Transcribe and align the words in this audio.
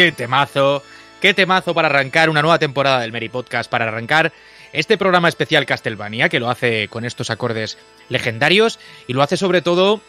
qué 0.00 0.12
temazo, 0.12 0.82
qué 1.20 1.34
temazo 1.34 1.74
para 1.74 1.88
arrancar 1.88 2.30
una 2.30 2.40
nueva 2.40 2.58
temporada 2.58 3.00
del 3.00 3.12
Mary 3.12 3.28
Podcast, 3.28 3.70
para 3.70 3.86
arrancar 3.86 4.32
este 4.72 4.96
programa 4.96 5.28
especial 5.28 5.66
Castlevania, 5.66 6.30
que 6.30 6.40
lo 6.40 6.48
hace 6.48 6.88
con 6.88 7.04
estos 7.04 7.28
acordes 7.28 7.76
legendarios 8.08 8.78
y 9.06 9.12
lo 9.12 9.22
hace 9.22 9.36
sobre 9.36 9.60
todo 9.60 10.00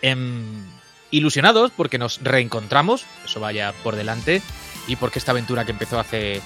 em, 0.00 0.64
ilusionados 1.10 1.72
porque 1.76 1.98
nos 1.98 2.22
reencontramos, 2.22 3.04
eso 3.24 3.40
vaya 3.40 3.72
por 3.82 3.96
delante, 3.96 4.42
y 4.86 4.94
porque 4.94 5.18
esta 5.18 5.32
aventura 5.32 5.64
que 5.64 5.72
empezó 5.72 5.98
hace... 5.98 6.40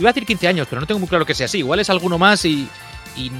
Iba 0.00 0.10
a 0.10 0.12
decir 0.12 0.26
15 0.26 0.48
años, 0.48 0.66
pero 0.68 0.80
no 0.80 0.88
tengo 0.88 0.98
muy 0.98 1.08
claro 1.08 1.24
que 1.24 1.34
sea 1.34 1.46
así. 1.46 1.58
Igual 1.58 1.78
es 1.78 1.90
alguno 1.90 2.18
más 2.18 2.44
y, 2.44 2.68
y 3.14 3.30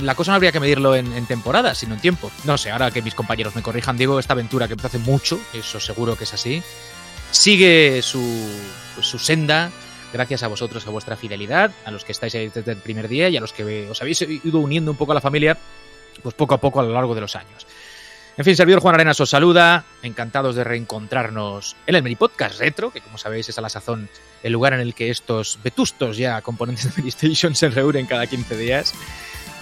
la 0.00 0.14
cosa 0.14 0.32
no 0.32 0.36
habría 0.36 0.50
que 0.50 0.60
medirlo 0.60 0.96
en, 0.96 1.12
en, 1.12 1.26
temporadas, 1.26 1.76
sino 1.76 1.94
en 1.94 2.00
tiempo. 2.00 2.30
No 2.44 2.56
sé, 2.56 2.70
ahora 2.70 2.90
que 2.90 3.02
mis 3.02 3.14
compañeros 3.14 3.54
me 3.54 3.60
corrijan, 3.60 3.98
digo, 3.98 4.18
esta 4.18 4.32
aventura 4.32 4.66
que 4.66 4.72
empezó 4.72 4.86
hace 4.86 4.98
mucho, 4.98 5.38
eso 5.52 5.78
seguro 5.78 6.16
que 6.16 6.24
es 6.24 6.32
así, 6.32 6.62
sigue 7.30 8.02
su, 8.02 8.22
pues, 8.94 9.06
su 9.06 9.18
senda 9.18 9.70
gracias 10.12 10.42
a 10.42 10.48
vosotros, 10.48 10.86
a 10.86 10.90
vuestra 10.90 11.16
fidelidad, 11.16 11.70
a 11.84 11.90
los 11.90 12.04
que 12.04 12.12
estáis 12.12 12.34
ahí 12.34 12.48
desde 12.48 12.72
el 12.72 12.78
primer 12.78 13.08
día 13.08 13.28
y 13.28 13.36
a 13.36 13.40
los 13.40 13.52
que 13.52 13.88
os 13.88 14.00
habéis 14.00 14.22
ido 14.22 14.58
uniendo 14.58 14.90
un 14.90 14.96
poco 14.96 15.12
a 15.12 15.14
la 15.14 15.20
familia, 15.20 15.56
pues 16.22 16.34
poco 16.34 16.54
a 16.54 16.58
poco 16.58 16.80
a 16.80 16.82
lo 16.82 16.92
largo 16.92 17.14
de 17.14 17.20
los 17.20 17.36
años. 17.36 17.66
En 18.36 18.44
fin, 18.44 18.56
servidor 18.56 18.80
Juan 18.80 18.94
Arenas 18.94 19.20
os 19.20 19.30
saluda, 19.30 19.84
encantados 20.02 20.54
de 20.54 20.64
reencontrarnos 20.64 21.76
en 21.86 21.94
el 21.94 22.02
Mini 22.02 22.16
Podcast 22.16 22.58
Retro, 22.58 22.90
que 22.90 23.00
como 23.00 23.18
sabéis 23.18 23.48
es 23.48 23.58
a 23.58 23.60
la 23.60 23.68
sazón 23.68 24.08
el 24.42 24.52
lugar 24.52 24.72
en 24.72 24.80
el 24.80 24.94
que 24.94 25.10
estos 25.10 25.58
vetustos 25.62 26.16
ya 26.16 26.40
componentes 26.40 26.84
de 26.84 27.02
PlayStation 27.02 27.54
se 27.54 27.68
reúnen 27.68 28.06
cada 28.06 28.26
15 28.26 28.56
días. 28.56 28.94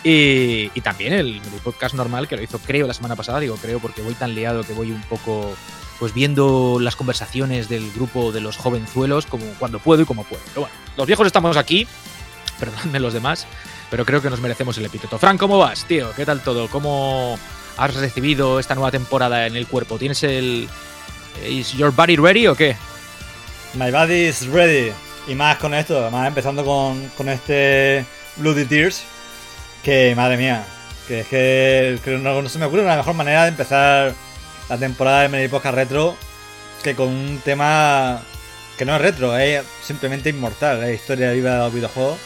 Y, 0.04 0.68
también 0.82 1.12
el 1.12 1.40
Mini 1.40 1.58
Podcast 1.62 1.94
normal, 1.94 2.28
que 2.28 2.36
lo 2.36 2.42
hizo 2.42 2.60
creo 2.60 2.86
la 2.86 2.94
semana 2.94 3.16
pasada, 3.16 3.40
digo 3.40 3.56
creo 3.56 3.80
porque 3.80 4.00
voy 4.00 4.14
tan 4.14 4.34
liado 4.34 4.62
que 4.62 4.74
voy 4.74 4.92
un 4.92 5.02
poco 5.02 5.56
pues 5.98 6.14
viendo 6.14 6.78
las 6.80 6.96
conversaciones 6.96 7.68
del 7.68 7.90
grupo 7.92 8.32
de 8.32 8.40
los 8.40 8.56
jovenzuelos 8.56 9.26
como 9.26 9.44
cuando 9.58 9.78
puedo 9.78 10.02
y 10.02 10.04
como 10.04 10.24
puedo. 10.24 10.42
Pero 10.48 10.62
bueno, 10.62 10.76
los 10.96 11.06
viejos 11.06 11.26
estamos 11.26 11.56
aquí, 11.56 11.86
perdónenme 12.60 13.00
los 13.00 13.12
demás, 13.12 13.46
pero 13.90 14.04
creo 14.04 14.22
que 14.22 14.30
nos 14.30 14.40
merecemos 14.40 14.78
el 14.78 14.86
epíteto. 14.86 15.18
Frank, 15.18 15.38
¿cómo 15.38 15.58
vas, 15.58 15.84
tío? 15.84 16.12
¿Qué 16.14 16.24
tal 16.24 16.42
todo? 16.42 16.68
¿Cómo 16.68 17.38
has 17.76 17.94
recibido 17.94 18.58
esta 18.60 18.74
nueva 18.74 18.90
temporada 18.90 19.46
en 19.46 19.56
el 19.56 19.66
cuerpo? 19.66 19.98
¿Tienes 19.98 20.22
el... 20.22 20.68
¿Is 21.48 21.72
your 21.72 21.92
body 21.92 22.16
ready 22.16 22.46
o 22.48 22.54
qué? 22.54 22.76
My 23.74 23.90
body 23.90 24.26
is 24.26 24.46
ready. 24.46 24.92
Y 25.28 25.34
más 25.34 25.58
con 25.58 25.74
esto, 25.74 26.00
además 26.00 26.26
empezando 26.26 26.64
con, 26.64 27.08
con 27.16 27.28
este 27.28 28.04
Bloody 28.36 28.64
Tears, 28.64 29.04
que 29.82 30.14
madre 30.16 30.36
mía, 30.36 30.64
que 31.06 31.20
es 31.20 31.26
que, 31.28 31.98
que 32.02 32.16
no, 32.16 32.40
no 32.42 32.48
se 32.48 32.58
me 32.58 32.64
ocurre 32.64 32.82
una 32.82 32.96
mejor 32.96 33.14
manera 33.14 33.42
de 33.42 33.50
empezar 33.50 34.14
la 34.68 34.78
temporada 34.78 35.22
de 35.22 35.28
Mary 35.28 35.48
Podcast 35.48 35.74
Retro 35.74 36.16
que 36.82 36.94
con 36.94 37.08
un 37.08 37.40
tema 37.44 38.20
que 38.76 38.84
no 38.84 38.94
es 38.94 39.02
retro, 39.02 39.36
es 39.36 39.64
simplemente 39.82 40.30
inmortal, 40.30 40.82
es 40.84 41.00
historia 41.00 41.32
viva 41.32 41.52
de 41.52 41.58
los 41.58 41.74
videojuegos. 41.74 42.18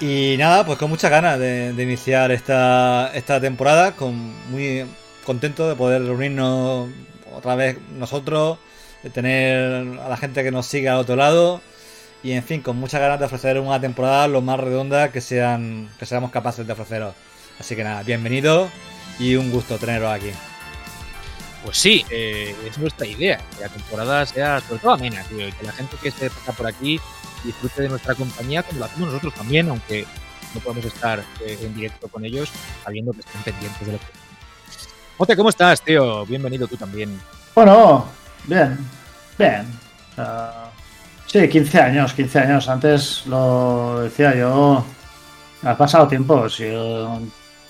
Y 0.00 0.36
nada, 0.38 0.64
pues 0.64 0.78
con 0.78 0.90
muchas 0.90 1.10
ganas 1.10 1.38
de, 1.38 1.74
iniciar 1.78 2.32
esta, 2.32 3.12
esta 3.14 3.40
temporada, 3.40 3.92
con 3.92 4.14
muy 4.50 4.84
contento 5.24 5.68
de 5.68 5.76
poder 5.76 6.02
reunirnos 6.02 6.88
otra 7.32 7.54
vez 7.54 7.78
nosotros, 7.96 8.58
de 9.02 9.10
tener 9.10 10.00
a 10.00 10.08
la 10.08 10.16
gente 10.16 10.42
que 10.42 10.50
nos 10.50 10.66
siga 10.66 10.94
al 10.94 11.00
otro 11.00 11.16
lado. 11.16 11.60
Y 12.22 12.32
en 12.32 12.42
fin, 12.42 12.60
con 12.60 12.76
muchas 12.76 13.00
ganas 13.00 13.20
de 13.20 13.26
ofrecer 13.26 13.58
una 13.60 13.80
temporada 13.80 14.26
lo 14.26 14.42
más 14.42 14.58
redonda 14.58 15.12
que 15.12 15.20
sean 15.20 15.90
que 15.98 16.06
seamos 16.06 16.30
capaces 16.30 16.66
de 16.66 16.72
ofreceros. 16.72 17.14
Así 17.58 17.76
que 17.76 17.84
nada, 17.84 18.02
bienvenidos 18.02 18.70
y 19.18 19.36
un 19.36 19.50
gusto 19.50 19.78
teneros 19.78 20.12
aquí. 20.12 20.32
Pues 21.64 21.76
sí, 21.76 22.04
eh, 22.10 22.54
es 22.66 22.78
nuestra 22.78 23.06
idea, 23.06 23.38
que 23.56 23.62
la 23.62 23.68
temporada 23.68 24.24
sea 24.24 24.60
sobre 24.60 24.80
todo 24.80 24.92
amena, 24.92 25.22
tío, 25.24 25.46
y 25.46 25.52
que 25.52 25.66
la 25.66 25.72
gente 25.72 25.96
que 26.02 26.10
se 26.10 26.30
pasa 26.30 26.52
por 26.52 26.66
aquí 26.66 26.98
disfrute 27.44 27.82
de 27.82 27.88
nuestra 27.88 28.14
compañía 28.14 28.62
como 28.62 28.80
lo 28.80 28.84
hacemos 28.86 29.08
nosotros 29.08 29.34
también, 29.34 29.68
aunque 29.68 30.06
no 30.54 30.60
podemos 30.60 30.84
estar 30.86 31.20
eh, 31.44 31.58
en 31.60 31.74
directo 31.74 32.08
con 32.08 32.24
ellos, 32.24 32.50
sabiendo 32.84 33.12
que 33.12 33.20
están 33.20 33.42
pendientes 33.42 33.86
de 33.86 33.92
lo 33.92 33.98
que... 33.98 34.04
Ote, 35.18 35.36
¿cómo 35.36 35.50
estás, 35.50 35.82
tío? 35.82 36.24
Bienvenido 36.24 36.66
tú 36.66 36.76
también. 36.76 37.20
Bueno, 37.54 38.06
bien, 38.46 38.78
bien. 39.38 39.66
Uh, 40.16 40.68
sí, 41.26 41.46
15 41.46 41.80
años, 41.80 42.14
15 42.14 42.38
años. 42.38 42.68
Antes 42.68 43.26
lo 43.26 44.00
decía 44.00 44.34
yo, 44.34 44.84
ha 45.62 45.76
pasado 45.76 46.08
tiempo. 46.08 46.48
Si, 46.48 46.64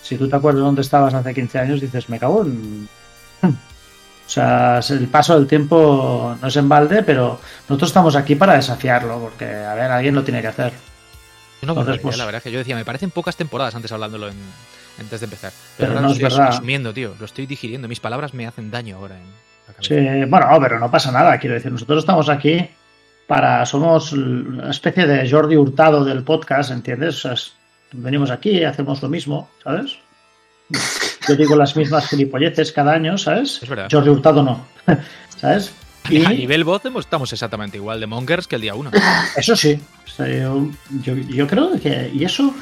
si 0.01 0.17
tú 0.17 0.29
te 0.29 0.37
acuerdas 0.37 0.63
dónde 0.63 0.83
estabas 0.83 1.13
hace 1.13 1.35
15 1.35 1.59
años, 1.59 1.81
dices, 1.81 2.09
me 2.09 2.21
cago 2.21 2.45
en... 2.45 2.89
O 4.31 4.33
sea, 4.33 4.79
el 4.91 5.09
paso 5.09 5.35
del 5.37 5.49
tiempo 5.49 6.37
no 6.41 6.47
es 6.47 6.55
en 6.57 6.69
balde, 6.69 7.03
pero 7.03 7.41
nosotros 7.69 7.91
estamos 7.91 8.15
aquí 8.15 8.37
para 8.37 8.55
desafiarlo, 8.55 9.19
porque, 9.19 9.45
a 9.45 9.75
ver, 9.75 9.91
alguien 9.91 10.15
lo 10.15 10.23
tiene 10.23 10.41
que 10.41 10.47
hacer. 10.47 10.73
No, 11.63 11.73
Entonces, 11.73 11.99
pues, 12.01 12.17
la 12.17 12.27
verdad 12.27 12.37
es 12.39 12.45
que 12.45 12.53
yo 12.53 12.59
decía, 12.61 12.77
me 12.77 12.85
parecen 12.85 13.11
pocas 13.11 13.35
temporadas 13.35 13.75
antes 13.75 13.91
hablándolo 13.91 14.29
en, 14.29 14.37
antes 15.01 15.19
de 15.19 15.25
empezar. 15.25 15.51
Pero, 15.77 15.89
pero 15.91 16.01
no 16.01 16.07
lo 16.07 16.13
es 16.15 16.21
estoy 16.21 16.31
verdad. 16.39 16.49
asumiendo, 16.55 16.95
tío. 16.95 17.17
Lo 17.19 17.25
estoy 17.27 17.47
digiriendo. 17.47 17.89
Mis 17.89 17.99
palabras 17.99 18.33
me 18.33 18.47
hacen 18.47 18.71
daño 18.71 18.99
ahora 18.99 19.17
en 19.17 19.25
la 19.67 19.75
cabeza. 19.75 19.95
Sí, 19.95 20.25
bueno, 20.31 20.47
pero 20.63 20.79
no 20.79 20.89
pasa 20.93 21.11
nada. 21.11 21.37
Quiero 21.39 21.55
decir, 21.57 21.73
nosotros 21.73 21.99
estamos 21.99 22.29
aquí 22.29 22.71
para. 23.27 23.67
Somos 23.67 24.13
una 24.13 24.71
especie 24.71 25.09
de 25.09 25.29
Jordi 25.29 25.57
Hurtado 25.57 26.05
del 26.05 26.23
podcast, 26.23 26.71
¿entiendes? 26.71 27.17
O 27.17 27.19
sea, 27.23 27.33
es- 27.33 27.53
venimos 27.93 28.31
aquí, 28.31 28.63
hacemos 28.63 29.03
lo 29.03 29.09
mismo, 29.09 29.51
¿sabes? 29.65 29.99
Yo 31.29 31.37
digo 31.37 31.57
las 31.57 31.77
mismas 31.77 32.09
gilipolleces 32.09 32.73
cada 32.73 32.93
año, 32.93 33.19
¿sabes? 33.19 33.61
Es 33.63 33.69
verdad. 33.69 33.89
Jordi 33.91 34.11
Hurtado 34.11 34.43
no, 34.43 34.67
¿sabes? 35.37 35.73
Y 36.09 36.25
A 36.25 36.31
nivel 36.31 36.65
voz 36.65 36.83
estamos 36.85 37.33
exactamente 37.33 37.77
igual 37.77 38.01
de 38.01 38.07
Mongers 38.07 38.47
que 38.47 38.57
el 38.57 38.63
día 38.63 38.75
1. 38.75 38.91
eso 39.37 39.55
sí, 39.55 39.79
yo 40.19 41.47
creo 41.47 41.79
que, 41.81 42.11
y 42.13 42.25
eso, 42.25 42.55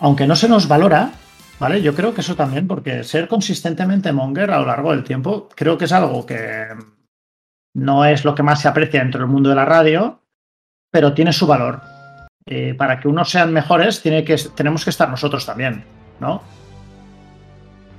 aunque 0.00 0.26
no 0.26 0.34
se 0.36 0.48
nos 0.48 0.66
valora, 0.66 1.12
¿vale? 1.58 1.80
Yo 1.80 1.94
creo 1.94 2.12
que 2.12 2.22
eso 2.22 2.34
también, 2.34 2.66
porque 2.66 3.04
ser 3.04 3.28
consistentemente 3.28 4.12
monger 4.12 4.50
a 4.50 4.58
lo 4.58 4.66
largo 4.66 4.90
del 4.90 5.04
tiempo, 5.04 5.48
creo 5.54 5.78
que 5.78 5.84
es 5.84 5.92
algo 5.92 6.26
que 6.26 6.66
no 7.74 8.04
es 8.04 8.24
lo 8.24 8.34
que 8.34 8.42
más 8.42 8.60
se 8.60 8.68
aprecia 8.68 9.00
dentro 9.00 9.20
del 9.20 9.30
mundo 9.30 9.48
de 9.48 9.56
la 9.56 9.64
radio, 9.64 10.20
pero 10.90 11.14
tiene 11.14 11.32
su 11.32 11.46
valor. 11.46 11.80
Eh, 12.44 12.74
para 12.74 12.98
que 12.98 13.06
unos 13.06 13.30
sean 13.30 13.52
mejores, 13.52 14.02
tiene 14.02 14.24
que, 14.24 14.36
tenemos 14.54 14.84
que 14.84 14.90
estar 14.90 15.08
nosotros 15.08 15.46
también, 15.46 15.84
¿no? 16.18 16.42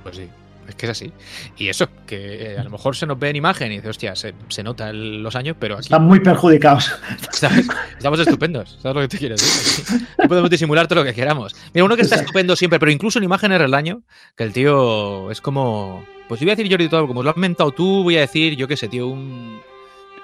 Pues 0.04 0.16
sí, 0.16 0.28
es 0.68 0.74
que 0.76 0.86
es 0.86 0.90
así. 0.90 1.12
Y 1.58 1.68
eso, 1.68 1.88
que 2.06 2.52
eh, 2.54 2.58
a 2.58 2.62
lo 2.64 2.70
mejor 2.70 2.94
se 2.94 3.06
nos 3.06 3.18
ve 3.18 3.30
en 3.30 3.36
imagen 3.36 3.72
y 3.72 3.76
dice, 3.76 3.88
hostia, 3.88 4.14
se, 4.14 4.34
se 4.48 4.62
nota 4.62 4.90
el- 4.90 5.22
los 5.22 5.34
años, 5.34 5.56
pero 5.58 5.74
aquí 5.74 5.84
Están 5.86 6.04
muy 6.04 6.20
perjudicados. 6.20 6.92
¿sabes? 7.32 7.66
estamos 7.96 8.20
estupendos. 8.20 8.78
¿Sabes 8.80 8.94
lo 8.94 9.00
que 9.02 9.08
te 9.08 9.18
quiero 9.18 9.34
decir? 9.34 9.98
Aquí 10.18 10.28
podemos 10.28 10.48
disimular 10.50 10.86
todo 10.86 11.00
lo 11.00 11.04
que 11.04 11.14
queramos. 11.14 11.56
Mira, 11.74 11.84
uno 11.84 11.96
que 11.96 12.02
está 12.02 12.16
estupendo 12.16 12.54
siempre, 12.54 12.78
pero 12.78 12.92
incluso 12.92 13.18
en 13.18 13.24
imágenes 13.24 13.58
del 13.58 13.74
año, 13.74 14.02
que 14.36 14.44
el 14.44 14.52
tío 14.52 15.30
es 15.30 15.40
como. 15.40 16.04
Pues 16.28 16.40
yo 16.40 16.46
voy 16.46 16.52
a 16.52 16.56
decir 16.56 16.70
Jordi 16.72 16.88
todo, 16.88 17.06
como 17.06 17.22
lo 17.22 17.28
has 17.30 17.36
mentado 17.36 17.70
tú, 17.72 18.02
voy 18.02 18.16
a 18.16 18.20
decir, 18.20 18.56
yo 18.56 18.66
qué 18.68 18.76
sé, 18.78 18.88
tío, 18.88 19.08
un. 19.08 19.60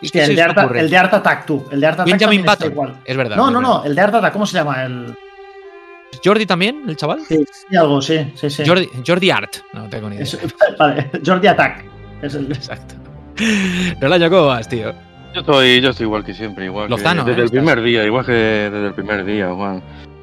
Se 0.02 0.22
el, 0.22 0.28
de 0.30 0.34
me 0.36 0.40
Art, 0.42 0.56
ocurre. 0.58 0.80
el 0.80 0.88
de 0.88 0.96
Art 0.96 1.12
Attack, 1.12 1.44
tú. 1.44 1.62
El 1.70 1.78
de 1.78 1.86
Art 1.86 2.00
Attack 2.00 2.10
Benjamin 2.10 2.42
Button. 2.42 2.72
igual. 2.72 2.96
Es 3.04 3.16
verdad. 3.18 3.36
No, 3.36 3.50
no, 3.50 3.60
no, 3.60 3.84
el 3.84 3.94
de 3.94 4.00
Art 4.00 4.14
Attack, 4.14 4.32
¿cómo 4.32 4.46
se 4.46 4.54
llama? 4.56 4.82
El... 4.84 5.14
¿Jordi 6.24 6.46
también, 6.46 6.82
el 6.88 6.96
chaval? 6.96 7.20
Sí, 7.28 7.44
sí, 7.68 7.76
algo, 7.76 8.02
sí, 8.02 8.32
sí, 8.34 8.50
sí. 8.50 8.62
Jordi, 8.66 8.88
Jordi 9.06 9.30
Art. 9.30 9.56
No 9.72 9.88
tengo 9.88 10.08
ni 10.10 10.16
idea. 10.16 10.24
Es- 10.24 10.38
vale, 10.78 11.10
Jordi 11.24 11.46
Attack. 11.46 11.84
Es 12.22 12.34
el... 12.34 12.50
Exacto. 12.52 12.94
Rolaño, 14.00 14.28
¿cómo 14.30 14.46
vas, 14.46 14.68
tío? 14.68 14.92
Yo 15.34 15.40
estoy, 15.40 15.80
yo 15.80 15.90
estoy 15.90 16.04
igual 16.06 16.24
que 16.24 16.34
siempre, 16.34 16.64
igual 16.66 16.90
Lozano, 16.90 17.24
que 17.24 17.30
desde 17.30 17.42
¿eh? 17.42 17.44
el 17.44 17.50
primer 17.50 17.80
día, 17.82 18.04
igual 18.04 18.26
que 18.26 18.32
desde 18.32 18.86
el 18.88 18.94
primer 18.94 19.24
día, 19.24 19.48
Juan. 19.52 19.82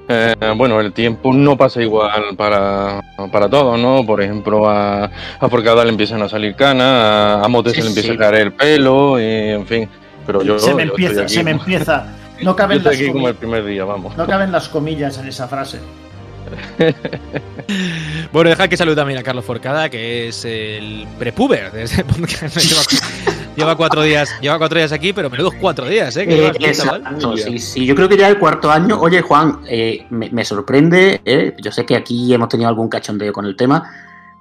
Eh, 0.10 0.36
bueno, 0.56 0.80
el 0.80 0.94
tiempo 0.94 1.34
no 1.34 1.58
pasa 1.58 1.82
igual 1.82 2.36
para, 2.38 3.02
para 3.32 3.50
todos, 3.50 3.80
¿no? 3.80 4.06
Por 4.06 4.22
ejemplo, 4.22 4.70
a, 4.70 5.06
a 5.06 5.50
Forcada 5.50 5.84
le 5.84 5.92
empiezan 5.92 6.22
a 6.22 6.30
salir 6.30 6.56
canas, 6.56 6.86
a, 6.86 7.44
a 7.44 7.48
Mote 7.48 7.72
Sí, 7.72 7.82
le 7.82 7.88
empieza 7.88 8.10
sí. 8.10 8.16
a 8.16 8.18
caer 8.18 8.36
el 8.36 8.54
pelo, 8.54 9.20
y 9.20 9.24
en 9.24 9.66
fin. 9.66 9.90
Pero 10.26 10.44
yo, 10.44 10.60
se 10.60 10.74
me 10.76 10.86
yo 10.86 10.90
empieza, 10.92 11.12
estoy 11.12 11.24
aquí, 11.26 11.34
se 11.34 11.44
me 11.44 11.52
empieza. 11.52 12.06
No 12.42 12.56
caben, 12.56 12.84
las 12.84 12.94
aquí 12.96 13.08
como 13.12 13.28
el 13.28 13.36
comi- 13.36 13.38
primer 13.40 13.66
día, 13.66 13.84
vamos. 13.86 14.16
no 14.18 14.26
caben 14.28 14.52
las 14.52 14.68
comillas 14.70 15.18
en 15.18 15.28
esa 15.28 15.48
frase. 15.48 15.80
Bueno, 18.32 18.50
deja 18.50 18.68
que 18.68 18.78
salude 18.78 18.96
también 18.96 19.20
a 19.20 19.24
Carlos 19.24 19.44
Forcada, 19.44 19.90
que 19.90 20.28
es 20.30 20.46
el 20.46 21.06
prepuber 21.20 21.72
de 21.72 21.84
este 21.84 22.04
podcast. 22.06 22.58
lleva, 22.58 22.82
lleva 23.56 23.76
cuatro 23.76 24.02
días, 24.04 24.30
lleva 24.42 24.58
cuatro 24.58 24.78
días 24.78 24.92
aquí, 24.92 25.12
pero 25.14 25.30
menudos 25.30 25.54
cuatro 25.60 25.88
días, 25.88 26.16
¿eh? 26.18 26.26
Que 26.28 26.48
Eh, 26.48 26.52
exacto, 26.60 27.36
sí, 27.38 27.60
sí. 27.60 27.86
Yo 27.86 27.96
creo 27.96 28.08
que 28.08 28.18
ya 28.18 28.28
el 28.30 28.38
cuarto 28.40 28.72
año. 28.72 29.00
Oye, 29.02 29.22
Juan, 29.22 29.60
eh, 29.68 30.06
me, 30.10 30.30
me 30.30 30.46
sorprende. 30.46 31.22
eh, 31.26 31.56
Yo 31.62 31.72
sé 31.72 31.86
que 31.86 31.96
aquí 31.96 32.34
hemos 32.34 32.48
tenido 32.50 32.70
algún 32.70 32.88
cachondeo 32.90 33.34
con 33.34 33.46
el 33.46 33.56
tema, 33.56 33.84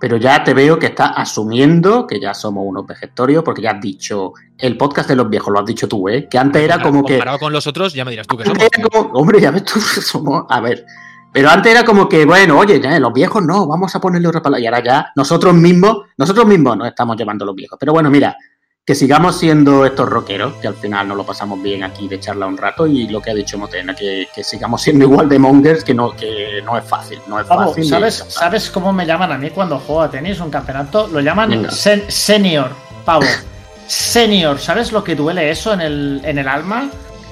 pero 0.07 0.19
ya 0.19 0.45
te 0.45 0.55
veo 0.55 0.79
que 0.79 0.87
estás 0.87 1.11
asumiendo 1.17 2.07
que 2.07 2.21
ya 2.21 2.33
somos 2.33 2.63
unos 2.65 2.87
vegetorios, 2.87 3.43
porque 3.43 3.61
ya 3.61 3.73
has 3.73 3.81
dicho 3.81 4.35
el 4.57 4.77
podcast 4.77 5.09
de 5.09 5.17
los 5.17 5.29
viejos, 5.29 5.53
lo 5.53 5.59
has 5.59 5.67
dicho 5.67 5.89
tú, 5.89 6.09
¿eh? 6.09 6.29
Que 6.31 6.39
antes 6.39 6.63
era 6.63 6.81
como 6.81 7.05
que. 7.05 7.15
Comparado 7.15 7.41
con 7.41 7.53
los 7.53 7.67
otros, 7.67 7.93
ya 7.93 8.05
me 8.05 8.13
dirás 8.13 8.29
tú 8.29 8.37
que 8.37 8.45
somos. 8.45 8.69
Como, 8.89 9.11
hombre, 9.15 9.41
ya 9.41 9.51
ves 9.51 9.65
tú, 9.65 9.81
somos. 9.81 10.45
A 10.49 10.61
ver. 10.61 10.87
Pero 11.33 11.51
antes 11.51 11.73
era 11.73 11.85
como 11.85 12.09
que, 12.09 12.25
bueno, 12.25 12.57
oye, 12.57 12.81
ya, 12.81 13.01
los 13.01 13.13
viejos 13.13 13.43
no, 13.43 13.67
vamos 13.67 13.97
a 13.97 14.01
ponerle 14.01 14.29
otra 14.29 14.41
palabra. 14.41 14.63
Y 14.63 14.67
ahora 14.67 14.85
ya 14.85 15.13
nosotros 15.17 15.53
mismos, 15.55 16.03
nosotros 16.17 16.47
mismos 16.47 16.77
nos 16.77 16.87
estamos 16.87 17.17
llevando 17.17 17.45
los 17.45 17.57
viejos. 17.57 17.77
Pero 17.77 17.93
bueno, 17.93 18.09
mira, 18.09 18.37
que 18.87 18.95
sigamos 18.95 19.37
siendo 19.41 19.85
estos 19.85 20.09
rockeros, 20.09 20.55
que 20.63 20.69
al 20.69 20.77
final 20.77 21.09
nos 21.09 21.17
lo 21.17 21.27
pasamos 21.27 21.61
bien 21.61 21.83
aquí 21.83 22.07
de 22.07 22.21
charla 22.21 22.47
un 22.47 22.57
rato, 22.57 22.87
y 22.87 23.09
lo 23.09 23.21
que 23.21 23.33
ha 23.33 23.35
dicho 23.35 23.59
Motena, 23.59 23.97
que, 23.97 24.29
que 24.33 24.45
sigamos 24.45 24.81
siendo 24.81 25.05
igual 25.05 25.29
de 25.29 25.41
mongers, 25.41 25.83
que 25.83 25.93
no, 25.93 26.13
que 26.13 26.63
no 26.65 26.79
es 26.79 26.85
fácil, 26.85 27.19
no 27.27 27.41
es 27.41 27.49
Pablo, 27.49 27.69
fácil. 27.71 27.85
¿sabes, 27.89 28.25
¿sabes 28.29 28.71
cómo 28.71 28.93
me 28.93 29.05
llaman 29.05 29.33
a 29.33 29.39
mí 29.39 29.51
cuando 29.51 29.81
juego 29.81 30.03
a 30.03 30.11
tenis 30.11 30.39
un 30.39 30.51
campeonato? 30.51 31.09
Lo 31.09 31.19
llaman 31.21 31.65
sen- 31.65 32.09
senior, 32.09 32.71
Pablo. 33.05 33.29
Senior, 33.89 34.59
¿sabes 34.59 34.91
lo 34.93 35.03
que 35.05 35.15
duele 35.15 35.49
eso 35.51 35.73
en 35.73 35.81
el, 35.81 36.21
en 36.25 36.39
el 36.39 36.49
alma? 36.49 36.89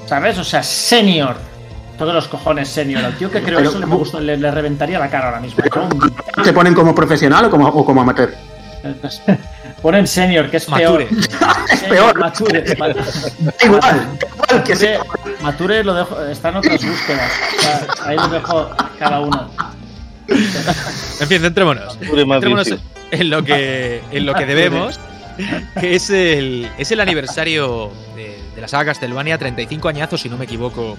¿Sabes? 0.06 0.38
O 0.38 0.44
sea, 0.44 0.62
senior. 0.62 1.34
Todos 1.98 2.14
los 2.14 2.28
cojones 2.28 2.68
senior. 2.68 3.04
Al 3.04 3.16
tío 3.18 3.28
que 3.30 3.42
creo 3.42 3.58
Pero- 3.58 3.70
eso 3.70 3.78
le, 3.80 3.86
me 3.86 3.94
gusta- 3.96 4.20
le- 4.20 4.36
le 4.36 4.50
reventaría 4.52 4.98
la 5.00 5.08
cara 5.10 5.26
ahora 5.26 5.40
mismo. 5.40 5.62
¿Te 6.44 6.52
ponen 6.52 6.72
como 6.74 6.94
profesional 6.94 7.44
o 7.46 7.50
como, 7.50 7.66
o 7.68 7.84
como 7.84 8.02
amateur? 8.02 8.32
Ponen 9.84 10.06
senior, 10.06 10.50
que 10.50 10.56
es 10.56 10.66
Mature. 10.66 11.04
peor. 11.04 11.20
Es 11.70 11.82
peor. 11.82 12.18
Mature. 12.18 12.64
Igual, 12.72 12.96
igual 13.62 14.64
que 14.64 14.76
sea. 14.76 15.00
Mature, 15.42 15.84
lo 15.84 15.92
dejo, 15.92 16.22
está 16.24 16.48
en 16.48 16.56
otras 16.56 16.82
búsquedas. 16.82 17.30
O 17.58 17.60
sea, 17.60 17.86
ahí 18.06 18.16
lo 18.16 18.28
dejo 18.28 18.70
cada 18.98 19.20
uno. 19.20 19.50
En 20.26 21.28
fin, 21.28 21.38
Centrémonos 21.42 22.00
difícil. 22.00 22.80
en 23.10 23.28
lo 23.28 23.44
que, 23.44 24.02
en 24.10 24.24
lo 24.24 24.32
que 24.32 24.46
debemos, 24.46 24.98
que 25.78 25.94
es 25.94 26.08
el, 26.08 26.66
es 26.78 26.90
el 26.90 27.00
aniversario 27.00 27.92
de, 28.16 28.38
de 28.54 28.60
la 28.62 28.68
saga 28.68 28.86
Castlevania, 28.86 29.36
35 29.36 29.86
añazos, 29.86 30.22
si 30.22 30.30
no 30.30 30.38
me 30.38 30.46
equivoco, 30.46 30.96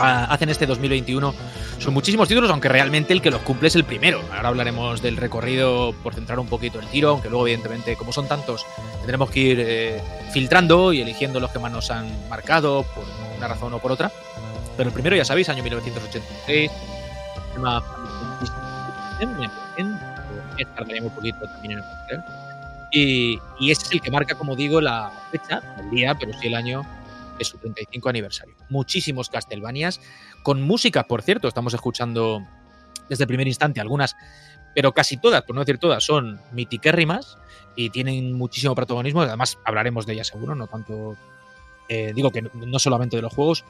hacen 0.00 0.48
este 0.48 0.66
2021. 0.66 1.34
Son 1.78 1.94
muchísimos 1.94 2.28
títulos, 2.28 2.50
aunque 2.50 2.68
realmente 2.68 3.12
el 3.12 3.22
que 3.22 3.30
los 3.30 3.42
cumple 3.42 3.68
es 3.68 3.76
el 3.76 3.84
primero. 3.84 4.20
Ahora 4.34 4.48
hablaremos 4.48 5.02
del 5.02 5.16
recorrido 5.16 5.94
por 6.02 6.14
centrar 6.14 6.38
un 6.38 6.46
poquito 6.46 6.78
el 6.78 6.86
tiro, 6.86 7.10
aunque 7.10 7.28
luego, 7.28 7.46
evidentemente, 7.46 7.96
como 7.96 8.12
son 8.12 8.28
tantos, 8.28 8.66
tendremos 8.98 9.30
que 9.30 9.40
ir 9.40 9.60
eh, 9.60 10.02
filtrando 10.32 10.92
y 10.92 11.00
eligiendo 11.00 11.40
los 11.40 11.50
que 11.50 11.58
más 11.58 11.72
nos 11.72 11.90
han 11.90 12.28
marcado, 12.28 12.84
por 12.94 13.04
una 13.36 13.48
razón 13.48 13.72
o 13.74 13.78
por 13.78 13.92
otra. 13.92 14.10
Pero 14.76 14.88
el 14.88 14.94
primero, 14.94 15.16
ya 15.16 15.24
sabéis, 15.24 15.48
año 15.48 15.62
1986, 15.62 16.70
tema 17.54 17.82
en 19.76 19.98
tardaría 20.74 21.02
un 21.02 21.10
poquito 21.10 21.46
también 21.46 21.78
en 21.78 21.78
aparecer. 21.80 22.20
Y, 22.90 23.38
y 23.58 23.70
ese 23.70 23.86
es 23.86 23.92
el 23.92 24.00
que 24.00 24.10
marca, 24.10 24.34
como 24.34 24.56
digo, 24.56 24.80
la 24.80 25.10
fecha, 25.30 25.62
el 25.78 25.90
día, 25.90 26.14
pero 26.14 26.32
sí 26.38 26.48
el 26.48 26.54
año 26.54 26.82
de 27.40 27.44
su 27.46 27.58
35 27.58 28.08
aniversario. 28.08 28.54
Muchísimos 28.68 29.30
Castlevanias, 29.30 30.00
con 30.42 30.60
música, 30.62 31.04
por 31.04 31.22
cierto, 31.22 31.48
estamos 31.48 31.72
escuchando 31.74 32.46
desde 33.08 33.24
el 33.24 33.28
primer 33.28 33.48
instante 33.48 33.80
algunas, 33.80 34.14
pero 34.74 34.92
casi 34.92 35.16
todas, 35.16 35.42
por 35.42 35.54
no 35.56 35.62
decir 35.62 35.78
todas, 35.78 36.04
son 36.04 36.38
mitiquérrimas 36.52 37.38
y 37.76 37.88
tienen 37.90 38.34
muchísimo 38.34 38.74
protagonismo. 38.74 39.22
Además, 39.22 39.58
hablaremos 39.64 40.04
de 40.06 40.12
ellas 40.12 40.28
seguro, 40.28 40.54
no 40.54 40.66
tanto. 40.66 41.16
eh, 41.88 42.12
digo 42.14 42.30
que 42.30 42.42
no- 42.42 42.78
solamente 42.78 43.16
de 43.16 43.22
los 43.22 43.34
juegos, 43.34 43.64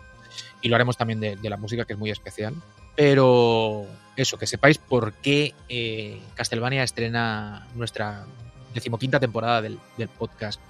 y 0.61 0.69
lo 0.69 0.75
haremos 0.75 0.97
también 0.99 1.21
de, 1.21 1.39
la 1.49 1.57
música, 1.57 1.85
que 1.87 1.95
es 1.95 1.99
muy 1.99 2.11
especial. 2.11 2.55
Pero 2.97 3.87
eso, 4.17 4.37
que 4.37 4.47
sepáis 4.47 4.79
por 4.79 5.13
qué 5.15 5.55
eh, 5.69 6.21
Castlevania 6.35 6.83
estrena 6.83 7.67
nuestra 7.77 8.27
decimoquinta 8.75 9.19
temporada 9.21 9.63
del, 9.63 9.79
del 9.97 10.09
podcast 10.09 10.61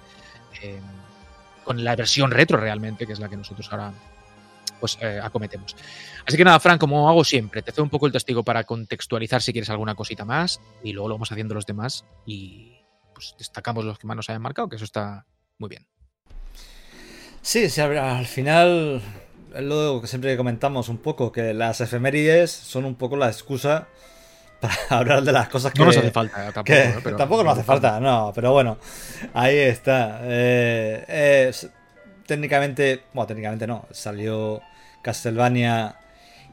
eh, 0.61 0.79
con 1.63 1.83
la 1.83 1.95
versión 1.95 2.31
retro 2.31 2.57
realmente, 2.57 3.05
que 3.05 3.13
es 3.13 3.19
la 3.19 3.29
que 3.29 3.37
nosotros 3.37 3.71
ahora 3.71 3.93
pues 4.79 4.97
eh, 5.01 5.19
acometemos. 5.21 5.75
Así 6.25 6.37
que 6.37 6.43
nada, 6.43 6.59
Fran, 6.59 6.77
como 6.77 7.07
hago 7.07 7.23
siempre, 7.23 7.61
te 7.61 7.71
cedo 7.71 7.83
un 7.83 7.89
poco 7.89 8.07
el 8.07 8.11
testigo 8.11 8.43
para 8.43 8.63
contextualizar 8.63 9.41
si 9.41 9.51
quieres 9.51 9.69
alguna 9.69 9.95
cosita 9.95 10.25
más 10.25 10.59
y 10.83 10.93
luego 10.93 11.07
lo 11.07 11.15
vamos 11.15 11.31
haciendo 11.31 11.53
los 11.53 11.65
demás 11.65 12.03
y 12.25 12.79
pues 13.13 13.35
destacamos 13.37 13.85
los 13.85 13.99
que 13.99 14.07
más 14.07 14.17
nos 14.17 14.29
hayan 14.29 14.41
marcado, 14.41 14.67
que 14.67 14.77
eso 14.77 14.85
está 14.85 15.25
muy 15.59 15.69
bien. 15.69 15.87
Sí, 17.41 17.69
sí, 17.69 17.81
al 17.81 17.97
al 17.97 18.25
final 18.25 19.01
es 19.55 19.63
lo 19.63 19.99
que 20.01 20.07
siempre 20.07 20.35
comentamos 20.37 20.89
un 20.89 20.97
poco, 20.97 21.31
que 21.31 21.53
las 21.53 21.81
efemérides 21.81 22.51
son 22.51 22.85
un 22.85 22.95
poco 22.95 23.17
la 23.17 23.27
excusa 23.27 23.87
para 24.61 24.73
hablar 24.89 25.23
de 25.23 25.31
las 25.31 25.49
cosas 25.49 25.73
que... 25.73 25.79
No 25.79 25.87
nos 25.87 25.97
hace 25.97 26.11
falta 26.11 26.39
eh, 26.47 26.51
tampoco. 26.53 26.63
que 26.63 26.87
¿no? 26.87 27.01
Pero- 27.03 27.17
tampoco 27.17 27.43
nos 27.43 27.53
hace 27.53 27.63
falta, 27.63 27.99
no, 27.99 28.31
pero 28.33 28.53
bueno, 28.53 28.77
ahí 29.33 29.57
está. 29.57 30.19
Eh, 30.23 31.51
técnicamente, 32.25 33.03
bueno, 33.13 33.27
técnicamente 33.27 33.67
no, 33.67 33.85
salió 33.91 34.61
Castlevania, 35.01 35.95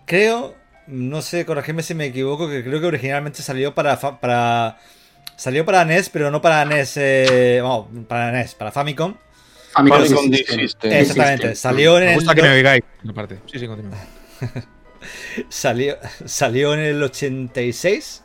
creo, 0.07 0.57
no 0.87 1.23
sé, 1.23 1.45
corregirme 1.45 1.83
si 1.83 1.95
me 1.95 2.07
equivoco, 2.07 2.49
que 2.49 2.65
creo 2.65 2.81
que 2.81 2.87
originalmente 2.87 3.43
salió 3.43 3.75
para... 3.75 3.99
para 3.99 4.79
salió 5.37 5.65
para 5.65 5.85
NES, 5.85 6.11
pero 6.11 6.33
no 6.33 6.43
para 6.43 6.65
NES, 6.65 6.97
eh, 6.97 7.63
para 8.09 8.33
NES, 8.33 8.55
para 8.57 8.73
Famicom. 8.73 9.15
Famicom 9.73 9.99
Famicom 9.99 10.33
System. 10.33 10.61
System. 10.61 10.93
Exactamente, 10.93 11.55
salió 11.55 11.99
en 11.99 12.05
Me 12.05 12.11
el... 12.11 12.15
gusta 12.17 12.35
que 12.35 12.43
me 12.43 12.49
oigáis. 12.49 12.83
Aparte. 13.09 13.39
Sí, 13.47 13.59
sí, 13.61 13.67
continúa. 13.69 13.97
Salió, 15.49 15.97
salió 16.25 16.75
en 16.75 16.81
el 16.81 17.03
86 17.03 18.23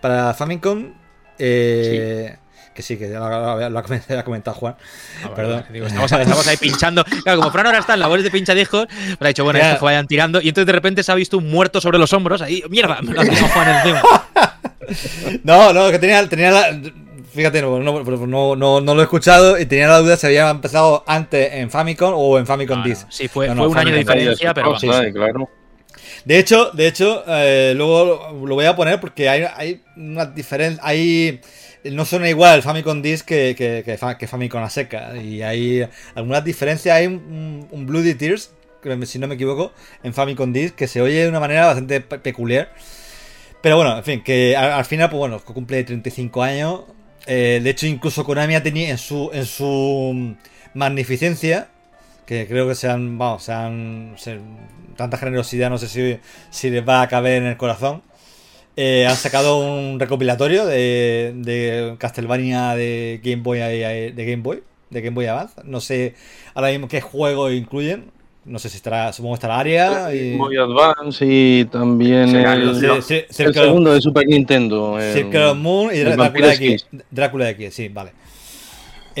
para 0.00 0.34
Famicom. 0.34 0.92
eh, 1.38 2.36
Que 2.74 2.82
sí, 2.82 2.96
que 2.96 3.10
ya 3.10 3.18
lo, 3.18 3.58
lo- 3.58 3.70
lo 3.70 3.78
ha 3.80 4.22
comentado 4.24 4.56
Juan. 4.56 4.76
Ah, 5.24 5.30
Perdón. 5.34 5.64
Digo, 5.72 5.86
estamos, 5.86 6.12
estamos 6.12 6.46
ahí 6.46 6.56
pinchando. 6.56 7.04
Claro, 7.24 7.40
como 7.40 7.50
Fran 7.50 7.66
ahora 7.66 7.78
está 7.80 7.94
en 7.94 8.00
labores 8.00 8.22
de 8.24 8.30
pinchadiscos, 8.30 8.86
pero 8.88 9.16
ha 9.24 9.28
dicho, 9.28 9.42
bueno, 9.44 9.58
Ya. 9.58 9.68
esto 9.70 9.80
que 9.80 9.84
vayan 9.86 10.06
tirando. 10.06 10.40
Y 10.40 10.48
entonces 10.48 10.66
de 10.66 10.72
repente 10.72 11.02
se 11.02 11.10
ha 11.10 11.16
visto 11.16 11.38
un 11.38 11.50
muerto 11.50 11.80
sobre 11.80 11.98
los 11.98 12.12
hombros. 12.12 12.40
Ahí, 12.40 12.62
mierda, 12.70 13.00
me 13.02 13.14
lo 13.14 13.20
ha 13.20 13.24
tirado 13.24 13.48
Juan 13.48 13.68
encima. 13.76 14.02
No, 15.44 15.72
no, 15.74 15.90
que 15.90 15.98
tenía, 15.98 16.26
tenía 16.28 16.50
la. 16.50 16.80
Fíjate, 17.34 17.60
no, 17.60 17.78
no, 17.78 18.02
no, 18.02 18.56
no- 18.56 18.80
no 18.80 18.94
lo 18.94 19.00
he 19.00 19.04
escuchado 19.04 19.58
y 19.58 19.66
tenía 19.66 19.86
la 19.86 19.98
duda 19.98 20.16
si 20.16 20.26
había 20.26 20.48
empezado 20.48 21.04
antes 21.06 21.52
en 21.52 21.70
Famicom 21.70 22.14
o 22.16 22.38
en 22.38 22.46
Famicom 22.46 22.82
Disc. 22.82 23.06
Sí, 23.10 23.28
fue, 23.28 23.48
No, 23.48 23.54
no, 23.54 23.62
fue 23.64 23.72
un 23.72 23.78
año 23.78 23.94
de 23.94 24.04
Famicom. 24.04 24.14
diferencia, 24.14 24.54
pero 24.54 24.74
claro. 25.12 25.50
De 26.24 26.38
hecho, 26.38 26.70
de 26.72 26.86
hecho, 26.88 27.24
eh, 27.26 27.72
luego 27.76 28.36
lo 28.46 28.54
voy 28.54 28.64
a 28.66 28.76
poner 28.76 29.00
porque 29.00 29.28
hay, 29.28 29.44
hay 29.56 29.80
una 29.96 30.26
diferencia. 30.26 30.82
Hay. 30.84 31.40
No 31.84 32.04
suena 32.04 32.28
igual 32.28 32.56
el 32.56 32.62
Famicom 32.62 33.00
Disc 33.00 33.24
que, 33.24 33.54
que, 33.56 33.82
que, 33.84 34.16
que 34.18 34.26
Famicom 34.26 34.62
a 34.62 34.68
seca. 34.70 35.16
Y 35.16 35.42
hay 35.42 35.86
algunas 36.14 36.44
diferencias. 36.44 36.94
Hay 36.96 37.06
un, 37.06 37.68
Bloody 37.86 38.14
Tears, 38.14 38.50
si 39.04 39.18
no 39.18 39.26
me 39.28 39.36
equivoco, 39.36 39.72
en 40.02 40.12
Famicom 40.12 40.52
Disc 40.52 40.74
que 40.74 40.88
se 40.88 41.00
oye 41.00 41.22
de 41.22 41.28
una 41.28 41.40
manera 41.40 41.66
bastante 41.66 42.00
pe- 42.00 42.18
peculiar. 42.18 42.72
Pero 43.62 43.76
bueno, 43.76 43.96
en 43.96 44.04
fin, 44.04 44.22
que 44.22 44.56
al, 44.56 44.72
al 44.72 44.84
final, 44.84 45.08
pues 45.10 45.18
bueno, 45.18 45.40
cumple 45.44 45.82
35 45.84 46.42
años. 46.42 46.80
Eh, 47.26 47.60
de 47.62 47.70
hecho, 47.70 47.86
incluso 47.86 48.24
Konami 48.24 48.54
ha 48.54 48.62
tenido 48.62 48.90
en 48.90 48.98
su, 48.98 49.30
en 49.32 49.46
su 49.46 50.36
magnificencia, 50.74 51.68
que 52.28 52.46
creo 52.46 52.68
que 52.68 52.74
sean, 52.74 53.16
vamos, 53.16 53.42
sean, 53.44 54.12
se- 54.18 54.38
tanta 54.96 55.16
generosidad, 55.16 55.70
no 55.70 55.78
sé 55.78 55.88
si, 55.88 56.18
si 56.50 56.68
les 56.68 56.86
va 56.86 57.00
a 57.00 57.08
caber 57.08 57.42
en 57.42 57.48
el 57.48 57.56
corazón. 57.56 58.02
Eh, 58.76 59.06
han 59.08 59.16
sacado 59.16 59.58
un 59.66 59.98
recopilatorio 59.98 60.66
de, 60.66 61.32
de 61.36 61.96
Castlevania 61.98 62.74
de 62.76 63.18
Game 63.24 63.42
Boy 63.42 63.58
de 63.58 64.12
Game 64.14 64.42
Boy, 64.42 64.62
de 64.90 65.00
Game 65.00 65.14
Boy 65.14 65.24
Advance. 65.26 65.54
No 65.64 65.80
sé 65.80 66.14
ahora 66.54 66.68
mismo 66.70 66.86
qué 66.86 67.00
juegos 67.00 67.52
incluyen. 67.54 68.10
No 68.44 68.58
sé 68.58 68.68
si 68.68 68.76
estará, 68.76 69.12
supongo 69.12 69.34
que 69.34 69.38
estará 69.38 69.58
Aria 69.58 70.14
y 70.14 70.36
Muy 70.36 70.56
Advance 70.56 71.24
y 71.26 71.64
también 71.64 72.34
el, 72.36 72.74
Sí, 72.76 72.86
sí, 73.02 73.14
el 73.14 73.26
Circle- 73.52 73.52
segundo 73.64 73.92
de 73.94 74.00
Super 74.00 74.26
Nintendo. 74.26 74.98
el- 75.00 75.12
Circle 75.14 75.44
of 75.46 75.56
Moon 75.58 75.90
y 75.94 75.98
Drácula 76.00 76.54
X. 76.54 76.86
Drácula 77.10 77.50
X, 77.50 77.74
sí, 77.74 77.88
vale. 77.88 78.12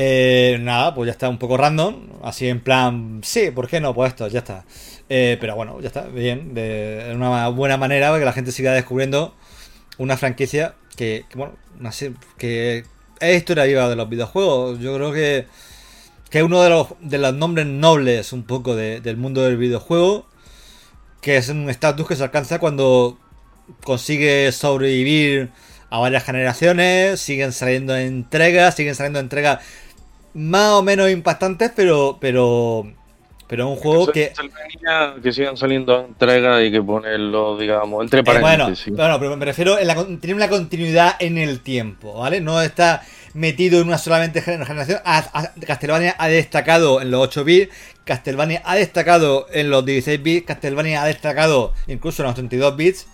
Eh, 0.00 0.58
nada, 0.60 0.94
pues 0.94 1.06
ya 1.08 1.12
está 1.12 1.28
un 1.28 1.38
poco 1.38 1.56
random. 1.56 2.06
Así 2.22 2.46
en 2.48 2.60
plan, 2.60 3.20
sí, 3.24 3.50
¿por 3.50 3.66
qué 3.68 3.80
no? 3.80 3.94
Pues 3.94 4.10
esto, 4.10 4.28
ya 4.28 4.38
está. 4.40 4.64
Eh, 5.08 5.36
pero 5.40 5.56
bueno, 5.56 5.80
ya 5.80 5.88
está, 5.88 6.02
bien. 6.06 6.54
De 6.54 7.10
una 7.14 7.48
buena 7.48 7.76
manera 7.76 8.08
para 8.08 8.20
que 8.20 8.24
la 8.24 8.32
gente 8.32 8.52
siga 8.52 8.72
descubriendo 8.72 9.34
una 9.98 10.16
franquicia 10.16 10.74
que, 10.96 11.24
que, 11.28 11.36
bueno, 11.36 11.54
se- 11.90 12.12
que 12.36 12.84
es 13.20 13.36
historia 13.36 13.64
viva 13.64 13.88
de 13.88 13.96
los 13.96 14.08
videojuegos. 14.08 14.78
Yo 14.78 14.94
creo 14.94 15.12
que, 15.12 15.46
que 16.30 16.38
es 16.38 16.44
uno 16.44 16.62
de 16.62 16.70
los, 16.70 16.88
de 17.00 17.18
los 17.18 17.34
nombres 17.34 17.66
nobles 17.66 18.32
un 18.32 18.44
poco 18.44 18.76
de- 18.76 19.00
del 19.00 19.16
mundo 19.16 19.42
del 19.42 19.56
videojuego. 19.56 20.26
Que 21.20 21.36
es 21.38 21.48
un 21.48 21.68
estatus 21.68 22.06
que 22.06 22.14
se 22.14 22.22
alcanza 22.22 22.60
cuando 22.60 23.18
consigue 23.82 24.52
sobrevivir 24.52 25.50
a 25.90 25.98
varias 25.98 26.22
generaciones, 26.24 27.20
siguen 27.20 27.52
saliendo 27.52 27.96
entregas, 27.96 28.76
siguen 28.76 28.94
saliendo 28.94 29.18
entregas 29.18 29.60
más 30.34 30.72
o 30.72 30.82
menos 30.82 31.10
impactantes, 31.10 31.72
pero 31.74 32.18
pero 32.20 32.86
pero 33.48 33.64
es 33.64 33.70
un 33.70 33.82
juego 33.82 34.06
que 34.08 34.32
que 35.22 35.32
sigan 35.32 35.56
saliendo 35.56 36.04
entregas 36.06 36.62
y 36.64 36.70
que 36.70 36.82
ponerlo, 36.82 37.56
digamos, 37.56 38.02
entre 38.04 38.20
eh, 38.20 38.22
bueno, 38.24 38.42
paréntesis. 38.42 38.94
bueno, 38.94 39.18
pero 39.18 39.36
me 39.36 39.44
refiero 39.44 39.76
con- 39.94 40.20
tiene 40.20 40.34
una 40.36 40.48
continuidad 40.48 41.16
en 41.18 41.38
el 41.38 41.60
tiempo, 41.60 42.14
¿vale? 42.14 42.40
No 42.40 42.60
está 42.60 43.02
metido 43.34 43.80
en 43.80 43.88
una 43.88 43.98
solamente 43.98 44.42
gener- 44.42 44.66
generación. 44.66 45.00
Castlevania 45.66 46.14
ha 46.18 46.28
destacado 46.28 47.00
en 47.00 47.10
los 47.10 47.20
8 47.22 47.44
bits, 47.44 47.72
Castlevania 48.04 48.62
ha 48.64 48.74
destacado 48.76 49.46
en 49.52 49.70
los 49.70 49.84
16 49.84 50.22
bits, 50.22 50.46
Castlevania 50.46 51.02
ha 51.02 51.06
destacado 51.06 51.72
incluso 51.86 52.22
en 52.22 52.26
los 52.26 52.34
32 52.34 52.76
bits. 52.76 53.06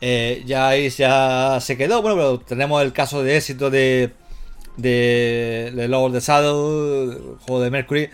Eh, 0.00 0.42
ya 0.44 0.68
ahí 0.68 0.90
ya 0.90 1.58
se 1.60 1.76
quedó. 1.76 2.02
Bueno, 2.02 2.16
pero 2.16 2.38
tenemos 2.40 2.82
el 2.82 2.92
caso 2.92 3.22
de 3.22 3.36
éxito 3.38 3.70
de, 3.70 4.10
de, 4.76 5.72
de 5.74 5.88
Lord 5.88 6.06
of 6.06 6.12
the 6.14 6.20
Shadow, 6.20 7.02
el 7.12 7.18
juego 7.46 7.60
de 7.62 7.70
Mercury, 7.70 8.10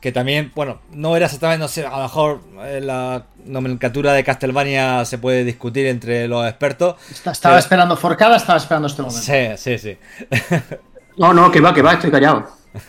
que 0.00 0.12
también, 0.12 0.52
bueno, 0.54 0.80
no 0.92 1.16
era 1.16 1.26
exactamente, 1.26 1.60
no 1.62 1.68
sé, 1.68 1.86
a 1.86 1.96
lo 1.96 2.02
mejor 2.02 2.40
eh, 2.64 2.80
la 2.82 3.24
nomenclatura 3.46 4.12
de 4.12 4.22
Castlevania 4.24 5.04
se 5.04 5.18
puede 5.18 5.44
discutir 5.44 5.86
entre 5.86 6.28
los 6.28 6.46
expertos. 6.46 6.96
Está- 7.10 7.32
Estaba 7.32 7.58
esperando 7.58 7.96
Forcada, 7.96 8.36
estaba 8.36 8.58
esperando 8.58 8.88
este 8.88 9.02
momento. 9.02 9.22
Sí, 9.22 9.48
sí, 9.56 9.78
sí. 9.78 9.96
No, 11.16 11.32
no, 11.32 11.48
que 11.52 11.60
va, 11.60 11.72
que 11.72 11.80
va, 11.80 11.92
estoy 11.92 12.10
callado. 12.10 12.44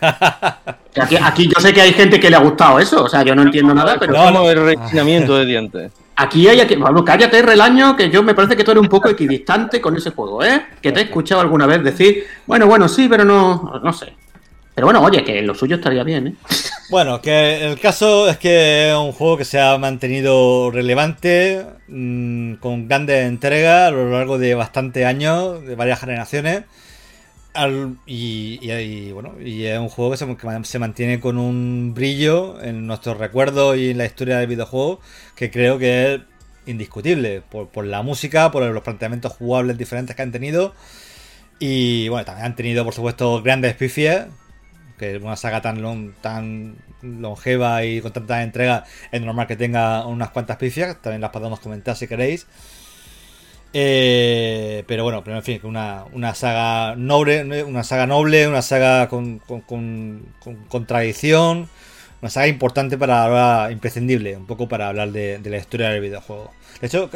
Aquí, 1.00 1.16
aquí 1.22 1.46
yo 1.54 1.60
sé 1.60 1.72
que 1.72 1.80
hay 1.80 1.92
gente 1.92 2.18
que 2.18 2.28
le 2.28 2.34
ha 2.36 2.40
gustado 2.40 2.80
eso, 2.80 3.04
o 3.04 3.08
sea, 3.08 3.22
yo 3.22 3.34
no 3.36 3.42
entiendo 3.42 3.72
nada, 3.74 3.96
pero 4.00 4.12
No, 4.14 4.24
como 4.32 4.50
el 4.50 4.64
rechinamiento 4.64 5.36
de 5.36 5.46
dientes. 5.46 5.92
Aquí 6.16 6.48
hay 6.48 6.60
aquí. 6.60 6.76
Pablo, 6.76 7.04
cállate, 7.04 7.42
relaño, 7.42 7.94
que 7.96 8.10
yo 8.10 8.22
me 8.22 8.34
parece 8.34 8.56
que 8.56 8.64
tú 8.64 8.72
eres 8.72 8.82
un 8.82 8.88
poco 8.88 9.08
equidistante 9.08 9.80
con 9.80 9.96
ese 9.96 10.10
juego, 10.10 10.42
¿eh? 10.42 10.66
Que 10.80 10.92
te 10.92 11.00
he 11.00 11.02
escuchado 11.04 11.40
alguna 11.40 11.66
vez 11.66 11.84
decir, 11.84 12.24
bueno, 12.46 12.66
bueno, 12.66 12.88
sí, 12.88 13.06
pero 13.08 13.24
no, 13.24 13.80
no 13.82 13.92
sé. 13.92 14.12
Pero 14.74 14.88
bueno, 14.88 15.00
oye, 15.00 15.24
que 15.24 15.40
lo 15.40 15.54
suyo 15.54 15.76
estaría 15.76 16.02
bien, 16.02 16.26
¿eh? 16.26 16.34
Bueno, 16.90 17.20
que 17.20 17.64
el 17.64 17.80
caso 17.80 18.28
es 18.28 18.36
que 18.36 18.90
es 18.90 18.96
un 18.96 19.12
juego 19.12 19.38
que 19.38 19.44
se 19.44 19.58
ha 19.58 19.76
mantenido 19.78 20.70
relevante, 20.70 21.64
mm, 21.88 22.54
con 22.56 22.86
grandes 22.86 23.26
entregas 23.26 23.88
a 23.88 23.90
lo 23.90 24.10
largo 24.10 24.38
de 24.38 24.54
bastantes 24.54 25.04
años, 25.04 25.64
de 25.66 25.74
varias 25.74 26.00
generaciones. 26.00 26.64
Al- 27.56 27.96
y, 28.06 28.58
y- 28.62 29.12
bueno, 29.12 29.34
y 29.40 29.64
es 29.64 29.78
un 29.78 29.88
juego 29.88 30.10
que 30.12 30.16
se, 30.64 30.78
mantiene 30.78 31.20
con 31.20 31.38
un 31.38 31.92
brillo 31.94 32.60
en 32.62 32.86
nuestros 32.86 33.16
recuerdos 33.18 33.76
y 33.78 33.90
en 33.90 33.98
la 33.98 34.04
historia 34.04 34.38
del 34.38 34.46
videojuego 34.48 35.00
que 35.34 35.50
creo 35.50 35.78
que 35.78 36.14
es 36.14 36.20
indiscutible 36.66 37.42
por, 37.50 37.86
la 37.86 38.02
música, 38.02 38.50
por 38.50 38.62
los 38.64 38.82
planteamientos 38.82 39.32
jugables 39.32 39.78
diferentes 39.78 40.14
que 40.16 40.22
han 40.22 40.32
tenido. 40.32 40.74
Y 41.60 42.08
bueno, 42.08 42.24
también 42.26 42.46
han 42.46 42.56
tenido, 42.56 42.84
por 42.84 42.94
supuesto, 42.94 43.42
grandes 43.42 43.74
pifias, 43.74 44.28
que 44.98 45.18
una 45.18 45.36
saga 45.36 45.62
tan, 45.62 45.82
lon- 45.82 46.14
tan 46.22 46.76
longeva 47.02 47.84
y 47.84 48.00
con 48.02 48.12
tantas 48.12 48.44
entregas 48.44 48.88
es 49.12 49.20
normal 49.22 49.46
que 49.46 49.56
tenga 49.56 50.06
unas 50.06 50.30
cuantas 50.30 50.56
pifias, 50.58 51.00
también 51.02 51.20
las 51.22 51.30
podemos 51.30 51.60
comentar 51.60 51.96
si 51.96 52.08
queréis. 52.08 52.46
Eh, 53.72 54.84
pero 54.86 55.04
bueno, 55.04 55.22
pero 55.22 55.36
en 55.36 55.42
fin, 55.42 55.60
una, 55.64 56.04
una 56.12 56.34
saga 56.34 56.96
noble, 56.96 57.44
una 57.64 57.84
saga 57.84 58.06
noble, 58.06 58.48
una 58.48 58.62
saga 58.62 59.08
con, 59.08 59.38
con, 59.40 59.60
con- 60.68 60.86
tradición, 60.86 61.68
una 62.22 62.30
saga 62.30 62.48
importante 62.48 62.96
para 62.96 63.24
hablar, 63.24 63.72
imprescindible, 63.72 64.36
un 64.36 64.46
poco 64.46 64.68
para 64.68 64.88
hablar 64.88 65.10
de, 65.12 65.38
de 65.38 65.50
la 65.50 65.58
historia 65.58 65.90
del 65.90 66.00
videojuego. 66.00 66.52
De 66.80 66.86
hecho. 66.86 67.10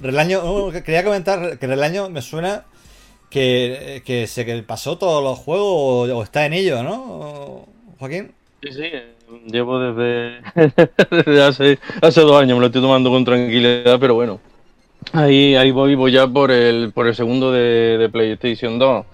Relaño, 0.00 0.40
oh, 0.42 0.70
que 0.72 0.82
quería 0.82 1.04
comentar 1.04 1.58
que 1.58 1.66
Relaño 1.66 2.10
me 2.10 2.22
suena 2.22 2.64
que, 3.30 4.02
que 4.06 4.26
se 4.26 4.44
que 4.46 4.62
pasó 4.62 4.98
todos 4.98 5.22
los 5.24 5.38
juegos 5.38 5.66
o, 6.10 6.18
o 6.18 6.22
está 6.22 6.46
en 6.46 6.54
ello, 6.54 6.82
¿no? 6.82 7.66
Joaquín. 7.98 8.32
Sí, 8.62 8.70
sí, 8.72 8.90
llevo 9.46 9.78
desde, 9.78 10.40
desde 11.10 11.42
hace, 11.42 11.78
hace 12.00 12.20
dos 12.22 12.40
años, 12.40 12.56
me 12.56 12.60
lo 12.60 12.66
estoy 12.66 12.80
tomando 12.82 13.10
con 13.10 13.24
tranquilidad, 13.24 13.98
pero 14.00 14.14
bueno. 14.14 14.40
Ahí, 15.12 15.54
ahí 15.54 15.70
voy, 15.70 15.94
voy 15.94 16.12
ya 16.12 16.26
por 16.26 16.50
el, 16.50 16.92
por 16.92 17.06
el 17.06 17.14
segundo 17.14 17.52
de, 17.52 17.98
de 17.98 18.08
PlayStation 18.08 18.78
2. 18.78 19.06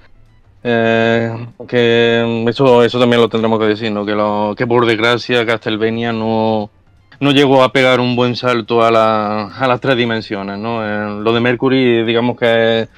Eh, 0.63 1.47
que 1.67 2.45
eso, 2.49 2.85
eso 2.85 3.01
también 3.01 3.21
lo 3.21 3.29
tendremos 3.29 3.59
que 3.59 3.67
decir, 3.67 3.91
¿no? 3.91 4.05
Que, 4.05 4.13
lo, 4.13 4.55
que 4.57 4.67
por 4.67 4.87
desgracia 4.87 5.47
Castlevania 5.47 6.13
no, 6.13 6.71
no 7.19 7.31
llegó 7.33 7.63
a 7.63 7.73
pegar 7.73 8.01
un 8.01 8.15
buen 8.15 8.37
salto 8.37 8.83
a, 8.83 8.91
la, 8.91 9.47
a 9.47 9.67
las 9.67 9.81
tres 9.81 9.97
dimensiones, 9.97 10.59
¿no? 10.59 10.85
Eh, 10.85 11.23
lo 11.23 11.33
de 11.33 11.41
Mercury, 11.41 12.05
digamos 12.05 12.37
que, 12.39 12.89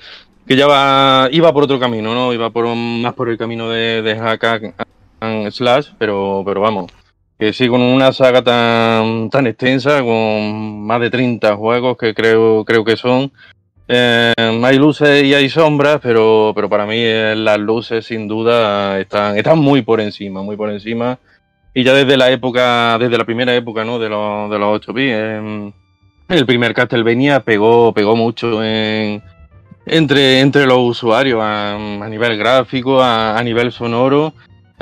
que 0.46 0.56
ya 0.56 0.66
va, 0.66 1.28
iba 1.30 1.52
por 1.52 1.64
otro 1.64 1.78
camino, 1.78 2.14
¿no? 2.14 2.32
Iba 2.32 2.50
por 2.50 2.66
más 2.74 3.14
por 3.14 3.28
el 3.28 3.38
camino 3.38 3.68
de, 3.68 4.02
de 4.02 4.18
hack 4.18 4.74
and 5.20 5.50
slash, 5.50 5.90
pero, 5.98 6.42
pero 6.44 6.60
vamos, 6.60 6.90
que 7.42 7.52
sí 7.52 7.66
con 7.66 7.80
una 7.80 8.12
saga 8.12 8.40
tan, 8.40 9.28
tan 9.28 9.48
extensa, 9.48 10.00
con 10.00 10.86
más 10.86 11.00
de 11.00 11.10
30 11.10 11.56
juegos 11.56 11.96
que 11.96 12.14
creo, 12.14 12.64
creo 12.64 12.84
que 12.84 12.96
son. 12.96 13.32
Eh, 13.88 14.32
hay 14.36 14.78
luces 14.78 15.24
y 15.24 15.34
hay 15.34 15.48
sombras, 15.48 15.98
pero, 16.00 16.52
pero 16.54 16.68
para 16.68 16.86
mí 16.86 16.98
eh, 16.98 17.34
las 17.36 17.58
luces 17.58 18.06
sin 18.06 18.28
duda 18.28 19.00
están, 19.00 19.36
están 19.36 19.58
muy 19.58 19.82
por 19.82 20.00
encima, 20.00 20.40
muy 20.42 20.56
por 20.56 20.70
encima. 20.70 21.18
Y 21.74 21.82
ya 21.82 21.94
desde 21.94 22.16
la 22.16 22.30
época, 22.30 22.96
desde 23.00 23.18
la 23.18 23.24
primera 23.24 23.52
época, 23.56 23.84
¿no? 23.84 23.98
De 23.98 24.08
los, 24.08 24.48
de 24.48 24.58
los 24.60 24.76
8 24.76 24.92
bits, 24.92 25.12
eh, 25.12 25.72
el 26.28 26.46
primer 26.46 26.74
Castlevania 26.74 27.40
pegó, 27.40 27.92
pegó 27.92 28.14
mucho 28.14 28.62
en, 28.62 29.20
entre, 29.86 30.38
entre 30.38 30.64
los 30.64 30.78
usuarios 30.78 31.40
a, 31.42 31.76
nivel 32.08 32.38
gráfico, 32.38 33.02
a 33.02 33.42
nivel 33.42 33.72
sonoro. 33.72 34.32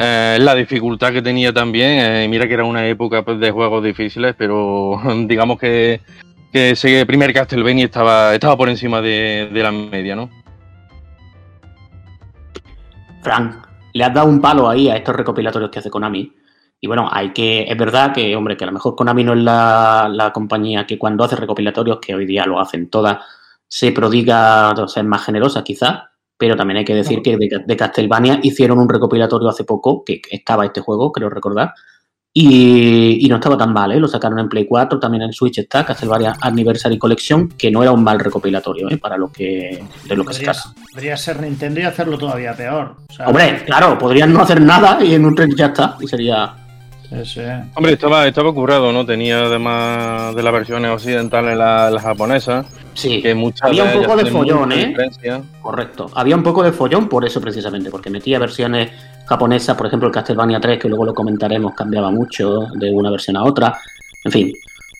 Eh, 0.02 0.38
la 0.40 0.54
dificultad 0.54 1.12
que 1.12 1.20
tenía 1.20 1.52
también, 1.52 2.00
eh, 2.00 2.26
mira 2.26 2.48
que 2.48 2.54
era 2.54 2.64
una 2.64 2.86
época 2.86 3.22
pues, 3.22 3.38
de 3.38 3.50
juegos 3.50 3.84
difíciles, 3.84 4.34
pero 4.38 4.98
digamos 5.26 5.58
que, 5.58 6.00
que 6.50 6.70
ese 6.70 7.04
primer 7.04 7.34
Castlevania 7.34 7.84
estaba, 7.84 8.34
estaba 8.34 8.56
por 8.56 8.70
encima 8.70 9.02
de, 9.02 9.50
de 9.52 9.62
la 9.62 9.70
media, 9.70 10.16
¿no? 10.16 10.30
Frank, 13.22 13.56
le 13.92 14.04
has 14.04 14.14
dado 14.14 14.26
un 14.26 14.40
palo 14.40 14.70
ahí 14.70 14.88
a 14.88 14.96
estos 14.96 15.14
recopilatorios 15.14 15.70
que 15.70 15.80
hace 15.80 15.90
Konami. 15.90 16.32
Y 16.80 16.86
bueno, 16.86 17.06
hay 17.12 17.34
que. 17.34 17.64
Es 17.64 17.76
verdad 17.76 18.14
que, 18.14 18.34
hombre, 18.34 18.56
que 18.56 18.64
a 18.64 18.68
lo 18.68 18.72
mejor 18.72 18.96
Konami 18.96 19.22
no 19.22 19.34
es 19.34 19.40
la, 19.40 20.30
compañía 20.32 20.86
que 20.86 20.98
cuando 20.98 21.24
hace 21.24 21.36
recopilatorios, 21.36 21.98
que 22.00 22.14
hoy 22.14 22.24
día 22.24 22.46
lo 22.46 22.58
hacen 22.58 22.88
todas, 22.88 23.18
se 23.68 23.92
prodiga 23.92 24.70
o 24.70 24.88
sea, 24.88 25.02
es 25.02 25.08
más 25.08 25.26
generosa, 25.26 25.62
quizás. 25.62 26.04
Pero 26.40 26.56
también 26.56 26.78
hay 26.78 26.84
que 26.86 26.94
decir 26.94 27.20
que 27.20 27.36
de, 27.36 27.62
de 27.66 27.76
Castlevania 27.76 28.40
hicieron 28.42 28.78
un 28.78 28.88
recopilatorio 28.88 29.50
hace 29.50 29.64
poco, 29.64 30.02
que 30.02 30.22
estaba 30.30 30.64
este 30.64 30.80
juego, 30.80 31.12
creo 31.12 31.28
recordar. 31.28 31.74
Y, 32.32 33.26
y 33.26 33.28
no 33.28 33.34
estaba 33.34 33.58
tan 33.58 33.74
mal, 33.74 33.92
¿eh? 33.92 34.00
Lo 34.00 34.08
sacaron 34.08 34.38
en 34.38 34.48
Play 34.48 34.64
4, 34.64 34.98
también 34.98 35.24
en 35.24 35.32
Switch 35.34 35.58
está, 35.58 35.84
Castlevania 35.84 36.36
Anniversary 36.40 36.96
Collection, 36.96 37.48
que 37.48 37.70
no 37.70 37.82
era 37.82 37.92
un 37.92 38.02
mal 38.02 38.18
recopilatorio, 38.18 38.88
¿eh? 38.88 38.96
Para 38.96 39.18
lo 39.18 39.30
que, 39.30 39.84
de 40.08 40.16
lo 40.16 40.24
que 40.24 40.32
se 40.32 40.44
trata. 40.44 40.72
podría 40.92 41.16
ser 41.18 41.42
Nintendo 41.42 41.80
y 41.80 41.82
hacerlo 41.82 42.16
todavía 42.16 42.54
peor. 42.54 42.96
O 43.10 43.12
sea, 43.12 43.26
Hombre, 43.26 43.62
claro, 43.66 43.98
podrían 43.98 44.32
no 44.32 44.40
hacer 44.40 44.62
nada 44.62 45.04
y 45.04 45.14
en 45.14 45.26
un 45.26 45.34
tren 45.34 45.54
ya 45.54 45.66
está. 45.66 45.96
Y 46.00 46.06
sería. 46.06 46.54
Sí, 47.10 47.24
sí. 47.24 47.40
Hombre, 47.74 47.92
estaba, 47.92 48.26
estaba 48.26 48.52
currado, 48.52 48.92
¿no? 48.92 49.04
Tenía 49.04 49.44
además 49.44 50.34
de 50.34 50.42
las 50.42 50.52
versiones 50.52 50.90
occidentales 50.90 51.56
la, 51.56 51.90
la 51.90 52.00
japonesa, 52.00 52.64
Sí, 52.94 53.22
que 53.22 53.34
muchas 53.34 53.68
Había 53.68 53.84
un 53.84 54.02
poco 54.02 54.16
de 54.16 54.26
follón, 54.26 54.72
¿eh? 54.72 54.86
diferencia. 54.86 55.42
correcto. 55.62 56.10
Había 56.14 56.36
un 56.36 56.42
poco 56.42 56.62
de 56.62 56.72
follón 56.72 57.08
por 57.08 57.24
eso 57.24 57.40
precisamente, 57.40 57.90
porque 57.90 58.10
metía 58.10 58.38
versiones 58.38 58.90
japonesas, 59.26 59.76
por 59.76 59.86
ejemplo, 59.86 60.08
el 60.08 60.14
Castlevania 60.14 60.60
3, 60.60 60.78
que 60.78 60.88
luego 60.88 61.04
lo 61.04 61.14
comentaremos, 61.14 61.74
cambiaba 61.74 62.10
mucho 62.10 62.66
de 62.74 62.90
una 62.90 63.10
versión 63.10 63.36
a 63.36 63.44
otra. 63.44 63.78
En 64.24 64.32
fin. 64.32 64.52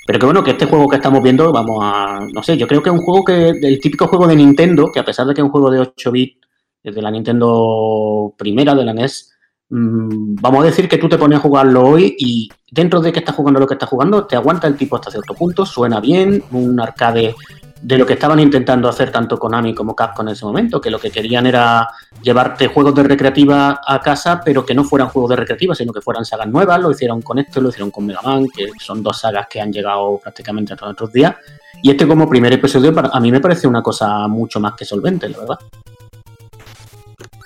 Pero 0.07 0.19
que 0.19 0.27
bueno, 0.27 0.43
que 0.43 0.53
este 0.53 0.67
juego 0.67 0.89
que 0.89 0.97
estamos 0.97 1.23
viendo, 1.23 1.53
vamos 1.53 1.79
a. 1.83 2.21
No 2.33 2.43
sé, 2.43 2.57
yo 2.57 2.67
creo 2.67 2.83
que 2.83 2.91
es 2.91 2.95
un 2.97 3.03
juego 3.03 3.25
que. 3.25 3.51
El 3.51 3.81
típico 3.81 4.07
juego 4.07 4.27
de 4.27 4.37
Nintendo, 4.37 4.91
que 4.93 5.01
a 5.01 5.05
pesar 5.05 5.27
de 5.27 5.35
que 5.35 5.41
es 5.41 5.45
un 5.45 5.51
juego 5.51 5.71
de 5.71 5.81
8 5.81 6.11
bits, 6.11 6.39
de 6.83 7.03
la 7.03 7.11
Nintendo 7.11 8.35
primera, 8.39 8.75
de 8.75 8.85
la 8.85 8.95
NES, 8.95 9.33
vamos 9.71 10.63
a 10.63 10.67
decir 10.67 10.89
que 10.89 10.99
tú 10.99 11.09
te 11.09 11.17
pones 11.17 11.39
a 11.39 11.43
jugarlo 11.43 11.87
hoy 11.87 12.17
y 12.19 12.51
dentro 12.71 13.01
de 13.01 13.13
que 13.13 13.21
estás 13.21 13.37
jugando 13.37 13.61
lo 13.61 13.67
que 13.67 13.75
estás 13.75 13.89
jugando, 13.89 14.27
te 14.27 14.37
aguanta 14.37 14.67
el 14.67 14.77
tipo 14.77 14.97
hasta 14.97 15.11
cierto 15.11 15.35
punto, 15.35 15.65
suena 15.65 16.01
bien, 16.01 16.43
un 16.51 16.81
arcade 16.81 17.35
de 17.81 17.97
lo 17.97 18.05
que 18.05 18.13
estaban 18.13 18.39
intentando 18.41 18.89
hacer 18.89 19.11
tanto 19.11 19.39
Konami 19.39 19.75
como 19.75 19.95
Capcom 19.95 20.29
en 20.29 20.33
ese 20.33 20.45
momento, 20.45 20.81
que 20.81 20.91
lo 20.91 20.99
que 20.99 21.11
querían 21.11 21.47
era 21.47 21.89
llevarte 22.23 22.67
juegos 22.67 22.95
de 22.95 23.05
recreativa 23.05 23.81
a 23.87 24.01
casa, 24.01 24.43
pero 24.45 24.67
que 24.67 24.75
no 24.75 24.85
fueran 24.85 25.09
juegos 25.09 25.31
de 25.31 25.37
recreativa, 25.37 25.75
sino 25.75 25.93
que 25.93 26.03
fueran 26.03 26.25
sagas 26.25 26.49
nuevas, 26.49 26.81
lo 26.81 26.91
hicieron 26.91 27.23
con 27.23 27.39
esto, 27.39 27.61
lo 27.61 27.71
hicieron 27.71 27.91
con 27.91 28.05
Mega 28.05 28.21
Man, 28.23 28.47
que 28.55 28.69
son 28.79 29.03
dos 29.03 29.21
sagas 29.21 29.47
que 29.49 29.61
han 29.61 29.73
llegado 29.73 30.19
prácticamente 30.19 30.75
a 30.75 30.77
todos 30.77 30.89
nuestros 30.89 31.13
días, 31.13 31.37
y 31.83 31.91
este 31.91 32.07
como 32.07 32.29
primer 32.29 32.53
episodio 32.53 32.93
a 33.11 33.21
mí 33.21 33.33
me 33.33 33.41
parece 33.41 33.67
una 33.67 33.83
cosa 33.83 34.29
mucho 34.29 34.61
más 34.61 34.75
que 34.75 34.85
solvente, 34.85 35.29
la 35.29 35.39
verdad. 35.39 35.59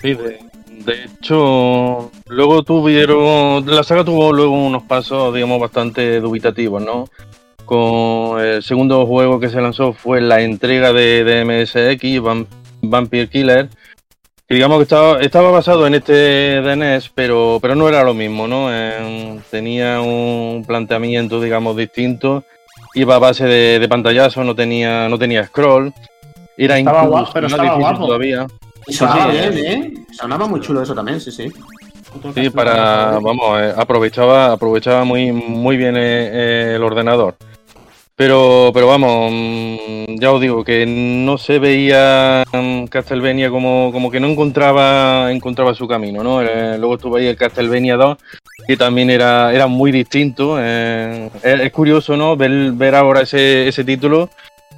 Sí, 0.01 0.15
de, 0.15 0.41
de 0.81 1.05
hecho, 1.05 2.11
luego 2.29 2.63
tuvieron, 2.63 3.65
la 3.67 3.83
saga 3.83 4.05
tuvo 4.05 4.33
luego 4.33 4.53
unos 4.53 4.83
pasos, 4.85 5.35
digamos, 5.35 5.61
bastante 5.61 6.21
dubitativos, 6.21 6.83
¿no? 6.83 7.07
Con 7.65 8.41
el 8.41 8.63
segundo 8.63 9.07
juego 9.07 9.41
que 9.41 9.49
se 9.49 9.61
lanzó 9.61 9.93
fue 9.93 10.21
la 10.21 10.43
entrega 10.43 10.93
de, 10.93 11.25
de 11.25 11.45
MSX, 11.45 12.21
Vam- 12.23 12.47
Vampire 12.83 13.29
Killer, 13.29 13.69
que 14.47 14.55
digamos 14.55 14.77
que 14.79 14.83
estaba, 14.83 15.21
estaba 15.21 15.51
basado 15.51 15.87
en 15.87 15.95
este 15.95 16.61
DNS, 16.61 17.11
pero, 17.15 17.59
pero 17.63 17.75
no 17.75 17.89
era 17.89 18.05
lo 18.05 18.13
mismo, 18.13 18.47
¿no? 18.47 18.67
Eh, 18.71 19.39
tenía 19.51 20.01
un 20.03 20.65
planteamiento, 20.67 21.41
digamos, 21.41 21.77
distinto, 21.77 22.45
iba 22.95 23.17
a 23.17 23.19
base 23.19 23.47
de, 23.47 23.79
de 23.79 23.89
pantallazo, 23.89 24.45
no 24.45 24.55
tenía, 24.55 25.09
no 25.09 25.19
tenía 25.19 25.47
scroll, 25.47 25.95
era 26.59 26.79
Estaba 26.79 26.99
incluso 26.99 27.11
guapo, 27.11 27.31
pero 27.33 27.45
más 27.49 27.53
estaba 27.53 27.69
difícil 27.79 27.81
guapo. 27.97 28.07
todavía. 28.07 28.47
Y 28.87 28.93
sonaba 28.93 29.31
Sí, 29.31 29.39
bien, 29.39 29.59
¿eh? 29.59 29.93
Sonaba 30.13 30.47
muy 30.47 30.61
chulo 30.61 30.83
eso 30.83 30.95
también, 30.95 31.21
sí, 31.21 31.31
sí. 31.31 31.51
Sí, 32.35 32.51
para, 32.51 33.19
vamos, 33.19 33.61
eh, 33.61 33.73
aprovechaba, 33.77 34.53
aprovechaba 34.53 35.05
muy, 35.05 35.33
muy 35.33 35.77
bien 35.77 35.97
eh, 35.97 36.31
eh, 36.33 36.73
el 36.77 36.83
ordenador. 36.83 37.35
Pero, 38.17 38.71
pero 38.73 38.87
vamos, 38.87 39.33
mm, 39.33 40.21
ya 40.21 40.31
os 40.31 40.41
digo 40.41 40.63
que 40.63 40.87
no 40.87 41.37
se 41.37 41.59
veía 41.59 42.45
mm, 42.53 42.85
Castlevania 42.85 43.51
como, 43.51 43.91
como 43.93 44.09
que 44.13 44.21
no 44.21 44.29
encontraba, 44.29 45.33
encontraba 45.33 45.75
su 45.75 45.89
camino, 45.89 46.23
¿no? 46.23 46.41
Eh, 46.41 46.79
luego 46.79 46.95
estuve 46.95 47.21
ahí 47.23 47.27
el 47.27 47.37
Castlevania 47.37 47.97
2, 47.97 48.17
que 48.69 48.77
también 48.77 49.11
era, 49.11 49.53
era 49.53 49.67
muy 49.67 49.91
distinto. 49.91 50.57
eh, 50.61 51.29
es, 51.43 51.61
es 51.61 51.73
curioso, 51.73 52.17
¿no? 52.17 52.37
Ver, 52.37 52.71
ver 52.73 52.95
ahora 52.95 53.23
ese, 53.23 53.67
ese 53.67 53.83
título 53.83 54.31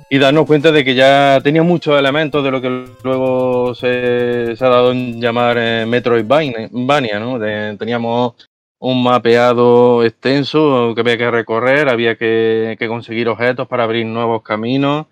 y 0.08 0.18
darnos 0.18 0.46
cuenta 0.46 0.70
de 0.70 0.84
que 0.84 0.94
ya 0.94 1.40
tenía 1.42 1.62
muchos 1.62 1.98
elementos 1.98 2.42
de 2.44 2.50
lo 2.50 2.60
que 2.60 2.84
luego 3.02 3.74
se, 3.74 4.54
ha 4.58 4.68
dado 4.68 4.92
en 4.92 5.20
llamar 5.20 5.56
eh, 5.58 5.84
Metroidvania, 5.86 7.18
¿no? 7.18 7.38
Teníamos 7.76 8.34
un 8.78 9.02
mapeado 9.02 10.04
extenso 10.04 10.92
que 10.94 11.00
había 11.00 11.18
que 11.18 11.30
recorrer, 11.30 11.88
había 11.88 12.16
que, 12.16 12.76
conseguir 12.88 13.28
objetos 13.28 13.66
para 13.66 13.84
abrir 13.84 14.06
nuevos 14.06 14.42
caminos, 14.42 15.06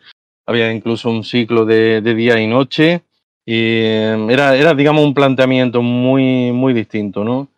había 0.47 0.73
incluso 0.73 1.11
un 1.11 1.25
ciclo 1.25 1.65
de, 1.65 2.01
de 2.01 2.15
día 2.15 2.41
y 2.41 2.47
noche, 2.47 3.03
y 3.47 3.55
eh, 3.57 4.27
era, 4.31 4.57
era, 4.57 4.75
digamos, 4.75 5.05
un 5.05 5.15
planteamiento 5.15 5.83
muy, 5.83 6.53
muy 6.53 6.73
distinto, 6.73 7.25
¿no? 7.25 7.49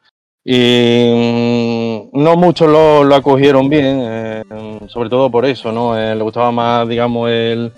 Y 0.49 1.11
mm, 2.13 2.23
no 2.23 2.37
muchos 2.37 2.69
lo, 2.71 3.03
lo 3.03 3.17
acogieron 3.17 3.69
bien, 3.69 3.99
eh, 4.05 4.43
sobre 4.87 5.09
todo 5.11 5.29
por 5.29 5.45
eso, 5.45 5.73
¿no? 5.73 5.99
Eh, 5.99 6.15
le 6.15 6.23
gustaba 6.23 6.53
más, 6.53 6.89
digamos, 6.89 7.29
el, 7.31 7.73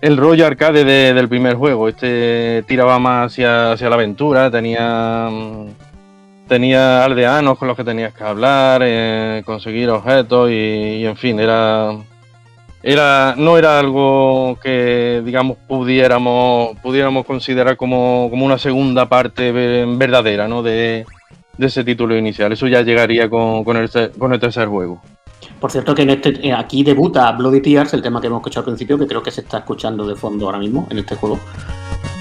el 0.00 0.16
rollo 0.16 0.46
arcade 0.46 0.84
de- 0.84 1.14
del 1.14 1.28
primer 1.28 1.56
juego. 1.56 1.88
Este 1.88 2.62
tiraba 2.68 3.00
más 3.00 3.32
hacia, 3.32 3.72
hacia 3.72 3.88
la 3.88 3.96
aventura, 3.96 4.52
tenía, 4.52 5.28
mm, 5.32 5.66
tenía 6.46 7.04
aldeanos 7.04 7.58
con 7.58 7.66
los 7.66 7.76
que 7.76 7.82
tenías 7.84 8.14
que 8.14 8.22
hablar, 8.22 8.82
eh, 8.84 9.42
conseguir 9.44 9.90
objetos 9.90 10.48
y, 10.50 10.54
y, 10.54 11.06
en 11.06 11.16
fin, 11.16 11.40
era, 11.40 11.90
era, 12.84 13.34
no 13.36 13.58
era 13.58 13.80
algo 13.80 14.58
que, 14.62 15.22
digamos, 15.24 15.56
pudiéramos, 15.66 16.76
pudiéramos 16.82 17.24
considerar 17.26 17.76
como, 17.76 18.28
como 18.30 18.46
una 18.46 18.58
segunda 18.58 19.06
parte 19.08 19.50
ve- 19.50 19.86
verdadera, 19.88 20.46
¿no? 20.46 20.62
De, 20.62 21.04
de 21.56 21.66
ese 21.66 21.84
título 21.84 22.16
inicial. 22.16 22.52
Eso 22.52 22.66
ya 22.66 22.82
llegaría 22.82 23.28
con, 23.28 23.64
con, 23.64 23.76
el, 23.76 23.90
con 24.18 24.32
el 24.32 24.40
tercer 24.40 24.68
juego. 24.68 25.00
Por 25.60 25.70
cierto, 25.70 25.94
que 25.94 26.02
en 26.02 26.10
este, 26.10 26.46
eh, 26.48 26.52
aquí 26.52 26.82
debuta 26.84 27.30
Bloody 27.32 27.60
Tears, 27.60 27.92
el 27.94 28.02
tema 28.02 28.20
que 28.20 28.28
hemos 28.28 28.38
escuchado 28.40 28.60
al 28.62 28.66
principio, 28.74 28.98
que 28.98 29.06
creo 29.06 29.22
que 29.22 29.30
se 29.30 29.40
está 29.42 29.58
escuchando 29.58 30.06
de 30.06 30.14
fondo 30.16 30.46
ahora 30.46 30.58
mismo 30.58 30.86
en 30.90 30.98
este 30.98 31.16
juego. 31.16 31.38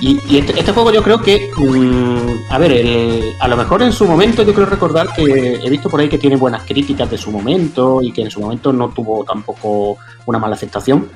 Y, 0.01 0.19
y 0.27 0.39
este, 0.39 0.59
este 0.59 0.71
juego 0.71 0.91
yo 0.91 1.03
creo 1.03 1.21
que, 1.21 1.49
mm, 1.55 2.51
a 2.51 2.57
ver, 2.57 2.71
el- 2.71 3.33
a 3.39 3.47
lo 3.47 3.55
mejor 3.57 3.83
en 3.83 3.91
su 3.93 4.05
momento 4.05 4.41
yo 4.43 4.53
creo 4.53 4.65
recordar 4.65 5.07
que 5.15 5.59
he 5.63 5.69
visto 5.69 5.89
por 5.89 5.99
ahí 5.99 6.09
que 6.09 6.17
tiene 6.17 6.35
buenas 6.37 6.63
críticas 6.63 7.09
de 7.11 7.17
su 7.19 7.31
momento 7.31 8.01
y 8.01 8.11
que 8.11 8.23
en 8.23 8.31
su 8.31 8.41
momento 8.41 8.73
no 8.73 8.89
tuvo 8.89 9.23
tampoco 9.23 9.97
una 10.25 10.39
mala 10.39 10.55
aceptación. 10.55 11.07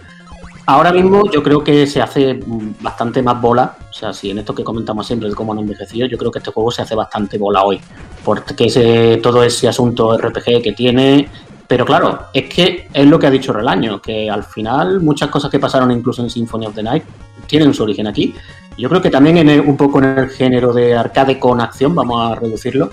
Ahora 0.67 0.91
mismo 0.91 1.29
yo 1.31 1.43
creo 1.43 1.63
que 1.63 1.85
se 1.85 2.01
hace 2.01 2.33
mm, 2.33 2.81
bastante 2.81 3.21
más 3.21 3.39
bola, 3.39 3.75
o 3.89 3.93
sea, 3.93 4.13
si 4.13 4.31
en 4.31 4.39
esto 4.39 4.55
que 4.55 4.63
comentamos 4.63 5.05
siempre 5.05 5.29
de 5.29 5.35
cómo 5.35 5.53
han 5.53 5.59
envejecido, 5.59 6.07
yo 6.07 6.17
creo 6.17 6.31
que 6.31 6.39
este 6.39 6.51
juego 6.51 6.71
se 6.71 6.81
hace 6.81 6.95
bastante 6.95 7.37
bola 7.37 7.63
hoy, 7.63 7.79
porque 8.23 8.65
ese, 8.65 9.17
todo 9.21 9.43
ese 9.43 9.67
asunto 9.67 10.17
RPG 10.17 10.63
que 10.63 10.73
tiene, 10.75 11.29
pero 11.67 11.85
claro, 11.85 12.19
es 12.33 12.45
que 12.51 12.87
es 12.91 13.05
lo 13.05 13.19
que 13.19 13.27
ha 13.27 13.31
dicho 13.31 13.53
Relaño, 13.53 14.01
que 14.01 14.29
al 14.29 14.43
final 14.43 15.01
muchas 15.01 15.29
cosas 15.29 15.51
que 15.51 15.59
pasaron 15.59 15.91
incluso 15.91 16.23
en 16.23 16.29
Symphony 16.31 16.65
of 16.65 16.73
the 16.75 16.83
Night 16.83 17.03
tienen 17.45 17.73
su 17.73 17.83
origen 17.83 18.07
aquí. 18.07 18.33
Yo 18.77 18.89
creo 18.89 19.01
que 19.01 19.09
también 19.11 19.37
en 19.37 19.49
el- 19.49 19.61
un 19.61 19.77
poco 19.77 19.99
en 19.99 20.05
el 20.05 20.29
género 20.29 20.73
de 20.73 20.95
arcade 20.95 21.39
con 21.39 21.61
acción, 21.61 21.93
vamos 21.93 22.31
a 22.31 22.35
reducirlo, 22.35 22.89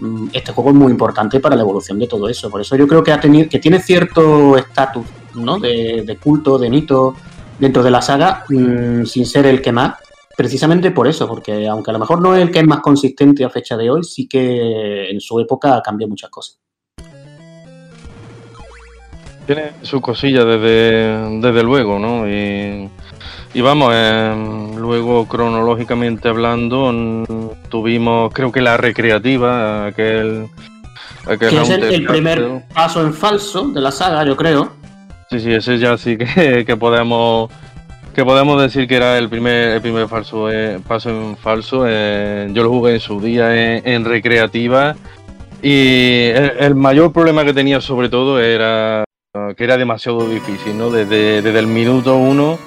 mm, 0.00 0.28
este 0.32 0.52
juego 0.52 0.70
es 0.70 0.76
muy 0.76 0.90
importante 0.90 1.38
para 1.38 1.54
la 1.54 1.62
evolución 1.62 1.98
de 1.98 2.06
todo 2.06 2.28
eso. 2.30 2.50
Por 2.50 2.62
eso 2.62 2.76
yo 2.76 2.88
creo 2.88 3.02
que, 3.04 3.12
ha 3.12 3.20
tenido, 3.20 3.46
que 3.48 3.58
tiene 3.58 3.78
cierto 3.80 4.56
estatus 4.56 5.04
¿no? 5.34 5.58
de, 5.58 6.02
de 6.06 6.16
culto, 6.16 6.58
de 6.58 6.70
mito 6.70 7.14
dentro 7.60 7.82
de 7.82 7.90
la 7.90 8.02
saga, 8.02 8.44
mm, 8.48 9.04
sin 9.04 9.26
ser 9.26 9.46
el 9.46 9.60
que 9.60 9.70
más. 9.70 9.94
Precisamente 10.36 10.90
por 10.90 11.06
eso, 11.06 11.28
porque 11.28 11.68
aunque 11.68 11.90
a 11.90 11.92
lo 11.92 11.98
mejor 11.98 12.22
no 12.22 12.34
es 12.34 12.40
el 12.42 12.50
que 12.50 12.60
es 12.60 12.66
más 12.66 12.80
consistente 12.80 13.44
a 13.44 13.50
fecha 13.50 13.76
de 13.76 13.90
hoy, 13.90 14.02
sí 14.02 14.26
que 14.26 15.10
en 15.10 15.20
su 15.20 15.38
época 15.38 15.82
cambió 15.84 16.08
muchas 16.08 16.30
cosas. 16.30 16.58
Tiene 19.46 19.72
sus 19.82 20.00
cosillas 20.00 20.46
desde, 20.46 21.40
desde 21.40 21.62
luego, 21.62 21.98
¿no? 21.98 22.26
Y, 22.26 22.88
y 23.52 23.60
vamos, 23.60 23.92
eh, 23.94 24.72
luego 24.78 25.26
cronológicamente 25.26 26.28
hablando, 26.28 27.50
tuvimos 27.68 28.32
creo 28.32 28.52
que 28.52 28.62
la 28.62 28.76
recreativa, 28.76 29.86
aquel... 29.86 30.46
aquel 31.26 31.50
Que 31.50 31.60
es 31.60 31.68
el, 31.70 32.06
primer 32.06 32.64
paso 32.72 33.02
en 33.02 33.12
falso 33.12 33.68
de 33.68 33.80
la 33.80 33.90
saga, 33.90 34.24
yo 34.24 34.36
creo. 34.36 34.79
Sí, 35.30 35.38
sí, 35.38 35.52
ese 35.52 35.78
ya 35.78 35.96
sí 35.96 36.16
que, 36.18 36.64
que 36.66 36.76
podemos 36.76 37.50
que 38.12 38.24
podemos 38.24 38.60
decir 38.60 38.88
que 38.88 38.96
era 38.96 39.16
el 39.16 39.28
primer 39.28 39.68
el 39.68 39.80
primer 39.80 40.08
falso 40.08 40.50
eh, 40.50 40.80
paso 40.86 41.10
en 41.10 41.36
falso. 41.36 41.84
eh, 41.88 42.48
yo 42.52 42.64
lo 42.64 42.70
jugué 42.70 42.94
en 42.94 43.00
su 43.00 43.20
día 43.20 43.54
en, 43.54 43.86
en 43.86 44.04
recreativa 44.04 44.96
y 45.62 46.24
el, 46.30 46.52
el 46.58 46.74
mayor 46.74 47.12
problema 47.12 47.44
que 47.44 47.54
tenía 47.54 47.80
sobre 47.80 48.08
todo 48.08 48.40
era 48.40 49.04
que 49.56 49.62
era 49.62 49.76
demasiado 49.76 50.28
difícil, 50.28 50.76
¿no? 50.76 50.90
Desde, 50.90 51.42
desde 51.42 51.58
el 51.60 51.68
minuto 51.68 52.16
uno 52.16 52.58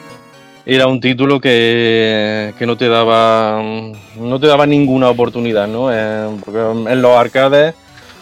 era 0.65 0.88
un 0.88 1.02
título 1.02 1.41
que, 1.41 2.54
que 2.58 2.65
no 2.65 2.78
te 2.78 2.88
daba 2.88 3.62
no 4.17 4.39
te 4.39 4.47
daba 4.47 4.65
ninguna 4.65 5.10
oportunidad, 5.10 5.67
¿no? 5.67 5.91
Eh, 5.91 6.30
porque 6.45 6.60
en 6.89 7.02
los 7.02 7.17
arcades 7.17 7.76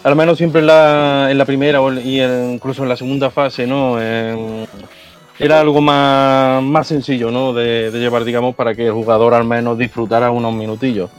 al 0.04 0.16
menos 0.16 0.38
siempre 0.38 0.62
en 0.62 0.68
la, 0.68 1.28
en 1.30 1.38
la 1.38 1.46
primera 1.46 1.80
y 2.04 2.22
incluso 2.22 2.84
en 2.84 2.90
la 2.90 2.96
segunda 2.96 3.30
fase, 3.30 3.68
¿no? 3.68 3.98
Era 5.40 5.60
algo 5.60 5.82
más, 5.82 6.62
más 6.62 6.88
sencillo, 6.88 7.32
¿no? 7.32 7.54
De, 7.54 7.92
llevar, 7.92 8.24
digamos, 8.24 8.56
para 8.56 8.76
que 8.76 8.88
el 8.88 8.94
jugador 8.94 9.34
al 9.34 9.44
menos 9.44 9.78
disfrutara 9.78 10.32
unos 10.32 10.54
minutillos. 10.54 11.10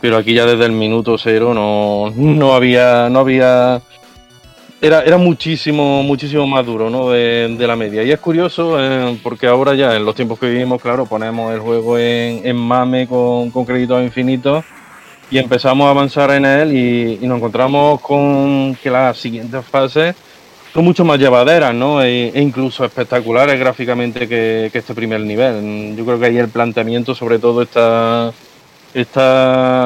Pero 0.00 0.16
aquí 0.16 0.34
ya 0.34 0.46
desde 0.46 0.64
el 0.64 0.72
minuto 0.72 1.18
cero 1.18 1.52
no, 1.54 2.10
no 2.16 2.54
había, 2.54 3.08
no 3.10 3.20
había, 3.20 3.82
era, 4.80 5.02
era 5.02 5.18
muchísimo, 5.18 6.02
muchísimo 6.02 6.46
más 6.46 6.64
duro, 6.64 6.88
¿no? 6.88 7.10
De, 7.10 7.54
de 7.58 7.66
la 7.66 7.76
media. 7.76 8.02
Y 8.02 8.10
es 8.10 8.18
curioso 8.18 8.76
eh, 8.78 9.18
porque 9.22 9.46
ahora 9.46 9.74
ya 9.74 9.94
en 9.94 10.04
los 10.04 10.14
tiempos 10.14 10.38
que 10.38 10.48
vivimos, 10.48 10.80
claro, 10.80 11.04
ponemos 11.04 11.52
el 11.52 11.60
juego 11.60 11.98
en, 11.98 12.46
en 12.46 12.56
mame 12.56 13.06
con, 13.06 13.50
con 13.50 13.66
créditos 13.66 14.02
infinitos 14.02 14.64
y 15.30 15.38
empezamos 15.38 15.86
a 15.86 15.90
avanzar 15.90 16.30
en 16.32 16.44
él 16.44 16.76
y, 16.76 17.26
nos 17.26 17.38
encontramos 17.38 18.00
con 18.00 18.76
que 18.82 18.90
las 18.90 19.16
siguientes 19.16 19.64
fases 19.64 20.16
son 20.72 20.84
mucho 20.84 21.04
más 21.04 21.18
llevaderas, 21.18 21.74
¿no? 21.74 22.02
E, 22.02 22.28
e 22.28 22.40
incluso 22.40 22.84
espectaculares 22.84 23.58
gráficamente 23.58 24.28
que, 24.28 24.70
este 24.72 24.94
primer 24.94 25.20
nivel. 25.20 25.94
Yo 25.96 26.04
creo 26.04 26.18
que 26.18 26.26
ahí 26.26 26.38
el 26.38 26.48
planteamiento 26.48 27.14
sobre 27.14 27.38
todo 27.38 27.62
está, 27.62 28.32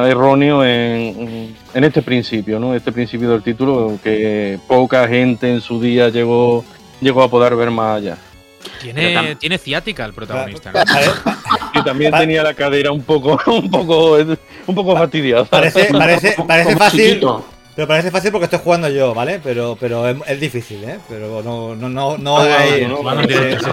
erróneo 0.09 0.65
en, 0.65 1.55
en 1.75 1.85
este 1.85 2.03
principio, 2.03 2.59
¿no? 2.59 2.75
Este 2.75 2.93
principio 2.93 3.31
del 3.31 3.43
título 3.43 3.99
que 4.03 4.59
poca 4.67 5.07
gente 5.09 5.51
en 5.51 5.61
su 5.61 5.81
día 5.81 6.09
llegó, 6.09 6.65
llegó 7.01 7.23
a 7.23 7.31
poder 7.31 7.55
ver 7.57 7.71
más 7.71 7.99
allá. 7.99 8.19
Tiene, 8.81 9.37
tiene 9.37 9.59
ciática 9.59 10.05
el 10.05 10.13
protagonista. 10.13 10.73
¿no? 10.73 10.85
Pare- 10.85 11.07
Y 11.75 11.83
también 11.85 12.13
tenía 12.13 12.43
la 12.43 12.55
cadera 12.55 12.93
un 12.93 13.03
poco, 13.03 13.41
un 13.51 13.71
poco, 13.71 14.17
un 14.67 14.75
poco 14.75 14.97
fastidiada. 14.97 15.45
Parece, 15.45 15.87
parece, 15.93 16.37
parece 16.47 16.77
fácil. 16.77 17.01
chiquito. 17.01 17.47
Pero 17.77 17.89
parece 17.89 18.11
fácil 18.13 18.31
porque 18.31 18.45
estoy 18.45 18.61
jugando 18.63 18.89
yo, 18.89 19.15
¿vale? 19.15 19.41
Pero, 19.43 19.77
pero 19.81 20.09
es, 20.09 20.17
es 20.29 20.39
difícil, 20.41 20.85
¿eh? 20.85 20.99
Pero 21.09 21.43
no, 21.43 21.75
no, 21.75 21.89
no, 21.89 22.17
no 22.17 22.39
Ah, 22.39 22.45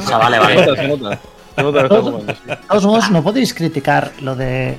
sea, 0.01 0.17
vale, 0.17 0.39
vale. 0.39 0.55
De 1.55 2.57
todos 2.67 2.85
modos, 2.85 3.11
no 3.11 3.21
podéis 3.23 3.53
criticar 3.53 4.11
lo 4.21 4.35
de 4.35 4.77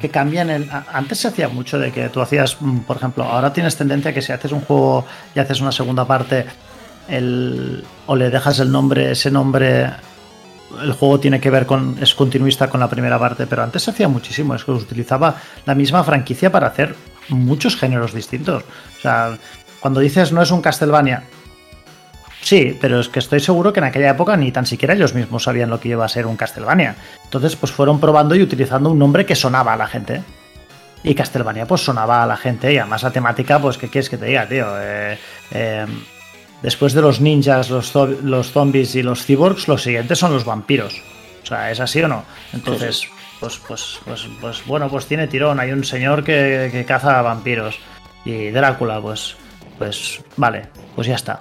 que 0.00 0.08
cambian 0.08 0.50
el. 0.50 0.68
a- 0.70 0.84
Antes 0.92 1.18
se 1.18 1.28
hacía 1.28 1.48
mucho 1.48 1.78
de 1.78 1.92
que 1.92 2.08
tú 2.08 2.20
hacías, 2.20 2.56
mm, 2.60 2.80
por 2.80 2.96
ejemplo, 2.96 3.24
ahora 3.24 3.52
tienes 3.52 3.76
tendencia 3.76 4.12
que 4.12 4.20
si 4.22 4.32
haces 4.32 4.50
un 4.52 4.60
juego 4.62 5.04
y 5.34 5.38
haces 5.38 5.60
una 5.60 5.72
segunda 5.72 6.04
parte, 6.04 6.44
el, 7.08 7.84
o 8.06 8.16
le 8.16 8.30
dejas 8.30 8.58
el 8.60 8.70
nombre, 8.70 9.12
ese 9.12 9.30
nombre, 9.30 9.90
el 10.82 10.92
juego 10.92 11.20
tiene 11.20 11.40
que 11.40 11.50
ver 11.50 11.66
con. 11.66 11.96
es 12.00 12.14
continuista 12.14 12.68
con 12.68 12.80
la 12.80 12.88
primera 12.88 13.18
parte, 13.18 13.46
pero 13.46 13.62
antes 13.62 13.82
se 13.82 13.90
hacía 13.90 14.08
muchísimo, 14.08 14.54
es 14.54 14.64
que 14.64 14.72
utilizaba 14.72 15.36
la 15.64 15.74
misma 15.74 16.04
franquicia 16.04 16.50
para 16.50 16.68
hacer 16.68 16.94
muchos 17.28 17.76
géneros 17.76 18.12
distintos. 18.12 18.62
O 18.98 19.00
sea, 19.00 19.38
cuando 19.80 20.00
dices 20.00 20.32
no 20.32 20.42
es 20.42 20.50
un 20.50 20.62
Castlevania, 20.62 21.24
Sí, 22.46 22.78
pero 22.80 23.00
es 23.00 23.08
que 23.08 23.18
estoy 23.18 23.40
seguro 23.40 23.72
que 23.72 23.80
en 23.80 23.86
aquella 23.86 24.10
época 24.10 24.36
ni 24.36 24.52
tan 24.52 24.66
siquiera 24.66 24.94
ellos 24.94 25.14
mismos 25.14 25.42
sabían 25.42 25.68
lo 25.68 25.80
que 25.80 25.88
iba 25.88 26.04
a 26.04 26.08
ser 26.08 26.26
un 26.26 26.36
Castlevania. 26.36 26.94
Entonces, 27.24 27.56
pues 27.56 27.72
fueron 27.72 27.98
probando 27.98 28.36
y 28.36 28.42
utilizando 28.42 28.88
un 28.88 29.00
nombre 29.00 29.26
que 29.26 29.34
sonaba 29.34 29.72
a 29.72 29.76
la 29.76 29.88
gente. 29.88 30.22
Y 31.02 31.16
Castlevania, 31.16 31.66
pues 31.66 31.80
sonaba 31.80 32.22
a 32.22 32.26
la 32.26 32.36
gente. 32.36 32.72
Y 32.72 32.78
además 32.78 33.02
la 33.02 33.10
temática, 33.10 33.58
pues, 33.58 33.78
¿qué 33.78 33.88
quieres 33.88 34.08
que 34.08 34.16
te 34.16 34.26
diga, 34.26 34.46
tío? 34.46 34.64
Eh, 34.80 35.18
eh, 35.50 35.86
después 36.62 36.92
de 36.92 37.02
los 37.02 37.20
ninjas, 37.20 37.70
los, 37.70 37.94
zo- 37.94 38.20
los 38.22 38.52
zombies 38.52 38.94
y 38.94 39.02
los 39.02 39.24
cyborgs, 39.24 39.68
los 39.68 39.82
siguientes 39.82 40.18
son 40.18 40.32
los 40.32 40.44
vampiros. 40.44 41.02
O 41.42 41.46
sea, 41.46 41.70
¿es 41.70 41.80
así 41.80 42.02
o 42.02 42.08
no? 42.08 42.24
Entonces, 42.52 43.02
pues, 43.40 43.58
pues, 43.66 44.00
pues, 44.04 44.26
pues 44.40 44.66
bueno, 44.66 44.88
pues 44.88 45.06
tiene 45.06 45.28
tirón. 45.28 45.60
Hay 45.60 45.70
un 45.72 45.84
señor 45.84 46.24
que, 46.24 46.68
que 46.72 46.84
caza 46.84 47.22
vampiros. 47.22 47.78
Y 48.24 48.50
Drácula, 48.50 49.00
pues, 49.00 49.36
pues, 49.78 50.20
vale, 50.36 50.68
pues 50.94 51.06
ya 51.06 51.14
está. 51.14 51.40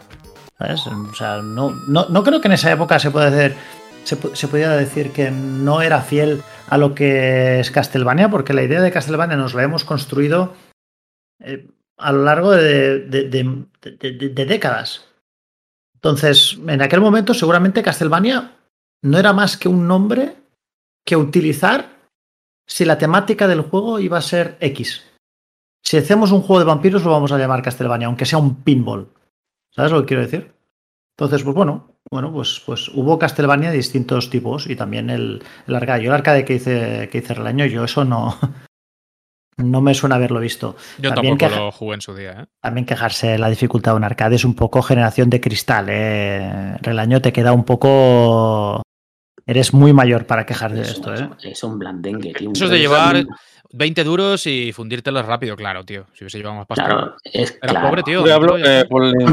¿Sabes? 0.58 0.86
O 0.88 1.14
sea, 1.16 1.42
no, 1.42 1.72
no, 1.88 2.06
no 2.10 2.24
creo 2.24 2.40
que 2.40 2.48
en 2.48 2.54
esa 2.54 2.72
época 2.72 3.00
se 3.00 3.12
pueda 3.12 3.28
hacer. 3.28 3.56
Se, 4.04 4.16
se 4.34 4.48
pudiera 4.48 4.78
decir 4.78 5.12
que 5.12 5.32
no 5.32 5.82
era 5.82 6.02
fiel 6.02 6.44
a 6.70 6.78
lo 6.78 6.94
que 6.94 7.60
es 7.60 7.72
Castlevania, 7.72 8.30
porque 8.30 8.54
la 8.54 8.62
idea 8.62 8.80
de 8.82 8.92
Castlevania 8.92 9.36
nos 9.36 9.56
la 9.56 9.64
hemos 9.64 9.84
construido 9.84 10.54
eh, 11.40 11.68
a 11.98 12.12
lo 12.12 12.24
largo 12.24 12.52
de, 12.52 13.00
de- 13.00 13.24
de- 13.30 14.46
décadas. 14.46 15.08
Entonces, 15.96 16.58
en 16.68 16.82
aquel 16.82 17.02
momento, 17.02 17.34
seguramente 17.34 17.82
Castlevania 17.84 18.58
no 19.02 19.18
era 19.18 19.34
más 19.34 19.58
que 19.58 19.70
un 19.70 19.88
nombre 19.88 20.36
que 21.06 21.16
utilizar 21.16 21.96
si 22.68 22.86
la 22.86 22.98
temática 22.98 23.48
del 23.48 23.62
juego 23.62 24.00
iba 24.00 24.18
a 24.18 24.22
ser 24.22 24.58
X. 24.60 25.04
Si 25.84 25.98
hacemos 25.98 26.32
un 26.32 26.42
juego 26.42 26.60
de 26.60 26.66
vampiros, 26.66 27.04
lo 27.04 27.12
vamos 27.12 27.32
a 27.32 27.38
llamar 27.38 27.62
Castlevania, 27.62 28.08
aunque 28.08 28.26
sea 28.26 28.40
un 28.40 28.64
pinball. 28.64 29.10
¿Sabes 29.72 29.92
lo 29.92 30.02
que 30.02 30.08
quiero 30.08 30.24
decir? 30.24 30.52
Entonces, 31.18 31.44
pues 31.44 31.56
bueno, 31.56 31.92
bueno, 32.12 32.32
pues, 32.34 32.62
pues 32.66 32.90
hubo 32.90 33.18
Castlevania 33.20 33.70
de 33.72 33.78
distintos 33.78 34.30
tipos 34.30 34.68
y 34.68 34.76
también 34.76 35.10
el, 35.10 35.44
el 35.68 35.76
arcade. 35.76 36.06
El 36.06 36.12
arcade 36.12 36.44
que 36.44 36.56
hice, 36.56 37.08
que 37.12 37.20
hice 37.20 37.34
el 37.34 37.46
año, 37.48 37.66
yo 37.66 37.84
eso 37.84 38.04
no, 38.04 38.38
no 39.58 39.82
me 39.82 39.94
suena 39.94 40.16
haberlo 40.16 40.40
visto. 40.40 40.76
Yo 41.00 41.14
También 41.14 41.38
tampoco 41.38 41.52
queja- 41.52 41.60
lo 41.66 41.72
jugué 41.72 41.96
en 41.96 42.02
su 42.02 42.14
día, 42.16 42.32
¿eh? 42.42 42.46
También 42.62 42.86
quejarse 42.86 43.28
de 43.28 43.38
la 43.38 43.50
dificultad 43.50 43.92
de 43.92 43.98
un 43.98 44.04
arcade 44.04 44.36
es 44.36 44.46
un 44.46 44.54
poco 44.56 44.82
generación 44.82 45.30
de 45.30 45.40
cristal. 45.42 45.86
¿eh? 45.90 46.76
Relaño 46.82 47.22
te 47.22 47.32
queda 47.32 47.54
un 47.54 47.64
poco. 47.64 48.82
Eres 49.48 49.74
muy 49.74 49.94
mayor 49.94 50.26
para 50.26 50.46
quejar 50.46 50.74
de 50.74 50.82
Es, 50.82 50.90
esto, 50.90 51.12
un- 51.12 51.18
¿eh? 51.18 51.30
es 51.44 51.64
un 51.64 51.78
blandengue, 51.80 52.34
tío. 52.34 52.52
Eso 52.54 52.66
es 52.66 52.72
de 52.72 52.80
llevar 52.80 53.24
20 53.72 54.04
duros 54.04 54.48
y 54.48 54.72
fundírtelos 54.74 55.26
rápido, 55.26 55.56
claro, 55.56 55.84
tío. 55.86 56.06
Si 56.14 56.24
hubiese 56.24 56.38
llevado 56.40 56.56
más 56.58 56.68
pasta. 56.68 56.86
Claro, 56.86 57.16
es 57.24 57.52
Era 57.62 57.72
claro. 57.74 57.88
pobre, 57.90 58.04
tío. 58.04 58.26
Yo 58.26 58.34
hablo 58.34 58.58
eh, 58.58 58.86
por 58.90 59.06
el- 59.06 59.14
muy 59.16 59.24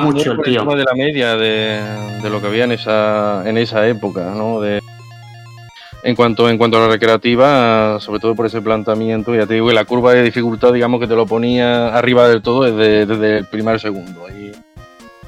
mucho 0.00 0.32
el 0.32 0.42
tío. 0.42 0.64
de 0.64 0.84
la 0.84 0.94
media 0.94 1.36
de, 1.36 1.80
de 2.22 2.30
lo 2.30 2.40
que 2.40 2.46
había 2.46 2.64
en 2.64 2.72
esa 2.72 3.42
en 3.48 3.58
esa 3.58 3.86
época, 3.86 4.32
¿no? 4.34 4.60
De, 4.60 4.80
en 6.02 6.16
cuanto 6.16 6.48
en 6.48 6.56
cuanto 6.56 6.78
a 6.78 6.80
la 6.80 6.88
recreativa, 6.88 7.98
sobre 8.00 8.20
todo 8.20 8.34
por 8.34 8.46
ese 8.46 8.62
planteamiento, 8.62 9.34
ya 9.34 9.46
te 9.46 9.54
digo 9.54 9.68
que 9.68 9.74
la 9.74 9.84
curva 9.84 10.14
de 10.14 10.22
dificultad, 10.22 10.72
digamos 10.72 11.00
que 11.00 11.06
te 11.06 11.14
lo 11.14 11.26
ponía 11.26 11.94
arriba 11.94 12.28
del 12.28 12.42
todo 12.42 12.62
desde, 12.62 13.06
desde 13.06 13.38
el 13.38 13.44
primer 13.46 13.80
segundo. 13.80 14.26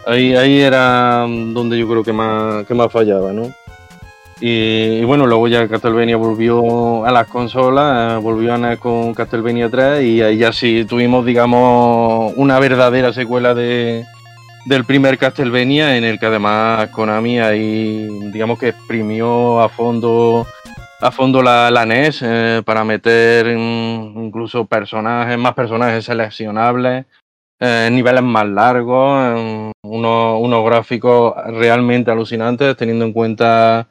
Ahí, 0.06 0.35
ahí, 0.35 0.61
era 0.61 1.26
donde 1.28 1.78
yo 1.78 1.88
creo 1.88 2.02
que 2.02 2.12
más, 2.12 2.66
que 2.66 2.74
más 2.74 2.90
fallaba, 2.90 3.32
¿no? 3.32 3.52
Y, 4.40 5.04
bueno, 5.04 5.26
luego 5.26 5.46
ya 5.46 5.68
Castlevania 5.68 6.16
volvió 6.16 7.06
a 7.06 7.12
las 7.12 7.28
consolas, 7.28 8.20
volvió 8.20 8.52
a 8.52 8.58
NES 8.58 8.80
con 8.80 9.14
Castlevania 9.14 9.70
3 9.70 10.02
y 10.02 10.22
ahí 10.22 10.38
ya 10.38 10.52
sí 10.52 10.85
tuvimos, 10.85 11.24
digamos, 11.24 12.32
una 12.35 12.58
verdadera 12.58 13.12
secuela 13.12 13.54
de, 13.54 14.04
del 14.64 14.85
primer 14.85 15.18
Castlevania 15.18 15.96
en 15.96 16.02
el 16.02 16.18
que 16.18 16.26
además 16.26 16.88
Konami 16.88 17.38
ahí, 17.38 18.08
digamos 18.32 18.58
que 18.58 18.70
exprimió 18.70 19.61
a 19.61 19.68
fondo 19.68 20.44
a 21.02 21.10
fondo 21.10 21.42
la, 21.42 21.70
la 21.70 21.84
NES 21.84 22.22
eh, 22.22 22.62
para 22.64 22.84
meter 22.84 23.48
incluso 23.48 24.64
personajes, 24.64 25.36
más 25.36 25.54
personajes 25.54 26.04
seleccionables, 26.04 27.06
eh, 27.60 27.88
niveles 27.90 28.22
más 28.22 28.46
largos, 28.46 29.36
eh, 29.36 29.72
unos, 29.82 30.40
unos 30.40 30.64
gráficos 30.64 31.34
realmente 31.46 32.10
alucinantes, 32.10 32.76
teniendo 32.76 33.04
en 33.04 33.12
cuenta 33.12 33.88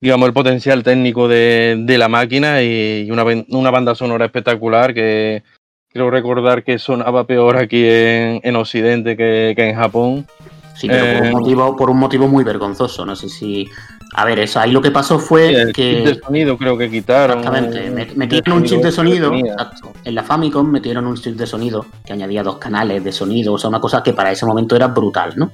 digamos, 0.00 0.26
el 0.26 0.32
potencial 0.32 0.82
técnico 0.82 1.28
de, 1.28 1.76
de 1.78 1.98
la 1.98 2.08
máquina 2.08 2.62
y 2.62 3.08
una, 3.10 3.24
una 3.50 3.70
banda 3.70 3.94
sonora 3.94 4.24
espectacular 4.24 4.94
que 4.94 5.44
creo 5.92 6.10
recordar 6.10 6.64
que 6.64 6.78
sonaba 6.78 7.24
peor 7.24 7.56
aquí 7.56 7.84
en, 7.86 8.40
en 8.42 8.56
Occidente 8.56 9.16
que, 9.16 9.52
que 9.54 9.68
en 9.68 9.76
Japón. 9.76 10.26
Sí, 10.74 10.88
pero 10.88 11.04
por, 11.18 11.26
Eh, 11.26 11.28
un 11.28 11.40
motivo, 11.40 11.76
por 11.76 11.90
un 11.90 11.98
motivo 11.98 12.28
muy 12.28 12.44
vergonzoso. 12.44 13.04
No 13.06 13.14
sé 13.14 13.28
si. 13.28 13.68
A 14.14 14.24
ver, 14.26 14.38
eso 14.40 14.60
ahí 14.60 14.70
lo 14.70 14.82
que 14.82 14.90
pasó 14.90 15.18
Sí, 15.18 15.24
fue 15.26 15.48
el 15.54 15.72
chip 15.72 16.04
de 16.04 16.20
sonido 16.20 16.58
creo 16.58 16.76
que 16.76 16.90
quitaron. 16.90 17.38
Exactamente, 17.38 17.90
met- 17.90 18.14
metieron 18.14 18.58
un 18.58 18.64
chip 18.64 18.82
de 18.82 18.92
sonido. 18.92 19.32
exacto. 19.34 19.92
En 20.04 20.14
la 20.14 20.22
Famicom 20.22 20.70
metieron 20.70 21.06
un 21.06 21.16
chip 21.16 21.34
de 21.36 21.46
sonido 21.46 21.86
que 22.04 22.12
añadía 22.12 22.42
dos 22.42 22.58
canales 22.58 23.02
de 23.02 23.10
sonido, 23.12 23.54
o 23.54 23.58
sea, 23.58 23.70
una 23.70 23.80
cosa 23.80 24.02
que 24.02 24.12
para 24.12 24.30
ese 24.30 24.44
momento 24.44 24.76
era 24.76 24.88
brutal, 24.88 25.32
¿no? 25.36 25.50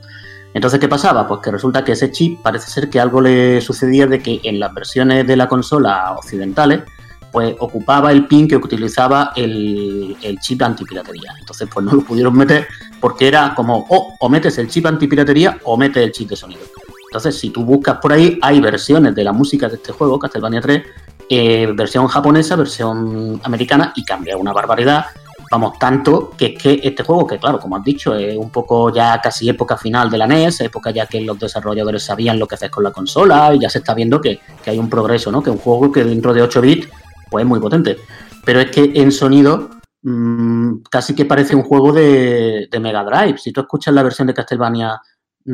Entonces, 0.54 0.80
¿qué 0.80 0.88
pasaba? 0.88 1.26
Pues 1.28 1.40
que 1.40 1.50
resulta 1.52 1.84
que 1.84 1.92
ese 1.92 2.10
chip 2.10 2.40
parece 2.42 2.70
ser 2.70 2.88
que 2.90 2.98
algo 2.98 3.20
le 3.20 3.60
sucedía 3.60 4.06
de 4.06 4.20
que 4.20 4.40
en 4.42 4.58
las 4.58 4.74
versiones 4.74 5.26
de 5.26 5.36
la 5.36 5.46
consola 5.46 6.14
occidentales, 6.16 6.80
pues 7.30 7.54
ocupaba 7.60 8.10
el 8.10 8.26
pin 8.26 8.48
que 8.48 8.56
utilizaba 8.56 9.32
el, 9.36 10.16
el 10.22 10.38
chip 10.40 10.62
antipiratería. 10.62 11.32
Entonces, 11.38 11.68
pues 11.72 11.84
no 11.84 11.92
lo 11.92 12.00
pudieron 12.00 12.34
meter 12.36 12.66
porque 12.98 13.28
era 13.28 13.54
como, 13.54 13.86
oh, 13.90 14.14
o 14.18 14.28
metes 14.30 14.56
el 14.58 14.68
chip 14.68 14.86
antipiratería 14.86 15.58
o 15.64 15.76
metes 15.76 16.02
el 16.04 16.12
chip 16.12 16.30
de 16.30 16.36
sonido. 16.36 16.62
Entonces, 17.08 17.38
si 17.38 17.50
tú 17.50 17.64
buscas 17.64 17.98
por 17.98 18.12
ahí, 18.12 18.38
hay 18.42 18.60
versiones 18.60 19.14
de 19.14 19.24
la 19.24 19.32
música 19.32 19.68
de 19.68 19.76
este 19.76 19.92
juego, 19.92 20.18
Castlevania 20.18 20.60
3, 20.60 20.82
eh, 21.30 21.72
versión 21.74 22.06
japonesa, 22.06 22.54
versión 22.54 23.40
americana, 23.44 23.92
y 23.96 24.04
cambia 24.04 24.36
una 24.36 24.52
barbaridad. 24.52 25.06
Vamos, 25.50 25.78
tanto 25.78 26.32
que 26.36 26.46
es 26.46 26.62
que 26.62 26.80
este 26.82 27.02
juego, 27.02 27.26
que 27.26 27.38
claro, 27.38 27.58
como 27.58 27.76
has 27.76 27.84
dicho, 27.84 28.14
es 28.14 28.36
un 28.36 28.50
poco 28.50 28.92
ya 28.92 29.18
casi 29.22 29.48
época 29.48 29.78
final 29.78 30.10
de 30.10 30.18
la 30.18 30.26
NES, 30.26 30.60
época 30.60 30.90
ya 30.90 31.06
que 31.06 31.22
los 31.22 31.38
desarrolladores 31.38 32.02
sabían 32.02 32.38
lo 32.38 32.46
que 32.46 32.56
hacer 32.56 32.70
con 32.70 32.84
la 32.84 32.90
consola, 32.90 33.54
y 33.54 33.60
ya 33.60 33.70
se 33.70 33.78
está 33.78 33.94
viendo 33.94 34.20
que, 34.20 34.40
que 34.62 34.70
hay 34.70 34.78
un 34.78 34.90
progreso, 34.90 35.32
¿no? 35.32 35.42
Que 35.42 35.48
un 35.48 35.58
juego 35.58 35.90
que 35.90 36.04
dentro 36.04 36.34
de 36.34 36.42
8 36.42 36.60
bits, 36.60 36.88
pues 37.30 37.42
es 37.42 37.48
muy 37.48 37.60
potente. 37.60 37.96
Pero 38.44 38.60
es 38.60 38.70
que 38.70 38.92
en 38.94 39.10
sonido 39.12 39.70
mm, 40.02 40.82
casi 40.90 41.14
que 41.14 41.24
parece 41.24 41.56
un 41.56 41.62
juego 41.62 41.92
de, 41.92 42.68
de 42.70 42.80
Mega 42.80 43.02
Drive. 43.02 43.38
Si 43.38 43.50
tú 43.50 43.62
escuchas 43.62 43.94
la 43.94 44.02
versión 44.02 44.26
de 44.26 44.34
Castlevania 44.34 45.00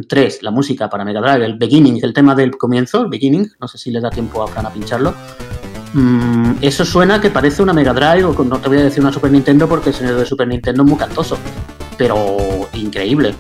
3, 0.03 0.43
la 0.43 0.51
música 0.51 0.89
para 0.89 1.05
Mega 1.05 1.21
Drive, 1.21 1.45
el 1.45 1.55
beginning, 1.55 2.01
el 2.03 2.13
tema 2.13 2.35
del 2.35 2.53
comienzo, 2.53 3.03
el 3.03 3.09
beginning, 3.09 3.51
no 3.61 3.69
sé 3.69 3.79
si 3.79 3.91
le 3.91 4.01
da 4.01 4.11
tiempo 4.11 4.43
a 4.43 4.49
Fran 4.49 4.67
a 4.67 4.71
pincharlo. 4.71 5.15
mm, 5.93 6.57
eso 6.61 6.85
suena 6.85 7.21
que 7.21 7.31
parece 7.31 7.63
una 7.63 7.73
Mega 7.73 7.93
Drive, 7.93 8.25
o 8.25 8.45
no 8.45 8.59
te 8.59 8.69
voy 8.69 8.79
a 8.79 8.85
decir 8.85 9.01
una 9.01 9.13
Super 9.13 9.31
Nintendo 9.31 9.69
porque 9.69 9.91
el 9.91 9.95
sonido 9.95 10.19
de 10.19 10.27
Super 10.27 10.49
Nintendo 10.49 10.83
es 10.83 10.89
muy 10.89 10.99
cantoso, 10.99 11.39
pero 11.97 12.69
increíble. 12.73 13.35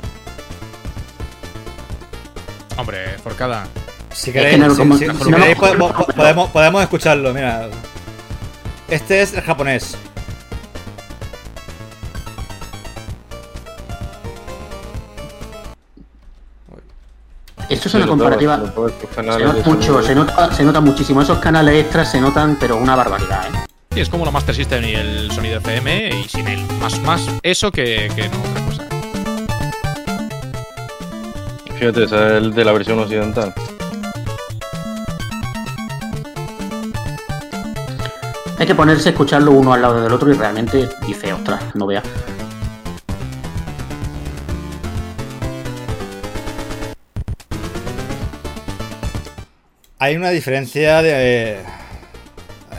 Hombre, 2.76 3.18
Forcada. 3.22 3.66
Si 4.12 4.32
que 4.32 4.40
queréis, 4.40 4.64
podemos 6.52 6.82
escucharlo, 6.82 7.34
mira. 7.34 7.68
Este 8.88 9.22
es 9.22 9.34
el 9.34 9.40
japonés. 9.40 9.96
Esto 17.68 17.88
es 17.88 17.94
una 17.94 18.06
comparativa. 18.06 18.58
todo 18.58 18.90
Se 19.12 19.22
nota 19.22 19.62
mucho, 19.64 20.02
se 20.02 20.14
nota, 20.14 20.52
se 20.52 20.64
nota 20.64 20.80
muchísimo. 20.80 21.22
Esos 21.22 21.38
canales 21.38 21.82
extras 21.82 22.10
se 22.10 22.20
notan, 22.20 22.56
pero 22.60 22.76
una 22.76 22.94
barbaridad, 22.94 23.46
¿eh? 23.46 23.58
Sí, 23.92 24.00
es 24.00 24.08
como 24.08 24.24
la 24.24 24.32
Master 24.32 24.54
System 24.54 24.84
y 24.84 24.94
el 24.94 25.30
sonido 25.30 25.58
FM 25.58 26.20
y 26.20 26.28
sin 26.28 26.48
él. 26.48 26.64
Más, 26.80 26.98
más 27.00 27.28
eso 27.42 27.70
que, 27.70 28.10
que 28.14 28.28
no 28.28 28.38
otra 28.42 28.64
cosa. 28.64 28.84
Fíjate, 31.78 32.04
ese 32.04 32.16
es 32.16 32.32
el 32.42 32.54
de 32.54 32.64
la 32.64 32.72
versión 32.72 32.98
occidental. 32.98 33.54
Hay 38.58 38.66
que 38.66 38.74
ponerse 38.74 39.10
a 39.10 39.12
escucharlo 39.12 39.52
uno 39.52 39.72
al 39.72 39.82
lado 39.82 40.02
del 40.02 40.12
otro 40.12 40.30
y 40.30 40.34
realmente 40.34 40.88
dice, 41.06 41.32
ostras, 41.32 41.62
no 41.74 41.86
vea. 41.86 42.02
Hay 50.04 50.16
una 50.16 50.28
diferencia 50.28 51.00
de. 51.00 51.56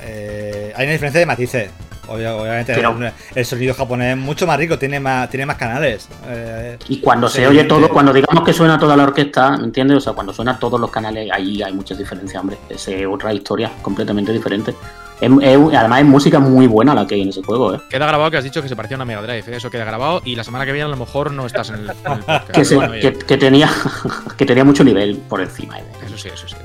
eh, 0.04 0.74
hay 0.76 0.84
una 0.86 0.92
diferencia 0.94 1.20
de 1.20 1.26
matices. 1.26 1.70
Obvia- 2.08 2.36
obviamente, 2.36 2.76
Pero- 2.76 2.96
el, 3.00 3.12
el 3.34 3.46
sonido 3.46 3.74
japonés 3.74 4.16
es 4.16 4.18
mucho 4.24 4.46
más 4.46 4.60
rico, 4.60 4.78
tiene 4.78 5.00
más, 5.00 5.28
tiene 5.28 5.48
más 5.48 5.58
canales. 5.58 6.08
Eh, 6.28 6.78
Y 6.88 7.00
cuando 7.00 7.28
se 7.28 7.48
oye 7.48 7.64
todo, 7.64 7.90
cuando 7.90 8.14
digamos 8.14 8.44
que 8.44 8.54
suena 8.54 8.78
toda 8.78 8.96
la 8.96 9.06
orquesta, 9.06 9.58
¿me 9.58 9.64
entiendes? 9.64 9.98
O 9.98 10.02
sea, 10.02 10.14
cuando 10.14 10.32
suena 10.32 10.60
todos 10.60 10.80
los 10.80 10.92
canales, 10.92 11.32
ahí 11.34 11.64
hay 11.64 11.74
muchas 11.74 11.98
diferencias, 11.98 12.40
hombre. 12.40 12.58
Es 12.70 12.88
otra 13.12 13.34
historia 13.34 13.72
completamente 13.82 14.32
diferente. 14.32 14.76
Es- 15.20 15.32
es- 15.42 15.58
además 15.76 16.02
es 16.02 16.06
música 16.06 16.40
muy 16.40 16.68
buena 16.68 16.94
la 16.94 17.08
que 17.08 17.16
hay 17.16 17.24
en 17.24 17.30
ese 17.30 17.42
juego, 17.42 17.74
¿eh? 17.74 17.80
Queda 17.90 18.06
grabado 18.06 18.30
que 18.30 18.38
has 18.38 18.44
dicho 18.44 18.62
que 18.62 18.70
se 18.70 18.76
parecía 18.76 18.98
a 18.98 19.00
una 19.00 19.06
Mega 19.06 19.24
Drive. 19.24 19.52
¿eh? 19.52 19.58
Eso 19.58 19.72
queda 19.72 19.86
grabado 19.86 20.22
y 20.26 20.36
la 20.36 20.44
semana 20.44 20.64
que 20.66 20.74
viene 20.74 20.86
a 20.86 20.90
lo 20.90 20.98
mejor 20.98 21.32
no 21.32 21.48
estás 21.48 21.70
en 21.70 21.76
el, 21.76 21.82
en 21.90 21.90
el 21.90 21.96
podcast. 22.20 22.50
Que, 22.52 22.66
se- 22.66 22.76
Bueno, 22.76 22.92
oye, 22.92 23.02
que, 23.02 23.14
que 23.18 23.38
tenía, 23.38 23.68
que 24.38 24.46
tenía 24.46 24.64
mucho 24.64 24.84
nivel 24.84 25.18
por 25.28 25.42
encima. 25.42 25.80
¿eh? 25.80 25.84
Eso 26.06 26.18
sí, 26.20 26.28
eso 26.32 26.48
sí. 26.48 26.56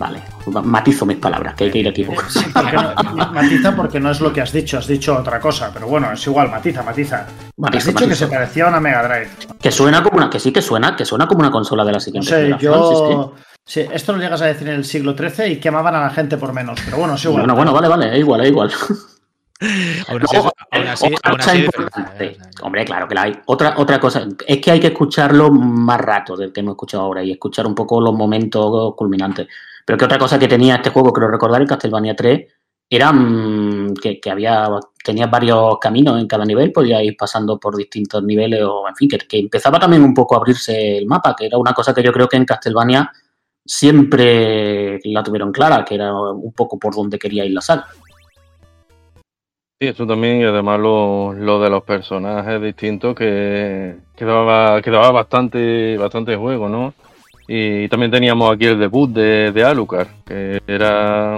Vale, 0.00 0.22
matizo 0.64 1.04
mis 1.04 1.18
palabras, 1.18 1.54
que 1.54 1.64
hay 1.64 1.70
que 1.70 1.78
ir 1.80 1.86
equivocados. 1.88 2.32
Sí, 2.32 2.40
porque 2.54 2.72
no- 2.72 2.94
matiza 3.34 3.76
porque 3.76 4.00
no 4.00 4.10
es 4.10 4.20
lo 4.22 4.32
que 4.32 4.40
has 4.40 4.50
dicho, 4.50 4.78
has 4.78 4.86
dicho 4.86 5.14
otra 5.14 5.38
cosa, 5.38 5.70
pero 5.74 5.86
bueno, 5.88 6.10
es 6.10 6.26
igual, 6.26 6.50
matiza, 6.50 6.82
matiza. 6.82 7.26
Has 7.26 7.34
Matizo, 7.58 7.90
dicho 7.90 8.08
que 8.08 8.14
se 8.14 8.26
parecía 8.26 8.64
a 8.64 8.68
una 8.68 8.80
Mega 8.80 9.02
Drive. 9.06 9.28
Que 9.60 9.70
suena 9.70 10.02
como 10.02 10.16
una, 10.16 10.30
que 10.30 10.40
sí 10.40 10.52
que 10.52 10.62
suena, 10.62 10.96
que 10.96 11.04
suena 11.04 11.28
como 11.28 11.40
una 11.40 11.50
consola 11.50 11.84
de 11.84 11.92
la 11.92 11.96
No 11.98 12.00
siguiente 12.00 12.30
sé, 12.30 12.36
generación. 12.44 12.74
yo. 12.74 13.34
Sí, 13.66 13.84
esto 13.92 14.12
lo 14.14 14.18
llegas 14.18 14.40
a 14.40 14.46
decir 14.46 14.66
en 14.68 14.76
el 14.76 14.84
siglo 14.86 15.14
XIII 15.14 15.52
y 15.52 15.56
quemaban 15.60 15.94
a 15.94 16.00
la 16.00 16.08
gente 16.10 16.38
por 16.38 16.54
menos, 16.54 16.80
pero 16.82 16.96
bueno, 16.96 17.14
es 17.16 17.24
igual. 17.26 17.42
Bueno, 17.42 17.54
bueno, 17.54 17.72
vale, 17.74 17.88
vale, 17.88 18.12
es 18.14 18.18
igual, 18.20 18.40
es 18.40 18.48
igual. 18.48 18.72
Aún 20.08 20.22
así, 20.22 20.36
Ojo, 20.38 20.52
aún 20.70 20.86
así, 20.88 21.06
otra 21.14 21.18
aún 21.30 21.36
cosa 21.38 21.50
así 21.50 21.60
importante. 21.60 22.24
¿eh? 22.24 22.38
Hombre, 22.62 22.84
claro 22.86 23.06
que 23.06 23.14
la 23.14 23.22
hay. 23.24 23.38
Otra, 23.44 23.74
otra 23.76 24.00
cosa, 24.00 24.26
es 24.46 24.58
que 24.58 24.70
hay 24.70 24.80
que 24.80 24.86
escucharlo 24.86 25.50
más 25.50 26.00
rato 26.00 26.34
del 26.34 26.50
que 26.50 26.60
hemos 26.60 26.72
escuchado 26.72 27.02
ahora 27.02 27.22
y 27.22 27.32
escuchar 27.32 27.66
un 27.66 27.74
poco 27.74 28.00
los 28.00 28.14
momentos 28.14 28.94
culminantes. 28.96 29.48
Pero 29.84 29.98
que 29.98 30.04
otra 30.04 30.18
cosa 30.18 30.38
que 30.38 30.48
tenía 30.48 30.76
este 30.76 30.90
juego, 30.90 31.12
creo 31.12 31.28
recordar, 31.28 31.60
el 31.60 31.68
Castlevania 31.68 32.14
3, 32.14 32.46
era 32.88 33.12
mm, 33.12 33.94
que, 33.94 34.20
había 34.30 34.68
tenías 35.04 35.30
varios 35.30 35.78
caminos 35.78 36.20
en 36.20 36.26
cada 36.26 36.44
nivel, 36.44 36.72
podías 36.72 37.02
ir 37.02 37.16
pasando 37.16 37.58
por 37.58 37.76
distintos 37.76 38.22
niveles, 38.22 38.62
o 38.62 38.88
en 38.88 38.96
fin, 38.96 39.08
que, 39.08 39.18
que 39.18 39.38
empezaba 39.38 39.78
también 39.78 40.02
un 40.02 40.12
poco 40.12 40.34
a 40.34 40.38
abrirse 40.38 40.98
el 40.98 41.06
mapa, 41.06 41.34
que 41.36 41.46
era 41.46 41.56
una 41.56 41.72
cosa 41.72 41.94
que 41.94 42.02
yo 42.02 42.12
creo 42.12 42.28
que 42.28 42.36
en 42.36 42.44
Castlevania 42.44 43.10
siempre 43.64 44.98
la 45.04 45.22
tuvieron 45.22 45.52
clara, 45.52 45.84
que 45.84 45.94
era 45.94 46.12
un 46.14 46.52
poco 46.52 46.78
por 46.78 46.94
donde 46.94 47.18
quería 47.18 47.44
ir 47.44 47.52
la 47.52 47.60
saga. 47.60 47.86
Sí, 49.80 49.86
eso 49.86 50.06
también, 50.06 50.40
y 50.40 50.44
además 50.44 50.78
lo, 50.80 51.32
lo 51.32 51.60
de 51.60 51.70
los 51.70 51.82
personajes 51.84 52.60
distintos 52.60 53.14
que, 53.14 53.96
que 54.14 54.24
daba, 54.24 54.82
que 54.82 54.90
daba 54.90 55.10
bastante, 55.10 55.96
bastante 55.96 56.36
juego, 56.36 56.68
¿no? 56.68 56.92
Y 57.52 57.88
también 57.88 58.12
teníamos 58.12 58.54
aquí 58.54 58.66
el 58.66 58.78
debut 58.78 59.10
de, 59.10 59.50
de 59.50 59.64
Alucard, 59.64 60.06
que 60.24 60.60
era, 60.68 61.36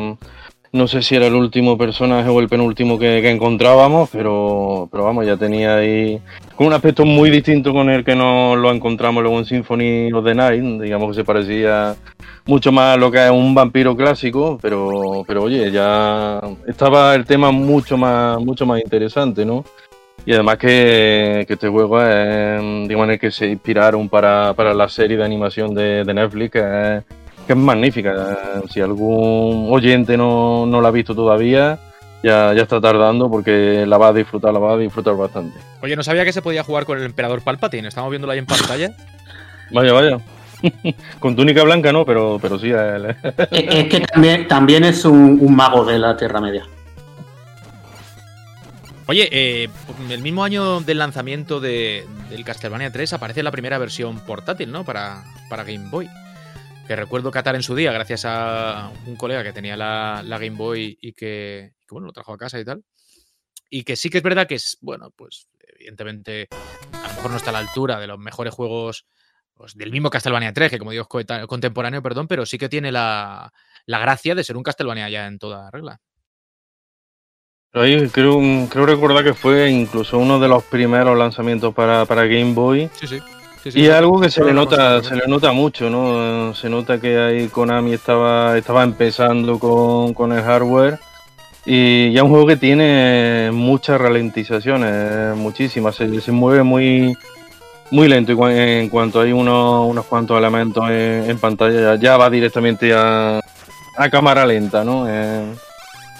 no 0.70 0.86
sé 0.86 1.00
si 1.00 1.16
era 1.16 1.26
el 1.26 1.34
último 1.34 1.78
personaje 1.78 2.28
o 2.28 2.38
el 2.38 2.50
penúltimo 2.50 2.98
que, 2.98 3.26
encontrábamos, 3.30 4.10
pero, 4.12 4.90
pero 4.92 5.04
vamos, 5.04 5.24
ya 5.24 5.38
tenía 5.38 5.76
ahí 5.76 6.20
con 6.54 6.66
un 6.66 6.74
aspecto 6.74 7.06
muy 7.06 7.30
distinto 7.30 7.72
con 7.72 7.88
el 7.88 8.04
que 8.04 8.14
nos 8.14 8.58
lo 8.58 8.70
encontramos 8.70 9.22
luego 9.22 9.38
en 9.38 9.46
Symphony 9.46 10.12
of 10.12 10.22
the 10.22 10.34
Night, 10.34 10.82
digamos 10.82 11.08
que 11.08 11.14
se 11.14 11.24
parecía 11.24 11.96
mucho 12.44 12.72
más 12.72 12.96
a 12.96 12.98
lo 12.98 13.10
que 13.10 13.24
es 13.24 13.30
un 13.30 13.54
vampiro 13.54 13.96
clásico, 13.96 14.58
pero, 14.60 15.24
pero 15.26 15.44
oye, 15.44 15.70
ya 15.70 16.42
estaba 16.66 17.14
el 17.14 17.24
tema 17.24 17.52
mucho 17.52 17.96
más, 17.96 18.38
mucho 18.38 18.66
más 18.66 18.82
interesante, 18.82 19.46
¿no? 19.46 19.64
Y 20.24 20.32
además 20.34 20.56
que, 20.58 21.44
que 21.48 21.54
este 21.54 21.68
juego 21.68 22.00
es, 22.00 22.60
digamos, 22.88 23.04
en 23.06 23.10
el 23.12 23.18
que 23.18 23.30
se 23.32 23.46
inspiraron 23.48 24.08
para, 24.08 24.52
para 24.54 24.72
la 24.72 24.88
serie 24.88 25.16
de 25.16 25.24
animación 25.24 25.74
de, 25.74 26.04
de 26.04 26.14
Netflix, 26.14 26.52
que 26.52 26.58
es, 26.60 27.04
que 27.46 27.52
es 27.54 27.56
magnífica. 27.58 28.38
Si 28.70 28.80
algún 28.80 29.68
oyente 29.70 30.16
no, 30.16 30.64
no 30.66 30.80
la 30.80 30.88
ha 30.88 30.92
visto 30.92 31.12
todavía, 31.14 31.78
ya, 32.22 32.52
ya 32.54 32.62
está 32.62 32.80
tardando 32.80 33.28
porque 33.28 33.84
la 33.84 33.98
va 33.98 34.08
a 34.08 34.12
disfrutar, 34.12 34.52
la 34.52 34.60
va 34.60 34.74
a 34.74 34.76
disfrutar 34.78 35.16
bastante. 35.16 35.58
Oye, 35.82 35.96
no 35.96 36.04
sabía 36.04 36.24
que 36.24 36.32
se 36.32 36.40
podía 36.40 36.62
jugar 36.62 36.84
con 36.84 36.98
el 36.98 37.04
emperador 37.04 37.42
Palpatine. 37.42 37.88
Estamos 37.88 38.10
viéndolo 38.10 38.32
ahí 38.32 38.38
en 38.38 38.46
pantalla. 38.46 38.90
Vaya, 39.72 39.92
vaya. 39.94 40.18
Con 41.18 41.34
túnica 41.34 41.62
blanca 41.64 41.92
no, 41.92 42.04
pero, 42.04 42.38
pero 42.40 42.58
sí. 42.58 42.70
él- 42.70 43.16
Es, 43.50 43.64
es 43.68 43.84
que 43.88 44.00
también, 44.00 44.46
también 44.46 44.84
es 44.84 45.04
un, 45.04 45.38
un 45.40 45.56
mago 45.56 45.82
de 45.84 45.98
la 45.98 46.14
Tierra 46.16 46.40
Media. 46.42 46.62
Oye, 49.12 49.28
eh, 49.30 49.68
el 50.08 50.22
mismo 50.22 50.42
año 50.42 50.80
del 50.80 50.96
lanzamiento 50.96 51.60
de, 51.60 52.06
del 52.30 52.46
Castlevania 52.46 52.90
3 52.90 53.12
aparece 53.12 53.42
la 53.42 53.50
primera 53.50 53.76
versión 53.76 54.18
portátil, 54.20 54.72
¿no? 54.72 54.86
Para, 54.86 55.22
para 55.50 55.64
Game 55.64 55.90
Boy. 55.90 56.08
Que 56.86 56.96
recuerdo 56.96 57.30
catar 57.30 57.54
en 57.54 57.62
su 57.62 57.74
día 57.74 57.92
gracias 57.92 58.24
a 58.24 58.90
un 59.04 59.16
colega 59.16 59.44
que 59.44 59.52
tenía 59.52 59.76
la, 59.76 60.24
Game 60.26 60.56
Boy 60.56 60.96
y 60.98 61.12
que, 61.12 61.74
bueno, 61.90 62.06
lo 62.06 62.14
trajo 62.14 62.32
a 62.32 62.38
casa 62.38 62.58
y 62.58 62.64
tal. 62.64 62.84
Y 63.68 63.84
que 63.84 63.96
sí 63.96 64.08
que 64.08 64.16
es 64.16 64.24
verdad 64.24 64.46
que 64.46 64.54
es, 64.54 64.78
bueno, 64.80 65.10
pues 65.14 65.46
evidentemente 65.76 66.48
a 66.92 67.08
lo 67.08 67.14
mejor 67.16 67.30
no 67.32 67.36
está 67.36 67.50
a 67.50 67.52
la 67.52 67.58
altura 67.58 68.00
de 68.00 68.06
los 68.06 68.18
mejores 68.18 68.54
juegos 68.54 69.04
pues, 69.52 69.74
del 69.74 69.92
mismo 69.92 70.08
Castlevania 70.08 70.54
3, 70.54 70.70
que 70.70 70.78
como 70.78 70.92
digo 70.92 71.06
es 71.06 71.46
contemporáneo, 71.46 72.02
perdón, 72.02 72.28
pero 72.28 72.46
sí 72.46 72.56
que 72.56 72.70
tiene 72.70 72.90
la, 72.90 73.52
la 73.84 73.98
gracia 73.98 74.34
de 74.34 74.42
ser 74.42 74.56
un 74.56 74.62
Castlevania 74.62 75.10
ya 75.10 75.26
en 75.26 75.38
toda 75.38 75.70
regla. 75.70 76.00
Ahí 77.74 78.06
creo, 78.08 78.38
creo 78.68 78.84
recordar 78.84 79.24
que 79.24 79.32
fue 79.32 79.70
incluso 79.70 80.18
uno 80.18 80.38
de 80.38 80.46
los 80.46 80.62
primeros 80.64 81.16
lanzamientos 81.16 81.72
para, 81.72 82.04
para 82.04 82.24
Game 82.24 82.52
Boy. 82.52 82.90
Sí, 82.92 83.06
sí. 83.06 83.18
sí, 83.62 83.72
sí, 83.72 83.80
Y 83.80 83.86
es 83.86 83.94
algo 83.94 84.20
que 84.20 84.30
se 84.30 84.44
le 84.44 84.52
nota, 84.52 85.02
se 85.02 85.16
le 85.16 85.26
nota 85.26 85.52
mucho, 85.52 85.88
¿no? 85.88 86.52
Se 86.54 86.68
nota 86.68 87.00
que 87.00 87.18
ahí 87.18 87.48
Konami 87.48 87.94
estaba, 87.94 88.58
estaba 88.58 88.82
empezando 88.82 89.58
con, 89.58 90.12
con 90.12 90.32
el 90.32 90.42
hardware. 90.42 90.98
Y 91.64 92.12
ya 92.12 92.18
es 92.18 92.24
un 92.24 92.30
juego 92.30 92.46
que 92.46 92.56
tiene 92.56 93.48
muchas 93.54 93.98
ralentizaciones, 93.98 95.34
muchísimas. 95.36 95.94
Se, 95.94 96.20
se 96.20 96.32
mueve 96.32 96.62
muy, 96.62 97.16
muy 97.90 98.06
lento 98.06 98.32
y 98.32 98.54
en 98.54 98.90
cuanto 98.90 99.22
hay 99.22 99.32
unos, 99.32 99.88
unos 99.88 100.04
cuantos 100.04 100.36
elementos 100.36 100.84
en, 100.90 101.30
en 101.30 101.38
pantalla, 101.38 101.94
ya, 101.94 102.00
ya 102.00 102.16
va 102.18 102.28
directamente 102.28 102.92
a, 102.92 103.40
a 103.96 104.10
cámara 104.10 104.44
lenta, 104.44 104.84
¿no? 104.84 105.06
Eh, 105.08 105.42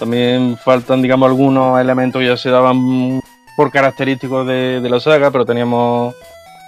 también 0.02 0.56
faltan, 0.56 1.00
digamos, 1.00 1.28
algunos 1.28 1.80
elementos 1.80 2.18
que 2.20 2.26
ya 2.26 2.36
se 2.36 2.50
daban 2.50 3.20
por 3.56 3.70
característicos 3.70 4.44
de, 4.48 4.80
la 4.90 4.98
saga, 4.98 5.30
pero 5.30 5.46
teníamos 5.46 6.12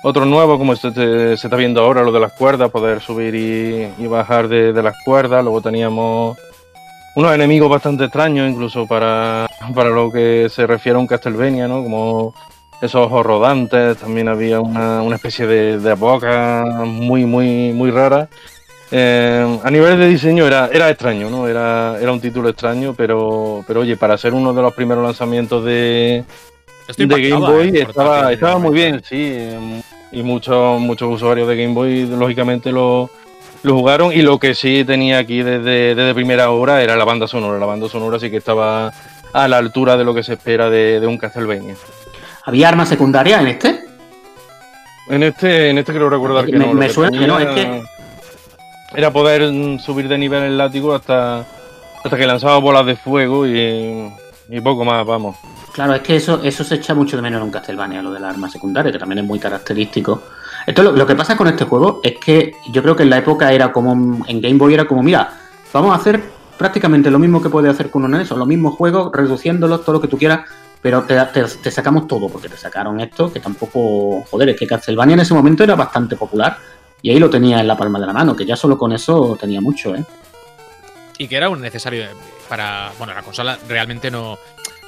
otros 0.04 0.24
nuevos, 0.28 0.56
como 0.56 0.76
se, 0.76 0.92
se- 0.92 1.36
se 1.36 1.46
está 1.48 1.56
viendo 1.56 1.80
ahora, 1.82 2.04
lo 2.04 2.12
de 2.12 2.20
las 2.20 2.32
cuerdas, 2.34 2.70
poder 2.70 3.00
subir 3.00 3.34
y, 3.34 4.06
bajar 4.06 4.46
de, 4.46 4.72
las 4.80 4.94
cuerdas. 5.04 5.42
Luego 5.42 5.60
teníamos 5.60 6.38
unos 7.16 7.34
enemigos 7.34 7.68
bastante 7.68 8.04
extraños, 8.04 8.48
incluso 8.48 8.86
para, 8.86 9.48
para 9.74 9.90
lo 9.90 10.12
que 10.12 10.46
se 10.48 10.64
refiere 10.68 10.96
a 10.96 11.00
un 11.00 11.08
Castlevania, 11.08 11.66
¿no? 11.66 11.82
Como 11.82 12.34
esos 12.80 13.04
ojos 13.04 13.26
rodantes, 13.26 13.96
también 13.96 14.28
había 14.28 14.60
una, 14.60 15.02
una 15.02 15.16
especie 15.16 15.48
de, 15.48 15.80
de 15.80 15.94
boca 15.94 16.64
muy, 16.86 17.24
muy, 17.24 17.72
muy 17.72 17.90
rara. 17.90 18.28
Eh, 18.90 19.58
a 19.64 19.70
nivel 19.70 19.98
de 19.98 20.06
diseño 20.08 20.46
era, 20.46 20.68
era 20.72 20.88
extraño, 20.90 21.28
¿no? 21.30 21.48
Era, 21.48 21.96
era 22.00 22.12
un 22.12 22.20
título 22.20 22.48
extraño, 22.48 22.94
pero, 22.94 23.64
pero 23.66 23.80
oye, 23.80 23.96
para 23.96 24.16
ser 24.18 24.34
uno 24.34 24.52
de 24.52 24.62
los 24.62 24.72
primeros 24.74 25.02
lanzamientos 25.04 25.64
de, 25.64 26.24
Game 26.98 27.34
Boy 27.36 27.68
¿eh? 27.78 27.86
estaba, 27.88 28.32
estaba 28.32 28.58
muy 28.58 28.72
bien, 28.74 29.02
sí. 29.04 29.36
em, 29.38 29.82
Y 30.12 30.22
muchos 30.22 30.78
muchos 30.80 31.10
usuarios 31.12 31.48
de 31.48 31.56
Game 31.56 31.74
Boy, 31.74 32.06
lógicamente, 32.06 32.70
lo, 32.70 33.10
lo 33.62 33.74
jugaron. 33.74 34.12
Y 34.12 34.22
lo 34.22 34.38
que 34.38 34.54
sí 34.54 34.84
tenía 34.84 35.18
aquí 35.18 35.42
desde, 35.42 35.94
desde 35.94 36.14
primera 36.14 36.50
hora 36.50 36.82
era 36.82 36.94
la 36.94 37.04
banda 37.04 37.26
sonora. 37.26 37.58
La 37.58 37.66
banda 37.66 37.88
sonora 37.88 38.18
sí 38.20 38.30
que 38.30 38.36
estaba 38.36 38.92
a 39.32 39.48
la 39.48 39.56
altura 39.58 39.96
de 39.96 40.04
lo 40.04 40.14
que 40.14 40.22
se 40.22 40.34
espera 40.34 40.70
de, 40.70 41.00
de 41.00 41.06
un 41.08 41.16
Castlevania. 41.18 41.74
¿Había 42.44 42.68
armas 42.68 42.90
secundarias 42.90 43.40
en 43.40 43.46
este? 43.48 43.80
En 45.08 45.22
este, 45.22 45.70
en 45.70 45.78
este 45.78 45.92
creo 45.92 46.08
recordar 46.08 46.46
que 46.46 46.52
Me- 46.52 46.58
no. 46.58 46.66
lo 46.66 46.74
me 46.74 46.88
suena 46.90 47.18
que 47.18 47.26
no, 47.26 47.38
es 47.40 47.54
tenía 47.54 47.82
Era 48.94 49.12
poder 49.12 49.50
mm, 49.52 49.78
subir 49.80 50.08
de 50.08 50.18
nivel 50.18 50.42
el 50.44 50.58
látigo 50.58 50.94
hasta, 50.94 51.40
hasta 52.02 52.16
que 52.16 52.26
lanzaba 52.26 52.58
bolas 52.58 52.86
de 52.86 52.96
fuego 52.96 53.46
y, 53.46 54.10
poco 54.62 54.84
más, 54.84 55.04
vamos. 55.06 55.36
Claro, 55.72 55.94
es 55.94 56.02
que 56.02 56.16
eso, 56.16 56.40
eso 56.42 56.62
se 56.62 56.76
echa 56.76 56.94
mucho 56.94 57.16
de 57.16 57.22
menos 57.22 57.38
en 57.38 57.44
un 57.44 57.50
Castlevania, 57.50 58.00
lo 58.02 58.12
de 58.12 58.20
las 58.20 58.34
armas 58.34 58.52
secundarias, 58.52 58.92
que 58.92 58.98
también 58.98 59.18
es 59.18 59.24
muy 59.24 59.38
característico. 59.38 60.22
Esto 60.66 60.82
lo, 60.82 60.92
lo 60.92 61.06
que 61.06 61.16
pasa 61.16 61.36
con 61.36 61.48
este 61.48 61.64
juego 61.64 62.00
es 62.02 62.14
que 62.18 62.52
yo 62.70 62.82
creo 62.82 62.94
que 62.94 63.02
en 63.02 63.10
la 63.10 63.18
época 63.18 63.52
era 63.52 63.72
como 63.72 64.24
en 64.26 64.40
Game 64.40 64.58
Boy 64.58 64.74
era 64.74 64.86
como, 64.86 65.02
mira, 65.02 65.28
vamos 65.72 65.92
a 65.92 65.96
hacer 66.00 66.22
prácticamente 66.56 67.10
lo 67.10 67.18
mismo 67.18 67.42
que 67.42 67.50
puede 67.50 67.68
hacer 67.68 67.90
con 67.90 68.04
un 68.04 68.12
NES, 68.12 68.30
o 68.30 68.36
los 68.36 68.46
mismos 68.46 68.74
juegos, 68.76 69.10
reduciéndolos, 69.12 69.80
todo 69.84 69.94
lo 69.94 70.00
que 70.00 70.06
tú 70.08 70.16
quieras, 70.16 70.42
pero 70.80 71.02
te, 71.02 71.18
te- 71.32 71.42
te 71.42 71.70
sacamos 71.70 72.06
todo, 72.06 72.28
porque 72.28 72.48
te 72.48 72.56
sacaron 72.56 73.00
esto, 73.00 73.32
que 73.32 73.40
tampoco, 73.40 74.22
joder, 74.30 74.50
es 74.50 74.56
que 74.56 74.66
Castlevania 74.66 75.14
en 75.14 75.20
ese 75.20 75.34
momento 75.34 75.64
era 75.64 75.74
bastante 75.74 76.14
popular, 76.14 76.56
y 77.04 77.10
ahí 77.10 77.18
lo 77.18 77.28
tenía 77.28 77.60
en 77.60 77.68
la 77.68 77.76
palma 77.76 78.00
de 78.00 78.06
la 78.06 78.14
mano, 78.14 78.34
que 78.34 78.46
ya 78.46 78.56
solo 78.56 78.78
con 78.78 78.90
eso 78.90 79.36
tenía 79.38 79.60
mucho, 79.60 79.94
¿eh? 79.94 80.02
Y 81.18 81.28
que 81.28 81.36
era 81.36 81.50
un 81.50 81.60
necesario 81.60 82.06
para. 82.48 82.92
Bueno, 82.96 83.12
la 83.12 83.22
consola 83.22 83.58
realmente 83.68 84.10
no. 84.10 84.38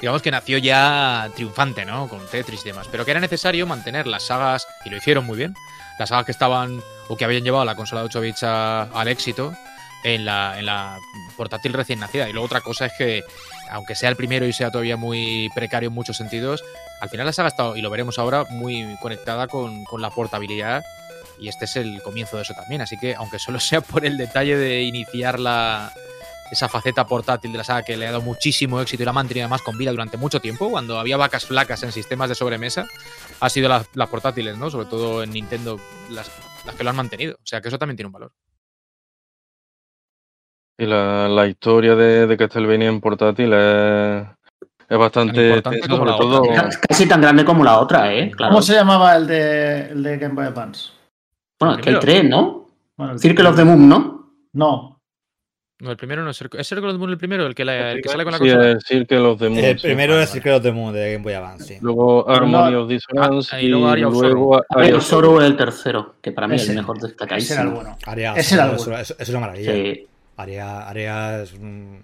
Digamos 0.00 0.22
que 0.22 0.30
nació 0.30 0.56
ya 0.56 1.28
triunfante, 1.34 1.84
¿no? 1.84 2.08
Con 2.08 2.26
Tetris 2.26 2.64
y 2.64 2.70
demás. 2.70 2.88
Pero 2.90 3.04
que 3.04 3.10
era 3.10 3.20
necesario 3.20 3.66
mantener 3.66 4.06
las 4.06 4.22
sagas, 4.22 4.66
y 4.86 4.88
lo 4.88 4.96
hicieron 4.96 5.26
muy 5.26 5.36
bien, 5.36 5.54
las 5.98 6.08
sagas 6.08 6.24
que 6.24 6.32
estaban 6.32 6.80
o 7.08 7.18
que 7.18 7.26
habían 7.26 7.44
llevado 7.44 7.60
a 7.60 7.66
la 7.66 7.74
consola 7.74 8.00
de 8.00 8.06
8 8.06 8.20
bits 8.22 8.42
al 8.44 9.08
éxito 9.08 9.52
en 10.02 10.24
la, 10.24 10.58
en 10.58 10.64
la 10.64 10.98
portátil 11.36 11.74
recién 11.74 12.00
nacida. 12.00 12.30
Y 12.30 12.32
luego 12.32 12.46
otra 12.46 12.62
cosa 12.62 12.86
es 12.86 12.94
que, 12.96 13.24
aunque 13.70 13.94
sea 13.94 14.08
el 14.08 14.16
primero 14.16 14.46
y 14.46 14.54
sea 14.54 14.70
todavía 14.70 14.96
muy 14.96 15.50
precario 15.54 15.90
en 15.90 15.94
muchos 15.94 16.16
sentidos, 16.16 16.64
al 17.02 17.10
final 17.10 17.26
la 17.26 17.34
saga 17.34 17.48
ha 17.48 17.50
estado, 17.50 17.76
y 17.76 17.82
lo 17.82 17.90
veremos 17.90 18.18
ahora, 18.18 18.46
muy 18.48 18.96
conectada 19.02 19.48
con, 19.48 19.84
con 19.84 20.00
la 20.00 20.08
portabilidad. 20.08 20.82
Y 21.38 21.48
este 21.48 21.66
es 21.66 21.76
el 21.76 22.02
comienzo 22.02 22.36
de 22.36 22.42
eso 22.42 22.54
también. 22.54 22.80
Así 22.80 22.96
que, 22.98 23.14
aunque 23.14 23.38
solo 23.38 23.60
sea 23.60 23.80
por 23.80 24.04
el 24.04 24.16
detalle 24.16 24.56
de 24.56 24.82
iniciar 24.82 25.38
la, 25.38 25.92
esa 26.50 26.68
faceta 26.68 27.06
portátil 27.06 27.52
de 27.52 27.58
la 27.58 27.64
saga 27.64 27.82
que 27.82 27.96
le 27.96 28.06
ha 28.06 28.12
dado 28.12 28.22
muchísimo 28.22 28.80
éxito 28.80 29.02
y 29.02 29.06
la 29.06 29.10
ha 29.10 29.14
mantenido 29.14 29.44
además 29.44 29.62
con 29.62 29.76
vida 29.76 29.90
durante 29.90 30.16
mucho 30.16 30.40
tiempo, 30.40 30.70
cuando 30.70 30.98
había 30.98 31.16
vacas 31.16 31.46
flacas 31.46 31.82
en 31.82 31.92
sistemas 31.92 32.28
de 32.28 32.34
sobremesa, 32.34 32.86
ha 33.40 33.48
sido 33.48 33.68
las, 33.68 33.88
las 33.94 34.08
portátiles, 34.08 34.56
¿no? 34.56 34.70
Sobre 34.70 34.86
todo 34.86 35.22
en 35.22 35.30
Nintendo, 35.30 35.78
las, 36.10 36.30
las 36.64 36.74
que 36.74 36.84
lo 36.84 36.90
han 36.90 36.96
mantenido. 36.96 37.36
O 37.36 37.46
sea 37.46 37.60
que 37.60 37.68
eso 37.68 37.78
también 37.78 37.96
tiene 37.96 38.08
un 38.08 38.12
valor. 38.12 38.32
Y 40.78 40.84
la, 40.84 41.28
la 41.28 41.46
historia 41.46 41.94
de, 41.94 42.26
de 42.26 42.36
Castlevania 42.36 42.88
en 42.88 43.00
portátil 43.00 43.50
es, 43.54 44.26
es 44.88 44.98
bastante 44.98 45.62
sobre 45.62 46.10
otra, 46.10 46.68
casi 46.86 47.08
tan 47.08 47.22
grande 47.22 47.46
como 47.46 47.64
la 47.64 47.78
otra, 47.78 48.12
¿eh? 48.12 48.30
Claro. 48.30 48.50
¿Cómo 48.52 48.62
se 48.62 48.74
llamaba 48.74 49.16
el 49.16 49.26
de, 49.26 49.80
el 49.88 50.02
de 50.02 50.18
Game 50.18 50.34
Boy 50.34 50.44
Advance? 50.44 50.95
Bueno, 51.58 51.76
es 51.76 51.82
que 51.82 51.90
hay 51.90 51.98
tres, 52.00 52.24
¿no? 52.24 52.68
Bueno, 52.96 53.12
el- 53.14 53.18
Circle 53.18 53.48
of 53.48 53.56
the 53.56 53.64
Moon, 53.64 53.88
¿no? 53.88 54.32
No. 54.52 54.92
No, 55.78 55.90
el 55.90 55.96
primero 55.98 56.24
no 56.24 56.30
es 56.30 56.38
Circle, 56.38 56.58
¿es 56.60 56.66
Circle 56.66 56.86
of 56.88 56.94
the 56.94 56.98
Moon 56.98 57.10
el 57.10 57.18
primero, 57.18 57.46
el 57.46 57.54
que, 57.54 57.62
la- 57.62 57.92
el 57.92 58.00
que 58.00 58.08
sale 58.08 58.24
con 58.24 58.32
la 58.32 58.38
Sí, 58.38 58.48
es 58.48 58.82
Circle 58.84 59.18
of 59.18 59.38
the 59.38 59.48
Moon. 59.50 59.62
El 59.62 59.78
sí. 59.78 59.86
primero 59.86 60.18
es 60.18 60.30
Secret 60.30 60.54
of 60.56 60.62
the 60.62 60.72
Moon 60.72 60.94
de 60.94 61.12
Game 61.12 61.22
Boy 61.22 61.34
Advance. 61.34 61.64
sí. 61.64 61.78
Luego 61.82 62.26
Harmony 62.28 62.70
no. 62.72 62.82
of 62.82 62.88
Dissonance 62.88 63.54
Ah, 63.54 63.60
y, 63.60 63.66
y 63.66 63.68
luego 63.68 63.88
Area 63.88 64.08
of 64.08 64.14
luego 64.14 64.62
Aria 64.70 64.96
of 64.96 65.04
Sorrow. 65.04 65.38
Es 65.40 65.46
el 65.46 65.56
tercero, 65.58 66.14
que 66.22 66.32
para 66.32 66.48
mí 66.48 66.56
es 66.56 66.68
el 66.70 66.76
mejor 66.76 66.96
Ese 67.36 67.52
era 67.52 67.62
el 67.64 67.68
bueno. 67.68 67.96
Aria, 68.06 68.32
Ese 68.34 68.54
era 68.54 68.64
el 68.70 68.76
bueno. 68.76 68.82
eso- 68.98 69.12
eso 69.12 69.16
es 69.18 69.28
una 69.28 69.40
maravilla. 69.40 69.72
Sí. 69.72 70.06
Aria, 70.38 70.88
Aria 70.88 71.42
es 71.42 71.52
un. 71.52 72.02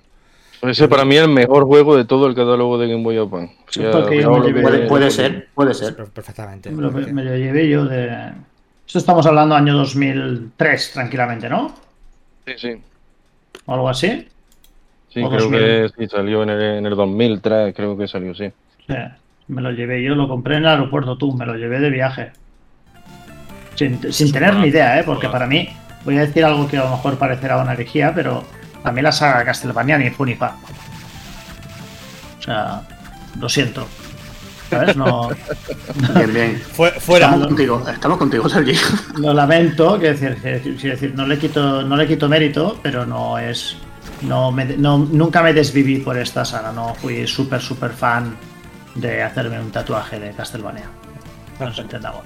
Ese 0.61 0.87
para 0.87 1.05
mí 1.07 1.17
es 1.17 1.23
el 1.23 1.31
mejor 1.31 1.65
juego 1.65 1.97
de 1.97 2.05
todo 2.05 2.27
el 2.27 2.35
catálogo 2.35 2.77
de 2.79 2.89
Game 2.89 3.03
Boy 3.03 3.17
Advance. 3.17 3.55
Puede, 3.75 4.87
puede 4.87 5.11
ser, 5.11 5.49
puede 5.55 5.73
ser. 5.75 5.97
per- 5.97 6.11
Perfectamente. 6.11 6.71
Me 6.71 6.83
lo, 6.83 6.91
me 6.93 7.25
lo 7.25 7.37
llevé 7.37 7.69
yo 7.71 7.87
de. 7.87 8.33
Esto 8.87 8.99
estamos 8.99 9.25
hablando 9.27 9.55
año 9.55 9.75
2003, 9.75 10.93
tranquilamente, 10.93 11.49
¿no? 11.49 11.75
Sí, 12.47 12.53
sí. 12.59 12.83
O 13.67 13.75
algo 13.75 13.89
así. 13.89 14.29
Sí, 15.09 15.23
O 15.23 15.29
creo 15.29 15.43
2000. 15.43 15.61
que 15.61 15.91
sí, 15.99 16.09
salió 16.09 16.43
en 16.43 16.51
el, 16.51 16.63
en 16.79 16.87
el 16.87 16.97
2003, 16.97 17.75
creo 17.75 17.97
que 17.97 18.09
salió, 18.09 18.35
sí. 18.35 18.51
Sí, 18.87 18.95
me 19.49 19.63
lo 19.63 19.71
llevé 19.71 20.03
yo, 20.03 20.15
lo 20.15 20.29
compré 20.29 20.57
en 20.57 20.63
el 20.65 20.69
aeropuerto 20.69 21.17
tú, 21.17 21.33
me 21.33 21.47
lo 21.47 21.55
llevé 21.55 21.81
de 21.81 21.91
viaje. 21.91 22.33
Sin, 23.75 24.13
sin 24.13 24.33
tener 24.33 24.55
ni 24.57 24.69
idea, 24.69 24.99
¿eh? 25.01 25.05
porque 25.05 25.29
para 25.29 25.47
mí, 25.47 25.69
voy 26.05 26.19
a 26.19 26.23
decir 26.23 26.45
algo 26.45 26.69
que 26.69 26.77
a 26.77 26.85
lo 26.85 26.91
mejor 26.91 27.17
parecerá 27.17 27.59
una 27.63 27.73
herejía, 27.73 28.13
pero 28.15 28.45
a 28.85 28.93
mí 28.93 29.01
la 29.01 29.13
saga 29.13 29.45
Castlevania 29.45 29.97
ni 29.99 30.11
fu 30.11 30.25
ni 30.25 30.35
fa. 30.35 30.57
O 32.39 32.43
sea, 32.43 32.83
lo 33.41 33.49
siento. 33.49 33.87
¿Sabes? 34.73 34.97
No, 34.97 35.29
Bien, 36.15 36.33
bien. 36.33 36.63
Fue- 36.73 36.91
fuera. 36.93 37.27
Estamos 37.27 37.47
contigo, 37.49 37.85
estamos 37.89 38.19
contigo, 38.19 38.49
Sergi. 38.49 38.73
lo 39.19 39.35
lamento, 39.35 39.99
que 39.99 40.15
decir, 40.15 40.37
que 40.41 40.49
decir, 40.53 40.77
quiero 40.81 40.95
decir, 40.97 41.15
no 41.15 41.27
le 41.27 41.39
quito, 41.39 41.83
no 41.83 41.95
le 41.97 42.07
quito 42.09 42.29
mérito, 42.29 42.79
pero 42.83 43.05
no 43.05 43.39
es. 43.39 43.77
No 44.23 44.51
me, 44.51 44.65
no, 44.65 44.99
nunca 44.99 45.43
me 45.43 45.53
desviví 45.53 45.99
por 45.99 46.17
esta 46.17 46.45
saga, 46.45 46.73
no 46.73 46.95
fui 46.95 47.27
súper, 47.27 47.61
súper 47.61 47.91
fan 47.91 48.35
de 48.95 49.23
hacerme 49.23 49.61
un 49.61 49.71
tatuaje 49.71 50.19
de 50.19 50.31
Castlevania. 50.33 50.85
Nos 51.61 51.79
entendamos. 51.79 52.23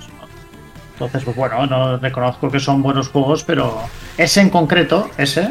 Entonces, 0.93 1.25
pues 1.25 1.37
bueno, 1.37 1.67
no 1.67 1.97
reconozco 1.99 2.51
que 2.51 2.61
son 2.61 2.81
buenos 2.83 3.09
juegos, 3.09 3.43
pero 3.45 3.81
ese 4.17 4.41
en 4.41 4.51
concreto, 4.51 5.11
ese, 5.19 5.51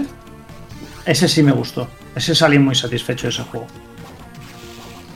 ese 1.06 1.28
sí 1.28 1.44
me 1.44 1.52
gustó. 1.52 1.88
Ese 2.16 2.34
salí 2.34 2.58
muy 2.58 2.74
satisfecho 2.76 3.28
de 3.28 3.30
ese 3.34 3.44
juego. 3.44 3.68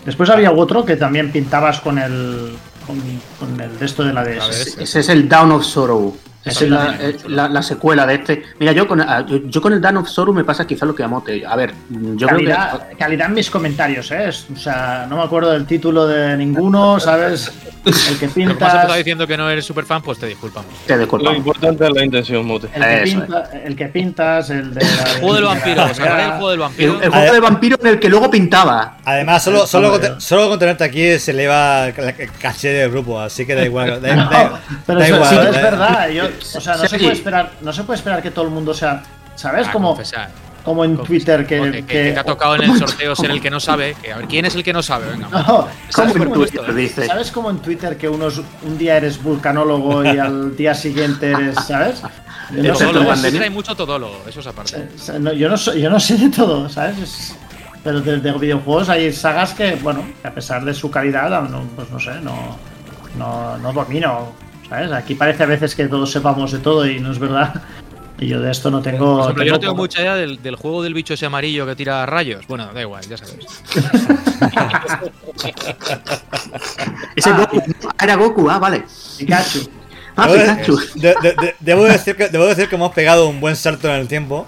Después 0.10 0.32
había 0.32 0.52
otro 0.52 0.86
que 0.86 0.96
también 0.96 1.32
pintabas 1.32 1.82
con 1.82 2.00
el. 2.00 2.58
con, 2.88 3.00
con 3.40 3.62
el 3.62 3.78
de 3.78 3.86
esto 3.86 4.04
de 4.04 4.12
la 4.12 4.24
DS. 4.24 4.50
ese. 4.50 4.84
Ese 4.84 5.00
es 5.02 5.10
el 5.10 5.30
Down 5.30 5.52
of 5.52 5.64
Sorrow. 5.64 6.18
Esa 6.46 6.64
es 6.64 6.70
la, 6.72 6.96
eh, 7.02 7.18
la- 7.28 7.50
la 7.50 7.62
secuela 7.62 8.06
de 8.06 8.16
este. 8.16 8.44
Mira, 8.60 8.72
yo 8.72 8.88
con, 8.88 9.02
ah, 9.02 9.26
yo, 9.28 9.40
yo 9.46 9.62
con 9.62 9.74
el 9.74 9.82
Down 9.82 9.98
of 9.98 10.08
Sorrow 10.10 10.34
me 10.34 10.46
pasa 10.46 10.66
quizá 10.66 10.86
lo 10.86 10.96
que 10.96 11.04
a 11.04 11.08
Mote. 11.08 11.46
A 11.46 11.56
ver, 11.58 11.74
yo 11.90 12.28
creo 12.28 12.30
calidad, 12.40 12.88
que. 12.88 12.96
calidad 12.96 13.28
en 13.28 13.34
mis 13.34 13.50
comentarios, 13.50 14.10
¿eh? 14.12 14.30
O 14.54 14.56
sea, 14.58 15.06
no 15.10 15.18
me 15.18 15.24
acuerdo 15.24 15.52
del 15.52 15.66
título 15.66 16.08
de 16.08 16.38
ninguno, 16.38 16.98
¿sabes? 17.00 17.52
El 17.86 18.18
que 18.20 18.28
Pero 18.30 18.56
como 18.60 18.66
has 18.72 18.98
diciendo 18.98 19.28
que 19.28 19.36
no 19.38 19.50
eres 19.50 19.66
super 19.66 19.84
fan, 19.86 20.02
pues 20.02 20.18
te 20.18 20.28
disculpamos. 20.28 20.72
Te 20.88 20.94
Lo 20.94 21.00
disculpamos. 21.00 21.38
importante 21.38 21.86
es 21.86 21.92
la 21.94 22.06
intención, 22.06 22.46
Mote. 22.46 22.68
El 22.74 22.82
que, 22.84 23.04
Eso 23.04 23.20
pinta- 23.20 23.50
el 23.66 23.76
que 23.76 23.86
pintas, 23.88 24.50
el 24.50 24.74
de. 24.74 24.82
la- 24.82 24.90
El 24.90 25.08
juego 25.20 25.36
del 25.36 25.44
vampiro, 25.44 25.84
¿os 25.84 26.00
acordáis 26.00 26.24
del 26.30 26.32
juego 26.32 26.50
del 26.52 26.54
El, 26.56 26.60
vampiro? 26.62 27.02
el 27.02 27.10
juego 27.12 27.34
de 27.34 27.40
vampiro 27.42 27.78
en 27.82 27.88
el 27.88 28.00
que 28.00 28.10
luego 28.10 28.32
pintaba. 28.32 28.98
Además, 29.04 29.44
solo, 29.44 29.68
solo, 29.68 29.92
con, 29.92 30.22
solo 30.22 30.48
con 30.50 30.58
tenerte 30.60 30.86
aquí 30.86 31.20
se 31.20 31.32
eleva 31.32 31.88
el 31.90 31.94
el 32.18 32.32
caché 32.32 32.70
del 32.70 32.90
grupo, 32.92 33.20
así 33.20 33.46
que 33.46 33.56
da 33.56 33.66
igual. 33.66 34.02
Da, 34.02 34.16
No, 34.16 34.30
da- 34.30 34.62
pero 34.86 35.00
da 35.00 35.06
eso, 35.06 35.16
igual, 35.16 35.30
sí, 35.30 35.36
da- 35.36 35.50
es 35.50 35.62
verdad. 35.64 36.10
yo- 36.10 36.29
o 36.56 36.62
sea, 36.62 36.76
no 36.78 36.88
se, 36.88 36.98
puede 37.00 37.14
esperar, 37.14 37.52
no 37.62 37.74
se 37.74 37.84
puede 37.84 37.98
esperar 37.98 38.22
que 38.22 38.32
todo 38.32 38.46
el 38.46 38.52
mundo 38.52 38.74
sea. 38.74 39.04
¿Sabes? 39.36 39.68
Ah, 39.68 39.72
como, 39.72 39.90
confesar. 39.90 40.30
como 40.66 40.84
en. 40.84 40.98
Twitter 40.98 41.48
que. 41.48 41.58
Porque 41.60 41.72
que, 41.82 41.86
que- 41.86 42.04
que 42.04 42.12
te 42.12 42.20
ha 42.20 42.24
tocado 42.26 42.56
en 42.56 42.64
el 42.64 42.78
sorteo 42.78 43.16
ser 43.16 43.32
el 43.32 43.42
que 43.42 43.50
no 43.50 43.60
sabe. 43.60 43.96
Que, 44.02 44.12
a 44.12 44.18
ver, 44.18 44.28
¿quién 44.28 44.46
es 44.46 44.56
el 44.56 44.64
que 44.64 44.74
no 44.74 44.84
sabe? 44.84 45.12
Venga. 45.12 45.30
No, 45.30 45.44
¿Cómo 45.46 45.70
¿sabes 45.90 47.32
como 47.32 47.50
en 47.50 47.60
Twitter 47.60 47.98
que 47.98 48.10
unos, 48.10 48.42
un 48.64 48.78
día 48.78 48.98
eres 48.98 49.22
vulcanólogo 49.24 50.04
y 50.04 50.18
al 50.18 50.56
día 50.58 50.74
siguiente 50.74 51.32
eres, 51.32 51.56
¿sabes? 51.66 52.02
Yo 52.52 52.64
no 52.64 52.76
sé, 52.76 52.86
Todólogo, 52.86 53.14
Twitter 53.14 53.44
hay 53.44 53.50
mucho 53.52 53.76
todólogo, 53.76 54.24
eso 54.28 54.40
es 54.40 54.48
aparte. 54.48 54.90
No, 55.20 55.32
yo, 55.34 55.48
no 55.50 55.56
soy- 55.58 55.82
yo 55.82 55.90
no 55.90 56.00
sé 56.00 56.18
de 56.18 56.30
todo, 56.30 56.68
¿sabes? 56.68 56.98
Es- 56.98 57.36
pero 57.84 58.02
de, 58.02 58.20
de 58.20 58.32
videojuegos 58.34 58.90
hay 58.90 59.14
sagas 59.14 59.54
que, 59.54 59.76
bueno, 59.76 60.04
a 60.24 60.32
pesar 60.32 60.66
de 60.66 60.74
su 60.74 60.92
calidad, 60.92 61.30
no, 61.48 61.62
pues 61.78 61.90
no 61.90 61.98
sé, 62.00 62.12
no, 62.22 62.58
no, 63.18 63.58
no 63.58 63.72
domino, 63.72 64.34
¿sabes? 64.70 64.92
Aquí 64.92 65.16
parece 65.16 65.44
a 65.44 65.48
veces 65.48 65.76
que 65.76 65.88
todos 65.88 66.12
sepamos 66.12 66.52
de 66.52 66.60
todo 66.60 66.86
y 66.88 67.00
no 67.00 67.12
es 67.12 67.20
verdad. 67.20 67.62
Y 68.22 68.28
yo 68.28 68.42
de 68.42 68.52
esto 68.52 68.70
no 68.70 68.82
tengo. 68.82 69.16
Por 69.16 69.24
ejemplo, 69.24 69.44
yo 69.46 69.54
no 69.54 69.60
tengo 69.62 69.76
mucha 69.76 70.02
idea 70.02 70.16
del, 70.16 70.42
del 70.44 70.56
juego 70.58 70.84
del 70.84 70.94
bicho 70.94 71.14
ese 71.14 71.26
amarillo 71.26 71.66
que 71.66 71.76
tira 71.76 72.06
rayos. 72.06 72.46
Bueno, 72.48 72.68
da 72.74 72.82
igual, 72.82 73.02
ya 73.08 73.16
sabes. 73.18 73.38
Ese 77.16 77.30
Ah. 77.30 77.38
Goku. 77.38 77.64
Ah, 77.98 78.04
era 78.04 78.16
Goku, 78.16 78.50
ah, 78.50 78.60
vale. 78.60 78.84
Pikachu. 79.18 79.70
Ah, 80.16 80.28
Debo, 80.28 80.40
Pikachu. 80.42 80.78
de- 80.96 81.16
de- 81.22 81.34
de- 81.34 81.56
debo 81.60 81.84
decir 81.86 82.16
que, 82.16 82.30
debo 82.30 82.46
decir 82.46 82.68
que 82.68 82.76
hemos 82.76 82.92
pegado 82.94 83.28
un 83.30 83.40
buen 83.40 83.56
salto 83.56 83.88
en 83.88 83.96
el 83.96 84.08
tiempo. 84.08 84.46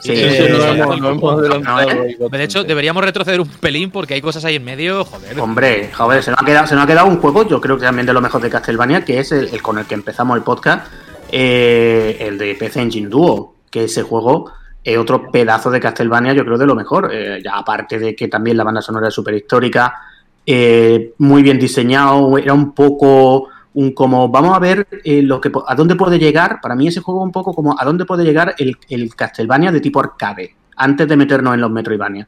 Sí, 0.00 0.14
Sí, 0.16 0.22
Eh. 0.24 2.16
De 2.30 2.44
hecho, 2.44 2.64
deberíamos 2.64 3.04
retroceder 3.04 3.40
un 3.40 3.48
pelín 3.48 3.90
porque 3.90 4.14
hay 4.14 4.20
cosas 4.20 4.44
ahí 4.44 4.56
en 4.56 4.64
medio, 4.64 5.04
joder. 5.04 5.40
Hombre, 5.40 5.90
joder, 5.92 6.22
se 6.22 6.30
nos, 6.30 6.40
ha 6.40 6.44
quedado, 6.44 6.66
se 6.66 6.74
nos 6.74 6.84
ha 6.84 6.86
quedado 6.86 7.06
un 7.06 7.18
juego, 7.18 7.48
yo 7.48 7.60
creo 7.60 7.76
que 7.76 7.84
también 7.84 8.06
de 8.06 8.12
lo 8.12 8.20
mejor 8.20 8.40
de 8.42 8.50
Castlevania, 8.50 9.04
que 9.04 9.18
es 9.18 9.32
el, 9.32 9.48
el 9.48 9.62
con 9.62 9.78
el 9.78 9.86
que 9.86 9.94
empezamos 9.94 10.36
el 10.36 10.42
podcast, 10.42 10.86
eh, 11.30 12.16
el 12.20 12.38
de 12.38 12.54
PC 12.54 12.82
Engine 12.82 13.08
Duo, 13.08 13.56
que 13.70 13.84
ese 13.84 14.02
juego 14.02 14.52
es 14.86 14.96
otro 14.96 15.30
pedazo 15.30 15.70
de 15.70 15.80
Castlevania, 15.80 16.32
yo 16.32 16.44
creo 16.44 16.58
de 16.58 16.66
lo 16.66 16.74
mejor. 16.74 17.10
Eh, 17.12 17.40
ya 17.44 17.56
aparte 17.56 17.98
de 17.98 18.14
que 18.14 18.28
también 18.28 18.56
la 18.56 18.64
banda 18.64 18.80
sonora 18.80 19.08
es 19.08 19.14
súper 19.14 19.34
histórica, 19.34 19.94
eh, 20.46 21.12
muy 21.18 21.42
bien 21.42 21.58
diseñado, 21.58 22.38
era 22.38 22.54
un 22.54 22.72
poco 22.72 23.48
un 23.76 23.92
como, 23.92 24.28
vamos 24.30 24.56
a 24.56 24.58
ver 24.58 24.86
eh, 25.04 25.20
lo 25.22 25.38
que, 25.40 25.50
po- 25.50 25.64
a 25.68 25.74
dónde 25.74 25.96
puede 25.96 26.18
llegar, 26.18 26.60
para 26.62 26.74
mí 26.74 26.88
ese 26.88 27.00
juego 27.02 27.22
un 27.22 27.30
poco 27.30 27.52
como 27.54 27.78
a 27.78 27.84
dónde 27.84 28.04
puede 28.06 28.24
llegar 28.24 28.54
el, 28.58 28.76
el 28.88 29.14
Castlevania 29.14 29.70
de 29.70 29.80
tipo 29.80 30.00
arcade, 30.00 30.54
antes 30.76 31.06
de 31.06 31.16
meternos 31.16 31.52
en 31.54 31.60
los 31.60 31.70
Metroidvania. 31.70 32.26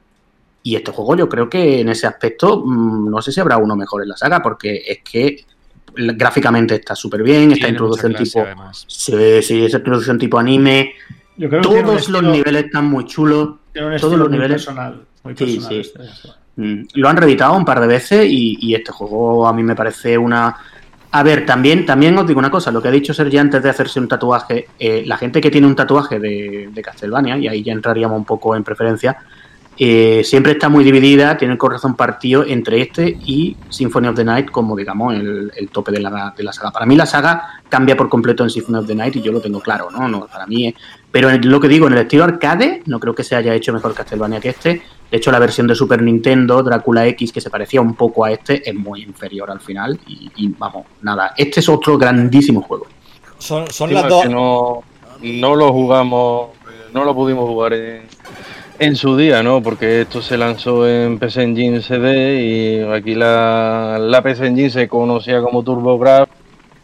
Y 0.63 0.77
este 0.77 0.91
juego 0.93 1.17
yo 1.17 1.29
creo 1.29 1.49
que 1.49 1.81
en 1.81 1.89
ese 1.89 2.07
aspecto 2.07 2.63
mm, 2.67 3.09
no 3.11 3.23
sé 3.23 3.33
si 3.33 3.41
habrá 3.41 3.57
uno 3.57 3.75
mejor 3.77 4.03
en 4.03 4.11
la 4.11 4.17
saga, 4.17 4.43
porque 4.43 4.83
es 4.87 4.99
que 5.03 5.45
gráficamente 5.95 6.75
está 6.77 6.95
súper 6.95 7.23
bien, 7.23 7.51
esta 7.53 7.69
introducción 7.69 8.15
tipo... 8.15 8.41
además. 8.43 8.85
Sí, 8.87 9.43
sí, 9.43 9.65
esa 9.65 9.79
introducción 9.79 10.19
tipo 10.19 10.39
anime, 10.39 10.93
Yo 11.37 11.49
creo 11.49 11.63
que 11.63 11.69
tiene 11.69 11.81
un 11.81 11.87
todos 11.87 12.09
los 12.09 12.09
estilo- 12.23 12.31
niveles 12.33 12.65
están 12.67 12.85
muy 12.87 13.05
chulos. 13.07 13.55
tiene 13.73 13.89
un 13.95 13.97
todos 13.97 14.19
los 14.19 14.31
niveles- 14.31 14.65
personal. 14.67 15.03
Muy 15.25 15.35
personal 15.35 15.69
sí. 15.71 15.77
este, 15.81 16.03
este. 16.05 16.29
Mm, 16.57 16.83
Lo 16.95 17.09
han 17.09 17.17
reeditado 17.17 17.57
un 17.57 17.65
par 17.65 17.81
de 17.81 17.87
veces 17.87 18.27
y, 18.29 18.59
y 18.61 18.75
este 18.75 18.93
juego 18.93 19.47
a 19.49 19.53
mí 19.53 19.63
me 19.63 19.75
parece 19.75 20.19
una... 20.19 20.55
A 21.11 21.23
ver, 21.23 21.47
también, 21.47 21.87
también 21.87 22.17
os 22.19 22.27
digo 22.27 22.39
una 22.39 22.51
cosa, 22.51 22.71
lo 22.71 22.83
que 22.83 22.89
ha 22.89 22.91
dicho 22.91 23.15
Sergi 23.15 23.39
antes 23.39 23.63
de 23.63 23.71
hacerse 23.71 23.99
un 23.99 24.09
tatuaje, 24.09 24.69
eh, 24.79 25.05
la 25.07 25.17
gente 25.17 25.41
que 25.41 25.51
tiene 25.51 25.67
un 25.67 25.75
tatuaje 25.75 26.19
de, 26.19 26.71
Castlevania, 26.83 27.39
y 27.39 27.49
ahí 27.49 27.63
ya 27.63 27.73
entraríamos 27.73 28.19
un 28.19 28.27
poco 28.27 28.55
en 28.55 28.63
preferencia, 28.63 29.17
eh, 29.81 30.23
siempre 30.25 30.53
está 30.53 30.69
muy 30.69 30.85
dividida, 30.85 31.37
tiene 31.39 31.53
el 31.53 31.59
corazón 31.59 31.95
partido 31.95 32.45
entre 32.45 32.83
este 32.83 33.17
y 33.25 33.57
Symphony 33.69 34.09
of 34.09 34.17
the 34.17 34.25
Night 34.25 34.51
como, 34.51 34.77
digamos, 34.77 35.15
el, 35.15 35.53
el 35.57 35.69
tope 35.69 35.93
de 35.93 36.01
la, 36.01 36.35
saga. 36.53 36.73
Para 36.73 36.85
mí 36.85 36.97
la 36.97 37.07
saga 37.07 37.61
cambia 37.69 37.97
por 37.97 38.09
completo 38.09 38.43
en 38.43 38.51
Symphony 38.51 38.79
of 38.79 38.87
the 38.87 38.95
Night 38.95 39.17
y 39.17 39.23
yo 39.23 39.31
lo 39.31 39.41
tengo 39.41 39.61
claro, 39.61 39.89
¿no? 39.91 40.09
no 40.09 40.27
para 40.27 40.47
mí 40.47 40.67
es... 40.69 40.75
Pero 41.11 41.31
lo 41.31 41.61
que 41.61 41.69
digo, 41.69 41.87
en 41.87 41.95
el 41.95 42.01
estilo 42.01 42.25
arcade, 42.25 42.83
no 42.87 43.01
creo 43.01 43.15
que 43.15 43.25
se 43.25 43.35
haya 43.35 43.55
hecho 43.55 43.73
mejor 43.73 43.95
Castlevania 43.95 44.41
que 44.41 44.51
este. 44.51 44.83
De 45.11 45.17
hecho, 45.17 45.33
la 45.33 45.39
versión 45.39 45.67
de 45.67 45.75
Super 45.75 46.03
Nintendo, 46.03 46.63
Drácula 46.63 47.07
X, 47.07 47.33
que 47.33 47.41
se 47.41 47.49
parecía 47.51 47.81
un 47.81 47.95
poco 47.95 48.25
a 48.25 48.33
este, 48.33 48.69
es 48.69 48.75
muy 48.75 49.03
inferior 49.03 49.51
al 49.51 49.61
final. 49.61 49.99
Y, 50.07 50.31
y, 50.37 50.49
vamos, 50.59 50.87
nada, 51.03 51.33
este 51.37 51.61
es 51.61 51.69
otro 51.69 51.97
grandísimo 51.97 52.63
juego. 52.63 52.87
Son, 53.39 53.71
son 53.71 53.95
las 53.95 54.09
dos. 54.09 54.29
no, 54.29 54.83
no 55.23 55.55
lo 55.55 55.73
jugamos, 55.73 56.51
no 56.93 57.05
lo 57.05 57.15
pudimos 57.15 57.49
jugar 57.49 57.73
en, 57.73 58.03
en 58.79 58.97
su 58.97 59.17
día, 59.17 59.43
¿no? 59.43 59.63
Porque 59.63 60.03
esto 60.03 60.23
se 60.23 60.37
lanzó 60.37 60.89
en 60.89 61.19
PC 61.19 61.43
Engine 61.43 61.83
CD 61.83 62.41
y 62.43 62.81
aquí 62.83 63.15
la, 63.15 63.99
la 64.01 64.23
PC 64.23 64.47
Engine 64.47 64.71
se 64.71 64.89
conocía 64.89 65.41
como 65.41 65.63
TurboGrafx 65.63 66.33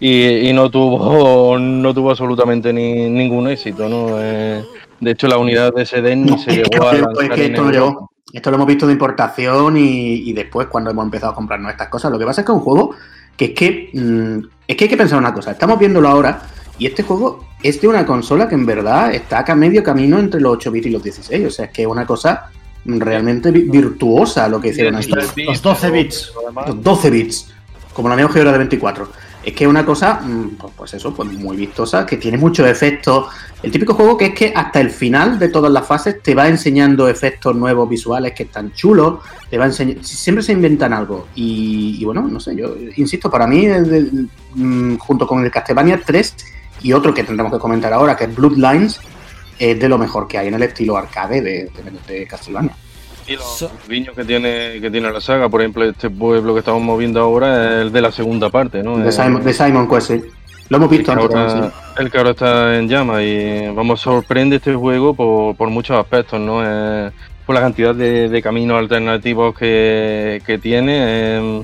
y, 0.00 0.48
y 0.48 0.52
no 0.52 0.70
tuvo 0.70 1.58
no 1.58 1.94
tuvo 1.94 2.10
absolutamente 2.10 2.72
ni, 2.72 3.08
ningún 3.10 3.48
éxito, 3.48 3.88
¿no? 3.88 4.16
Eh, 4.20 4.64
de 5.00 5.10
hecho, 5.10 5.28
la 5.28 5.38
unidad 5.38 5.72
de 5.74 5.84
CD 5.84 6.16
ni 6.16 6.38
se 6.38 6.52
llegó 6.52 6.88
a 6.88 6.92
no 6.92 6.98
llegó, 6.98 7.06
lanzar 7.08 7.24
es 7.24 7.30
que 7.30 7.44
en 7.46 7.52
esto 7.52 7.62
no 7.62 7.70
Europa. 7.70 7.90
llegó. 7.90 8.10
Esto 8.34 8.50
lo 8.50 8.56
hemos 8.56 8.66
visto 8.66 8.86
de 8.86 8.92
importación 8.92 9.76
y, 9.76 10.28
y 10.28 10.32
después 10.32 10.66
cuando 10.68 10.90
hemos 10.90 11.04
empezado 11.04 11.32
a 11.32 11.34
comprarnos 11.34 11.70
estas 11.70 11.88
cosas. 11.88 12.10
Lo 12.10 12.18
que 12.18 12.24
pasa 12.26 12.40
es 12.40 12.44
que 12.46 12.52
es 12.52 12.56
un 12.58 12.62
juego 12.64 12.94
que 13.36 13.44
es 13.46 13.50
que 13.52 13.90
mm, 13.94 14.38
es 14.66 14.76
que 14.76 14.84
hay 14.84 14.90
que 14.90 14.96
pensar 14.96 15.18
una 15.18 15.32
cosa. 15.32 15.52
Estamos 15.52 15.78
viéndolo 15.78 16.08
ahora 16.08 16.42
y 16.78 16.86
este 16.86 17.02
juego 17.04 17.46
es 17.62 17.80
de 17.80 17.86
una 17.88 18.04
consola 18.04 18.48
que 18.48 18.54
en 18.56 18.66
verdad 18.66 19.14
está 19.14 19.38
acá 19.38 19.52
a 19.52 19.56
medio 19.56 19.82
camino 19.82 20.18
entre 20.18 20.40
los 20.40 20.52
8 20.54 20.70
bits 20.72 20.86
y 20.86 20.90
los 20.90 21.02
16. 21.02 21.46
O 21.46 21.50
sea, 21.50 21.66
es 21.66 21.70
que 21.70 21.82
es 21.82 21.88
una 21.88 22.04
cosa 22.06 22.50
realmente 22.84 23.50
vi- 23.50 23.62
virtuosa 23.70 24.48
lo 24.48 24.60
que 24.60 24.68
hicieron 24.68 24.96
aquí. 24.96 25.12
Los 25.44 25.62
12 25.62 25.90
bits. 25.90 26.32
Los 26.66 26.82
12 26.82 27.10
bits, 27.10 27.54
como 27.92 28.08
la 28.08 28.16
Neo 28.16 28.28
Geo 28.28 28.42
era 28.42 28.52
de 28.52 28.58
24. 28.58 29.08
Es 29.44 29.52
que 29.54 29.64
es 29.64 29.70
una 29.70 29.84
cosa, 29.84 30.20
mm, 30.22 30.56
pues, 30.58 30.72
pues 30.76 30.94
eso, 30.94 31.14
pues 31.14 31.30
muy 31.32 31.56
vistosa, 31.56 32.04
que 32.06 32.16
tiene 32.16 32.38
muchos 32.38 32.66
efectos. 32.68 33.26
El 33.62 33.70
típico 33.70 33.94
juego 33.94 34.16
que 34.16 34.26
es 34.26 34.34
que 34.34 34.52
hasta 34.54 34.80
el 34.80 34.90
final 34.90 35.38
de 35.38 35.48
todas 35.48 35.70
las 35.72 35.86
fases 35.86 36.22
te 36.22 36.34
va 36.34 36.48
enseñando 36.48 37.08
efectos 37.08 37.54
nuevos 37.54 37.88
visuales 37.88 38.32
que 38.32 38.44
están 38.44 38.72
chulos, 38.72 39.20
te 39.50 39.58
va 39.58 39.66
enseñando, 39.66 40.02
siempre 40.04 40.42
se 40.42 40.52
inventan 40.52 40.92
algo. 40.92 41.28
Y, 41.34 41.96
y 42.00 42.04
bueno, 42.04 42.22
no 42.22 42.40
sé, 42.40 42.56
yo 42.56 42.74
insisto, 42.96 43.30
para 43.30 43.46
mí, 43.46 43.66
de- 43.66 44.26
mm, 44.54 44.96
junto 44.96 45.26
con 45.26 45.44
el 45.44 45.50
Castlevania 45.50 46.00
3 46.04 46.34
y 46.82 46.92
otro 46.92 47.12
que 47.14 47.24
tendremos 47.24 47.52
que 47.52 47.58
comentar 47.58 47.92
ahora, 47.92 48.16
que 48.16 48.24
es 48.24 48.34
Bloodlines, 48.34 49.00
es 49.58 49.78
de 49.78 49.88
lo 49.88 49.98
mejor 49.98 50.26
que 50.26 50.38
hay 50.38 50.48
en 50.48 50.54
el 50.54 50.62
estilo 50.62 50.96
arcade 50.96 51.40
de, 51.40 51.70
de, 52.06 52.12
de 52.14 52.26
Castlevania. 52.26 52.74
Y 53.26 53.36
los 53.36 53.58
So- 53.58 53.70
guiños 53.88 54.14
que 54.14 54.24
tiene, 54.24 54.80
que 54.80 54.90
tiene 54.90 55.10
la 55.10 55.20
saga, 55.20 55.48
por 55.48 55.60
ejemplo, 55.62 55.84
este 55.84 56.10
pueblo 56.10 56.52
que 56.52 56.58
estamos 56.60 56.82
moviendo 56.82 57.20
ahora 57.20 57.76
es 57.76 57.82
el 57.86 57.92
de 57.92 58.00
la 58.02 58.12
segunda 58.12 58.50
parte, 58.50 58.82
¿no? 58.82 58.98
De 58.98 59.10
Simon, 59.12 59.42
de 59.42 59.52
Simon 59.52 59.88
Quest, 59.88 60.08
sí. 60.10 60.20
Lo 60.68 60.76
hemos 60.78 60.90
el 60.92 60.98
visto 60.98 61.14
que, 61.14 61.20
antes. 61.22 61.36
ahora, 61.36 61.48
también, 61.52 61.70
sí. 61.72 62.02
el 62.02 62.10
que 62.10 62.18
ahora 62.18 62.30
está 62.30 62.78
en 62.78 62.88
llama 62.88 63.22
y 63.22 63.68
vamos, 63.74 64.00
sorprende 64.00 64.56
este 64.56 64.74
juego 64.74 65.14
por, 65.14 65.56
por 65.56 65.70
muchos 65.70 65.96
aspectos, 65.98 66.40
¿no? 66.40 66.60
Eh, 66.64 67.10
por 67.46 67.54
la 67.54 67.60
cantidad 67.60 67.94
de, 67.94 68.28
de 68.28 68.42
caminos 68.42 68.78
alternativos 68.78 69.54
que, 69.54 70.42
que 70.46 70.58
tiene, 70.58 70.96
eh, 70.98 71.62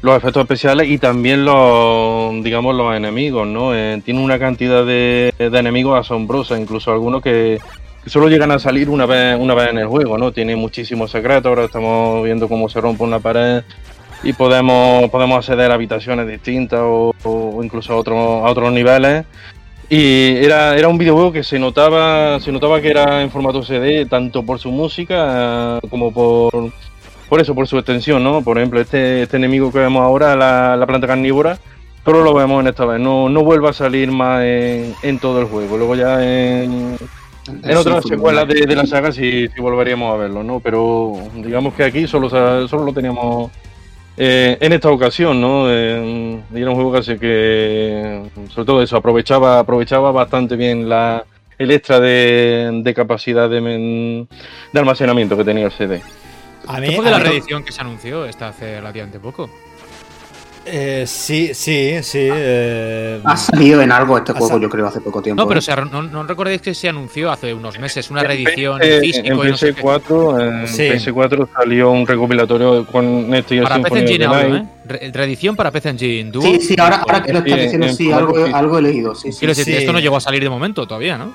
los 0.00 0.16
efectos 0.16 0.42
especiales 0.42 0.88
y 0.88 0.96
también 0.98 1.44
los, 1.44 2.42
digamos, 2.42 2.74
los 2.74 2.94
enemigos, 2.94 3.46
¿no? 3.46 3.74
Eh, 3.74 4.00
tiene 4.04 4.22
una 4.22 4.38
cantidad 4.38 4.84
de, 4.86 5.34
de 5.38 5.58
enemigos 5.58 5.98
asombrosa, 5.98 6.58
incluso 6.58 6.92
algunos 6.92 7.22
que, 7.22 7.60
solo 8.06 8.28
llegan 8.28 8.50
a 8.50 8.58
salir 8.58 8.88
una 8.88 9.06
vez, 9.06 9.38
una 9.38 9.54
vez 9.54 9.70
en 9.70 9.78
el 9.78 9.86
juego, 9.86 10.18
¿no? 10.18 10.32
Tiene 10.32 10.56
muchísimos 10.56 11.10
secretos, 11.10 11.46
ahora 11.46 11.64
estamos 11.64 12.24
viendo 12.24 12.48
cómo 12.48 12.68
se 12.68 12.80
rompe 12.80 13.04
una 13.04 13.20
pared 13.20 13.62
y 14.22 14.32
podemos, 14.32 15.08
podemos 15.10 15.38
acceder 15.38 15.70
a 15.70 15.74
habitaciones 15.74 16.26
distintas 16.26 16.80
o, 16.82 17.60
incluso 17.62 17.92
a 17.92 17.96
otros, 17.96 18.16
a 18.16 18.50
otros 18.50 18.72
niveles. 18.72 19.24
Y 19.90 20.36
era, 20.44 20.76
era 20.76 20.88
un 20.88 20.98
videojuego 20.98 21.32
que 21.32 21.42
se 21.42 21.58
notaba, 21.58 22.38
se 22.40 22.52
notaba 22.52 22.80
que 22.80 22.90
era 22.90 23.22
en 23.22 23.30
formato 23.30 23.62
CD, 23.62 24.04
tanto 24.04 24.42
por 24.42 24.58
su 24.58 24.70
música 24.70 25.78
eh, 25.82 25.88
como 25.88 26.12
por, 26.12 26.72
por 27.28 27.40
eso, 27.40 27.54
por 27.54 27.66
su 27.66 27.78
extensión, 27.78 28.22
¿no? 28.22 28.42
Por 28.42 28.58
ejemplo, 28.58 28.80
este, 28.80 29.22
este 29.22 29.38
enemigo 29.38 29.72
que 29.72 29.78
vemos 29.78 30.02
ahora, 30.02 30.36
la, 30.36 30.76
la 30.76 30.86
planta 30.86 31.06
carnívora, 31.06 31.58
solo 32.04 32.22
lo 32.22 32.34
vemos 32.34 32.60
en 32.60 32.68
esta 32.68 32.84
vez, 32.84 33.00
no, 33.00 33.30
no 33.30 33.42
vuelve 33.44 33.68
a 33.68 33.72
salir 33.72 34.10
más 34.10 34.42
en, 34.42 34.94
en 35.02 35.18
todo 35.18 35.40
el 35.40 35.46
juego. 35.46 35.78
Luego 35.78 35.94
ya 35.94 36.22
en, 36.22 36.96
en 37.48 37.76
otras 37.76 38.04
secuelas 38.04 38.46
de, 38.48 38.66
de 38.66 38.76
la 38.76 38.86
saga 38.86 39.12
sí, 39.12 39.48
sí 39.54 39.60
volveríamos 39.60 40.14
a 40.14 40.16
verlo, 40.18 40.42
¿no? 40.42 40.60
Pero 40.60 41.14
digamos 41.34 41.74
que 41.74 41.84
aquí 41.84 42.06
solo, 42.06 42.28
solo 42.68 42.84
lo 42.84 42.92
teníamos 42.92 43.50
eh, 44.16 44.56
en 44.60 44.72
esta 44.72 44.90
ocasión, 44.90 45.40
¿no? 45.40 45.64
Eh, 45.70 46.40
era 46.54 46.70
un 46.70 46.74
juego 46.76 46.92
que, 46.92 46.98
hace 46.98 47.18
que 47.18 48.22
sobre 48.50 48.66
todo 48.66 48.82
eso, 48.82 48.96
aprovechaba, 48.96 49.60
aprovechaba 49.60 50.10
bastante 50.12 50.56
bien 50.56 50.88
la, 50.88 51.24
el 51.58 51.70
extra 51.70 52.00
de, 52.00 52.80
de 52.82 52.94
capacidad 52.94 53.48
de, 53.48 53.60
men- 53.60 54.28
de 54.72 54.80
almacenamiento 54.80 55.36
que 55.36 55.44
tenía 55.44 55.66
el 55.66 55.72
CD. 55.72 56.00
A 56.66 56.76
fue 56.76 57.04
de 57.04 57.10
la 57.10 57.18
reedición 57.18 57.64
que 57.64 57.72
se 57.72 57.80
anunció 57.80 58.26
esta 58.26 58.48
hace 58.48 58.76
relativamente 58.80 59.18
poco. 59.20 59.48
Eh, 60.70 61.04
sí, 61.06 61.50
sí, 61.54 61.94
sí. 62.02 62.28
eh, 62.32 63.20
Ha 63.24 63.36
salido 63.36 63.80
en 63.82 63.90
algo 63.92 64.16
este 64.18 64.32
juego, 64.32 64.58
yo 64.58 64.68
creo, 64.68 64.86
hace 64.86 65.00
poco 65.00 65.20
tiempo. 65.22 65.42
No, 65.42 65.48
pero 65.48 65.60
¿eh? 65.60 65.88
no, 65.90 66.02
no 66.02 66.22
recordéis 66.24 66.60
que 66.62 66.74
se 66.74 66.88
anunció 66.88 67.30
hace 67.30 67.52
unos 67.54 67.78
meses 67.78 68.10
una 68.10 68.20
En 68.22 68.26
reedición 68.28 68.80
físico 69.00 69.44
en 69.44 69.50
no 69.50 69.56
sé 69.56 69.74
qué. 69.74 69.82
PS4, 69.82 70.60
en 70.62 70.68
Sí. 70.68 70.82
PS4 70.82 71.48
salió 71.54 71.90
un 71.90 72.06
recopilatorio 72.06 72.86
con 72.86 73.32
este 73.34 73.60
Para 73.62 73.80
PC 73.82 73.98
Engine 74.00 74.26
Night. 74.28 74.54
¿eh? 74.54 74.66
Re- 74.86 75.10
reedición 75.12 75.56
para 75.56 75.70
PC 75.70 75.90
Engine 75.90 76.30
Duo. 76.30 76.42
Sí, 76.42 76.60
sí, 76.60 76.76
ahora, 76.78 76.96
ahora 76.96 77.22
que 77.22 77.32
lo 77.32 77.38
estás 77.40 77.60
diciendo, 77.60 77.86
en 77.86 77.94
sí, 77.96 78.12
algo, 78.12 78.34
algo 78.52 78.78
he 78.78 78.82
leído, 78.82 79.14
sí, 79.14 79.32
sí. 79.32 79.38
Quiero 79.40 79.52
decir, 79.54 79.64
Sí. 79.66 79.74
esto 79.76 79.92
no 79.92 80.00
llegó 80.00 80.16
a 80.16 80.20
salir 80.20 80.42
de 80.42 80.48
momento 80.50 80.86
todavía, 80.86 81.18
¿no? 81.18 81.32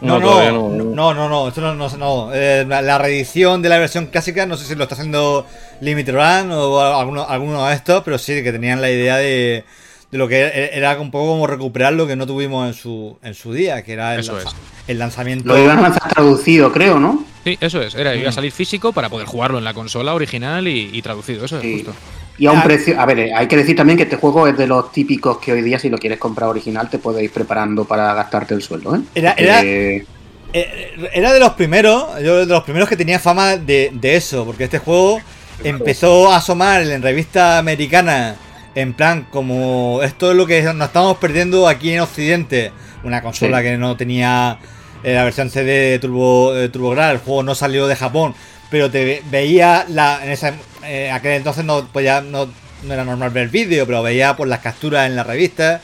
No, 0.00 0.18
no, 0.18 0.26
todavía 0.28 0.52
no, 0.52 1.14
no, 1.14 1.28
no, 1.28 1.48
esto 1.48 1.60
no, 1.60 1.74
no, 1.74 1.88
no. 1.96 2.30
Eh, 2.34 2.64
la, 2.66 2.80
la 2.82 2.98
reedición 2.98 3.60
de 3.62 3.68
la 3.68 3.78
versión 3.78 4.06
clásica, 4.06 4.46
no 4.46 4.56
sé 4.56 4.64
si 4.66 4.74
lo 4.74 4.84
está 4.84 4.94
haciendo 4.94 5.46
Limit 5.80 6.08
Run 6.08 6.50
o 6.52 6.80
alguno, 6.80 7.26
alguno 7.28 7.66
de 7.66 7.74
estos, 7.74 8.02
pero 8.04 8.16
sí 8.18 8.42
que 8.42 8.50
tenían 8.52 8.80
la 8.80 8.90
idea 8.90 9.16
de, 9.16 9.64
de 10.10 10.18
lo 10.18 10.26
que 10.28 10.38
era, 10.40 10.50
era 10.94 11.00
un 11.00 11.10
poco 11.10 11.32
como 11.32 11.46
recuperar 11.46 11.92
lo 11.92 12.06
que 12.06 12.16
no 12.16 12.26
tuvimos 12.26 12.66
en 12.66 12.74
su, 12.74 13.18
en 13.22 13.34
su 13.34 13.52
día, 13.52 13.82
que 13.82 13.92
era 13.92 14.14
el, 14.14 14.20
Eso 14.20 14.34
lanza- 14.36 14.48
es. 14.48 14.54
el 14.88 14.98
lanzamiento. 14.98 15.48
Lo 15.48 15.58
iban 15.58 15.78
a 15.78 15.82
lanzar 15.82 16.08
traducido, 16.08 16.72
creo, 16.72 16.98
¿no? 16.98 17.24
Sí, 17.44 17.56
eso 17.60 17.80
es. 17.82 17.94
Era, 17.94 18.12
Mm. 18.14 18.18
iba 18.20 18.28
a 18.28 18.32
salir 18.32 18.52
físico 18.52 18.92
para 18.92 19.08
poder 19.08 19.26
jugarlo 19.26 19.58
en 19.58 19.64
la 19.64 19.74
consola 19.74 20.14
original 20.14 20.66
y, 20.68 20.90
y 20.92 21.02
traducido. 21.02 21.44
Eso 21.44 21.56
es 21.56 21.62
Sí. 21.62 21.74
justo. 21.84 21.94
Y 22.40 22.46
a 22.46 22.52
un 22.52 22.62
precio. 22.62 22.98
A 23.00 23.06
ver, 23.06 23.18
eh, 23.20 23.32
hay 23.34 23.46
que 23.46 23.56
decir 23.56 23.76
también 23.76 23.96
que 23.96 24.04
este 24.04 24.16
juego 24.16 24.48
es 24.48 24.56
de 24.56 24.66
los 24.66 24.90
típicos 24.90 25.38
que 25.38 25.52
hoy 25.52 25.62
día, 25.62 25.78
si 25.78 25.88
lo 25.90 25.98
quieres 25.98 26.18
comprar 26.18 26.48
original, 26.48 26.88
te 26.90 26.98
puedes 26.98 27.22
ir 27.22 27.30
preparando 27.30 27.84
para 27.84 28.14
gastarte 28.14 28.54
el 28.54 28.62
sueldo, 28.62 28.96
¿eh? 28.96 29.00
Era- 29.14 29.34
era- 29.36 29.62
Eh, 29.62 30.04
Eh, 30.52 30.90
Era 31.12 31.32
de 31.32 31.38
los 31.38 31.50
primeros, 31.52 32.06
yo 32.24 32.38
de 32.38 32.46
los 32.46 32.64
primeros 32.64 32.88
que 32.88 32.96
tenía 32.96 33.20
fama 33.20 33.56
de, 33.56 33.90
de 33.94 34.16
eso, 34.16 34.44
porque 34.44 34.64
este 34.64 34.78
juego 34.80 35.20
empezó 35.62 36.32
a 36.32 36.38
asomar 36.38 36.82
en 36.82 37.02
revista 37.02 37.58
americana 37.58 38.34
en 38.74 38.92
plan 38.94 39.26
como 39.30 40.00
esto 40.02 40.30
es 40.32 40.36
lo 40.36 40.46
que 40.48 40.60
nos 40.74 40.88
estamos 40.88 41.18
perdiendo 41.18 41.68
aquí 41.68 41.92
en 41.92 42.00
Occidente, 42.00 42.72
una 43.04 43.22
consola 43.22 43.58
Sí. 43.58 43.64
que 43.64 43.76
no 43.78 43.96
tenía 43.96 44.58
la 45.04 45.22
versión 45.24 45.50
CD 45.50 45.90
de 45.92 45.98
Turbo 46.00 46.52
de 46.52 46.68
TurboGrafx, 46.68 47.12
el 47.12 47.18
juego 47.18 47.42
no 47.44 47.54
salió 47.54 47.86
de 47.86 47.94
Japón, 47.94 48.34
pero 48.70 48.90
te 48.90 49.04
ve- 49.04 49.22
veía 49.30 49.84
la 49.88 50.18
en 50.24 50.30
esa 50.32 50.54
eh, 50.84 51.10
aquel 51.10 51.32
entonces 51.32 51.64
no 51.64 51.86
podía 51.88 52.20
no, 52.20 52.46
no 52.82 52.94
era 52.94 53.04
normal 53.04 53.30
ver 53.30 53.48
vídeo, 53.48 53.86
pero 53.86 54.02
veía 54.02 54.36
por 54.36 54.48
las 54.48 54.60
capturas 54.60 55.06
en 55.06 55.16
la 55.16 55.24
revista 55.24 55.80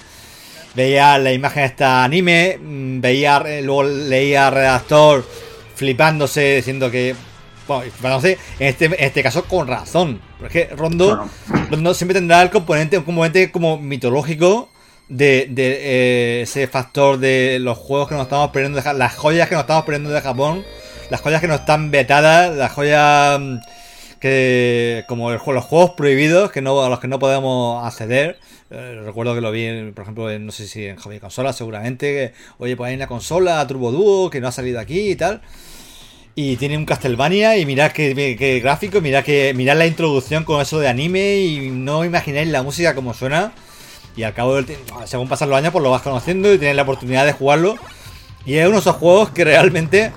veía 0.77 1.19
la 1.19 1.33
imagen 1.33 1.65
esta 1.65 2.05
anime, 2.05 2.59
mm, 2.63 3.01
veía 3.01 3.43
eh, 3.47 3.63
luego 3.63 3.85
leía 3.85 4.49
al 4.49 4.55
redactor 4.55 5.27
flipándose 5.75 6.57
diciendo 6.57 6.91
que 6.91 7.17
bueno, 7.67 7.91
flipándose, 7.91 8.39
en 8.61 8.69
este, 8.69 8.85
en 8.85 8.95
este 8.99 9.23
caso 9.25 9.45
con 9.45 9.67
razón, 9.67 10.21
porque 10.39 10.69
Rondo. 10.77 11.29
Rondo 11.69 11.95
siempre 11.95 12.15
tendrá 12.15 12.41
el 12.43 12.51
componente, 12.51 12.99
un 12.99 13.05
componente 13.05 13.51
como 13.51 13.79
mitológico 13.79 14.69
de, 15.09 15.49
de, 15.51 15.79
eh, 15.81 16.43
ese 16.43 16.69
factor 16.69 17.19
de 17.19 17.59
los 17.61 17.77
juegos 17.77 18.09
que 18.09 18.15
nos 18.15 18.25
estamos 18.25 18.51
perdiendo, 18.51 18.81
de 18.81 18.95
las 18.95 19.17
joyas 19.17 19.49
que 19.49 19.57
nos 19.57 19.63
estamos 19.63 19.85
perdiendo 19.85 20.11
de 20.11 20.21
Japón, 20.21 20.65
las 21.11 21.21
joyas 21.21 21.41
que 21.41 21.49
no 21.49 21.57
están 21.57 21.91
vetadas, 21.91 22.55
las 22.55 22.71
joyas 22.71 23.41
mm, 23.41 23.57
que 24.21 25.05
como 25.09 25.31
los 25.31 25.43
juegos 25.43 25.91
prohibidos 25.97 26.51
que 26.51 26.63
no 26.63 26.83
a 26.83 26.89
los 26.89 27.01
que 27.01 27.09
no 27.09 27.19
podemos 27.19 27.85
acceder 27.87 28.39
Eh, 28.69 29.01
recuerdo 29.05 29.33
que 29.33 29.41
lo 29.41 29.53
vi 29.53 29.93
por 29.93 30.03
ejemplo 30.03 30.39
no 30.41 30.51
sé 30.51 30.67
si 30.67 30.87
en 30.87 30.97
Hobby 30.97 31.21
Consola 31.21 31.53
seguramente 31.53 32.07
que 32.13 32.33
oye 32.59 32.75
pues 32.77 32.89
hay 32.89 32.97
una 32.97 33.07
consola 33.07 33.65
Turbo 33.69 33.93
Duo 33.93 34.29
que 34.29 34.41
no 34.41 34.49
ha 34.49 34.53
salido 34.53 34.81
aquí 34.81 35.13
y 35.13 35.15
tal 35.15 35.41
y 36.39 36.57
tiene 36.57 36.77
un 36.77 36.85
Castlevania 36.85 37.57
y 37.57 37.65
mirad 37.65 37.93
que 37.93 38.61
gráfico 38.63 39.01
mirad 39.01 39.25
que 39.25 39.55
mirad 39.55 39.77
la 39.79 39.87
introducción 39.87 40.45
con 40.45 40.61
eso 40.61 40.79
de 40.79 40.87
anime 40.87 41.37
y 41.39 41.71
no 41.71 42.05
imagináis 42.05 42.49
la 42.49 42.63
música 42.63 42.95
como 42.95 43.15
suena. 43.15 43.53
Y 44.17 44.23
al 44.23 44.35
cabo 44.35 44.55
del 44.55 44.67
tiempo 44.67 45.01
según 45.07 45.29
pasan 45.29 45.49
los 45.49 45.57
años 45.59 45.73
pues 45.73 45.83
lo 45.83 45.91
vas 45.91 46.03
conociendo 46.03 46.53
y 46.53 46.59
tienes 46.59 46.77
la 46.77 46.83
oportunidad 46.83 47.25
de 47.25 47.33
jugarlo. 47.33 47.79
Y 48.45 48.57
es 48.57 48.67
uno 48.67 48.75
de 48.77 48.81
esos 48.81 48.97
juegos 48.97 49.31
que 49.31 49.45
realmente 49.45 50.13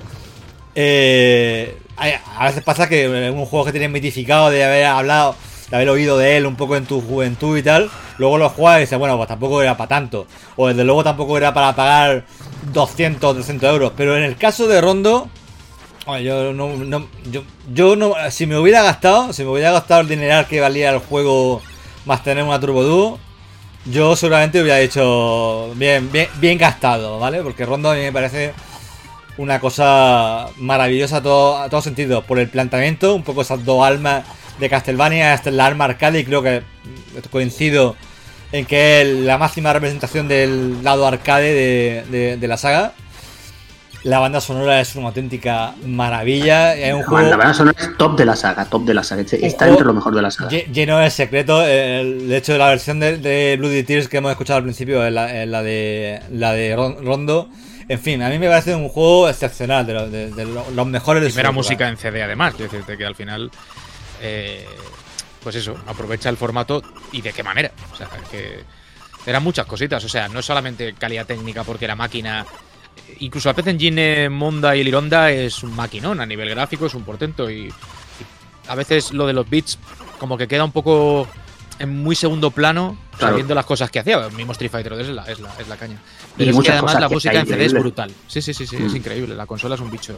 eh, 0.76 1.78
a 1.98 2.46
veces 2.46 2.64
pasa 2.64 2.88
que 2.88 3.28
es 3.28 3.34
un 3.34 3.46
juego 3.46 3.66
que 3.66 3.72
tienes 3.72 3.90
mitificado 3.90 4.50
de 4.50 4.64
haber 4.64 4.86
hablado, 4.86 5.36
de 5.70 5.76
haber 5.76 5.90
oído 5.90 6.18
de 6.18 6.38
él 6.38 6.46
un 6.46 6.56
poco 6.56 6.76
en 6.76 6.86
tu 6.86 7.02
juventud 7.02 7.58
y 7.58 7.64
tal, 7.64 7.90
luego 8.18 8.38
lo 8.38 8.50
juegas 8.50 8.78
y 8.78 8.82
dices, 8.82 8.98
bueno, 8.98 9.18
pues 9.18 9.28
tampoco 9.28 9.62
era 9.62 9.76
para 9.78 9.90
tanto. 9.90 10.28
O 10.56 10.68
desde 10.68 10.84
luego 10.84 11.04
tampoco 11.04 11.38
era 11.38 11.54
para 11.54 11.76
pagar 11.76 12.26
200 12.72 13.30
o 13.30 13.34
300 13.34 13.70
euros. 13.70 13.94
Pero 13.96 14.16
en 14.18 14.24
el 14.24 14.38
caso 14.38 14.68
de 14.68 14.80
Rondo, 14.82 15.30
yo 16.24 16.54
no, 16.54 17.08
yo 17.74 17.96
no, 17.96 18.16
si 18.32 18.46
me 18.46 18.58
hubiera 18.58 18.82
gastado, 18.82 19.34
si 19.34 19.44
me 19.44 19.50
hubiera 19.50 19.72
gastado 19.72 20.02
el 20.02 20.08
dineral 20.08 20.48
que 20.48 20.60
valía 20.60 20.92
el 20.92 21.00
juego 21.00 21.62
más 22.06 22.24
tener 22.24 22.44
una 22.44 22.60
Turbo 22.60 22.84
Duo, 22.84 23.20
yo 23.86 24.16
seguramente 24.16 24.62
hubiera 24.62 24.80
hecho 24.80 25.72
bien, 25.76 26.12
bien, 26.12 26.28
bien 26.40 26.58
gastado, 26.58 27.20
¿vale? 27.20 27.44
Porque 27.44 27.66
Rondo 27.66 27.92
a 27.92 27.96
mí 27.96 28.02
me 28.02 28.12
parece 28.12 28.54
una 29.40 29.60
cosa 29.62 30.48
maravillosa 30.58 31.18
a 31.18 31.22
todo, 31.24 31.58
a 31.58 31.70
todo 31.70 31.82
sentido. 31.82 32.24
Por 32.24 32.40
el 32.40 32.50
planteamiento, 32.50 33.16
un 33.16 33.24
poco 33.24 33.42
esas 33.42 33.64
dos 33.64 33.86
almas 33.86 34.24
de 34.60 34.70
Castlevania, 34.70 35.34
esta 35.34 35.50
es 35.50 35.56
la 35.56 35.66
alma 35.66 35.86
arcade, 35.86 36.20
y 36.20 36.26
creo 36.26 36.44
que 36.44 36.62
coincido 37.32 37.96
en 38.52 38.66
que 38.66 39.02
es 39.02 39.08
la 39.08 39.38
máxima 39.38 39.72
representación 39.72 40.28
del 40.28 40.84
lado 40.84 41.08
arcade 41.08 41.54
de, 41.54 42.04
de- 42.12 42.38
de 42.38 42.48
la 42.48 42.58
saga. 42.58 42.92
La 44.04 44.20
banda 44.20 44.40
sonora 44.42 44.80
es 44.80 44.96
una 44.96 45.08
auténtica 45.08 45.74
maravilla. 45.86 46.74
Es 46.76 46.94
un 46.94 47.02
La 47.02 47.06
juego 47.06 47.30
banda 47.38 47.54
sonora 47.54 47.78
es 47.80 47.98
top 47.98 48.18
de 48.18 48.26
la 48.26 48.36
saga, 48.36 48.66
top 48.66 48.86
de 48.86 48.94
la 48.94 49.04
saga. 49.04 49.22
Este- 49.22 49.46
Está 49.46 49.68
entre 49.68 49.86
lo 49.86 49.94
mejor 49.94 50.16
de 50.16 50.22
la 50.22 50.32
saga. 50.32 50.50
lle- 50.50 50.72
lleno 50.72 51.00
de 51.00 51.10
secretos. 51.10 51.66
El, 51.68 52.28
de 52.30 52.38
hecho, 52.38 52.58
la 52.58 52.68
versión 52.70 53.00
de, 53.00 53.18
de 53.18 53.56
Bloody 53.58 53.84
Tears 53.84 54.08
que 54.08 54.18
hemos 54.18 54.32
escuchado 54.32 54.58
al 54.58 54.64
principio 54.64 55.06
es 55.06 55.12
la, 55.14 55.46
la 55.46 55.62
de 55.64 56.22
la 56.32 56.54
de 56.54 56.76
Ron- 56.76 57.04
Rondo. 57.04 57.50
En 57.90 58.00
fin, 58.00 58.22
a 58.22 58.30
mí 58.30 58.38
me 58.40 58.48
parece 58.48 58.74
un 58.76 58.88
juego 58.88 59.28
excepcional, 59.28 59.86
de, 59.86 59.94
lo- 59.94 60.10
de- 60.10 60.30
de 60.32 60.46
lo- 60.46 60.70
los 60.72 60.88
mejores 60.88 61.22
de 61.24 61.30
su 61.30 61.34
Primera 61.36 61.52
música 61.52 61.90
en 61.90 61.98
CD, 61.98 62.24
además. 62.24 62.54
Quiero 62.56 62.72
decirte 62.72 62.98
que 62.98 63.06
al 63.06 63.16
final. 63.16 63.52
eh, 64.22 64.66
pues 65.42 65.56
eso, 65.56 65.78
aprovecha 65.88 66.28
el 66.30 66.36
formato 66.38 66.84
y 67.14 67.22
de 67.22 67.32
qué 67.32 67.42
manera. 67.44 67.72
O 67.94 67.96
sea, 67.96 68.10
que 68.30 68.60
eran 69.26 69.42
muchas 69.42 69.66
cositas. 69.66 70.04
O 70.04 70.10
sea, 70.10 70.28
no 70.28 70.40
es 70.40 70.46
solamente 70.46 70.94
calidad 70.94 71.26
técnica 71.26 71.64
porque 71.64 71.88
la 71.88 71.96
máquina. 71.96 72.46
Incluso 73.20 73.48
la 73.50 73.54
PC 73.56 73.72
Engine 73.72 74.30
Monda 74.30 74.76
y 74.76 74.82
el 74.82 74.88
Ironda 74.90 75.32
es 75.32 75.64
un 75.64 75.74
maquinón 75.76 76.20
a 76.20 76.26
nivel 76.26 76.50
gráfico, 76.50 76.86
es 76.88 76.94
un 76.94 77.04
portento. 77.04 77.50
Y, 77.50 77.68
y 77.68 77.74
a 78.68 78.76
veces 78.76 79.14
lo 79.14 79.26
de 79.26 79.34
los 79.34 79.50
bits, 79.50 79.80
como 80.20 80.38
que 80.38 80.48
queda 80.48 80.64
un 80.66 80.74
poco 80.74 81.26
en 81.80 82.04
muy 82.04 82.16
segundo 82.16 82.52
plano, 82.52 82.98
Claro. 83.18 83.34
sabiendo 83.34 83.54
las 83.56 83.66
cosas 83.66 83.90
que 83.92 84.00
hacía. 84.00 84.26
El 84.26 84.32
mismo 84.34 84.52
Street 84.54 84.72
Fighter 84.72 84.96
2 84.96 85.02
es 85.02 85.10
la, 85.10 85.24
es 85.24 85.40
la, 85.40 85.50
es 85.60 85.68
la 85.68 85.76
caña. 85.78 85.98
Y 86.38 86.46
Pero 86.46 86.52
es 86.52 86.66
que 86.66 86.72
además 86.72 87.00
la 87.00 87.10
música 87.10 87.40
en 87.40 87.46
CD 87.48 87.66
es 87.66 87.74
brutal. 87.74 88.12
Sí, 88.28 88.42
sí, 88.42 88.54
sí, 88.54 88.66
sí, 88.66 88.76
es 88.78 88.94
Mm. 88.94 88.96
increíble. 88.96 89.36
La 89.36 89.46
consola 89.46 89.76
es 89.76 89.82
un 89.82 89.90
bicho. 89.92 90.14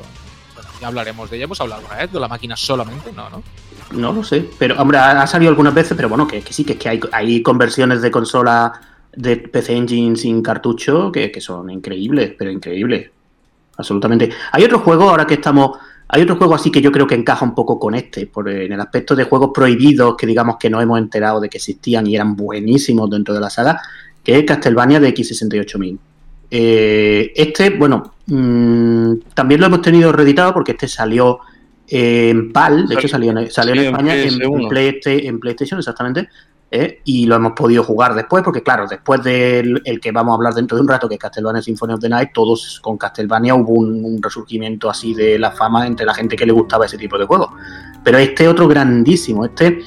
Bueno, 0.53 0.69
ya 0.79 0.87
hablaremos 0.87 1.29
de 1.29 1.37
ella. 1.37 1.45
Hemos 1.45 1.59
hablado 1.61 1.81
alguna 1.81 1.97
vez 2.01 2.11
de 2.11 2.19
la 2.19 2.27
máquina 2.27 2.55
solamente, 2.55 3.11
no, 3.11 3.29
¿no? 3.29 3.43
No 3.91 4.13
lo 4.13 4.23
sé, 4.23 4.47
pero 4.59 4.79
hombre, 4.81 4.97
ha, 4.99 5.25
salido 5.27 5.49
algunas 5.49 5.73
veces, 5.73 5.93
pero 5.95 6.09
bueno, 6.09 6.27
que, 6.27 6.41
que 6.41 6.53
sí, 6.53 6.63
que 6.63 6.73
es 6.73 6.79
que 6.79 6.89
hay, 6.89 6.99
hay 7.11 7.41
conversiones 7.41 8.01
de 8.01 8.11
consola 8.11 8.71
de 9.13 9.35
PC 9.37 9.75
Engine 9.75 10.15
sin 10.15 10.41
cartucho 10.41 11.11
que, 11.11 11.31
que 11.31 11.41
son 11.41 11.69
increíbles, 11.69 12.33
pero 12.37 12.51
increíbles. 12.51 13.09
Absolutamente. 13.77 14.29
Hay 14.51 14.63
otro 14.63 14.79
juego, 14.79 15.09
ahora 15.09 15.25
que 15.25 15.35
estamos, 15.35 15.77
hay 16.07 16.21
otro 16.21 16.35
juego 16.35 16.55
así 16.55 16.71
que 16.71 16.81
yo 16.81 16.91
creo 16.91 17.07
que 17.07 17.15
encaja 17.15 17.45
un 17.45 17.55
poco 17.55 17.79
con 17.79 17.95
este, 17.95 18.27
por, 18.27 18.49
en 18.49 18.71
el 18.71 18.79
aspecto 18.79 19.15
de 19.15 19.23
juegos 19.23 19.51
prohibidos 19.53 20.15
que 20.17 20.27
digamos 20.27 20.57
que 20.57 20.69
no 20.69 20.81
hemos 20.81 20.99
enterado 20.99 21.39
de 21.39 21.49
que 21.49 21.57
existían 21.57 22.05
y 22.07 22.15
eran 22.15 22.35
buenísimos 22.35 23.09
dentro 23.09 23.33
de 23.33 23.39
la 23.39 23.49
saga, 23.49 23.81
que 24.23 24.37
es 24.37 24.45
Castlevania 24.45 24.99
de 24.99 25.13
X68000. 25.13 25.97
Eh, 26.53 27.31
este, 27.33 27.69
bueno, 27.71 28.15
mm, 28.27 29.13
también 29.33 29.61
lo 29.61 29.67
hemos 29.67 29.81
tenido 29.81 30.11
reeditado 30.11 30.53
porque 30.53 30.73
este 30.73 30.87
salió 30.87 31.39
en 31.87 32.51
PAL, 32.51 32.87
de 32.87 32.95
hecho 32.95 33.07
salió 33.07 33.31
en, 33.31 33.51
salió 33.51 33.73
en 33.73 33.79
España, 33.79 34.15
en, 34.15 34.29
PS1. 34.29 35.01
en 35.05 35.27
en 35.27 35.39
PlayStation, 35.39 35.79
exactamente, 35.79 36.29
¿eh? 36.71 37.01
y 37.03 37.25
lo 37.25 37.35
hemos 37.35 37.51
podido 37.51 37.83
jugar 37.83 38.15
después, 38.15 38.43
porque 38.43 38.63
claro, 38.63 38.87
después 38.87 39.21
del 39.21 39.81
el 39.83 39.99
que 39.99 40.11
vamos 40.11 40.31
a 40.31 40.35
hablar 40.35 40.53
dentro 40.53 40.77
de 40.77 40.81
un 40.81 40.87
rato, 40.87 41.07
que 41.07 41.15
es 41.15 41.19
Castlevania 41.19 41.61
Symphony 41.61 41.93
of 41.93 41.99
the 41.99 42.09
Night, 42.09 42.29
todos 42.33 42.79
con 42.81 42.97
Castlevania 42.97 43.53
hubo 43.53 43.73
un, 43.73 44.03
un 44.03 44.21
resurgimiento 44.21 44.89
así 44.89 45.13
de 45.13 45.37
la 45.37 45.51
fama 45.51 45.85
entre 45.85 46.05
la 46.05 46.13
gente 46.13 46.35
que 46.35 46.45
le 46.45 46.53
gustaba 46.53 46.85
ese 46.85 46.97
tipo 46.97 47.17
de 47.17 47.25
juegos. 47.25 47.49
Pero 48.03 48.17
este 48.17 48.47
otro 48.47 48.67
grandísimo, 48.67 49.45
este 49.45 49.83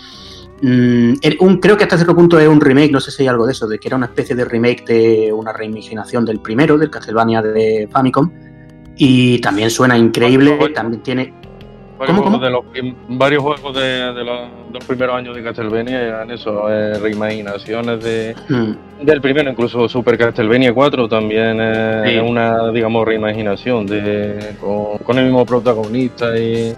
mm, 0.63 1.15
un, 1.41 1.59
creo 1.59 1.77
que 1.77 1.85
hasta 1.85 1.97
cierto 1.97 2.15
punto 2.15 2.39
es 2.39 2.47
un 2.47 2.61
remake, 2.61 2.93
no 2.93 3.01
sé 3.01 3.11
si 3.11 3.23
hay 3.23 3.29
algo 3.29 3.47
de 3.47 3.53
eso, 3.53 3.67
de 3.67 3.79
que 3.79 3.89
era 3.89 3.97
una 3.97 4.07
especie 4.07 4.37
de 4.37 4.45
remake 4.45 4.85
de 4.85 5.33
una 5.33 5.53
reimaginación 5.53 6.25
del 6.27 6.41
primero, 6.41 6.77
del 6.77 6.91
Castlevania 6.91 7.41
de 7.41 7.89
Famicom. 7.91 8.31
Y 8.97 9.41
también 9.41 9.71
suena 9.71 9.99
increíble, 9.99 10.71
también 10.73 11.03
tiene 11.03 11.35
Varios 11.99 12.19
¿Cómo, 12.19 12.31
juegos, 12.31 12.41
De 12.43 12.51
los, 12.51 12.65
prim- 12.67 12.95
varios 13.09 13.43
juegos 13.43 13.75
de, 13.77 13.83
de 14.13 14.25
los, 14.25 14.41
de 14.69 14.73
los 14.73 14.85
primeros 14.85 15.17
años 15.17 15.37
de 15.37 15.43
Castlevania 15.45 16.01
eran 16.03 16.31
eso, 16.31 16.69
eh, 16.69 16.99
reimaginaciones 16.99 18.03
de, 18.03 18.35
mm, 18.49 19.05
del 19.05 19.21
primero, 19.21 19.49
incluso 19.51 19.89
Super 19.89 20.19
Castlevania 20.19 20.75
4 20.75 21.09
también 21.09 21.59
eh, 21.61 22.03
Sí. 22.05 22.11
es 22.17 22.23
una, 22.23 22.71
digamos, 22.71 23.07
reimaginación 23.07 23.87
de, 23.87 24.57
con, 24.61 24.99
con 24.99 25.19
el 25.19 25.27
mismo 25.27 25.47
protagonista 25.47 26.37
y, 26.37 26.75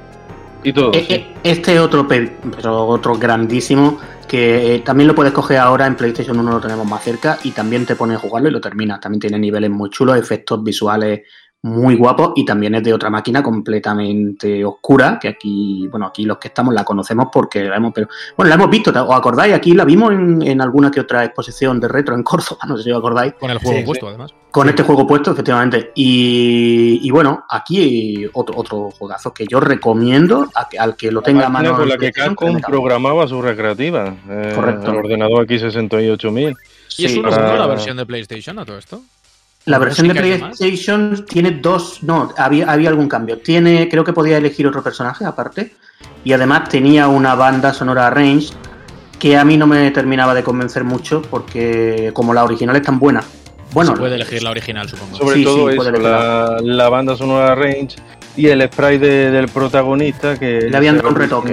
y 0.63 0.73
todo. 0.73 0.93
Eh, 0.93 1.05
sí. 1.09 1.27
Este 1.43 1.81
otro, 1.81 2.07
pero 2.07 2.87
otro 2.87 3.17
grandísimo, 3.17 3.99
que 4.29 4.83
también 4.85 5.09
lo 5.09 5.15
puedes 5.15 5.33
coger 5.33 5.59
ahora 5.59 5.87
en 5.87 5.95
PlayStation 5.97 6.39
1, 6.39 6.51
lo 6.51 6.61
tenemos 6.61 6.87
más 6.87 7.03
cerca, 7.03 7.39
y 7.45 7.53
también 7.53 7.87
te 7.87 7.97
pones 7.97 8.17
a 8.19 8.21
jugarlo 8.21 8.49
y 8.49 8.53
lo 8.53 8.61
terminas. 8.61 9.01
También 9.01 9.21
tiene 9.21 9.39
niveles 9.39 9.71
muy 9.71 9.89
chulos, 9.89 10.19
efectos 10.19 10.63
visuales 10.63 11.23
muy 11.67 11.97
guapos, 11.97 12.33
y 12.37 12.45
también 12.45 12.75
es 12.77 12.83
de 12.85 12.95
otra 12.95 13.11
máquina 13.11 13.43
completamente 13.43 14.65
oscura, 14.65 15.19
que 15.21 15.29
aquí, 15.29 15.89
bueno, 15.89 16.07
aquí 16.07 16.25
los 16.25 16.39
que 16.39 16.49
estamos 16.49 16.73
la 16.73 16.85
conocemos 16.85 17.27
porque 17.33 17.65
la 17.65 17.77
hemos, 17.77 17.93
pero, 17.93 18.09
bueno, 18.37 18.49
la 18.51 18.55
hemos 18.55 18.71
visto, 18.71 18.91
¿os 18.91 19.15
acordáis? 19.17 19.53
Aquí 19.55 19.75
la 19.75 19.85
vimos 19.85 20.13
en, 20.13 20.43
en 20.43 20.61
alguna 20.61 20.91
que 20.91 21.01
otra 21.01 21.25
exposición 21.25 21.81
de 21.81 21.89
retro 21.89 22.15
en 22.15 22.23
Córdoba, 22.23 22.59
no 22.69 22.77
sé 22.77 22.85
si 22.85 22.93
os 22.93 22.99
acordáis. 22.99 23.35
Con 23.35 23.51
el 23.51 23.59
juego 23.59 23.79
Sí, 23.79 23.85
puesto, 23.85 24.09
además. 24.09 24.33
Con 24.51 24.69
este 24.71 24.85
juego 24.85 25.07
puesto, 25.07 25.33
efectivamente. 25.33 25.93
Y, 25.95 27.01
y 27.03 27.11
bueno, 27.11 27.45
aquí 27.51 28.27
otro, 28.33 28.55
otro 28.59 28.91
juegazo 28.97 29.35
que 29.35 29.45
yo 29.47 29.61
recomiendo 29.61 30.49
a 30.55 30.67
al 30.79 30.97
que 30.97 31.11
lo 31.11 31.21
tenga 31.21 31.47
a 31.47 31.51
mano. 31.51 31.77
con 31.77 31.89
la 31.89 31.99
que 31.99 32.11
Capcom 32.13 32.59
programaba 32.61 33.27
su 33.29 33.43
recreativa. 33.43 34.15
eh, 34.29 34.53
Correcto. 34.55 34.93
El 34.93 34.97
ordenador 34.99 35.47
X68000. 35.47 36.55
¿Y 36.99 37.05
es 37.05 37.17
uno 37.17 37.29
para- 37.29 37.59
la 37.59 37.67
versión 37.67 37.97
de 37.99 38.07
PlayStation 38.07 38.59
a 38.59 38.65
todo 38.65 38.79
esto? 38.79 39.03
La 39.67 39.79
¿No 39.79 39.85
versión 39.85 40.09
de? 40.09 40.15
PlayStation 40.15 41.25
tiene 41.29 41.51
dos. 41.51 42.03
No, 42.03 42.33
había, 42.39 42.71
había 42.71 42.89
algún 42.89 43.09
cambio. 43.09 43.39
Tiene, 43.39 43.89
creo 43.89 44.05
que 44.05 44.13
podía 44.13 44.39
elegir 44.39 44.67
otro 44.67 44.83
personaje 44.83 45.25
aparte. 45.25 45.75
Y 46.25 46.33
además 46.33 46.69
tenía 46.69 47.09
una 47.09 47.35
banda 47.35 47.73
sonora 47.75 48.09
range 48.11 48.49
que 49.19 49.37
a 49.37 49.45
mí 49.45 49.57
no 49.57 49.67
me 49.67 49.91
terminaba 49.91 50.35
de 50.35 50.43
convencer 50.45 50.85
mucho 50.85 51.23
porque, 51.23 52.11
como 52.13 52.33
la 52.35 52.45
original 52.45 52.77
es 52.77 52.83
tan 52.83 52.99
buena. 52.99 53.23
Bueno, 53.73 53.93
Se 53.93 53.99
puede 53.99 54.15
elegir 54.15 54.43
la 54.43 54.51
original, 54.51 54.89
supongo. 54.89 55.17
Sobre 55.17 55.37
Sí, 55.37 55.45
todo 55.45 55.71
sí, 55.71 55.77
puede 55.77 55.91
eso, 55.91 56.01
la, 56.01 56.57
la 56.63 56.89
banda 56.89 57.17
sonora 57.17 57.55
range 57.55 57.97
y 58.37 58.47
el 58.47 58.63
spray 58.71 58.99
de- 58.99 59.31
del 59.31 59.49
protagonista 59.49 60.39
que 60.39 60.63
Le 60.71 60.77
habían 60.77 60.97
dado 60.97 61.09
un 61.09 61.15
retoque, 61.17 61.53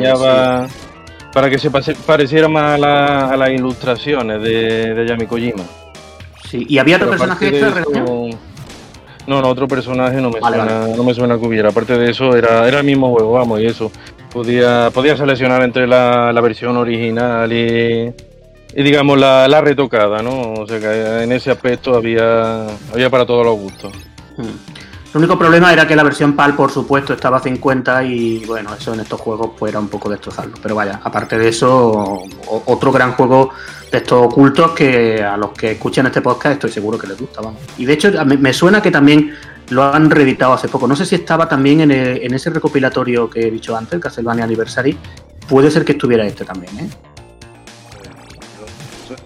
para 1.34 1.50
que 1.50 1.58
se 1.58 1.72
pase- 1.72 1.96
pareciera 2.06 2.48
más 2.48 2.76
a, 2.76 2.78
la- 2.78 3.30
a 3.30 3.38
las 3.38 3.50
ilustraciones 3.50 4.42
de, 4.44 4.94
de 4.94 5.08
Yami 5.08 5.26
Kojima. 5.26 5.64
Sí. 6.60 6.66
¿Y 6.70 6.78
había 6.78 6.98
otro 6.98 7.10
Pero 7.10 7.20
personaje 7.20 7.52
de 7.52 7.60
eso? 7.60 8.40
No, 9.26 9.42
no, 9.42 9.50
otro 9.50 9.68
personaje 9.68 10.20
no 10.20 10.30
me 10.30 10.40
Vale, 10.40 10.58
suena, 10.58 10.88
no 10.96 11.04
me 11.04 11.14
suena 11.14 11.38
que 11.40 11.46
hubiera. 11.46 11.70
Aparte 11.70 11.98
de 11.98 12.12
eso, 12.12 12.36
era, 12.36 12.68
era 12.68 12.80
el 12.80 12.86
mismo 12.86 13.12
juego, 13.12 13.32
vamos, 13.34 13.62
y 13.62 13.66
eso. 13.66 13.92
Podía, 14.32 14.90
podía 14.94 15.16
seleccionar 15.16 15.62
entre 15.64 15.88
la, 15.88 16.34
la 16.34 16.42
versión 16.42 16.76
original 16.76 17.52
y, 17.54 18.12
y 18.76 18.84
digamos 18.84 19.20
la, 19.20 19.48
la 19.48 19.62
retocada, 19.62 20.22
¿no? 20.22 20.54
O 20.54 20.68
sea 20.68 20.80
que 20.80 21.24
en 21.24 21.32
ese 21.32 21.52
aspecto 21.52 21.96
había, 21.96 22.66
había 22.92 23.10
para 23.10 23.26
todos 23.26 23.46
los 23.46 23.58
gustos. 23.58 23.94
Mm. 24.38 24.73
El 25.14 25.20
único 25.20 25.38
problema 25.38 25.72
era 25.72 25.88
que 25.88 25.96
la 25.96 26.02
versión 26.02 26.34
PAL, 26.36 26.56
por 26.56 26.72
supuesto, 26.72 27.14
estaba 27.14 27.38
a 27.38 27.40
50 27.40 28.04
y 28.04 28.44
bueno, 28.46 28.74
eso 28.74 28.96
en 28.96 29.02
estos 29.02 29.22
juegos 29.22 29.52
pues 29.58 29.72
era 29.72 29.80
un 29.80 29.88
poco 29.88 30.10
destrozarlo. 30.10 30.56
Pero 30.62 30.74
vaya, 30.74 31.00
aparte 31.04 31.38
de 31.38 31.50
eso, 31.50 32.24
otro 32.66 32.92
gran 32.92 33.12
juego 33.14 33.52
de 33.92 34.00
estos 34.00 34.26
ocultos 34.26 34.72
que 34.72 35.22
a 35.24 35.38
los 35.38 35.52
que 35.52 35.72
escuchan 35.74 36.08
este 36.08 36.22
podcast 36.22 36.54
estoy 36.56 36.72
seguro 36.72 36.98
que 36.98 37.06
les 37.06 37.20
gusta, 37.20 37.42
vamos. 37.42 37.62
Y 37.78 37.86
de 37.86 37.94
hecho, 37.94 38.10
me 38.26 38.54
suena 38.54 38.82
que 38.82 38.90
también 38.90 39.36
lo 39.70 39.84
han 39.84 40.10
reeditado 40.10 40.54
hace 40.54 40.68
poco. 40.68 40.88
No 40.88 40.96
sé 40.96 41.06
si 41.06 41.14
estaba 41.14 41.48
también 41.48 41.82
en, 41.82 41.92
el- 41.92 42.24
en 42.24 42.34
ese 42.34 42.50
recopilatorio 42.50 43.30
que 43.30 43.48
he 43.48 43.52
dicho 43.52 43.78
antes, 43.78 43.94
el 43.94 44.00
Castlevania 44.00 44.46
Anniversary. 44.46 44.98
Puede 45.48 45.70
ser 45.70 45.86
que 45.86 45.92
estuviera 45.92 46.26
este 46.26 46.44
también, 46.44 46.80
¿eh? 46.80 46.90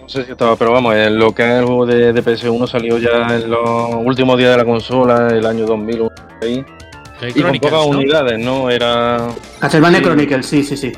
No 0.08 0.12
sé 0.14 0.24
si 0.24 0.32
estaba, 0.32 0.56
pero 0.56 0.72
vamos, 0.72 0.96
en 0.96 1.20
lo 1.20 1.36
que 1.36 1.44
es 1.44 1.60
el 1.60 1.66
juego 1.66 1.86
de, 1.86 2.14
de 2.14 2.24
PS1 2.24 2.66
salió 2.68 2.98
ya 2.98 3.28
en 3.36 3.52
los 3.52 3.94
últimos 4.06 4.38
días 4.38 4.52
de 4.52 4.58
la 4.58 4.64
consola, 4.64 5.28
el 5.28 5.46
año 5.46 5.66
2000, 5.66 6.10
ahí, 6.44 6.66
y 7.36 7.42
con 7.42 7.52
pocas 7.60 7.72
¿no? 7.74 7.88
unidades, 7.88 8.40
¿no? 8.40 8.70
Era 8.70 9.28
Castlevania 9.60 10.00
Sí. 10.00 10.06
Chronicles, 10.06 10.46
sí, 10.46 10.64
sí, 10.64 10.78
sí. 10.78 10.94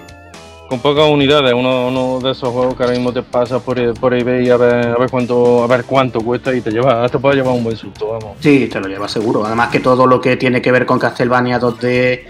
con 0.69 0.77
pocas 0.79 1.09
unidades, 1.09 1.53
uno, 1.55 1.87
uno 1.87 2.19
de 2.19 2.33
esos 2.33 2.49
juegos 2.49 2.75
que 2.75 2.83
ahora 2.83 2.93
mismo 2.95 3.11
te 3.11 3.23
pasas 3.23 3.63
por, 3.63 3.99
por 3.99 4.13
eBay 4.13 4.47
a 4.51 4.57
ver, 4.57 4.87
a 4.89 4.95
ver 4.99 5.09
cuánto, 5.09 5.63
a 5.63 5.67
ver 5.67 5.85
cuánto 5.85 6.21
cuesta 6.21 6.53
y 6.53 6.61
te 6.61 6.69
lleva, 6.69 7.09
te 7.09 7.17
puede 7.17 7.37
llevar 7.37 7.55
un 7.55 7.63
buen 7.63 7.77
susto, 7.77 8.09
vamos. 8.09 8.37
Sí, 8.39 8.69
te 8.71 8.79
lo 8.79 8.87
lleva 8.87 9.07
seguro. 9.07 9.43
Además 9.43 9.69
que 9.69 9.79
todo 9.79 10.05
lo 10.05 10.21
que 10.21 10.37
tiene 10.37 10.61
que 10.61 10.71
ver 10.71 10.85
con 10.85 10.99
Castlevania 10.99 11.59
2D, 11.59 12.21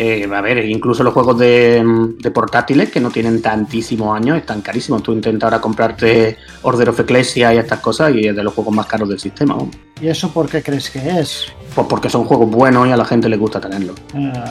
eh, 0.00 0.28
a 0.32 0.40
ver, 0.40 0.64
incluso 0.64 1.02
los 1.02 1.12
juegos 1.12 1.36
de, 1.38 1.82
de 2.18 2.30
portátiles 2.30 2.88
que 2.90 3.00
no 3.00 3.10
tienen 3.10 3.42
tantísimos 3.42 4.16
años 4.16 4.36
están 4.38 4.62
carísimos. 4.62 5.02
Tú 5.02 5.12
intentas 5.12 5.48
ahora 5.48 5.60
comprarte 5.60 6.36
Order 6.62 6.90
of 6.90 7.00
Ecclesia 7.00 7.52
y 7.52 7.58
estas 7.58 7.80
cosas 7.80 8.14
y 8.14 8.28
es 8.28 8.36
de 8.36 8.44
los 8.44 8.54
juegos 8.54 8.72
más 8.74 8.86
caros 8.86 9.08
del 9.08 9.18
sistema. 9.18 9.54
¿no? 9.56 9.68
¿Y 10.00 10.06
eso 10.06 10.30
por 10.32 10.48
qué 10.48 10.62
crees 10.62 10.88
que 10.88 11.00
es? 11.18 11.46
Pues 11.74 11.86
porque 11.88 12.08
son 12.08 12.24
juegos 12.24 12.48
buenos 12.48 12.86
y 12.86 12.92
a 12.92 12.96
la 12.96 13.04
gente 13.04 13.28
le 13.28 13.36
gusta 13.36 13.60
tenerlos. 13.60 13.96
Ah, 14.14 14.44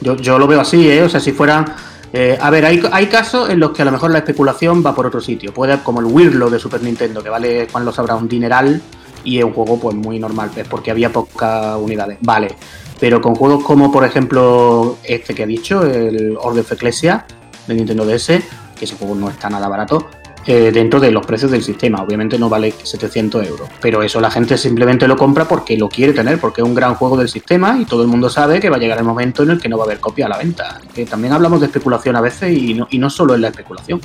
Yo, 0.00 0.16
yo 0.16 0.38
lo 0.38 0.46
veo 0.48 0.60
así, 0.60 0.90
¿eh? 0.90 1.02
O 1.02 1.08
sea, 1.08 1.20
si 1.20 1.30
fueran... 1.32 1.66
eh, 2.12 2.36
a 2.40 2.50
ver, 2.50 2.64
hay, 2.64 2.82
hay 2.90 3.06
casos 3.06 3.48
en 3.50 3.60
los 3.60 3.70
que 3.70 3.82
a 3.82 3.84
lo 3.84 3.92
mejor 3.92 4.10
la 4.10 4.18
especulación 4.18 4.82
va 4.84 4.92
por 4.94 5.06
otro 5.06 5.20
sitio. 5.20 5.54
Puede, 5.54 5.78
como 5.84 6.00
el 6.00 6.06
Wirlo 6.06 6.50
de 6.50 6.58
Super 6.58 6.82
Nintendo, 6.82 7.22
que 7.22 7.28
vale, 7.28 7.68
Juan 7.70 7.84
lo 7.84 7.92
sabrá, 7.92 8.16
un 8.16 8.28
dineral 8.28 8.80
y 9.22 9.38
es 9.38 9.44
un 9.44 9.52
juego 9.52 9.78
pues 9.78 9.94
muy 9.94 10.18
normal, 10.18 10.50
es 10.56 10.66
porque 10.66 10.90
había 10.90 11.12
pocas 11.12 11.76
unidades. 11.78 12.18
Vale. 12.22 12.56
Pero 13.00 13.20
con 13.20 13.34
juegos 13.34 13.64
como, 13.64 13.90
por 13.90 14.04
ejemplo, 14.04 14.98
este 15.04 15.34
que 15.34 15.44
he 15.44 15.46
dicho, 15.46 15.84
el 15.84 16.36
Order 16.38 16.60
of 16.60 16.72
Ecclesia 16.72 17.24
de 17.66 17.74
Nintendo 17.74 18.04
DS, 18.04 18.26
que 18.26 18.84
ese 18.84 18.96
juego 18.96 19.14
no 19.14 19.30
está 19.30 19.48
nada 19.48 19.68
barato, 19.68 20.06
eh, 20.46 20.70
dentro 20.72 21.00
de 21.00 21.10
los 21.10 21.26
precios 21.26 21.50
del 21.50 21.62
sistema. 21.62 22.02
Obviamente 22.02 22.38
no 22.38 22.48
vale 22.48 22.72
700 22.82 23.46
euros, 23.46 23.68
pero 23.80 24.02
eso 24.02 24.20
la 24.20 24.30
gente 24.30 24.56
simplemente 24.56 25.06
lo 25.06 25.16
compra 25.16 25.46
porque 25.46 25.76
lo 25.76 25.88
quiere 25.88 26.14
tener, 26.14 26.38
porque 26.38 26.62
es 26.62 26.66
un 26.66 26.74
gran 26.74 26.94
juego 26.94 27.16
del 27.16 27.28
sistema 27.28 27.78
y 27.78 27.84
todo 27.84 28.02
el 28.02 28.08
mundo 28.08 28.30
sabe 28.30 28.58
que 28.58 28.70
va 28.70 28.76
a 28.76 28.78
llegar 28.78 28.98
el 28.98 29.04
momento 29.04 29.42
en 29.42 29.50
el 29.50 29.60
que 29.60 29.68
no 29.68 29.76
va 29.76 29.84
a 29.84 29.86
haber 29.86 30.00
copia 30.00 30.26
a 30.26 30.28
la 30.30 30.38
venta. 30.38 30.80
También 31.08 31.34
hablamos 31.34 31.60
de 31.60 31.66
especulación 31.66 32.16
a 32.16 32.22
veces 32.22 32.56
y 32.56 32.72
no, 32.72 32.88
y 32.90 32.98
no 32.98 33.10
solo 33.10 33.34
es 33.34 33.40
la 33.40 33.48
especulación. 33.48 34.00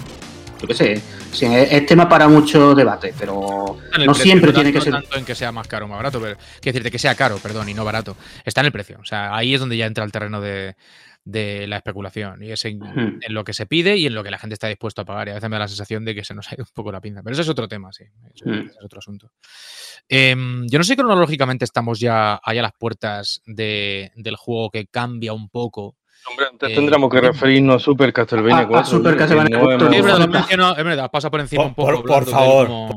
Yo 0.61 0.67
qué 0.67 0.73
sé, 0.73 1.01
sí, 1.31 1.45
es, 1.45 1.85
tema 1.85 2.07
para 2.07 2.27
mucho 2.27 2.73
debate, 2.73 3.13
pero 3.19 3.77
no 4.05 4.13
siempre 4.13 4.51
no 4.51 4.55
tiene 4.55 4.71
que 4.73 4.81
ser... 4.81 4.93
tanto 4.93 5.17
en 5.17 5.25
que 5.25 5.35
sea 5.35 5.51
más 5.51 5.67
caro 5.67 5.85
o 5.85 5.87
más 5.89 5.97
barato, 5.97 6.19
pero 6.21 6.35
quiero 6.37 6.73
decirte 6.73 6.91
que 6.91 6.99
sea 6.99 7.13
caro, 7.15 7.37
perdón, 7.37 7.69
y 7.69 7.73
no 7.73 7.83
barato. 7.85 8.15
Está 8.45 8.61
en 8.61 8.67
el 8.67 8.71
precio. 8.71 8.97
O 9.01 9.05
sea, 9.05 9.35
ahí 9.35 9.53
es 9.53 9.59
donde 9.59 9.77
ya 9.77 9.85
entra 9.85 10.03
el 10.05 10.11
terreno 10.11 10.39
de, 10.41 10.75
de 11.25 11.67
la 11.67 11.77
especulación. 11.77 12.41
Y 12.41 12.51
es 12.51 12.63
en, 12.65 12.79
Hmm. 12.79 13.19
en 13.21 13.33
lo 13.33 13.43
que 13.43 13.53
se 13.53 13.65
pide 13.65 13.97
y 13.97 14.05
en 14.07 14.15
lo 14.15 14.23
que 14.23 14.31
la 14.31 14.37
gente 14.39 14.53
está 14.53 14.67
dispuesto 14.67 15.01
a 15.01 15.05
pagar. 15.05 15.27
Y 15.27 15.31
a 15.31 15.33
veces 15.35 15.49
me 15.49 15.55
da 15.55 15.59
la 15.59 15.67
sensación 15.67 16.05
de 16.05 16.15
que 16.15 16.23
se 16.23 16.33
nos 16.33 16.49
ha 16.51 16.55
ido 16.55 16.63
un 16.63 16.73
poco 16.73 16.91
la 16.91 17.01
pinza. 17.01 17.21
Pero 17.21 17.33
eso 17.33 17.41
es 17.41 17.49
otro 17.49 17.67
tema, 17.67 17.91
sí. 17.91 18.05
Hmm. 18.45 18.67
es 18.69 18.77
otro 18.83 18.99
asunto. 18.99 19.31
Em, 20.07 20.65
yo 20.67 20.77
no 20.77 20.83
sé 20.83 20.95
cronológicamente 20.95 21.65
estamos 21.65 21.99
ya 21.99 22.39
ahí 22.43 22.57
a 22.57 22.61
las 22.61 22.73
puertas 22.73 23.41
de- 23.45 24.11
del 24.15 24.35
juego 24.35 24.69
que 24.71 24.87
cambia 24.87 25.33
un 25.33 25.49
poco. 25.49 25.95
Hombre, 26.29 26.45
antes 26.51 26.69
Eh, 26.71 26.75
tendríamos 26.75 27.09
que 27.09 27.21
referirnos 27.21 27.75
a 27.75 27.79
Super 27.79 28.11
Castlevania 28.13 28.57
A- 28.57 28.61
a 28.61 28.67
4. 28.67 28.89
Super 28.89 29.17
Castlevania 29.17 29.57
no 29.57 29.63
4. 29.63 29.77
hemos- 29.87 29.91
Sí, 29.93 29.97
es 29.99 30.03
verdad, 30.05 30.17
lo 30.19 30.23
Hemos- 30.25 30.35
menciono, 30.39 30.71
es 30.77 30.83
verdad, 30.83 31.11
pasa 31.11 31.29
por 31.31 31.39
encima 31.39 31.73
Por- 31.75 31.95
un 31.95 32.01
poco. 32.01 32.07
por- 32.13 32.25
de 32.25 32.31
favor, 32.31 32.69
no 32.69 32.89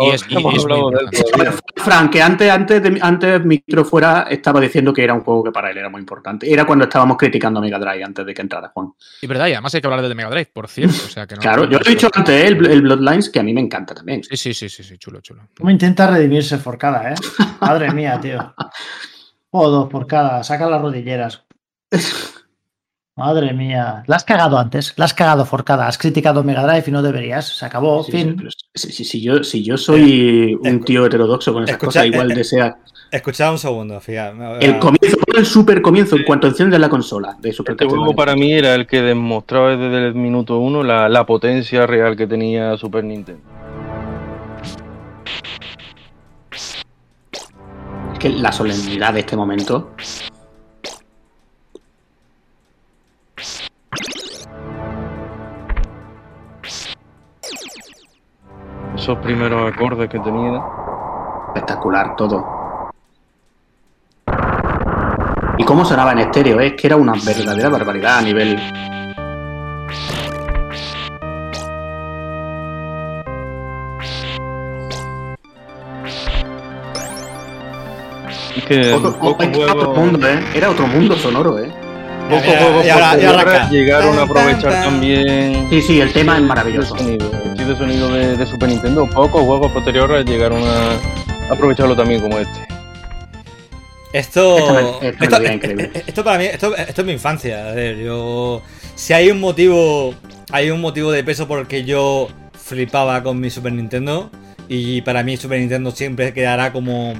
y 0.00 0.10
es- 0.10 0.24
y- 0.28 0.36
es 0.56 0.64
de. 0.64 1.52
Fran, 1.76 2.08
que 2.10 2.22
antes, 2.22 2.50
antes, 2.50 2.82
de, 2.82 2.98
antes 3.00 3.44
Micro 3.44 3.84
fuera, 3.84 4.26
estaba 4.30 4.60
diciendo 4.60 4.92
que 4.92 5.02
era 5.02 5.14
un 5.14 5.22
juego 5.22 5.42
que 5.44 5.50
para 5.50 5.70
él 5.70 5.78
era 5.78 5.88
muy 5.88 6.00
importante. 6.00 6.52
Era 6.52 6.64
cuando 6.64 6.84
estábamos 6.84 7.16
criticando 7.16 7.58
a 7.58 7.62
Mega 7.62 7.78
Drive 7.78 8.04
antes 8.04 8.24
de 8.26 8.34
que 8.34 8.42
entrara 8.42 8.68
Juan. 8.72 8.88
Y 9.22 9.26
verdad, 9.26 9.46
y 9.48 9.52
además 9.52 9.74
hay 9.74 9.80
que 9.80 9.86
hablar 9.86 10.02
del 10.02 10.14
Mega 10.14 10.30
Drive, 10.30 10.50
por 10.52 10.68
cierto. 10.68 10.94
O 10.94 11.08
sea, 11.08 11.26
que 11.26 11.34
no- 11.36 11.40
Claro, 11.40 11.64
yo 11.64 11.78
lo 11.78 11.86
he 11.86 11.90
dicho 11.90 12.08
antes, 12.12 12.34
¿eh? 12.34 12.46
el, 12.48 12.66
el 12.70 12.82
Bloodlines, 12.82 13.30
que 13.30 13.40
a 13.40 13.42
mí 13.42 13.52
me 13.54 13.60
encanta 13.60 13.94
también. 13.94 14.22
Sí, 14.24 14.36
sí, 14.36 14.54
sí, 14.54 14.68
sí, 14.68 14.82
sí, 14.84 14.98
chulo, 14.98 15.20
chulo. 15.20 15.42
¿Cómo 15.58 15.70
intenta 15.70 16.06
redimirse 16.06 16.58
Forcada, 16.58 17.10
eh? 17.12 17.14
Madre 17.60 17.92
mía, 17.92 18.18
tío. 18.20 18.54
O 19.54 19.68
dos 19.68 19.88
por 19.90 20.06
cada, 20.06 20.42
saca 20.44 20.66
las 20.66 20.80
rodilleras. 20.80 21.44
Madre 23.14 23.52
mía. 23.52 24.02
La 24.06 24.16
has 24.16 24.24
cagado 24.24 24.58
antes, 24.58 24.94
la 24.96 25.04
has 25.04 25.12
cagado 25.12 25.44
Forcada. 25.44 25.86
Has 25.86 25.98
criticado 25.98 26.42
Mega 26.42 26.66
Drive 26.66 26.84
y 26.86 26.90
no 26.90 27.02
deberías. 27.02 27.46
Se 27.46 27.66
acabó, 27.66 28.02
Sí, 28.04 28.10
sí, 28.12 28.18
fin. 28.18 28.36
pero 28.36 28.50
si, 28.74 28.90
si- 28.92 29.04
si 29.04 29.20
yo, 29.22 29.44
si 29.44 29.62
yo 29.62 29.76
soy 29.76 30.54
un 30.54 30.80
escu- 30.80 30.84
tío 30.86 31.04
heterodoxo 31.06 31.52
con 31.52 31.64
esas 31.64 31.74
escucha, 31.74 31.86
cosas, 32.00 32.06
igual 32.06 32.32
eh, 32.32 32.34
desea. 32.36 32.76
Escuchad 33.10 33.52
un 33.52 33.58
segundo, 33.58 34.00
fíjate. 34.00 34.64
El 34.64 34.78
comienzo, 34.78 35.18
el 35.36 35.44
super 35.44 35.82
comienzo, 35.82 36.16
en 36.16 36.24
cuanto 36.24 36.46
enciendes 36.46 36.80
la 36.80 36.88
consola 36.88 37.36
de 37.38 37.52
Super 37.52 37.72
Este 37.74 37.84
juego 37.84 38.14
para 38.16 38.34
mí 38.34 38.54
era 38.54 38.74
el 38.74 38.86
que 38.86 39.02
demostraba 39.02 39.76
desde 39.76 40.06
el 40.08 40.14
minuto 40.14 40.58
uno 40.58 40.82
la, 40.82 41.10
la 41.10 41.26
potencia 41.26 41.86
real 41.86 42.16
que 42.16 42.26
tenía 42.26 42.78
Super 42.78 43.04
Nintendo. 43.04 43.42
Es 46.50 48.18
que 48.18 48.30
la 48.30 48.50
solemnidad 48.52 49.12
de 49.12 49.20
este 49.20 49.36
momento. 49.36 49.90
Esos 59.02 59.18
primeros 59.18 59.72
acordes 59.72 60.08
que 60.08 60.20
tenía. 60.20 60.62
Espectacular 61.48 62.14
todo. 62.14 62.46
Y 65.58 65.64
cómo 65.64 65.84
sonaba 65.84 66.12
en 66.12 66.20
estéreo, 66.20 66.60
¿eh? 66.60 66.68
es 66.68 66.72
que 66.74 66.86
era 66.86 66.94
una 66.94 67.14
verdadera 67.14 67.68
barbaridad 67.68 68.18
a 68.18 68.22
nivel. 68.22 68.56
Otro- 78.94 79.16
otro 79.20 79.52
juegos, 79.52 79.98
mundo, 79.98 80.28
¿eh? 80.28 80.40
Era 80.54 80.70
otro 80.70 80.86
mundo 80.86 81.16
sonoro, 81.16 81.58
¿eh? 81.58 81.70
pocos 82.30 82.46
Mira, 82.46 82.58
juegos 82.60 82.86
y 82.86 82.88
ahora- 82.90 83.04
y 83.20 83.24
ahora 83.24 83.42
posteriores 83.44 83.54
acá. 83.60 83.70
llegaron 83.70 84.08
a 84.14 84.16
Tan, 84.16 84.16
tan, 84.16 84.30
aprovechar 84.30 84.72
tan. 84.72 84.82
también 84.84 85.66
Sí, 85.70 85.82
sí, 85.82 86.00
el 86.00 86.12
tema 86.12 86.32
es 86.34 86.38
el 86.38 86.46
maravilloso. 86.46 86.94
De 87.66 87.76
sonido 87.76 88.10
de, 88.12 88.36
de 88.36 88.46
Super 88.46 88.68
Nintendo. 88.68 89.08
Pocos 89.08 89.42
juegos 89.44 89.72
posteriores 89.72 90.24
llegaron 90.26 90.62
a 90.64 91.02
aprovecharlo 91.48 91.96
también 91.96 92.20
como 92.20 92.38
este. 92.38 92.60
Esto, 94.12 95.00
esta 95.00 95.24
esto, 95.26 95.38
melodía 95.38 95.52
increíble. 95.54 95.90
esto 96.06 96.22
para 96.24 96.38
mí, 96.38 96.44
esto, 96.46 96.76
esto 96.76 97.00
es 97.00 97.06
mi 97.06 97.12
infancia. 97.14 97.68
A 97.70 97.72
ver, 97.72 97.96
yo. 97.98 98.62
Si 98.94 99.12
hay 99.12 99.30
un 99.30 99.40
motivo. 99.40 100.14
Hay 100.50 100.70
un 100.70 100.80
motivo 100.82 101.10
de 101.12 101.24
peso 101.24 101.48
por 101.48 101.60
el 101.60 101.66
que 101.66 101.84
yo 101.84 102.28
flipaba 102.52 103.22
con 103.22 103.40
mi 103.40 103.50
Super 103.50 103.72
Nintendo. 103.72 104.30
Y 104.68 105.00
para 105.02 105.22
mí 105.22 105.36
Super 105.36 105.60
Nintendo 105.60 105.90
siempre 105.92 106.32
quedará 106.34 106.72
como. 106.72 107.14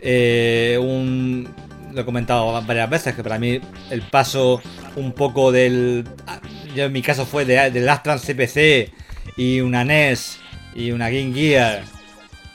eh, 0.00 0.78
un. 0.80 1.48
Lo 1.92 2.02
he 2.02 2.04
comentado 2.04 2.62
varias 2.62 2.88
veces, 2.88 3.14
que 3.16 3.22
para 3.24 3.38
mí 3.38 3.60
el 3.90 4.02
paso 4.02 4.62
un 4.96 5.12
poco 5.12 5.52
del. 5.52 6.04
Yo 6.74 6.84
en 6.84 6.92
mi 6.92 7.02
caso 7.02 7.26
fue 7.26 7.44
de, 7.44 7.70
del 7.70 7.88
Astran 7.88 8.18
CPC 8.20 8.92
y 9.40 9.62
una 9.62 9.84
NES 9.84 10.38
y 10.74 10.90
una 10.90 11.08
Game 11.08 11.32
Gear. 11.32 11.82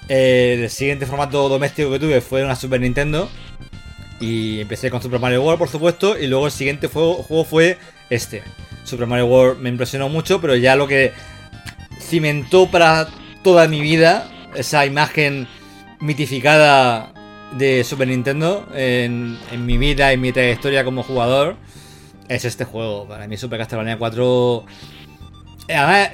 El 0.07 0.69
siguiente 0.69 1.07
formato 1.07 1.49
doméstico 1.49 1.89
que 1.89 1.97
tuve 1.97 2.21
fue 2.21 2.43
una 2.43 2.55
Super 2.55 2.79
Nintendo. 2.79 3.27
Y 4.19 4.61
empecé 4.61 4.91
con 4.91 5.01
Super 5.01 5.19
Mario 5.19 5.41
World, 5.41 5.57
por 5.57 5.67
supuesto. 5.67 6.15
Y 6.15 6.27
luego 6.27 6.45
el 6.45 6.51
siguiente 6.51 6.85
juego, 6.85 7.15
juego 7.23 7.43
fue 7.43 7.79
este. 8.11 8.43
Super 8.83 9.07
Mario 9.07 9.25
World 9.25 9.59
me 9.59 9.69
impresionó 9.69 10.09
mucho, 10.09 10.39
pero 10.39 10.55
ya 10.55 10.75
lo 10.75 10.87
que 10.87 11.11
cimentó 11.99 12.69
para 12.69 13.07
toda 13.43 13.67
mi 13.67 13.81
vida 13.81 14.29
esa 14.53 14.85
imagen 14.85 15.47
mitificada 15.99 17.13
de 17.57 17.83
Super 17.83 18.09
Nintendo 18.09 18.69
en, 18.75 19.39
en 19.51 19.65
mi 19.65 19.79
vida, 19.79 20.11
en 20.11 20.21
mi 20.21 20.31
trayectoria 20.31 20.85
como 20.85 21.01
jugador, 21.01 21.55
es 22.27 22.45
este 22.45 22.63
juego. 22.63 23.07
Para 23.07 23.27
mí 23.27 23.37
Super 23.37 23.57
Castlevania 23.57 23.97
4... 23.97 24.65
Además, 25.67 26.09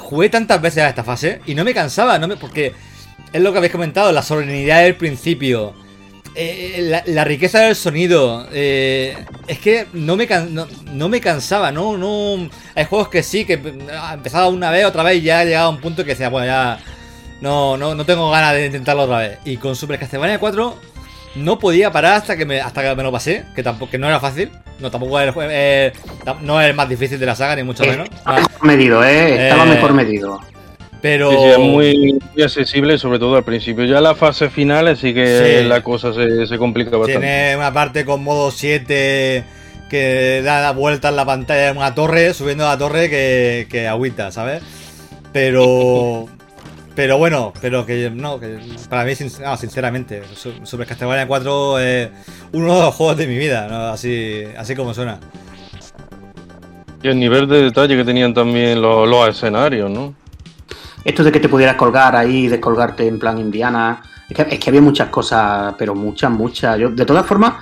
jugué 0.00 0.28
tantas 0.28 0.60
veces 0.60 0.82
a 0.82 0.88
esta 0.88 1.04
fase 1.04 1.40
y 1.46 1.54
no 1.54 1.64
me 1.64 1.74
cansaba, 1.74 2.18
no 2.18 2.26
me, 2.26 2.36
porque 2.36 2.72
es 3.32 3.40
lo 3.40 3.52
que 3.52 3.58
habéis 3.58 3.72
comentado, 3.72 4.10
la 4.12 4.22
solemnidad 4.22 4.82
del 4.82 4.96
principio, 4.96 5.72
eh, 6.34 7.02
la, 7.06 7.24
riqueza 7.24 7.60
del 7.60 7.76
sonido, 7.76 8.46
eh, 8.52 9.16
es 9.46 9.58
que 9.58 9.86
no 9.92 10.16
me, 10.16 10.26
can- 10.26 10.54
no, 10.54 10.66
no 10.92 11.08
me 11.08 11.20
cansaba, 11.20 11.70
no, 11.70 11.96
no, 11.96 12.48
hay 12.74 12.84
juegos 12.86 13.08
que 13.08 13.22
sí, 13.22 13.44
que 13.44 13.60
ah, 13.92 14.12
empezaba 14.14 14.48
una 14.48 14.70
vez, 14.70 14.84
otra 14.84 15.02
vez 15.02 15.18
y 15.18 15.22
ya 15.22 15.44
llegaba 15.44 15.66
a 15.66 15.70
un 15.70 15.80
punto 15.80 16.04
que 16.04 16.10
decía, 16.10 16.28
bueno, 16.28 16.46
ya 16.46 16.78
no, 17.40 17.76
no, 17.76 17.94
no 17.94 18.04
tengo 18.04 18.30
ganas 18.30 18.54
de 18.54 18.66
intentarlo 18.66 19.02
otra 19.04 19.18
vez. 19.18 19.38
Y 19.44 19.56
con 19.56 19.74
Super 19.74 19.98
Castlevania 19.98 20.38
4 20.38 20.76
no 21.36 21.58
podía 21.58 21.90
parar 21.92 22.14
hasta 22.14 22.36
que 22.36 22.44
me, 22.44 22.60
hasta 22.60 22.82
que 22.82 22.94
me 22.96 23.02
lo 23.02 23.12
pasé, 23.12 23.44
que 23.54 23.62
tampoco 23.62 23.90
que 23.90 23.98
no 23.98 24.06
era 24.08 24.18
fácil, 24.20 24.50
no 24.80 24.90
tampoco 24.90 25.20
el 25.20 25.32
eh, 25.50 25.92
tam- 26.24 26.40
no 26.40 26.60
es 26.60 26.68
el 26.68 26.74
más 26.74 26.88
difícil 26.88 27.18
de 27.20 27.26
la 27.26 27.34
saga, 27.36 27.56
ni 27.56 27.62
mucho 27.62 27.84
menos. 27.84 28.08
Estaba 28.10 28.36
mejor 28.40 28.64
medido, 28.66 29.04
¿eh? 29.04 29.48
Estaba 29.48 29.64
Eh, 29.64 29.68
mejor 29.74 29.92
medido. 29.94 30.40
Pero 31.02 31.30
Sí, 31.30 31.36
sí, 31.38 31.44
es 31.44 31.58
muy, 31.58 32.18
muy 32.34 32.42
accesible, 32.42 32.98
sobre 32.98 33.18
todo 33.18 33.36
al 33.36 33.44
principio. 33.44 33.84
Ya 33.86 34.00
la 34.02 34.14
fase 34.14 34.50
final, 34.50 34.86
así 34.88 35.14
que 35.14 35.60
Sí. 35.62 35.66
la 35.68 35.82
cosa 35.82 36.12
se, 36.12 36.46
se 36.46 36.58
complica 36.58 36.96
bastante. 36.98 37.20
Tiene 37.26 37.56
una 37.56 37.72
parte 37.72 38.04
con 38.04 38.22
modo 38.22 38.50
7 38.50 39.42
que 39.88 40.42
da 40.44 40.70
vuelta 40.72 41.08
en 41.08 41.16
la 41.16 41.24
pantalla 41.24 41.70
en 41.70 41.78
una 41.78 41.94
torre, 41.94 42.34
subiendo 42.34 42.66
a 42.66 42.72
la 42.72 42.78
torre 42.78 43.08
que, 43.08 43.66
que 43.70 43.88
agüita, 43.88 44.30
¿sabes? 44.30 44.62
Pero. 45.32 46.28
Pero 47.00 47.16
bueno, 47.16 47.50
pero 47.62 47.86
que 47.86 48.10
no, 48.10 48.38
que 48.38 48.58
para 48.90 49.04
mí, 49.04 49.14
sin- 49.14 49.32
no, 49.42 49.56
sinceramente, 49.56 50.22
Su- 50.36 50.66
Super 50.66 50.86
Castlevania 50.86 51.26
4 51.26 51.78
es 51.78 52.10
uno 52.52 52.74
de 52.74 52.80
los 52.82 52.94
juegos 52.94 53.16
de 53.16 53.26
mi 53.26 53.38
vida, 53.38 53.66
¿no? 53.68 53.86
así, 53.86 54.44
así 54.54 54.74
como 54.76 54.92
suena. 54.92 55.18
Y 57.02 57.08
el 57.08 57.18
nivel 57.18 57.48
de 57.48 57.62
detalle 57.62 57.96
que 57.96 58.04
tenían 58.04 58.34
también 58.34 58.82
los, 58.82 59.08
los 59.08 59.30
escenarios, 59.30 59.90
¿no? 59.90 60.12
Esto 61.02 61.24
de 61.24 61.32
que 61.32 61.40
te 61.40 61.48
pudieras 61.48 61.76
colgar 61.76 62.14
ahí, 62.14 62.48
descolgarte 62.48 63.06
en 63.08 63.18
plan 63.18 63.38
Indiana. 63.38 64.02
Es 64.28 64.36
que, 64.36 64.42
es 64.56 64.58
que 64.60 64.68
había 64.68 64.82
muchas 64.82 65.08
cosas, 65.08 65.74
pero 65.78 65.94
muchas, 65.94 66.30
muchas. 66.30 66.78
Yo, 66.78 66.90
de 66.90 67.06
todas 67.06 67.24
formas, 67.24 67.54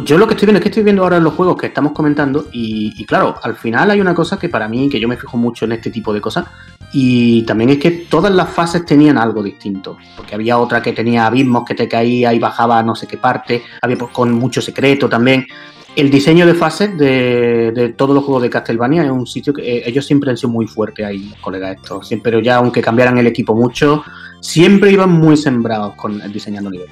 yo 0.00 0.16
lo 0.16 0.26
que 0.26 0.34
estoy 0.34 0.46
viendo 0.46 0.58
es 0.58 0.62
que 0.62 0.68
estoy 0.70 0.82
viendo 0.82 1.02
ahora 1.02 1.20
los 1.20 1.34
juegos 1.34 1.56
que 1.56 1.66
estamos 1.66 1.92
comentando. 1.92 2.46
Y, 2.52 3.04
claro, 3.04 3.34
al 3.42 3.56
final 3.56 3.90
hay 3.90 4.00
una 4.00 4.14
cosa 4.14 4.38
que 4.38 4.48
para 4.48 4.68
mí, 4.68 4.88
que 4.88 4.98
yo 4.98 5.08
me 5.08 5.16
fijo 5.16 5.36
mucho 5.36 5.66
en 5.66 5.72
este 5.72 5.90
tipo 5.90 6.12
de 6.14 6.20
cosas. 6.20 6.46
Y 6.94 7.42
también 7.42 7.70
es 7.70 7.78
que 7.78 7.90
todas 7.90 8.32
las 8.32 8.48
fases 8.50 8.84
tenían 8.86 9.18
algo 9.18 9.42
distinto. 9.42 9.98
Porque 10.16 10.34
había 10.34 10.58
otra 10.58 10.80
que 10.80 10.92
tenía 10.92 11.26
abismos 11.26 11.64
que 11.64 11.74
te 11.74 11.88
caía 11.88 12.32
y 12.32 12.38
bajaba 12.38 12.78
a 12.78 12.82
no 12.82 12.94
sé 12.94 13.06
qué 13.06 13.18
parte. 13.18 13.62
Había 13.82 13.98
pues, 13.98 14.12
con 14.12 14.32
mucho 14.32 14.62
secreto 14.62 15.08
también. 15.08 15.46
El 15.94 16.10
diseño 16.10 16.46
de 16.46 16.54
fases 16.54 16.96
de, 16.96 17.94
todos 17.98 18.14
los 18.14 18.24
juegos 18.24 18.42
de 18.42 18.48
Castlevania 18.48 19.04
es 19.04 19.10
un 19.10 19.26
sitio 19.26 19.52
que 19.52 19.60
eh, 19.60 19.82
ellos 19.84 20.06
siempre 20.06 20.30
han 20.30 20.38
sido 20.38 20.48
muy 20.48 20.66
fuertes 20.66 21.04
ahí, 21.04 21.28
los 21.28 21.38
colegas 21.40 21.76
estos. 21.76 22.08
Pero 22.22 22.40
ya 22.40 22.56
aunque 22.56 22.80
cambiaran 22.80 23.18
el 23.18 23.26
equipo 23.26 23.54
mucho, 23.54 24.02
siempre 24.40 24.90
iban 24.90 25.10
muy 25.10 25.36
sembrados 25.36 25.94
con 25.96 26.18
el 26.22 26.32
diseñando 26.32 26.70
nivel. 26.70 26.88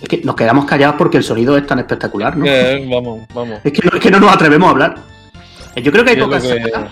Es 0.00 0.08
que 0.08 0.20
nos 0.24 0.36
quedamos 0.36 0.64
callados 0.64 0.96
porque 0.96 1.16
el 1.16 1.24
sonido 1.24 1.56
es 1.56 1.66
tan 1.66 1.78
espectacular, 1.78 2.36
¿no? 2.36 2.44
Eh, 2.48 2.86
vamos, 2.90 3.26
vamos. 3.34 3.58
Es 3.64 3.72
que 3.72 3.80
no, 3.84 3.96
es 3.96 4.00
que 4.02 4.10
no 4.10 4.20
nos 4.20 4.32
atrevemos 4.34 4.68
a 4.68 4.70
hablar. 4.70 4.94
Eh, 5.74 5.82
Yo 5.82 5.90
creo 5.92 6.04
que 6.04 6.10
hay 6.12 6.16
pocas, 6.16 6.42
que- 6.42 6.60
sagas, 6.62 6.90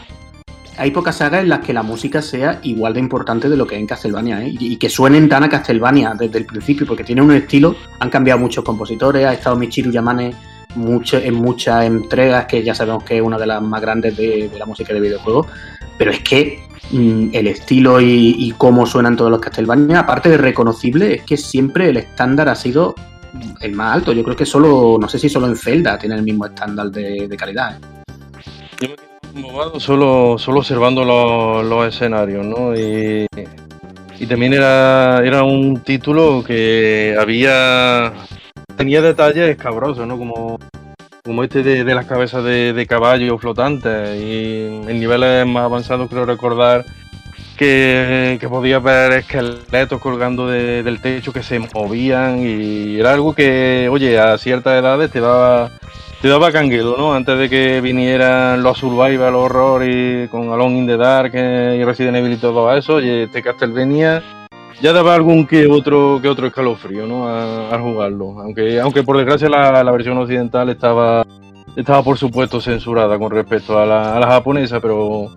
hay 0.78 0.90
pocas 0.90 1.16
sagas 1.16 1.42
en 1.42 1.48
las 1.48 1.60
que 1.60 1.72
la 1.72 1.82
música 1.82 2.20
sea 2.20 2.58
igual 2.62 2.94
de 2.94 3.00
importante 3.00 3.48
de 3.48 3.56
lo 3.56 3.66
que 3.66 3.76
es 3.76 3.80
en 3.80 3.86
Castlevania, 3.86 4.42
¿eh? 4.44 4.54
y, 4.58 4.72
y 4.72 4.76
que 4.76 4.88
suenen 4.88 5.28
tan 5.28 5.44
a 5.44 5.48
Castlevania 5.48 6.14
desde 6.18 6.38
el 6.38 6.46
principio, 6.46 6.86
porque 6.86 7.04
tiene 7.04 7.22
un 7.22 7.32
estilo, 7.32 7.76
han 8.00 8.10
cambiado 8.10 8.38
muchos 8.40 8.64
compositores, 8.64 9.24
ha 9.24 9.32
estado 9.32 9.56
Michiru 9.56 9.90
Yamane 9.90 10.34
en 10.76 11.34
muchas 11.34 11.84
entregas, 11.84 12.46
que 12.46 12.62
ya 12.62 12.74
sabemos 12.74 13.04
que 13.04 13.16
es 13.16 13.22
una 13.22 13.38
de 13.38 13.46
las 13.46 13.62
más 13.62 13.80
grandes 13.80 14.16
de, 14.16 14.50
la 14.58 14.66
música 14.66 14.92
de 14.92 15.00
videojuegos, 15.00 15.46
pero 15.98 16.10
es 16.10 16.20
que 16.20 16.60
mm, 16.90 17.30
el 17.32 17.46
estilo 17.46 18.00
y, 18.00 18.54
cómo 18.58 18.86
suenan 18.86 19.16
todos 19.16 19.30
los 19.30 19.40
Castlevania, 19.40 20.00
aparte 20.00 20.28
de 20.28 20.36
reconocible, 20.36 21.14
es 21.14 21.22
que 21.22 21.36
siempre 21.36 21.88
el 21.90 21.96
estándar 21.96 22.48
ha 22.48 22.54
sido 22.54 22.94
el 23.60 23.72
más 23.72 23.96
alto. 23.96 24.12
Yo 24.12 24.22
creo 24.22 24.36
que 24.36 24.46
solo, 24.46 24.98
no 25.00 25.08
sé 25.08 25.18
si 25.18 25.28
solo 25.28 25.46
en 25.46 25.56
Zelda 25.56 25.98
tiene 25.98 26.14
el 26.14 26.22
mismo 26.22 26.46
estándar 26.46 26.90
de, 26.90 27.34
calidad. 27.36 27.76
¿eh? 27.76 28.06
Yo 28.80 28.88
me 28.88 28.94
quedé 28.96 29.06
embobado 29.34 29.80
solo, 29.80 30.36
solo 30.38 30.60
observando 30.60 31.04
los, 31.04 31.64
los 31.64 31.88
escenarios, 31.88 32.44
¿no? 32.44 32.74
Y, 32.74 33.26
y 34.18 34.26
también 34.26 34.54
era, 34.54 35.20
era 35.24 35.42
un 35.42 35.80
título 35.80 36.42
que 36.44 37.16
había. 37.18 38.12
Tenía 38.76 39.00
detalles 39.02 39.48
escabrosos, 39.48 40.06
¿no? 40.06 40.18
Como, 40.18 40.58
como 41.24 41.42
este 41.44 41.62
de, 41.62 41.84
las 41.94 42.06
cabezas 42.06 42.44
de, 42.44 42.72
de 42.72 42.86
caballo 42.86 43.38
flotantes. 43.38 44.16
Y 44.20 44.66
en 44.88 45.00
niveles 45.00 45.46
más 45.46 45.64
avanzados 45.64 46.08
creo 46.08 46.24
recordar 46.24 46.84
que, 47.56 48.36
que 48.40 48.48
podía 48.48 48.78
ver 48.78 49.12
esqueletos 49.12 50.00
colgando 50.00 50.46
de- 50.48 50.82
del 50.82 51.00
techo 51.00 51.32
que 51.32 51.42
se 51.42 51.58
movían 51.58 52.40
y 52.40 52.98
era 53.00 53.12
algo 53.14 53.34
que, 53.34 53.88
oye, 53.90 54.18
a 54.18 54.36
ciertas 54.38 54.78
edades 54.78 55.10
te 55.10 55.20
daba 55.20 55.70
te 56.20 56.28
daba 56.28 56.50
canguelo, 56.50 56.96
¿no? 56.96 57.14
Antes 57.14 57.38
de 57.38 57.48
que 57.50 57.80
vinieran 57.82 58.62
los 58.62 58.78
Survival 58.78 59.34
Horror 59.34 59.82
y 59.86 60.28
con 60.28 60.50
Alone 60.50 60.78
in 60.78 60.86
the 60.86 60.96
Dark 60.96 61.30
eh, 61.34 61.78
y 61.78 61.84
Resident 61.84 62.16
Evil 62.16 62.32
y 62.32 62.36
todo 62.36 62.74
eso, 62.74 62.94
oye, 62.94 63.24
este 63.24 63.42
Castlevania 63.42 64.22
ya 64.80 64.92
daba 64.92 65.14
algún 65.14 65.46
que 65.46 65.66
otro 65.66 66.18
que 66.22 66.28
otro 66.28 66.46
escalofrío, 66.46 67.06
¿no? 67.06 67.28
A, 67.28 67.74
a 67.74 67.80
jugarlo. 67.80 68.40
Aunque 68.40 68.80
aunque 68.80 69.02
por 69.02 69.16
desgracia 69.16 69.48
la, 69.48 69.82
la 69.82 69.92
versión 69.92 70.18
occidental 70.18 70.68
estaba 70.70 71.26
estaba 71.76 72.02
por 72.02 72.18
supuesto 72.18 72.60
censurada 72.60 73.18
con 73.18 73.30
respecto 73.30 73.78
a 73.78 73.84
la, 73.86 74.16
a 74.16 74.20
la 74.20 74.26
japonesa, 74.26 74.80
pero 74.80 75.34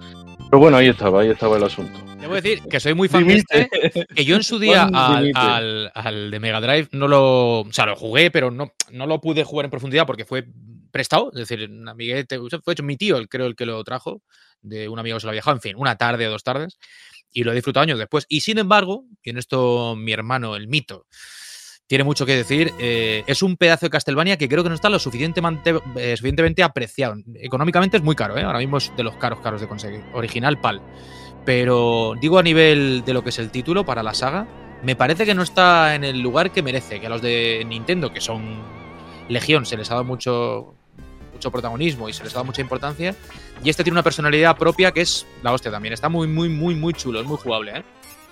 pero 0.49 0.59
bueno, 0.59 0.77
ahí 0.77 0.87
estaba, 0.87 1.21
ahí 1.21 1.29
estaba 1.29 1.57
el 1.57 1.63
asunto. 1.63 1.99
Debo 2.19 2.33
decir 2.33 2.61
que 2.69 2.79
soy 2.79 2.95
muy 2.95 3.07
fan 3.07 3.25
de 3.27 3.35
este, 3.35 3.69
que 4.15 4.25
yo 4.25 4.35
en 4.35 4.43
su 4.43 4.57
día 4.59 4.83
al, 4.93 5.31
al- 5.35 5.91
al 5.93 6.31
de 6.31 6.39
Mega 6.39 6.59
Drive 6.59 6.89
no 6.91 7.07
lo. 7.07 7.59
O 7.61 7.71
sea, 7.73 7.85
lo 7.85 7.95
jugué, 7.95 8.31
pero 8.31 8.49
no, 8.51 8.71
no 8.91 9.05
lo 9.05 9.21
pude 9.21 9.43
jugar 9.43 9.65
en 9.65 9.69
profundidad 9.71 10.05
porque 10.07 10.25
fue 10.25 10.45
prestado. 10.91 11.29
Es 11.33 11.47
decir, 11.47 11.69
un 11.69 11.87
amiguete. 11.87 12.39
Fue 12.63 12.73
hecho 12.73 12.83
mi 12.83 12.97
tío, 12.97 13.17
el, 13.17 13.29
creo, 13.29 13.45
el 13.45 13.55
que 13.55 13.65
lo 13.67 13.83
trajo, 13.83 14.21
de 14.61 14.89
un 14.89 14.97
amigo 14.99 15.17
que 15.17 15.21
se 15.21 15.27
lo 15.27 15.31
había 15.31 15.39
dejado. 15.39 15.57
En 15.57 15.61
fin, 15.61 15.75
una 15.77 15.95
tarde 15.97 16.27
o 16.27 16.31
dos 16.31 16.43
tardes. 16.43 16.77
Y 17.31 17.43
lo 17.43 17.51
he 17.51 17.55
disfrutado 17.55 17.83
años 17.83 17.99
después. 17.99 18.25
Y 18.29 18.41
sin 18.41 18.57
embargo, 18.57 19.05
y 19.23 19.29
en 19.29 19.37
esto 19.37 19.95
mi 19.95 20.11
hermano, 20.11 20.55
el 20.55 20.67
mito, 20.67 21.05
tiene 21.89 22.03
mucho 22.03 22.25
que 22.25 22.35
decir. 22.35 22.71
eh, 22.79 23.23
es 23.25 23.41
un 23.41 23.57
pedazo 23.57 23.87
de 23.87 23.89
Castlevania 23.89 24.37
que 24.37 24.47
creo 24.47 24.61
que 24.63 24.69
no 24.69 24.75
está 24.75 24.89
lo 24.89 24.99
suficientemente, 24.99 25.75
eh, 25.95 26.15
suficientemente 26.15 26.61
apreciado. 26.61 27.15
Económicamente 27.35 27.97
es 27.97 28.03
muy 28.03 28.15
caro, 28.15 28.37
¿eh? 28.37 28.43
ahora 28.43 28.59
mismo 28.59 28.77
es 28.77 28.95
de 28.95 29.03
los 29.03 29.15
caros 29.17 29.39
caros 29.39 29.59
de 29.59 29.67
conseguir. 29.67 30.01
Original 30.13 30.61
PAL. 30.61 30.81
Pero 31.45 32.13
digo 32.21 32.37
a 32.37 32.43
nivel 32.43 33.03
de 33.05 33.13
lo 33.13 33.23
que 33.23 33.29
es 33.29 33.39
el 33.39 33.49
título 33.49 33.85
para 33.85 34.03
la 34.03 34.13
saga, 34.13 34.47
me 34.83 34.95
parece 34.95 35.25
que 35.25 35.33
no 35.33 35.41
está 35.41 35.95
en 35.95 36.03
el 36.03 36.19
lugar 36.19 36.51
que 36.51 36.61
merece. 36.61 36.99
Que 36.99 37.07
a 37.07 37.09
los 37.09 37.23
de 37.23 37.65
Nintendo, 37.67 38.13
que 38.13 38.21
son 38.21 38.61
Legión, 39.27 39.65
se 39.65 39.75
les 39.75 39.89
ha 39.89 39.95
dado 39.95 40.05
mucho, 40.05 40.75
mucho 41.39 41.51
protagonismo 41.51 42.09
y 42.09 42.13
se 42.13 42.21
les 42.23 42.33
ha 42.33 42.35
dado 42.35 42.45
mucha 42.45 42.61
importancia. 42.61 43.15
Y 43.63 43.69
este 43.69 43.83
tiene 43.83 43.95
una 43.95 44.03
personalidad 44.03 44.57
propia 44.57 44.91
que 44.91 45.01
es 45.01 45.25
la 45.41 45.53
hostia 45.53 45.71
también. 45.71 45.93
Está 45.93 46.09
muy, 46.09 46.27
muy, 46.27 46.49
muy, 46.49 46.75
muy 46.75 46.93
chulo, 46.93 47.21
es 47.21 47.25
muy 47.25 47.37
jugable, 47.37 47.77
¿eh? 47.77 47.83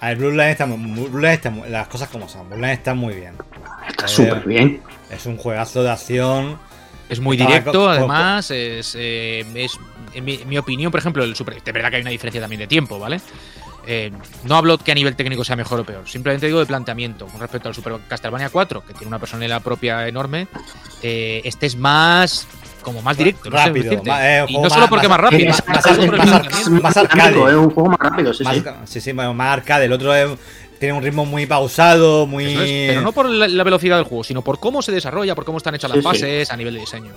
A 0.01 0.10
ver, 0.10 0.18
Blue 0.18 0.32
Line 0.32 0.51
está 0.51 0.66
Blue 0.66 1.18
Line 1.18 1.34
está 1.34 1.49
muy- 1.49 1.70
las 1.70 1.88
cosas 1.88 2.10
como 2.10 2.28
son. 2.30 2.47
Blue 2.49 2.58
Line 2.60 2.74
está 2.74 2.93
muy 2.93 3.16
bien. 3.16 3.34
Está 3.88 4.05
Eh, 4.05 4.10
súper 4.10 4.41
bien. 4.45 4.82
Es 5.10 5.26
un 5.26 5.38
juegazo 5.38 5.82
de 5.84 5.89
acción. 5.89 6.60
Es 7.10 7.20
muy 7.22 7.38
directo, 7.38 7.89
además. 7.89 8.51
Es, 8.51 8.93
eh, 8.99 9.45
es- 9.55 9.80
en 10.14 10.26
mi, 10.26 10.36
en 10.36 10.49
mi 10.49 10.58
opinión, 10.58 10.91
por 10.91 10.99
ejemplo, 10.99 11.24
el 11.24 11.36
Super. 11.36 11.64
De 11.64 11.72
verdad 11.72 11.89
que 11.89 11.95
hay 11.95 12.01
una 12.01 12.12
diferencia 12.12 12.41
también 12.41 12.60
de 12.60 12.68
tiempo, 12.68 12.99
¿vale? 12.99 13.20
Eh, 13.89 14.12
no 14.43 14.55
hablo 14.58 14.78
que 14.78 14.91
a 14.91 14.95
nivel 14.95 15.16
técnico 15.16 15.45
sea 15.45 15.55
mejor 15.55 15.80
o 15.80 15.86
peor, 15.86 16.08
simplemente 16.10 16.45
digo 16.45 16.60
de 16.60 16.66
planteamiento. 16.66 17.26
Con 17.28 17.39
respecto 17.39 17.70
al 17.70 17.74
Super 17.76 17.93
Castlevania 18.10 18.49
4, 18.49 18.84
que 18.86 18.91
tiene 18.93 19.08
una 19.08 19.18
personalidad 19.20 19.62
propia 19.62 20.05
enorme, 20.10 20.47
eh, 21.01 21.41
este 21.45 21.66
es 21.68 21.76
más. 21.78 22.45
Como 22.88 23.02
más 23.02 23.18
directo. 23.18 23.50
no 23.50 23.58
sé 23.58 23.66
Rápido, 23.68 23.84
decirte. 23.90 24.10
más- 24.10 24.22
eh, 24.24 24.46
y 24.48 24.58
no 24.58 24.70
solo 24.70 24.88
porque 24.88 25.08
más- 25.08 25.20
más 25.22 25.32
rápido, 25.32 25.50
más- 25.50 25.68
más- 25.68 25.84
por 25.84 25.92
el 25.92 26.12
más- 26.12 26.30
planteamiento. 26.30 26.70
más- 26.72 26.82
más 26.84 26.98
arcade. 26.98 27.32
Es 27.50 27.56
un 27.56 27.70
juego 27.70 27.90
más 27.90 28.00
rápido, 28.00 28.34
sí, 28.34 28.44
Más, 28.44 28.58
sí. 28.86 29.02
sí, 29.02 29.14
más 29.14 29.54
arcade. 29.54 29.86
El 29.86 29.94
otro 29.94 30.14
es- 30.16 30.30
tiene 30.80 30.94
un 30.94 31.04
ritmo 31.04 31.26
muy 31.26 31.46
pausado, 31.48 32.28
muy. 32.28 32.46
Es, 32.54 32.90
pero 32.90 33.02
no 33.02 33.12
por 33.12 33.28
la, 33.30 33.48
la 33.48 33.64
velocidad 33.64 33.96
del 33.98 34.06
juego, 34.06 34.24
sino 34.24 34.42
por 34.44 34.60
cómo 34.60 34.82
se 34.82 34.92
desarrolla, 34.92 35.34
por 35.36 35.44
cómo 35.44 35.58
están 35.58 35.74
hechas 35.76 35.90
Sí, 35.92 35.98
las 35.98 36.04
sí. 36.04 36.22
fases 36.22 36.52
a 36.52 36.56
nivel 36.58 36.76
de 36.76 36.80
diseño. 36.82 37.12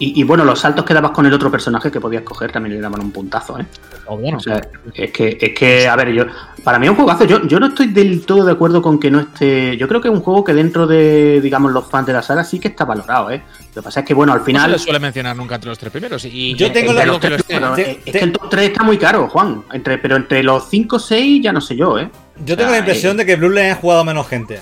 Y, 0.00 0.20
y 0.20 0.22
bueno, 0.24 0.44
los 0.44 0.60
saltos 0.60 0.84
que 0.84 0.94
dabas 0.94 1.10
con 1.10 1.26
el 1.26 1.32
otro 1.34 1.50
personaje 1.50 1.90
que 1.90 2.00
podías 2.00 2.22
coger 2.22 2.52
también 2.52 2.76
le 2.76 2.80
daban 2.80 3.00
un 3.00 3.10
puntazo, 3.10 3.58
¿eh? 3.58 3.66
O 4.06 4.38
sea, 4.40 4.60
es 4.94 5.10
que, 5.10 5.36
es 5.40 5.52
que, 5.54 5.88
a 5.88 5.96
ver, 5.96 6.12
yo, 6.12 6.24
para 6.62 6.78
mí 6.78 6.86
es 6.86 6.90
un 6.90 6.96
juegazo. 6.96 7.24
Yo, 7.24 7.44
yo 7.46 7.58
no 7.58 7.66
estoy 7.66 7.88
del 7.88 8.24
todo 8.24 8.44
de 8.44 8.52
acuerdo 8.52 8.80
con 8.80 9.00
que 9.00 9.10
no 9.10 9.18
esté. 9.20 9.76
Yo 9.76 9.88
creo 9.88 10.00
que 10.00 10.08
es 10.08 10.14
un 10.14 10.20
juego 10.20 10.44
que 10.44 10.54
dentro 10.54 10.86
de, 10.86 11.40
digamos, 11.40 11.72
los 11.72 11.90
fans 11.90 12.06
de 12.06 12.12
la 12.12 12.22
saga 12.22 12.44
sí 12.44 12.60
que 12.60 12.68
está 12.68 12.84
valorado, 12.84 13.30
¿eh? 13.32 13.42
Lo 13.74 13.82
que 13.82 13.84
pasa 13.84 14.00
es 14.00 14.06
que, 14.06 14.14
bueno, 14.14 14.32
al 14.32 14.38
No 14.38 14.44
se 14.44 14.50
final. 14.52 14.70
le 14.72 14.78
suele 14.78 15.00
mencionar 15.00 15.36
nunca 15.36 15.56
entre 15.56 15.68
los 15.70 15.78
tres 15.78 15.90
primeros. 15.90 16.24
Y, 16.24 16.54
Yo 16.54 16.70
tengo 16.70 16.92
la- 16.92 17.04
dudo 17.04 17.18
que 17.20 17.30
lo 17.30 17.36
esté. 17.36 17.58
Bueno, 17.58 17.74
Te- 17.74 17.90
es 17.90 18.04
te- 18.04 18.12
que 18.12 18.18
el 18.20 18.32
top 18.32 18.48
3 18.50 18.68
está 18.70 18.84
muy 18.84 18.98
caro, 18.98 19.28
Juan. 19.28 19.62
Entre, 19.72 19.98
pero 19.98 20.14
entre 20.16 20.42
los 20.44 20.68
5 20.70 20.96
o 20.96 20.98
6 21.00 21.42
ya 21.42 21.52
no 21.52 21.60
sé 21.60 21.74
yo, 21.76 21.98
¿eh? 21.98 22.08
Yo 22.44 22.56
tengo 22.56 22.70
la 22.70 22.78
impresión 22.78 23.16
de 23.16 23.26
que 23.26 23.34
Blue 23.36 23.50
Line 23.50 23.72
ha 23.72 23.74
jugado 23.76 24.04
menos 24.04 24.28
gente. 24.28 24.60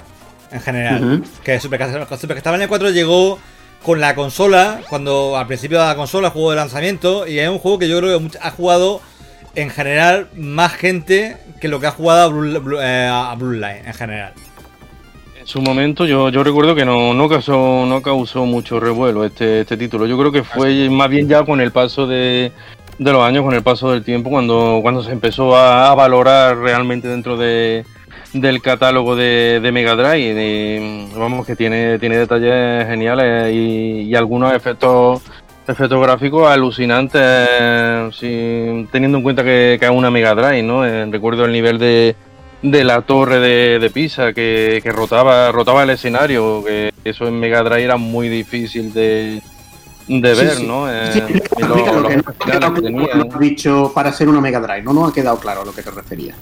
En 0.51 0.61
general. 0.61 1.05
Ujú. 1.19 1.25
Que 1.45 1.61
Super, 1.61 1.87
Super 2.19 2.37
Castlevania 2.37 2.69
4 2.69 2.91
llegó 2.91 3.39
con 3.83 4.01
la 4.01 4.15
consola. 4.15 4.81
Cuando 4.89 5.37
al 5.37 5.47
principio 5.47 5.81
de 5.81 5.87
la 5.87 5.97
consola, 5.97 6.31
juego 6.31 6.51
de 6.51 6.57
lanzamiento. 6.57 7.27
Y 7.27 7.39
es 7.39 7.49
un 7.49 7.59
juego 7.59 7.79
que 7.79 7.89
yo 7.89 7.99
creo 7.99 8.19
que 8.19 8.39
ha 8.41 8.51
jugado 8.51 9.01
en 9.55 9.71
general 9.71 10.29
más 10.37 10.73
gente 10.75 11.37
que 11.61 11.69
lo 11.69 11.81
que 11.81 11.87
ha 11.87 11.91
jugado 11.93 12.23
a 12.25 12.27
Blue, 12.29 12.61
Blue- 12.61 12.79
eh, 12.81 13.09
a 13.11 13.35
Blue 13.37 13.53
Line 13.53 13.83
en 13.87 13.95
general. 13.95 14.33
En 15.39 15.47
su 15.47 15.63
momento 15.63 16.05
yo, 16.05 16.29
yo 16.29 16.43
recuerdo 16.43 16.75
que 16.75 16.85
no, 16.85 17.15
no, 17.15 17.29
causó, 17.29 17.87
no 17.87 18.03
causó 18.03 18.45
mucho 18.45 18.81
revuelo 18.81 19.25
este, 19.25 19.61
este 19.61 19.77
título. 19.77 20.07
Yo 20.07 20.19
creo 20.19 20.33
que 20.33 20.43
fue 20.43 20.91
más 20.91 21.09
bien 21.09 21.29
ya 21.29 21.45
con 21.45 21.61
el 21.61 21.71
paso 21.71 22.07
de, 22.07 22.51
de 22.99 23.13
los 23.13 23.23
años, 23.23 23.45
con 23.45 23.55
el 23.55 23.63
paso 23.63 23.93
del 23.93 24.03
tiempo, 24.03 24.29
cuando, 24.29 24.81
cuando 24.83 25.05
se 25.05 25.13
empezó 25.13 25.57
a, 25.57 25.91
a 25.91 25.95
valorar 25.95 26.59
realmente 26.59 27.07
dentro 27.07 27.37
de, 27.37 27.85
del 28.41 28.61
catálogo 28.63 29.17
de, 29.17 29.61
de 29.63 29.73
Mega 29.73 29.95
Drive. 29.95 30.35
de- 30.35 31.09
vamos, 31.17 31.47
que 31.47 31.57
tiene, 31.57 31.99
tiene 31.99 32.17
detalles 32.19 32.87
geniales 32.87 33.53
y, 33.55 34.03
y 34.03 34.15
algunos 34.15 34.53
efectos 34.55 35.23
efectos 35.69 36.01
gráficos 36.01 36.49
alucinantes, 36.49 37.21
teniendo 38.91 39.19
en 39.19 39.23
cuenta 39.23 39.43
que, 39.43 39.77
que 39.81 39.87
es 39.87 39.91
una 39.91 40.11
Mega 40.11 40.35
Drive, 40.35 40.63
¿no? 40.63 40.87
Eh, 40.87 41.07
recuerdo 41.07 41.45
el 41.45 41.53
nivel 41.53 41.79
de, 41.79 42.15
de 42.63 42.85
la 42.85 43.03
torre 43.03 43.41
de, 43.41 43.79
de 43.81 43.91
Pisa 43.91 44.33
que, 44.33 44.81
que 44.83 44.93
rotaba, 44.93 45.51
rotaba 45.53 45.83
el 45.83 45.91
escenario, 45.91 46.63
que 46.65 46.93
eso 47.05 47.27
en 47.27 47.41
Mega 47.41 47.63
Drive 47.63 47.83
era 47.85 47.97
muy 47.97 48.29
difícil 48.29 48.93
de, 48.93 49.41
de 50.07 50.35
Sí, 50.37 50.41
ver, 50.45 50.55
sí. 50.55 50.67
¿no? 50.67 50.87
Eh, 50.89 51.13
Sí, 51.13 51.21
y 51.59 51.63
lo 51.65 51.75
que 52.09 52.17
no 52.17 53.07
que 53.07 53.13
has 53.35 53.39
dicho 53.41 53.91
para 53.95 54.13
ser 54.13 54.29
una 54.29 54.41
Mega 54.41 54.61
Drive. 54.61 54.83
No 54.83 54.93
nos 54.93 55.11
ha 55.11 55.13
quedado 55.15 55.39
claro 55.39 55.63
a 55.63 55.65
lo 55.65 55.75
que 55.75 55.83
te 55.83 55.91
referías. 55.91 56.37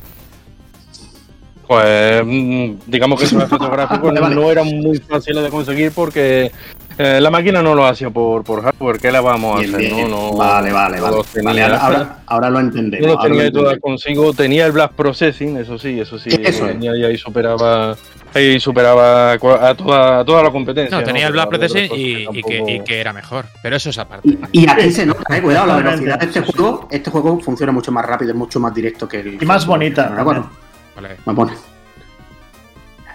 Pues 1.67 2.23
mm, 2.25 2.73
digamos 2.87 3.19
que 3.19 3.25
esos 3.27 3.43
efectos 3.43 3.71
gráficos 3.71 4.09
Vale, 4.09 4.21
vale. 4.21 4.35
no 4.35 4.51
eran 4.51 4.67
muy 4.67 4.99
fáciles 4.99 5.43
de 5.43 5.49
conseguir 5.51 5.93
porque 5.93 6.51
eh, 6.99 7.19
la 7.21 7.31
máquina 7.31 7.63
no 7.63 7.75
lo 7.75 7.87
hacía 7.87 8.11
por, 8.11 8.45
por 8.45 8.63
hardware. 8.63 8.99
¿Qué 8.99 9.11
le 9.11 9.19
vamos 9.21 9.57
a 9.57 9.61
Bien, 9.63 9.75
hacer? 9.75 9.93
bien. 9.95 10.11
No, 10.11 10.31
no, 10.33 10.37
vale, 10.37 10.73
vale, 10.73 10.99
no 10.99 11.03
vale. 11.05 11.43
Vale, 11.43 11.63
ahora, 11.63 11.77
ahora, 11.79 12.19
ahora 12.27 12.51
lo 12.51 12.61
entendemos. 12.61 13.07
No 13.07 13.13
lo 13.15 13.19
ahora 13.19 13.31
tenía 13.33 13.45
lo 13.47 13.53
todas 13.53 13.79
consigo, 13.81 14.33
tenía 14.33 14.67
el 14.67 14.73
Blast 14.73 14.95
Processing, 14.95 15.57
eso 15.57 15.79
sí, 15.79 15.99
eso 16.01 16.19
sí, 16.19 16.31
Eso 16.31 16.67
es. 16.67 16.73
tenía 16.73 16.95
y 16.97 17.05
ahí 17.05 17.17
superaba, 17.19 17.97
ahí 18.35 18.61
superaba 18.61 19.33
a 19.33 19.39
toda, 19.75 20.21
a 20.21 20.25
toda 20.25 20.43
la 20.45 20.51
competencia. 20.51 20.97
No, 20.99 21.03
tenía 21.05 21.27
el 21.27 21.33
Black 21.33 21.49
Pero 21.51 21.61
Processing 21.61 21.91
y, 21.99 22.15
que, 22.15 22.21
y 22.21 22.43
tampoco- 22.43 22.85
que 22.85 23.01
era 23.01 23.13
mejor. 23.13 23.47
Pero 23.63 23.75
eso 23.77 23.91
es 23.91 23.99
aparte. 23.99 24.29
Y, 24.53 24.61
y 24.65 24.69
aquí 24.69 24.91
se 24.93 25.05
nota, 25.07 25.37
eh, 25.37 25.43
cuidado, 25.43 25.67
la 25.67 25.77
velocidad 25.79 26.19
de 26.21 26.27
este 26.27 26.41
juego, 26.43 26.87
este 26.93 27.11
juego 27.11 27.41
funciona 27.41 27.73
mucho 27.73 27.91
más 27.91 28.05
rápido, 28.05 28.31
es 28.31 28.37
mucho 28.37 28.61
más 28.61 28.73
directo 28.75 29.09
que 29.09 29.21
el. 29.21 29.43
Y 29.43 29.47
más 29.47 29.67
bonita. 29.67 30.15
Ahora, 30.17 30.45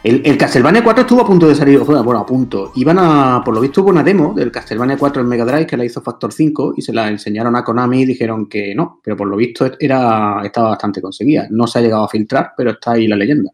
El, 0.02 0.22
el 0.26 0.38
Castlevania 0.38 0.82
4 0.82 1.02
estuvo 1.02 1.22
a 1.22 1.28
punto 1.28 1.48
de 1.48 1.56
salir, 1.56 1.80
bueno, 1.80 2.20
a 2.20 2.26
punto. 2.26 2.72
Iban 2.76 3.00
a, 3.00 3.42
por 3.44 3.54
lo 3.54 3.60
visto 3.60 3.82
hubo 3.82 3.90
una 3.90 4.04
demo 4.04 4.34
del 4.34 4.52
Castlevania 4.52 4.98
4 4.98 5.22
en 5.22 5.28
Mega 5.28 5.44
Drive 5.44 5.68
que 5.68 5.76
la 5.76 5.84
hizo 5.84 6.02
Factor 6.02 6.32
5 6.32 6.76
y 6.78 6.82
se 6.82 6.94
la 6.94 7.10
enseñaron 7.10 7.56
a 7.56 7.64
Konami 7.66 8.02
y 8.02 8.06
dijeron 8.06 8.48
que 8.48 8.74
no, 8.74 9.02
pero 9.04 9.18
por 9.18 9.28
lo 9.28 9.36
visto 9.36 9.70
era, 9.78 10.42
estaba 10.44 10.70
bastante 10.70 11.02
conseguida. 11.02 11.48
No 11.50 11.68
se 11.68 11.80
ha 11.80 11.82
llegado 11.82 12.06
a 12.06 12.10
filtrar, 12.10 12.54
pero 12.56 12.72
está 12.72 12.94
ahí 12.94 13.08
la 13.08 13.18
leyenda. 13.18 13.52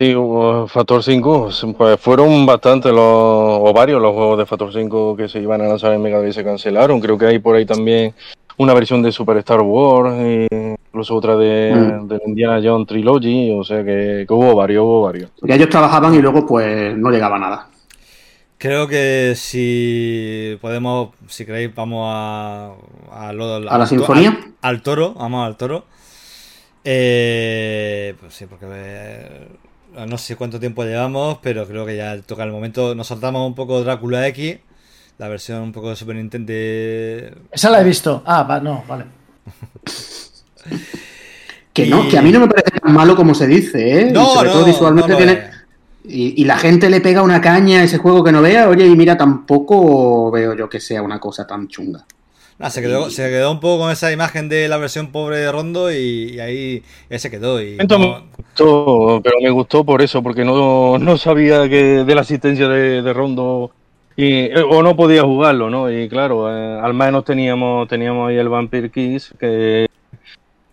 Sí, 0.00 0.16
hubo 0.16 0.66
Factor 0.66 1.00
5, 1.04 1.50
pues 1.78 2.00
fueron 2.00 2.44
bastante 2.44 2.88
los, 2.88 2.98
o 2.98 3.72
varios 3.72 4.02
los 4.02 4.12
juegos 4.12 4.38
de 4.38 4.46
Factor 4.46 4.72
5 4.72 5.16
que 5.16 5.28
se 5.28 5.38
iban 5.38 5.60
a 5.60 5.68
lanzar 5.68 5.92
en 5.92 6.02
Mega 6.02 6.18
Drive 6.18 6.30
y 6.30 6.34
se 6.34 6.42
cancelaron. 6.42 6.98
Creo 6.98 7.16
que 7.16 7.26
hay 7.26 7.38
por 7.38 7.54
ahí 7.54 7.64
también 7.64 8.12
una 8.56 8.74
versión 8.74 9.00
de 9.00 9.12
Super 9.12 9.36
Star 9.36 9.60
Wars, 9.60 10.12
incluso 10.92 11.16
otra 11.16 11.36
de, 11.36 11.72
Mm. 11.74 12.06
de 12.06 12.14
la 12.18 12.22
Indiana 12.26 12.60
Jones 12.62 12.86
Trilogy, 12.86 13.50
o 13.50 13.64
sea 13.64 13.78
que, 13.82 14.26
que 14.28 14.34
hubo 14.34 14.54
varios, 14.54 14.82
hubo 14.84 15.02
varios. 15.02 15.30
Porque 15.40 15.54
ellos 15.54 15.70
trabajaban 15.70 16.14
y 16.14 16.18
luego 16.20 16.44
pues 16.46 16.94
no 16.96 17.10
llegaba 17.10 17.38
nada. 17.38 17.68
Creo 18.58 18.86
que 18.86 19.32
si 19.34 20.56
podemos, 20.60 21.08
si 21.26 21.44
queréis, 21.46 21.74
vamos 21.74 22.06
a. 22.12 22.72
¿A, 23.10 23.32
lo- 23.32 23.56
¿A 23.56 23.78
la 23.78 23.86
sinfonía? 23.86 24.38
Al, 24.60 24.74
al 24.76 24.82
toro, 24.82 25.14
vamos 25.14 25.44
al 25.46 25.56
toro. 25.56 25.84
Eh, 26.84 28.14
pues 28.20 28.34
sí, 28.34 28.46
porque 28.46 28.66
eh, 28.70 29.48
no 30.06 30.18
sé 30.18 30.36
cuánto 30.36 30.60
tiempo 30.60 30.84
llevamos, 30.84 31.38
pero 31.42 31.66
creo 31.66 31.84
que 31.86 31.96
ya 31.96 32.20
toca 32.22 32.44
el 32.44 32.52
momento. 32.52 32.94
Nos 32.94 33.06
saltamos 33.08 33.46
un 33.46 33.54
poco 33.54 33.82
Drácula 33.82 34.26
X, 34.28 34.58
la 35.18 35.28
versión 35.28 35.62
un 35.62 35.72
poco 35.72 35.90
de 35.90 35.96
Super 35.96 36.16
Nintendo. 36.16 36.52
Esa 37.50 37.70
la 37.70 37.80
he 37.80 37.84
visto. 37.84 38.22
Ah, 38.26 38.42
va, 38.44 38.60
no, 38.60 38.84
vale. 38.86 39.06
Que 41.72 41.86
no, 41.86 42.04
Y- 42.04 42.08
que 42.08 42.18
a 42.18 42.22
mí 42.22 42.30
no 42.30 42.40
me 42.40 42.48
parece 42.48 42.70
tan 42.70 42.92
malo 42.92 43.16
como 43.16 43.34
se 43.34 43.46
dice, 43.46 44.00
¿eh? 44.00 44.10
Y 44.10 44.14
sobre 44.14 44.48
no, 44.48 44.52
todo 44.52 44.64
visualmente 44.64 45.10
no 45.12 45.16
tiene. 45.16 45.50
Y, 46.04 46.42
y 46.42 46.44
la 46.44 46.58
gente 46.58 46.90
le 46.90 47.00
pega 47.00 47.22
una 47.22 47.40
caña 47.40 47.80
a 47.80 47.84
ese 47.84 47.98
juego 47.98 48.24
que 48.24 48.32
no 48.32 48.42
vea, 48.42 48.68
oye, 48.68 48.86
y 48.86 48.96
mira, 48.96 49.16
tampoco 49.16 50.30
veo 50.30 50.54
yo 50.54 50.68
que 50.68 50.80
sea 50.80 51.00
una 51.00 51.20
cosa 51.20 51.46
tan 51.46 51.68
chunga. 51.68 52.04
Ah, 52.58 52.70
se, 52.70 52.80
quedó, 52.80 53.10
se 53.10 53.28
quedó 53.28 53.50
un 53.50 53.60
poco 53.60 53.82
con 53.84 53.90
esa 53.90 54.12
imagen 54.12 54.48
de 54.48 54.68
la 54.68 54.76
versión 54.76 55.08
pobre 55.08 55.38
de 55.38 55.50
Rondo 55.50 55.90
y, 55.90 56.34
y 56.34 56.40
ahí, 56.40 56.82
ahí 57.10 57.18
se 57.18 57.30
quedó. 57.30 57.60
Y, 57.60 57.76
me 57.76 58.22
gustó, 58.36 59.20
pero 59.24 59.36
me 59.42 59.50
gustó 59.50 59.84
por 59.84 60.02
eso, 60.02 60.22
porque 60.22 60.44
no, 60.44 60.98
no 60.98 61.16
sabía 61.16 61.68
que 61.68 62.04
de 62.04 62.14
la 62.14 62.20
asistencia 62.20 62.68
de, 62.68 63.02
de 63.02 63.12
Rondo 63.12 63.72
y, 64.16 64.50
o 64.54 64.82
no 64.82 64.94
podía 64.94 65.22
jugarlo, 65.22 65.70
¿no? 65.70 65.90
Y 65.90 66.08
claro, 66.08 66.54
eh, 66.54 66.78
al 66.80 66.94
menos 66.94 67.24
teníamos, 67.24 67.88
teníamos 67.88 68.28
ahí 68.28 68.36
el 68.36 68.48
Vampire 68.48 68.90
Kiss, 68.90 69.34
que 69.40 69.88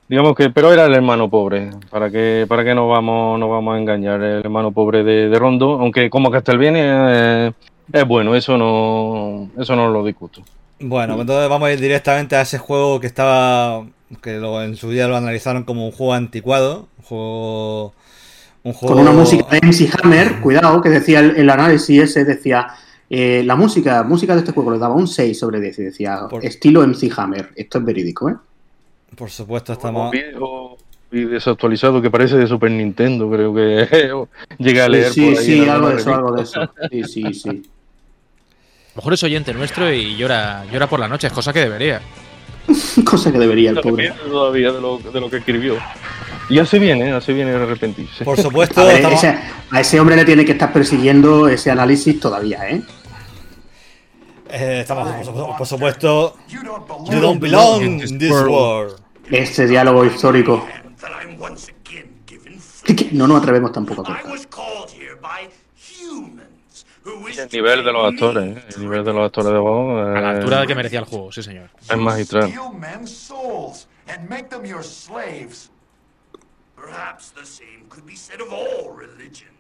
digamos 0.10 0.36
que, 0.36 0.50
pero 0.50 0.74
era 0.74 0.86
el 0.86 0.94
hermano 0.96 1.30
pobre, 1.30 1.70
para 1.90 2.10
que, 2.10 2.46
para 2.50 2.64
que 2.66 2.76
nos 2.76 2.90
vamos, 2.90 3.40
nos 3.40 3.50
vamos 3.50 3.76
a 3.76 3.80
engañar, 3.80 4.22
el 4.22 4.40
hermano 4.40 4.72
pobre 4.72 5.04
de, 5.04 5.30
de 5.30 5.40
Rondo, 5.40 5.80
aunque 5.80 6.10
como 6.10 6.30
Castlevania 6.32 7.48
eh, 7.48 7.52
es 7.94 8.06
bueno, 8.08 8.36
eso 8.36 8.58
no, 8.58 9.50
eso 9.62 9.76
no 9.76 9.90
lo 9.90 10.04
discuto. 10.04 10.42
Bueno, 10.82 11.14
pues 11.16 11.22
entonces 11.22 11.50
vamos 11.50 11.68
a 11.70 11.74
ir 11.74 11.80
directamente 11.80 12.36
a 12.36 12.42
ese 12.42 12.58
juego 12.58 13.00
que 13.00 13.08
estaba. 13.08 13.86
que 14.22 14.38
lo- 14.38 14.64
en 14.64 14.76
su 14.78 14.90
día 14.90 15.08
lo 15.10 15.18
analizaron 15.18 15.64
como 15.64 15.86
un 15.86 15.92
juego 15.92 16.14
anticuado. 16.14 16.88
Un 17.00 17.04
juego. 17.04 17.94
Un 18.64 18.74
juego. 18.74 18.96
Con 18.96 19.02
una 19.04 19.12
música 19.12 19.46
de 19.52 19.60
MC 19.62 19.90
Hammer, 20.02 20.40
cuidado, 20.42 20.82
que 20.82 20.90
decía 20.90 21.20
el, 21.20 21.36
el 21.36 21.50
análisis 21.50 22.02
ese, 22.04 22.24
decía, 22.26 22.68
eh, 23.10 23.42
la 23.46 23.56
música, 23.58 24.04
música 24.04 24.34
de 24.36 24.40
este 24.40 24.52
juego 24.54 24.72
le 24.72 24.80
daba 24.80 24.96
un 24.96 25.08
6 25.08 25.38
sobre 25.38 25.60
10 25.60 25.80
y 25.80 25.84
decía, 25.84 26.20
Por- 26.30 26.46
estilo 26.46 26.82
MC 26.84 27.10
Hammer. 27.18 27.50
Esto 27.58 27.80
es 27.80 27.84
verídico, 27.86 28.30
¿eh? 28.30 28.36
Por 29.16 29.30
supuesto, 29.30 29.74
Un 29.74 29.78
estamos. 29.78 30.12
video 30.12 30.78
y 31.12 31.22
desactualizado 31.26 32.02
que 32.02 32.12
parece 32.12 32.38
de 32.38 32.48
Super 32.48 32.70
Nintendo, 32.72 33.30
creo 33.30 33.54
que 33.54 34.26
llegué 34.60 34.82
a 34.82 34.90
leer 34.90 35.12
sí, 35.12 35.22
por 35.30 35.40
ahí. 35.40 35.46
sí, 35.46 35.68
algo 35.70 35.90
de 35.90 35.96
eso, 35.98 36.14
algo 36.14 36.32
de 36.34 36.44
eso. 36.44 36.72
Sí, 36.92 37.04
sí, 37.04 37.34
sí. 37.34 37.50
A 37.50 37.54
lo 37.54 39.02
mejor 39.02 39.14
es 39.14 39.24
oyente 39.24 39.54
nuestro 39.54 39.92
y 39.92 40.16
llora, 40.18 40.66
llora 40.72 40.88
por 40.88 41.00
la 41.00 41.08
noche, 41.08 41.28
es 41.28 41.34
cosa 41.34 41.52
que 41.54 41.60
debería. 41.62 42.02
Cosa 43.04 43.32
que 43.32 43.40
debería 43.40 43.72
el 43.72 43.80
pobre. 43.80 44.12
todavía 44.30 44.72
de 44.72 44.80
lo, 44.80 45.00
de 45.00 45.20
lo 45.20 45.28
que 45.28 45.38
escribió. 45.38 45.76
Y 46.50 46.60
hace 46.60 46.78
bien, 46.78 47.02
¿eh? 47.02 47.12
Hace 47.12 47.34
bien 47.34 47.48
en 47.48 47.56
arrepentirse. 47.56 48.24
Por 48.24 48.40
supuesto, 48.40 48.82
A, 48.82 48.86
ver, 48.86 48.98
estamos- 48.98 49.24
ese- 49.24 49.40
a 49.72 49.80
ese 49.80 50.00
hombre 50.00 50.16
le 50.16 50.26
tiene 50.26 50.46
que 50.46 50.52
estar 50.52 50.72
persiguiendo 50.72 51.48
ese 51.48 51.72
análisis 51.72 52.20
todavía, 52.20 52.70
¿eh? 52.70 52.82
Eh, 54.50 54.80
estamos 54.82 55.08
por, 55.12 55.26
supuesto- 55.26 55.58
por 55.58 55.68
supuesto. 55.68 56.38
You 56.50 57.20
don't 57.22 57.40
belong. 57.40 57.82
In 57.84 58.18
this 58.20 58.32
world. 58.32 59.00
Ese 59.30 59.68
diálogo 59.68 60.06
histórico. 60.06 60.66
Que 62.84 63.10
No 63.12 63.28
nos 63.28 63.42
atrevemos 63.42 63.72
tampoco 63.72 64.04
a 64.08 64.20
wish 67.24 67.40
El 67.40 67.50
nivel 67.52 67.84
de 67.84 67.92
los 67.92 68.14
actores, 68.14 68.58
¿eh? 68.58 68.64
El 68.76 68.82
nivel 68.82 69.04
de 69.04 69.14
los 69.14 69.26
actores 69.26 69.52
de 69.52 69.60
voz 69.60 70.08
A 70.08 70.22
la 70.22 70.34
eh, 70.34 70.38
altura 70.38 70.66
que 70.66 70.76
merecía 70.76 71.00
el 71.00 71.06
juego, 71.06 71.32
sí 71.32 71.44
señor. 71.44 71.70
es 71.90 71.98
magistral. 71.98 72.50
Steal 72.50 72.74
men's 72.74 73.12
souls 73.12 73.88
and 74.08 74.30
make 74.30 74.50
them 74.50 74.66
your 74.66 74.84
slaves. 74.84 75.72
Perhaps 76.76 77.32
the 77.32 77.46
same 77.46 77.86
could 77.90 78.06
be 78.06 78.16
said 78.16 78.42
of 78.42 78.52
all 78.52 78.92
religions. 78.96 79.52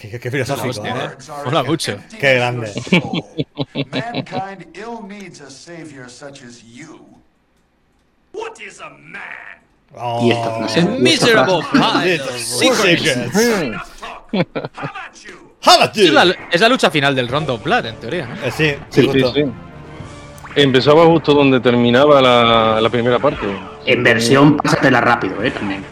Qué, 0.00 0.08
qué- 0.08 0.18
qué 0.20 0.30
filosófico, 0.30 0.68
hostia, 0.70 0.96
¿eh? 0.96 1.10
As 1.58 1.66
mucho. 1.66 1.98
Qué 2.18 2.34
grande. 2.36 2.72
your 2.72 2.84
soul. 3.02 3.24
Mankind 3.92 4.66
ill 4.74 5.06
needs 5.06 5.40
a 5.42 5.50
savior 5.50 6.08
such 6.08 6.42
as 6.42 6.62
you. 6.64 7.04
What 8.32 8.58
is 8.66 8.80
a 8.80 8.88
man? 8.88 9.20
Oh, 9.94 10.24
Y 10.26 10.30
esta 10.30 10.54
frase. 10.56 10.82
Miserable 10.82 11.60
pile 11.72 12.20
of 12.20 12.30
secrets. 12.38 13.36
How 15.62 15.74
about 15.74 15.92
you? 15.94 16.04
Es 16.06 16.12
la, 16.12 16.34
es 16.50 16.60
la 16.60 16.68
lucha 16.68 16.90
final 16.90 17.14
del 17.14 17.28
Rondo 17.28 17.54
of 17.54 17.62
Blood, 17.64 17.84
en 17.86 17.96
teoría. 17.96 18.26
¿no? 18.26 18.34
Eh, 18.42 18.50
sí, 18.50 18.74
Sí, 18.88 19.08
sí, 19.12 19.22
sí. 19.34 19.44
Empezaba 20.56 21.04
justo 21.06 21.34
donde 21.34 21.60
terminaba 21.60 22.22
la, 22.22 22.80
la 22.80 22.88
primera 22.88 23.18
parte. 23.18 23.46
En 23.84 24.02
versión, 24.02 24.56
pásatela 24.56 25.00
rápido, 25.00 25.42
¿eh? 25.42 25.50
También. 25.50 25.84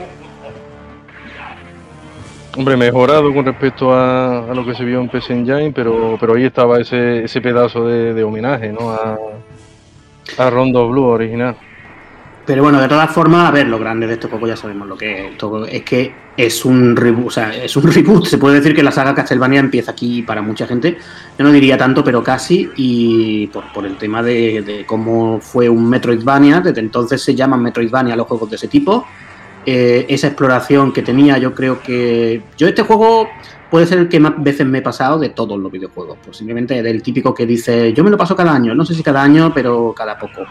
Hombre, 2.57 2.76
mejorado 2.76 3.32
con 3.32 3.44
respecto 3.44 3.92
a, 3.92 4.51
a 4.51 4.55
lo 4.55 4.64
que 4.64 4.74
se 4.74 4.84
vio 4.84 5.01
en 5.01 5.09
PS 5.09 5.30
Engine, 5.30 5.72
pero, 5.72 6.16
pero 6.18 6.34
ahí 6.34 6.44
estaba 6.44 6.80
ese, 6.80 7.24
ese 7.24 7.40
pedazo 7.40 7.86
de, 7.86 8.14
de 8.14 8.24
homenaje, 8.24 8.72
¿no? 8.72 8.90
A, 8.90 9.18
a 10.38 10.51
Rondo 10.51 10.88
Blue 10.88 11.05
original. 11.05 11.57
Pero 12.49 12.62
bueno, 12.62 12.80
de 12.80 12.88
todas 12.88 13.11
formas, 13.11 13.46
a 13.46 13.51
ver, 13.51 13.68
lo 13.68 13.78
grande 13.78 14.07
de 14.07 14.14
este 14.14 14.26
juego 14.26 14.46
ya 14.46 14.57
sabemos 14.57 14.88
lo 14.88 14.96
que 14.96 15.26
es. 15.26 15.32
Esto 15.32 15.66
es 15.66 15.82
que 15.82 16.14
es 16.34 16.64
un 16.64 16.96
reboot, 16.96 17.26
o 17.26 17.30
sea, 17.30 17.55
es 17.55 17.76
un 17.76 17.82
reboot. 17.92 18.24
Se 18.24 18.38
puede 18.38 18.57
decir 18.57 18.74
que 18.74 18.82
la 18.82 18.90
saga 18.90 19.14
Castlevania 19.14 19.61
empieza 19.61 19.90
aquí 19.90 20.22
para 20.22 20.40
mucha 20.40 20.66
gente. 20.66 20.96
Yo 21.38 21.44
no 21.44 21.53
diría 21.53 21.76
tanto, 21.76 22.03
pero 22.03 22.22
casi. 22.22 22.70
Y 22.76 23.49
por, 23.49 23.70
por 23.70 23.84
el 23.84 23.99
tema 23.99 24.22
de, 24.22 24.62
de 24.62 24.86
cómo 24.86 25.40
fue 25.42 25.68
un 25.68 25.90
Metroidvania, 25.90 26.62
desde 26.62 26.80
entonces 26.80 27.22
se 27.22 27.34
llaman 27.34 27.62
Metroidvania 27.62 28.16
los 28.16 28.26
juegos 28.26 28.49
de 28.49 28.57
ese 28.57 28.68
tipo. 28.68 29.05
Eh, 29.71 30.07
esa 30.09 30.29
exploración 30.29 30.95
que 30.95 31.03
tenía, 31.03 31.37
yo 31.37 31.53
creo 31.55 31.83
que. 31.83 32.41
Yo 32.57 32.66
este 32.66 32.81
juego 32.81 33.29
puede 33.71 33.85
ser 33.85 33.99
el 33.99 34.09
que 34.09 34.19
más 34.19 34.33
veces 34.43 34.66
me 34.66 34.79
he 34.79 34.81
pasado 34.81 35.19
de 35.19 35.29
todos 35.29 35.59
los 35.59 35.71
videojuegos. 35.71 36.16
Posiblemente 36.25 36.83
del 36.83 37.03
típico 37.03 37.35
que 37.35 37.45
dice, 37.45 37.93
yo 37.93 38.03
me 38.03 38.09
lo 38.09 38.16
paso 38.16 38.35
cada 38.35 38.55
año. 38.55 38.75
No 38.75 38.87
sé 38.87 38.95
si 38.95 39.03
cada 39.03 39.23
año, 39.23 39.53
pero 39.55 39.93
cada 39.95 40.19
poco. 40.19 40.47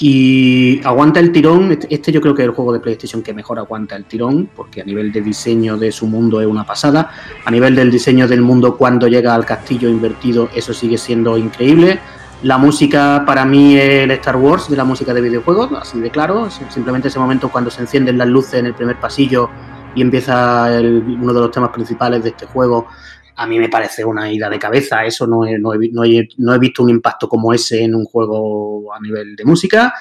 Y 0.00 0.80
aguanta 0.82 1.20
el 1.20 1.30
tirón. 1.30 1.70
Este, 1.70 1.86
este 1.88 2.10
yo 2.10 2.20
creo 2.20 2.34
que 2.34 2.42
es 2.42 2.48
el 2.48 2.54
juego 2.54 2.72
de 2.72 2.80
PlayStation 2.80 3.22
que 3.22 3.32
mejor 3.32 3.60
aguanta 3.60 3.94
el 3.94 4.06
tirón, 4.06 4.50
porque 4.56 4.80
a 4.80 4.84
nivel 4.84 5.12
de 5.12 5.20
diseño 5.20 5.76
de 5.76 5.92
su 5.92 6.08
mundo 6.08 6.40
es 6.40 6.48
una 6.48 6.66
pasada. 6.66 7.12
A 7.44 7.50
nivel 7.52 7.76
del 7.76 7.92
diseño 7.92 8.26
del 8.26 8.42
mundo 8.42 8.76
cuando 8.76 9.06
llega 9.06 9.36
al 9.36 9.46
castillo 9.46 9.88
invertido, 9.88 10.48
eso 10.52 10.74
sigue 10.74 10.98
siendo 10.98 11.38
increíble. 11.38 12.00
La 12.42 12.56
música 12.56 13.24
para 13.26 13.44
mí 13.44 13.76
es 13.76 14.04
el 14.04 14.10
Star 14.12 14.36
Wars 14.36 14.68
de 14.70 14.76
la 14.76 14.84
música 14.84 15.12
de 15.12 15.20
videojuegos, 15.20 15.70
así 15.80 15.98
de 16.00 16.10
claro. 16.10 16.48
Simplemente 16.50 17.08
ese 17.08 17.18
momento 17.18 17.48
cuando 17.50 17.70
se 17.70 17.80
encienden 17.80 18.16
las 18.16 18.28
luces 18.28 18.54
en 18.54 18.66
el 18.66 18.74
primer 18.74 18.96
pasillo 19.00 19.50
y 19.94 20.02
empieza 20.02 20.72
el- 20.78 21.02
uno 21.20 21.32
de 21.32 21.40
los 21.40 21.50
temas 21.50 21.70
principales 21.70 22.22
de 22.22 22.28
este 22.30 22.46
juego, 22.46 22.86
a 23.34 23.46
mí 23.46 23.58
me 23.58 23.68
parece 23.68 24.04
una 24.04 24.30
ida 24.30 24.48
de 24.48 24.58
cabeza. 24.58 25.04
Eso 25.04 25.26
no 25.26 25.40
no 25.58 25.74
he 25.74 25.88
no 25.90 26.04
he- 26.04 26.28
no 26.36 26.54
he 26.54 26.58
visto 26.60 26.84
un 26.84 26.90
impacto 26.90 27.28
como 27.28 27.52
ese 27.52 27.82
en 27.82 27.94
un 27.96 28.04
juego 28.04 28.94
a 28.94 29.00
nivel 29.00 29.34
de 29.34 29.44
música. 29.44 29.92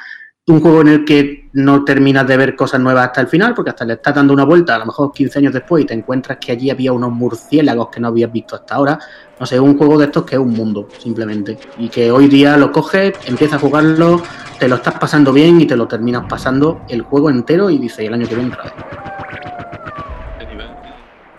Un 0.49 0.61
juego 0.61 0.79
en 0.79 0.87
el 0.87 1.03
que 1.03 1.49
no 1.53 1.83
terminas 1.83 2.25
de 2.25 2.37
ver 2.37 2.55
cosas 2.55 2.79
nuevas 2.79 3.07
hasta 3.07 3.19
el 3.19 3.27
final, 3.27 3.53
porque 3.53 3.71
hasta 3.71 3.83
le 3.83 3.95
estás 3.95 4.15
dando 4.15 4.31
una 4.33 4.45
vuelta, 4.45 4.75
a 4.75 4.79
lo 4.79 4.85
mejor 4.85 5.11
15 5.11 5.39
años 5.39 5.51
después, 5.51 5.83
y 5.83 5.87
te 5.87 5.93
encuentras 5.93 6.37
que 6.37 6.53
allí 6.53 6.69
había 6.69 6.93
unos 6.93 7.11
murciélagos 7.11 7.89
que 7.89 7.99
no 7.99 8.07
habías 8.07 8.31
visto 8.31 8.55
hasta 8.55 8.75
ahora. 8.75 8.97
No 9.37 9.45
sé, 9.45 9.59
un 9.59 9.77
juego 9.77 9.97
de 9.97 10.05
estos 10.05 10.23
que 10.23 10.35
es 10.35 10.41
un 10.41 10.51
mundo, 10.53 10.87
simplemente. 10.99 11.57
Y 11.77 11.89
que 11.89 12.09
hoy 12.11 12.27
día 12.29 12.55
lo 12.55 12.71
coges, 12.71 13.13
empiezas 13.25 13.57
a 13.57 13.59
jugarlo, 13.59 14.23
te 14.57 14.69
lo 14.69 14.75
estás 14.75 14.93
pasando 14.93 15.33
bien 15.33 15.59
y 15.59 15.65
te 15.65 15.75
lo 15.75 15.85
terminas 15.85 16.23
pasando 16.29 16.79
el 16.87 17.01
juego 17.01 17.29
entero 17.29 17.69
y 17.69 17.77
dices, 17.77 17.99
el 18.07 18.13
año 18.13 18.25
que 18.25 18.35
viene 18.35 18.51
otra 18.53 18.63
vez. 18.63 18.73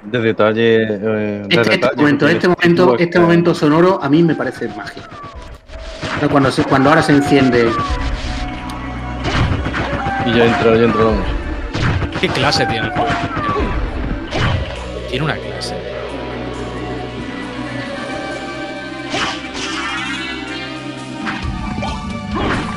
De 0.03 0.19
detalle. 0.21 0.83
eh, 0.83 0.87
de 0.87 1.47
Este, 1.49 1.75
este 1.77 1.97
momento, 1.97 2.29
este 2.29 2.49
momento, 2.49 2.97
este 2.99 3.19
momento 3.21 3.55
sonoro 3.55 4.01
a 4.03 4.09
mí 4.11 4.23
me 4.23 4.35
parece 4.35 4.69
magia. 4.69 5.03
Ahora 6.17 6.29
Cuando, 6.31 6.51
se- 6.51 6.65
cuando 6.65 6.91
ahora 6.91 7.01
se 7.03 7.13
enciende 7.13 7.71
Y 10.29 10.37
ya 10.37 10.45
entra, 10.45 10.77
ya 10.77 10.85
entra 10.85 11.05
música. 11.05 12.21
¿Qué 12.21 12.29
clase 12.29 12.67
tiene 12.67 12.87
el 12.87 12.93
juego? 12.93 13.09
Tiene 15.09 15.25
una 15.25 15.35
clase. 15.37 15.75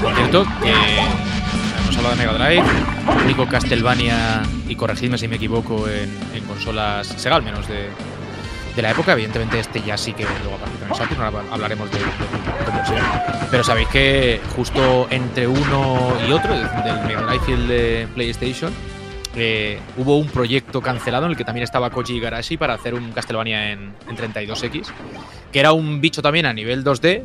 Por 0.02 0.16
cierto, 0.16 0.45
que 0.64 0.72
hemos 0.72 1.97
hablado 1.97 2.16
de 2.16 2.26
Mega 2.26 2.34
Drive, 2.34 2.64
único 3.26 3.45
Castlevania, 3.47 4.43
y 4.70 4.76
corregidme 4.76 5.18
si 5.18 5.28
me 5.28 5.36
equivoco, 5.36 5.89
en, 5.89 6.10
en 6.34 6.45
consolas 6.45 7.08
Sega, 7.08 7.36
al 7.36 7.43
menos 7.43 7.68
de, 7.68 7.89
de 8.76 8.82
la 8.82 8.91
época. 8.91 9.13
Evidentemente, 9.13 9.59
este 9.59 9.82
ya 9.82 9.97
sí 9.97 10.13
que 10.13 10.24
luego 10.24 10.55
aparece 10.55 10.86
en 10.86 10.95
Saturn, 10.95 11.22
ahora 11.22 11.43
hablaremos 11.51 11.91
de, 11.91 11.99
de 11.99 12.05
cómo. 12.65 12.82
Pero 13.49 13.63
sabéis 13.63 13.88
que 13.89 14.41
justo 14.55 15.07
entre 15.09 15.47
uno 15.47 16.13
y 16.28 16.32
otro, 16.32 16.53
del 16.53 17.05
Mega 17.07 17.22
Drive 17.24 17.43
y 17.47 17.51
el 17.51 17.67
de 17.67 18.07
PlayStation, 18.13 18.74
eh, 19.36 19.80
hubo 19.97 20.17
un 20.17 20.28
proyecto 20.28 20.82
cancelado 20.82 21.26
en 21.26 21.32
el 21.32 21.38
que 21.38 21.45
también 21.45 21.63
estaba 21.63 21.89
Koji 21.89 22.17
Igarashi 22.17 22.57
para 22.57 22.74
hacer 22.74 22.93
un 22.93 23.11
Castlevania 23.11 23.72
en, 23.72 23.93
en 24.09 24.17
32X, 24.17 24.88
que 25.51 25.59
era 25.59 25.72
un 25.74 26.01
bicho 26.01 26.22
también 26.22 26.45
a 26.45 26.53
nivel 26.53 26.84
2D 26.84 27.24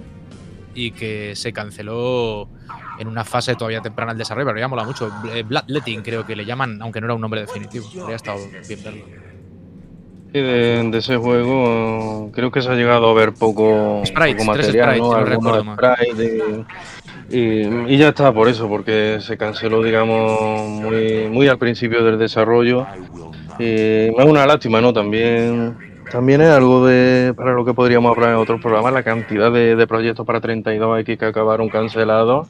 y 0.74 0.90
que 0.92 1.34
se 1.34 1.53
canceló 1.53 2.49
en 2.99 3.09
una 3.09 3.24
fase 3.24 3.55
todavía 3.55 3.80
temprana 3.80 4.12
del 4.12 4.18
desarrollo, 4.18 4.47
pero 4.47 4.59
ya 4.59 4.68
mola 4.68 4.84
mucho. 4.84 5.11
Bloodletting 5.47 6.03
creo 6.03 6.24
que 6.24 6.36
le 6.36 6.44
llaman, 6.44 6.80
aunque 6.80 7.01
no 7.01 7.07
era 7.07 7.14
un 7.14 7.20
nombre 7.20 7.40
definitivo. 7.40 7.86
Habría 8.01 8.16
estado 8.16 8.38
bien 8.68 8.82
verlo. 8.82 9.05
Sí, 10.37 10.43
de, 10.43 10.91
de 10.91 10.99
ese 10.99 11.16
juego 11.16 12.30
creo 12.34 12.51
que 12.51 12.61
se 12.61 12.68
ha 12.68 12.74
llegado 12.74 13.09
a 13.09 13.14
ver 13.14 13.32
poco, 13.32 14.03
Sprites, 14.05 14.45
poco 14.45 14.53
tres 14.53 14.66
material, 14.66 14.97
sprites, 14.97 15.03
¿no? 15.03 15.41
no 15.41 15.55
Algunos 15.55 15.64
más. 15.64 15.76
sprites 15.78 16.30
y, 17.30 17.37
y- 17.39 17.95
y 17.95 17.97
ya 17.97 18.09
está 18.09 18.32
por 18.34 18.47
eso, 18.49 18.68
porque 18.68 19.16
se 19.20 19.39
canceló, 19.39 19.82
digamos, 19.82 20.68
muy, 20.68 21.26
muy 21.30 21.49
al 21.49 21.57
principio 21.57 22.05
del 22.05 22.18
desarrollo. 22.18 22.87
Y 23.59 23.64
es 23.64 24.24
una 24.26 24.45
lástima, 24.47 24.82
¿no? 24.82 24.93
También, 24.93 25.74
también 26.11 26.43
es 26.43 26.51
algo 26.51 26.87
de 26.87 27.32
para 27.34 27.53
lo 27.53 27.64
que 27.64 27.72
podríamos 27.72 28.14
hablar 28.14 28.30
en 28.32 28.37
otros 28.37 28.61
programas, 28.61 28.93
la 28.93 29.03
cantidad 29.03 29.51
de, 29.51 29.74
de 29.74 29.87
proyectos 29.87 30.26
para 30.26 30.41
32X 30.43 31.16
que 31.18 31.24
acabaron 31.24 31.70
cancelados. 31.70 32.49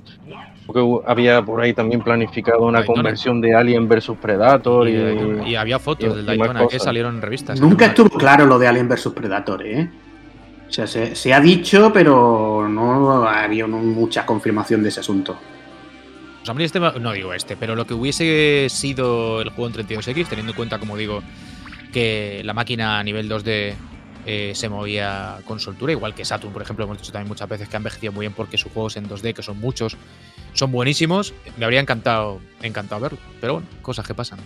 Porque 0.66 0.84
había 1.06 1.42
por 1.42 1.60
ahí 1.60 1.72
también 1.72 2.02
planificado 2.02 2.62
una 2.62 2.78
Daytona. 2.78 2.96
conversión 3.02 3.40
de 3.40 3.54
Alien 3.54 3.88
versus 3.88 4.16
Predator 4.18 4.88
Y, 4.88 4.96
y, 4.96 5.50
y 5.50 5.54
había 5.56 5.78
fotos 5.78 6.12
y 6.12 6.16
del 6.16 6.26
Daytona 6.26 6.66
que 6.66 6.78
salieron 6.80 7.16
en 7.16 7.22
revistas. 7.22 7.60
Nunca 7.60 7.86
estuvo 7.86 8.10
claro 8.10 8.46
lo 8.46 8.58
de 8.58 8.66
Alien 8.66 8.88
vs 8.88 9.12
Predator, 9.14 9.64
¿eh? 9.64 9.88
O 10.68 10.72
sea, 10.72 10.86
se, 10.86 11.14
se 11.14 11.32
ha 11.32 11.40
dicho, 11.40 11.92
pero 11.92 12.66
no 12.68 13.28
había 13.28 13.66
mucha 13.68 14.26
confirmación 14.26 14.82
de 14.82 14.88
ese 14.88 15.00
asunto. 15.00 15.38
Pues 16.44 16.64
este, 16.66 16.80
no 16.80 17.12
digo 17.12 17.32
este, 17.34 17.56
pero 17.56 17.74
lo 17.74 17.86
que 17.86 17.94
hubiese 17.94 18.66
sido 18.68 19.40
el 19.40 19.50
juego 19.50 19.68
en 19.68 19.86
32X, 19.86 20.26
teniendo 20.28 20.52
en 20.52 20.56
cuenta, 20.56 20.78
como 20.78 20.96
digo, 20.96 21.22
que 21.92 22.42
la 22.44 22.52
máquina 22.54 22.98
a 22.98 23.02
nivel 23.04 23.28
2D 23.28 23.74
eh, 24.28 24.52
se 24.56 24.68
movía 24.68 25.38
con 25.46 25.60
soltura, 25.60 25.92
igual 25.92 26.12
que 26.12 26.24
Saturn, 26.24 26.52
por 26.52 26.60
ejemplo, 26.60 26.84
hemos 26.84 26.98
dicho 26.98 27.12
también 27.12 27.28
muchas 27.28 27.48
veces 27.48 27.68
que 27.68 27.76
han 27.76 27.80
envejecido 27.80 28.12
muy 28.12 28.24
bien 28.24 28.32
porque 28.32 28.58
sus 28.58 28.72
juegos 28.72 28.96
en 28.96 29.08
2D, 29.08 29.34
que 29.34 29.42
son 29.42 29.60
muchos, 29.60 29.96
son 30.52 30.72
buenísimos. 30.72 31.32
Me 31.56 31.64
habría 31.64 31.78
encantado, 31.78 32.40
encantado 32.60 33.02
verlo, 33.02 33.18
pero 33.40 33.54
bueno, 33.54 33.68
cosas 33.82 34.04
que 34.04 34.14
pasan. 34.14 34.40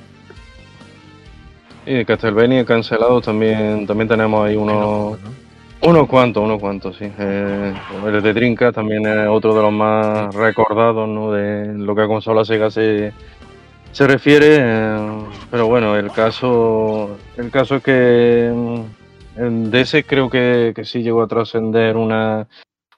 Y 1.86 1.94
de 1.94 2.04
Castlevania 2.04 2.62
cancelado 2.66 3.22
también, 3.22 3.86
también 3.86 4.06
tenemos 4.06 4.46
ahí 4.46 4.54
unos, 4.54 5.18
unos 5.80 6.08
cuantos, 6.08 6.44
unos 6.44 6.60
cuantos, 6.60 6.96
sí. 6.98 7.10
Eh, 7.18 7.74
el 8.06 8.22
de 8.22 8.34
Trinca 8.34 8.72
también 8.72 9.06
es 9.06 9.28
otro 9.28 9.54
de 9.54 9.62
los 9.62 9.72
más 9.72 10.34
recordados, 10.34 11.08
¿no? 11.08 11.32
De 11.32 11.72
lo 11.72 11.94
que 11.94 12.02
a 12.02 12.06
consola 12.06 12.44
Sega 12.44 12.70
se, 12.70 13.14
se 13.92 14.06
refiere. 14.06 14.58
eh, 14.60 15.24
pero 15.50 15.68
bueno, 15.68 15.96
el 15.96 16.10
caso, 16.12 17.16
el 17.38 17.50
caso 17.50 17.76
es 17.76 17.82
que 17.82 18.52
mm, 18.54 18.99
en 19.40 19.70
DS 19.70 20.04
creo 20.06 20.28
que, 20.28 20.72
que 20.74 20.84
sí 20.84 21.02
llegó 21.02 21.22
a 21.22 21.28
trascender 21.28 21.96
una, 21.96 22.46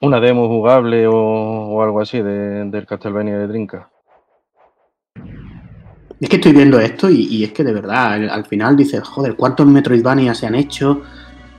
una 0.01 0.19
demo 0.19 0.47
jugable 0.47 1.07
o, 1.07 1.15
o 1.15 1.81
algo 1.81 2.01
así 2.01 2.21
de, 2.21 2.65
del 2.65 2.85
Castlevania 2.85 3.37
de 3.37 3.47
Trinca. 3.47 3.89
Es 6.19 6.29
que 6.29 6.35
estoy 6.37 6.53
viendo 6.53 6.79
esto 6.79 7.09
y, 7.09 7.27
y 7.29 7.43
es 7.43 7.53
que 7.53 7.63
de 7.63 7.73
verdad, 7.73 8.13
al, 8.13 8.29
al 8.29 8.45
final 8.45 8.75
dices, 8.75 9.01
joder, 9.03 9.35
¿cuántos 9.35 9.65
Metroidvania 9.67 10.33
se 10.33 10.47
han 10.47 10.55
hecho? 10.55 11.01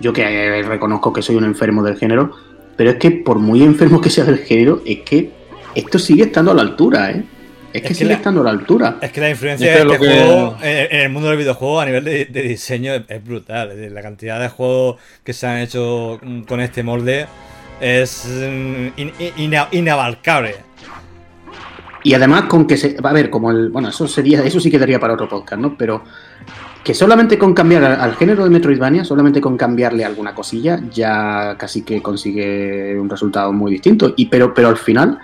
Yo 0.00 0.12
que 0.12 0.22
eh, 0.22 0.62
reconozco 0.62 1.12
que 1.12 1.22
soy 1.22 1.36
un 1.36 1.44
enfermo 1.44 1.82
del 1.82 1.96
género, 1.96 2.32
pero 2.76 2.90
es 2.90 2.96
que 2.96 3.10
por 3.10 3.38
muy 3.38 3.62
enfermo 3.64 4.00
que 4.00 4.10
sea 4.10 4.24
del 4.24 4.38
género, 4.38 4.82
es 4.84 5.00
que 5.00 5.32
esto 5.74 5.98
sigue 5.98 6.24
estando 6.24 6.50
a 6.50 6.54
la 6.54 6.62
altura, 6.62 7.10
¿eh? 7.10 7.24
Es 7.74 7.82
que 7.82 7.88
que 7.88 7.94
sigue 7.94 8.10
la- 8.10 8.14
estando 8.16 8.40
a 8.40 8.44
la 8.44 8.50
altura. 8.50 8.96
Es 9.02 9.10
que 9.12 9.20
la 9.20 9.30
influencia 9.30 9.70
Es 9.74 9.84
de 9.84 9.92
este 9.92 9.98
que- 10.06 10.12
juego 10.22 10.56
en, 10.62 10.86
en 10.90 11.00
el 11.00 11.08
mundo 11.10 11.28
del 11.28 11.38
videojuego 11.38 11.80
a 11.80 11.86
nivel 11.86 12.04
de, 12.04 12.24
de 12.26 12.42
diseño 12.42 12.94
es, 12.94 13.02
es 13.08 13.24
brutal. 13.24 13.72
Es 13.72 13.92
la 13.92 14.00
cantidad 14.02 14.40
de 14.40 14.48
juegos 14.48 14.96
que 15.24 15.32
se 15.32 15.46
han 15.46 15.58
hecho 15.58 16.18
mm, 16.22 16.42
con 16.42 16.60
este 16.60 16.82
molde 16.82 17.26
es 17.80 18.26
mm, 18.26 18.86
in- 19.00 19.12
in- 19.18 19.32
ina- 19.36 19.68
inabarcable. 19.72 20.54
Y 22.04 22.14
además 22.14 22.44
con 22.44 22.66
que 22.66 22.76
se... 22.76 22.96
A 23.02 23.12
ver, 23.12 23.30
como 23.30 23.50
el... 23.50 23.70
Bueno, 23.70 23.88
eso 23.88 24.06
sería... 24.06 24.42
Eso 24.44 24.60
sí 24.60 24.70
quedaría 24.70 25.00
para 25.00 25.14
otro 25.14 25.28
podcast, 25.28 25.60
¿no? 25.60 25.76
Pero 25.76 26.04
que 26.84 26.92
solamente 26.92 27.38
con 27.38 27.54
cambiar 27.54 27.82
al, 27.82 27.98
al 28.00 28.14
género 28.14 28.44
de 28.44 28.50
Metroidvania, 28.50 29.04
solamente 29.04 29.40
con 29.40 29.56
cambiarle 29.56 30.04
alguna 30.04 30.34
cosilla, 30.34 30.80
ya 30.92 31.56
casi 31.58 31.80
que 31.82 32.02
consigue 32.02 32.98
un 33.00 33.08
resultado 33.08 33.52
muy 33.54 33.72
distinto. 33.72 34.12
Y 34.16 34.26
pero, 34.26 34.52
pero 34.52 34.68
al 34.68 34.76
final, 34.76 35.18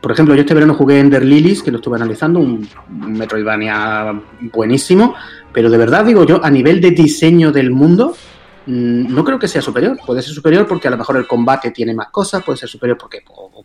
por 0.00 0.12
ejemplo, 0.12 0.34
yo 0.34 0.40
este 0.42 0.54
verano 0.54 0.74
jugué 0.74 0.98
Ender 0.98 1.24
Lilies, 1.24 1.62
que 1.62 1.70
lo 1.70 1.76
estuve 1.78 1.96
analizando, 1.96 2.38
un, 2.40 2.66
un 2.88 3.12
Metroidvania 3.12 4.20
buenísimo, 4.52 5.14
pero 5.52 5.68
de 5.70 5.76
verdad 5.78 6.04
digo 6.04 6.24
yo, 6.24 6.42
a 6.44 6.50
nivel 6.50 6.80
de 6.80 6.90
diseño 6.92 7.52
del 7.52 7.70
mundo, 7.70 8.14
mm, 8.66 9.12
no 9.14 9.24
creo 9.24 9.38
que 9.38 9.46
sea 9.48 9.60
superior. 9.60 9.98
Puede 10.06 10.22
ser 10.22 10.32
superior 10.32 10.66
porque 10.66 10.88
a 10.88 10.90
lo 10.90 10.96
mejor 10.96 11.16
el 11.18 11.26
combate 11.26 11.70
tiene 11.70 11.92
más 11.94 12.08
cosas, 12.10 12.42
puede 12.42 12.56
ser 12.58 12.68
superior 12.68 12.96
porque 12.96 13.22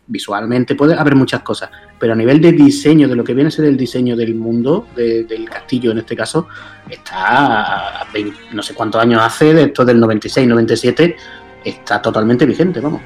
visualmente 0.08 0.74
puede 0.74 0.94
haber 0.94 1.14
muchas 1.16 1.42
cosas, 1.42 1.70
pero 1.98 2.12
a 2.12 2.16
nivel 2.16 2.40
de 2.40 2.52
diseño, 2.52 3.08
de 3.08 3.16
lo 3.16 3.24
que 3.24 3.34
viene 3.34 3.48
a 3.48 3.50
ser 3.50 3.64
el 3.64 3.76
diseño 3.76 4.14
del 4.16 4.34
mundo, 4.34 4.86
de- 4.94 5.24
del 5.24 5.48
castillo 5.48 5.90
en 5.90 5.98
este 5.98 6.14
caso, 6.14 6.48
está, 6.88 8.02
a 8.02 8.06
20 8.12 8.36
no 8.52 8.62
sé 8.62 8.74
cuántos 8.74 9.00
años 9.00 9.20
hace, 9.22 9.52
de 9.54 9.62
esto 9.64 9.84
del 9.84 9.98
96, 9.98 10.46
97, 10.46 11.16
está 11.64 12.00
totalmente 12.02 12.44
vigente, 12.46 12.78
vamos. 12.80 13.00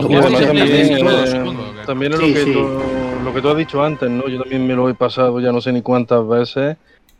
También, 0.00 0.22
eh, 0.24 1.84
también 1.86 2.12
es 2.12 2.18
Sí, 2.20 2.26
lo, 2.28 2.32
que 2.34 2.44
sí. 2.44 2.52
tú, 2.52 2.68
lo 3.24 3.34
que 3.34 3.42
tú 3.42 3.48
has 3.48 3.56
dicho 3.56 3.82
antes, 3.82 4.10
¿no? 4.10 4.28
Yo 4.28 4.40
también 4.40 4.66
me 4.66 4.74
lo 4.74 4.88
he 4.88 4.94
pasado 4.94 5.40
ya 5.40 5.52
no 5.52 5.60
sé 5.60 5.72
ni 5.72 5.82
cuántas 5.82 6.26
veces. 6.26 6.76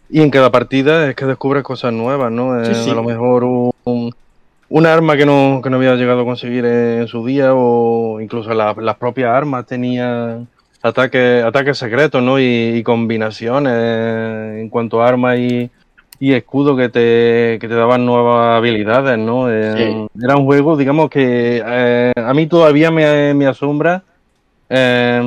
Y 0.09 0.21
en 0.23 0.31
cada 0.31 0.51
partida 0.51 1.09
es 1.09 1.15
que 1.17 1.25
descubres 1.27 1.63
cosas 1.63 1.93
nuevas, 1.93 2.33
¿no? 2.33 2.65
Sí, 2.65 2.73
Eh, 2.73 2.75
sí. 2.75 2.91
A 2.91 2.95
lo 2.95 3.05
mejor 3.05 3.45
un, 3.45 4.11
un 4.69 4.87
arma 4.87 5.17
que 5.17 5.27
no, 5.27 5.61
que 5.63 5.71
no 5.71 5.77
había 5.77 5.95
llegado 5.95 6.23
a 6.23 6.25
conseguir 6.25 6.65
en 6.65 7.07
su 7.07 7.25
día 7.25 7.53
o 7.55 8.21
incluso 8.21 8.53
la- 8.55 8.75
las 8.79 8.97
propias 8.97 9.31
armas 9.31 9.67
tenían 9.67 10.49
ataques, 10.83 11.45
ataques 11.45 11.79
secretos, 11.79 12.23
¿no? 12.23 12.39
Y, 12.41 12.45
y 12.77 12.83
combinaciones 12.83 13.73
en 14.61 14.69
cuanto 14.69 15.03
a 15.03 15.09
armas 15.09 15.39
y, 15.39 15.71
y 16.21 16.35
escudo 16.35 16.77
que 16.77 16.91
te, 16.91 17.59
que 17.61 17.67
te 17.67 17.75
daban 17.75 18.05
nuevas 18.07 18.59
habilidades, 18.59 19.19
¿no? 19.19 19.51
Eh, 19.51 20.07
Era 20.23 20.37
un 20.37 20.45
juego, 20.45 20.77
digamos, 20.77 21.11
que 21.11 21.63
eh, 21.67 22.13
a 22.15 22.35
mí 22.35 22.47
todavía 22.47 22.91
me, 22.91 23.35
me 23.35 23.47
asombra, 23.47 24.05
eh, 24.69 25.21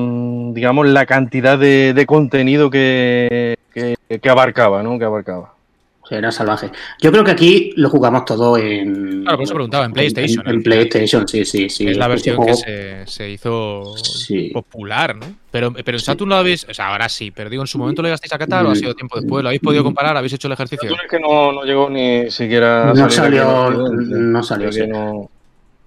digamos, 0.54 0.88
la 0.88 1.06
cantidad 1.08 1.58
de, 1.58 1.94
de 1.94 2.06
contenido 2.06 2.70
que, 2.70 3.58
que, 3.74 3.98
que 4.22 4.30
abarcaba, 4.30 4.84
¿no? 4.84 5.00
Que 5.00 5.06
abarcaba. 5.06 5.54
O 6.04 6.08
sea, 6.08 6.18
era 6.18 6.32
salvaje. 6.34 6.70
Yo 7.02 7.12
creo 7.14 7.24
que 7.24 7.32
aquí 7.32 7.72
lo 7.78 7.90
jugamos 7.90 8.26
todo 8.26 8.58
en. 8.58 9.22
Claro, 9.22 9.38
por 9.38 9.44
eso 9.46 9.54
preguntaba, 9.54 9.86
en 9.86 9.94
PlayStation, 9.94 10.46
En. 10.50 10.62
PlayStation, 10.62 11.26
sí, 11.26 11.46
sí, 11.46 11.70
sí. 11.70 11.88
es 11.88 11.96
la 11.96 12.06
Este 12.06 12.10
versión 12.10 12.36
juego- 12.36 12.52
que 12.52 13.06
se, 13.06 13.08
se 13.08 13.30
hizo 13.30 13.96
Sí. 13.98 14.50
popular, 14.54 15.16
¿no? 15.16 15.26
Pero, 15.50 15.72
pero 15.72 15.96
en 15.96 16.00
Sí. 16.00 16.06
Saturn 16.06 16.30
lo 16.30 16.36
habéis. 16.36 16.68
O 16.70 16.74
sea, 16.74 16.90
ahora 16.90 17.08
sí, 17.08 17.32
pero 17.32 17.50
digo, 17.50 17.64
en 17.64 17.68
su 17.68 17.78
momento 17.78 18.02
lo 18.02 18.10
llegasteis 18.10 18.34
a 18.34 18.38
catar 18.38 18.66
o 18.66 18.72
ha 18.72 18.76
sido 18.76 18.94
tiempo 18.96 19.18
después. 19.18 19.44
¿Lo 19.44 19.50
habéis 19.50 19.62
podido 19.62 19.84
comparar? 19.84 20.18
¿Habéis 20.18 20.34
hecho 20.34 20.48
el 20.50 20.54
ejercicio? 20.54 20.90
Saturn 20.90 21.06
es 21.06 21.10
que 21.12 21.20
no, 21.22 21.52
no 21.54 21.64
llegó 21.64 21.90
ni 21.90 22.30
siquiera 22.30 22.92
No 22.94 23.10
salió- 23.10 23.90
no 23.90 24.44
salió, 24.44 24.72
sí. 24.74 24.86
no- 24.86 25.30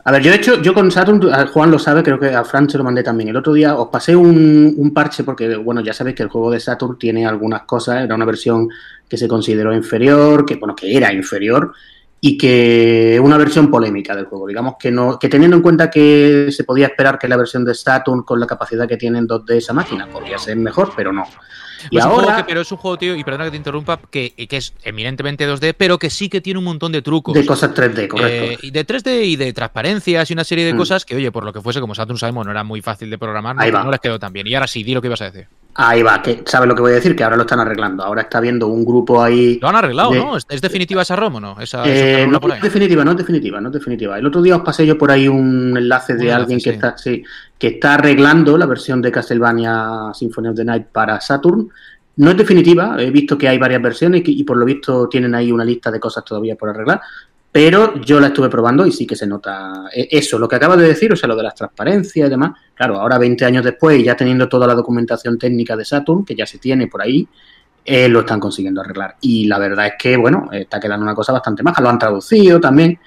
A 0.09 0.12
ver, 0.12 0.22
yo 0.22 0.30
de 0.30 0.36
hecho, 0.36 0.62
yo 0.62 0.72
con 0.72 0.88
Saturn, 0.92 1.20
Juan 1.52 1.68
lo 1.68 1.80
sabe, 1.80 2.04
creo 2.04 2.16
que 2.16 2.28
a 2.28 2.44
Fran 2.44 2.70
se 2.70 2.78
lo 2.78 2.84
mandé 2.84 3.02
también. 3.02 3.30
El 3.30 3.36
otro 3.38 3.52
día 3.52 3.74
os 3.74 3.88
pasé 3.88 4.14
un, 4.14 4.72
un 4.76 4.94
parche 4.94 5.24
porque, 5.24 5.57
bueno, 5.57 5.80
ya 5.80 5.92
sabéis 5.92 6.14
que 6.14 6.22
el 6.22 6.28
juego 6.28 6.52
de 6.52 6.61
Saturn 6.61 6.96
tiene 6.96 7.26
algunas 7.26 7.62
cosas, 7.62 8.04
era 8.04 8.14
una 8.14 8.24
versión 8.24 8.68
que 9.09 9.16
se 9.16 9.26
consideró 9.26 9.74
inferior, 9.74 10.46
que, 10.46 10.54
bueno, 10.54 10.76
que 10.76 10.96
era 10.96 11.12
inferior 11.12 11.72
y 12.20 12.38
que 12.38 13.20
una 13.20 13.36
versión 13.36 13.68
polémica 13.68 14.14
del 14.14 14.26
juego. 14.26 14.46
Digamos 14.46 14.76
que 14.78 14.92
no, 14.92 15.18
que 15.18 15.28
teniendo 15.28 15.57
en 15.57 15.62
cuenta 15.64 15.90
que 15.90 16.50
se 16.52 16.62
podía 16.62 16.86
esperar 16.86 17.18
que 17.18 17.26
la 17.26 17.36
versión 17.36 17.64
de 17.64 17.74
Saturn 17.74 18.22
con 18.22 18.38
la 18.38 18.46
capacidad 18.46 18.86
que 18.86 18.96
tiene 18.96 19.18
en 19.18 19.26
2D 19.26 19.57
esa 19.57 19.72
máquina 19.72 20.07
podría 20.07 20.38
ser 20.38 20.57
mejor, 20.57 20.92
pero 20.96 21.12
no. 21.12 21.24
Y 21.91 21.99
ahora, 22.01 22.37
que- 22.39 22.45
pero 22.45 22.61
es 22.61 22.70
un 22.72 22.78
juego, 22.78 22.97
tío, 22.99 23.14
y 23.16 23.22
perdona 23.24 23.45
que 23.45 23.51
te 23.53 23.57
interrumpa, 23.57 24.01
que, 24.11 24.32
que 24.32 24.57
es 24.57 24.74
eminentemente 24.82 25.47
2D, 25.49 25.74
pero 25.76 25.99
que 25.99 26.11
sí 26.11 26.28
que 26.28 26.41
tiene 26.41 26.59
un 26.59 26.64
montón 26.64 26.93
de 26.93 27.03
trucos. 27.03 27.34
de 27.34 27.45
cosas 27.47 27.72
3D, 27.74 28.09
correcto. 28.09 28.45
Eh, 28.53 28.59
y 28.62 28.70
de 28.70 28.84
3D 28.87 29.24
y 29.24 29.37
de 29.37 29.53
transparencias 29.53 30.30
y 30.30 30.32
una 30.32 30.45
serie 30.45 30.64
de 30.64 30.74
Mm. 30.74 30.78
cosas 30.78 31.05
que, 31.05 31.16
oye, 31.16 31.30
por 31.32 31.45
lo 31.45 31.53
que 31.53 31.61
fuese, 31.61 31.80
como 31.80 31.95
Saturn 31.95 32.18
sabemos, 32.18 32.45
no 32.45 32.51
era 32.53 32.64
muy 32.64 32.82
fácil 32.82 33.11
de 33.11 33.18
programar, 33.18 33.57
no, 33.57 33.84
no 33.84 33.91
les 33.91 34.01
quedó 34.01 34.18
tan 34.18 34.32
bien. 34.32 34.47
Y 34.47 34.55
ahora 34.55 34.66
sí, 34.66 34.82
di 34.82 34.95
lo 34.95 35.01
que 35.01 35.09
ibas 35.09 35.20
a 35.22 35.26
decir. 35.30 35.49
Ahí 35.79 36.03
va, 36.03 36.22
que 36.22 36.43
sabes 36.47 36.68
lo 36.68 36.74
que 36.74 36.81
voy 36.83 36.93
a 36.93 36.95
decir, 36.95 37.14
que 37.14 37.22
ahora 37.22 37.37
lo 37.37 37.43
están 37.43 37.61
arreglando. 37.61 38.03
Ahora 38.03 38.22
está 38.22 38.41
viendo 38.41 38.66
un 38.68 38.85
grupo 38.85 39.22
ahí. 39.22 39.59
Lo 39.61 39.68
han 39.68 39.77
arreglado, 39.77 40.11
De- 40.11 40.18
¿no? 40.18 40.37
¿Es, 40.37 40.61
definitiva 40.61 41.03
esa 41.03 41.16
ROM 41.16 41.35
o 41.37 41.41
no? 41.41 41.61
Esa, 41.61 41.87
Eh, 41.87 42.22
esa 42.22 42.27
no 42.29 42.41
es 42.55 42.62
definitiva, 42.62 43.05
no 43.05 43.11
es 43.11 43.16
definitiva, 43.18 43.61
no 43.61 43.68
es 43.68 43.74
definitiva. 43.74 44.18
El 44.18 44.27
otro 44.27 44.41
día 44.41 44.57
os 44.57 44.62
pasé 44.62 44.87
yo 44.87 44.97
por 44.97 45.11
ahí 45.11 45.29
un 45.29 45.77
enlace 45.77 46.14
de 46.14 46.20
Un 46.20 46.24
enlace, 46.24 46.41
alguien 46.43 46.59
que, 46.59 46.70
sí. 46.70 46.70
está, 46.70 46.97
sí, 46.97 47.22
que 47.59 47.66
está 47.68 47.95
arreglando 47.95 48.57
la 48.57 48.66
versión 48.66 49.03
de 49.03 49.12
Castlevania 49.12 50.12
Symphony 50.14 50.49
of 50.49 50.57
the 50.57 50.64
Night 50.64 50.87
para 50.93 51.20
Saturn. 51.20 51.68
No 52.16 52.31
es 52.31 52.37
definitiva, 52.39 52.97
he 52.99 53.11
visto 53.11 53.37
que 53.37 53.47
hay 53.47 53.59
varias 53.59 53.83
versiones 53.83 54.22
y 54.24 54.43
por 54.45 54.57
lo 54.57 54.64
visto 54.64 55.07
tienen 55.09 55.35
ahí 55.35 55.53
una 55.53 55.64
lista 55.64 55.91
de 55.91 56.01
cosas 56.01 56.24
todavía 56.24 56.57
por 56.57 56.70
arreglar, 56.70 57.01
pero 57.57 57.98
yo 58.02 58.20
la 58.20 58.26
estuve 58.26 58.50
probando 58.50 58.84
y 58.84 58.92
sí 58.92 59.07
que 59.07 59.16
se 59.16 59.26
nota 59.26 59.84
eh, 59.90 60.09
eso, 60.11 60.38
lo 60.38 60.46
que 60.46 60.57
acabas 60.57 60.76
de 60.76 60.88
decir, 60.88 61.11
o 61.11 61.16
sea, 61.16 61.26
lo 61.26 61.34
de 61.34 61.42
las 61.42 61.54
transparencias 61.54 62.26
y 62.26 62.28
demás. 62.28 62.50
Claro, 62.74 63.00
ahora 63.00 63.16
20 63.16 63.46
años 63.46 63.64
después, 63.64 63.98
y 63.98 64.04
ya 64.04 64.14
teniendo 64.14 64.46
toda 64.46 64.66
la 64.66 64.74
documentación 64.74 65.38
técnica 65.38 65.74
de 65.74 65.86
Saturn, 65.86 66.26
que 66.26 66.34
ya 66.34 66.44
se 66.44 66.59
tiene 66.59 66.86
por 66.86 67.00
ahí, 67.00 67.26
eh, 67.82 68.11
lo 68.11 68.20
están 68.20 68.40
consiguiendo 68.40 68.82
arreglar. 68.82 69.16
Y 69.22 69.46
la 69.46 69.59
verdad 69.59 69.86
es 69.86 69.92
que, 69.98 70.18
bueno, 70.18 70.50
está 70.52 70.78
quedando 70.78 71.04
una 71.04 71.14
cosa 71.14 71.32
bastante 71.32 71.62
maja. 71.62 71.80
Lo 71.80 71.88
han 71.88 71.98
traducido 71.98 72.61
también. 72.61 72.98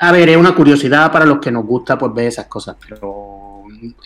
A 0.00 0.10
ver, 0.10 0.28
es 0.28 0.36
una 0.36 0.56
curiosidad 0.56 1.12
para 1.12 1.24
los 1.24 1.38
que 1.38 1.52
nos 1.52 1.64
gusta 1.64 1.96
pues, 1.96 2.12
ver 2.12 2.26
esas 2.26 2.46
cosas, 2.46 2.74
pero 2.84 3.62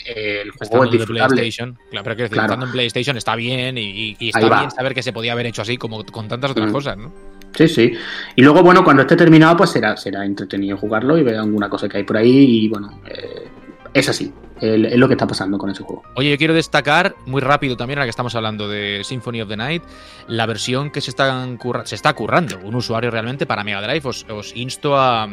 eh, 0.06 0.42
el 0.44 0.50
juego 0.50 0.84
Estando 0.84 0.96
es. 1.02 1.06
PlayStation, 1.06 1.78
claro, 1.90 2.04
pero 2.04 2.16
que 2.16 2.28
Claro. 2.28 2.62
en 2.62 2.72
PlayStation 2.72 3.16
está 3.16 3.36
bien 3.36 3.78
y, 3.78 4.18
está 4.20 4.40
bien 4.40 4.70
saber 4.70 4.92
que 4.92 5.02
se 5.02 5.14
podía 5.14 5.32
haber 5.32 5.46
hecho 5.46 5.62
así 5.62 5.78
como 5.78 6.04
con 6.04 6.28
tantas 6.28 6.50
otras 6.50 6.68
Mm. 6.68 6.72
cosas, 6.72 6.98
¿no? 6.98 7.10
Sí, 7.54 7.68
sí. 7.68 7.92
Y 8.36 8.42
luego, 8.42 8.62
bueno, 8.62 8.82
cuando 8.82 9.02
esté 9.02 9.14
terminado, 9.16 9.56
pues 9.56 9.70
será, 9.70 9.96
será 9.96 10.24
entretenido 10.24 10.76
jugarlo 10.76 11.18
y 11.18 11.22
ver 11.22 11.36
alguna 11.36 11.68
cosa 11.68 11.88
que 11.88 11.98
hay 11.98 12.04
por 12.04 12.16
ahí. 12.16 12.64
Y 12.64 12.68
bueno, 12.68 13.00
eh, 13.06 13.48
es 13.92 14.08
así. 14.08 14.32
Es 14.60 14.96
lo 14.96 15.08
que 15.08 15.14
está 15.14 15.26
pasando 15.26 15.58
con 15.58 15.70
ese 15.70 15.82
juego. 15.82 16.04
Oye, 16.14 16.30
yo 16.30 16.38
quiero 16.38 16.54
destacar 16.54 17.16
muy 17.26 17.40
rápido 17.40 17.76
también, 17.76 17.98
ahora 17.98 18.06
que 18.06 18.10
estamos 18.10 18.32
hablando 18.36 18.68
de 18.68 19.00
Symphony 19.02 19.40
of 19.42 19.48
the 19.48 19.56
Night, 19.56 19.82
la 20.28 20.46
versión 20.46 20.90
que 20.92 21.00
se, 21.00 21.10
están 21.10 21.58
curra- 21.58 21.84
se 21.84 21.96
está 21.96 22.12
currando 22.14 22.60
un 22.62 22.76
usuario 22.76 23.10
realmente 23.10 23.44
para 23.44 23.64
Mega 23.64 23.82
Drive. 23.82 24.08
Os, 24.08 24.24
os 24.30 24.54
insto 24.54 24.96
a, 24.96 25.28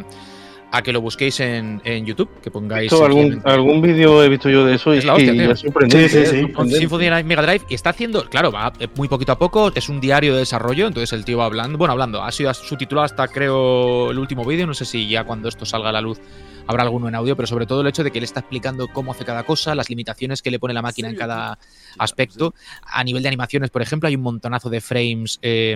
a 0.72 0.82
que 0.82 0.94
lo 0.94 1.02
busquéis 1.02 1.40
en, 1.40 1.82
en 1.84 2.06
YouTube, 2.06 2.30
que 2.42 2.52
pongáis. 2.52 2.92
Esto, 2.92 3.06
algún, 3.06 3.42
algún 3.44 3.82
vídeo 3.82 4.24
he 4.24 4.30
visto 4.30 4.50
yo 4.50 4.66
de 4.66 4.76
eso 4.76 4.94
y 4.94 5.00
Es 5.00 5.06
la 5.06 5.16
hostia, 5.16 5.34
y 5.34 5.38
tío. 5.40 5.52
es 5.52 5.60
sorprendente. 5.60 6.10
Sí, 6.10 6.18
sí, 6.18 6.26
sí. 6.26 6.42
Sorprendente. 6.42 6.80
Symphony 6.80 7.24
Mega 7.24 7.42
Drive 7.42 7.66
y 7.70 7.74
está 7.74 7.90
haciendo, 7.90 8.30
claro, 8.30 8.52
va 8.52 8.72
eh, 8.80 8.88
muy 8.96 9.08
poquito 9.08 9.32
a 9.32 9.40
poco, 9.40 9.72
es 9.74 9.90
un 9.90 10.00
diario 10.00 10.34
de 10.34 10.40
desarrollo, 10.40 10.88
entonces 10.88 11.12
el 11.14 11.26
tío 11.26 11.38
va 11.40 11.46
hablando, 11.46 11.78
bueno, 11.78 11.92
hablando, 11.94 12.22
ha 12.24 12.32
sido 12.32 12.54
subtitulado 12.54 13.06
hasta 13.06 13.28
creo 13.28 14.12
el 14.12 14.20
último 14.20 14.46
vídeo, 14.46 14.68
no 14.68 14.74
sé 14.74 14.86
si 14.86 15.08
ya 15.10 15.24
cuando 15.24 15.50
esto 15.50 15.66
salga 15.66 15.90
a 15.90 15.94
la 15.94 16.02
luz 16.02 16.20
habrá 16.68 16.84
alguno 16.84 17.08
en 17.08 17.16
audio, 17.16 17.36
pero 17.36 17.48
sobre 17.48 17.66
todo 17.66 17.82
el 17.82 17.88
hecho 17.88 18.04
de 18.04 18.12
que 18.12 18.20
él 18.20 18.24
está 18.24 18.42
explicando 18.42 18.88
cómo 18.90 19.12
hace 19.12 19.26
cada 19.26 19.42
cosa, 19.42 19.74
las 19.74 19.90
limitaciones 19.90 20.44
que 20.44 20.52
le 20.52 20.60
pone 20.60 20.72
la 20.76 20.84
máquina 20.84 21.10
en 21.10 21.16
cada 21.16 21.58
aspecto. 21.98 22.54
A 22.84 23.04
nivel 23.04 23.24
de 23.24 23.28
animaciones, 23.28 23.72
por 23.72 23.82
ejemplo, 23.82 24.08
hay 24.08 24.16
un 24.16 24.22
montonazo 24.22 24.70
de 24.70 24.80
frames. 24.80 25.40
eh, 25.42 25.76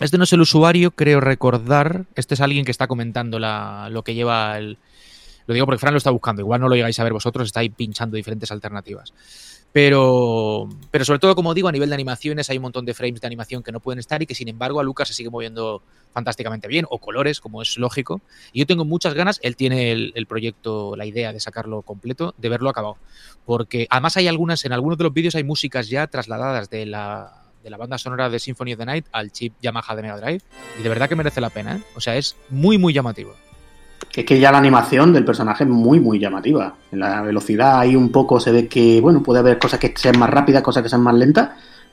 este 0.00 0.18
no 0.18 0.24
es 0.24 0.32
el 0.32 0.40
usuario, 0.40 0.90
creo 0.90 1.20
recordar. 1.20 2.04
Este 2.14 2.34
es 2.34 2.40
alguien 2.40 2.64
que 2.64 2.70
está 2.70 2.86
comentando 2.86 3.38
la- 3.38 3.88
lo 3.90 4.02
que 4.02 4.14
lleva 4.14 4.58
el. 4.58 4.78
Lo 5.46 5.54
digo 5.54 5.66
porque 5.66 5.78
Fran 5.78 5.92
lo 5.92 5.98
está 5.98 6.10
buscando. 6.10 6.40
Igual 6.40 6.60
no 6.60 6.68
lo 6.68 6.74
llegáis 6.74 6.98
a 7.00 7.04
ver 7.04 7.12
vosotros, 7.12 7.46
estáis 7.46 7.70
pinchando 7.74 8.16
diferentes 8.16 8.50
alternativas. 8.50 9.12
Pero, 9.72 10.68
pero 10.92 11.04
sobre 11.04 11.18
todo, 11.18 11.34
como 11.34 11.52
digo, 11.52 11.66
a 11.66 11.72
nivel 11.72 11.88
de 11.88 11.96
animaciones 11.96 12.48
hay 12.48 12.58
un 12.58 12.62
montón 12.62 12.84
de 12.86 12.94
frames 12.94 13.20
de 13.20 13.26
animación 13.26 13.62
que 13.62 13.72
no 13.72 13.80
pueden 13.80 13.98
estar 13.98 14.22
y 14.22 14.26
que 14.26 14.34
sin 14.34 14.46
embargo 14.48 14.78
a 14.78 14.84
Lucas 14.84 15.08
se 15.08 15.14
sigue 15.14 15.30
moviendo 15.30 15.82
fantásticamente 16.12 16.68
bien, 16.68 16.86
o 16.90 16.98
colores, 16.98 17.40
como 17.40 17.60
es 17.60 17.76
lógico. 17.76 18.20
Y 18.52 18.60
yo 18.60 18.66
tengo 18.66 18.84
muchas 18.84 19.14
ganas, 19.14 19.40
él 19.42 19.56
tiene 19.56 19.90
el, 19.90 20.12
el 20.14 20.26
proyecto, 20.26 20.94
la 20.94 21.06
idea 21.06 21.32
de 21.32 21.40
sacarlo 21.40 21.82
completo, 21.82 22.34
de 22.38 22.48
verlo 22.48 22.70
acabado. 22.70 22.98
Porque 23.44 23.88
además 23.90 24.16
hay 24.16 24.28
algunas, 24.28 24.64
en 24.64 24.72
algunos 24.72 24.96
de 24.96 25.04
los 25.04 25.12
vídeos 25.12 25.34
hay 25.34 25.42
músicas 25.42 25.88
ya 25.88 26.06
trasladadas 26.06 26.70
de 26.70 26.86
la, 26.86 27.43
de 27.64 27.70
la 27.70 27.78
banda 27.78 27.96
sonora 27.96 28.28
de 28.28 28.38
Symphony 28.38 28.74
of 28.74 28.78
the 28.78 28.84
Night 28.84 29.06
al 29.10 29.32
chip 29.32 29.54
Yamaha 29.60 29.96
de 29.96 30.02
Mega 30.02 30.20
Drive. 30.20 30.42
Y 30.78 30.82
de 30.82 30.88
verdad 30.88 31.08
que 31.08 31.16
merece 31.16 31.40
la 31.40 31.48
pena, 31.48 31.76
¿eh? 31.76 31.80
O 31.96 32.00
sea, 32.00 32.14
es 32.14 32.36
muy, 32.50 32.76
muy 32.76 32.92
llamativo. 32.92 33.32
Es 34.14 34.24
que 34.24 34.38
ya 34.38 34.52
la 34.52 34.58
animación 34.58 35.12
del 35.12 35.24
personaje 35.24 35.64
es 35.64 35.70
muy, 35.70 35.98
muy 35.98 36.18
llamativa. 36.18 36.74
En 36.92 37.00
la 37.00 37.22
velocidad 37.22 37.80
ahí 37.80 37.96
un 37.96 38.12
poco 38.12 38.38
se 38.38 38.52
ve 38.52 38.68
que, 38.68 39.00
bueno, 39.00 39.22
puede 39.22 39.40
haber 39.40 39.58
cosas 39.58 39.80
que 39.80 39.92
sean 39.96 40.18
más 40.18 40.28
rápidas, 40.28 40.62
cosas 40.62 40.82
que 40.82 40.88
sean 40.90 41.02
más 41.02 41.14
lentas, 41.14 41.50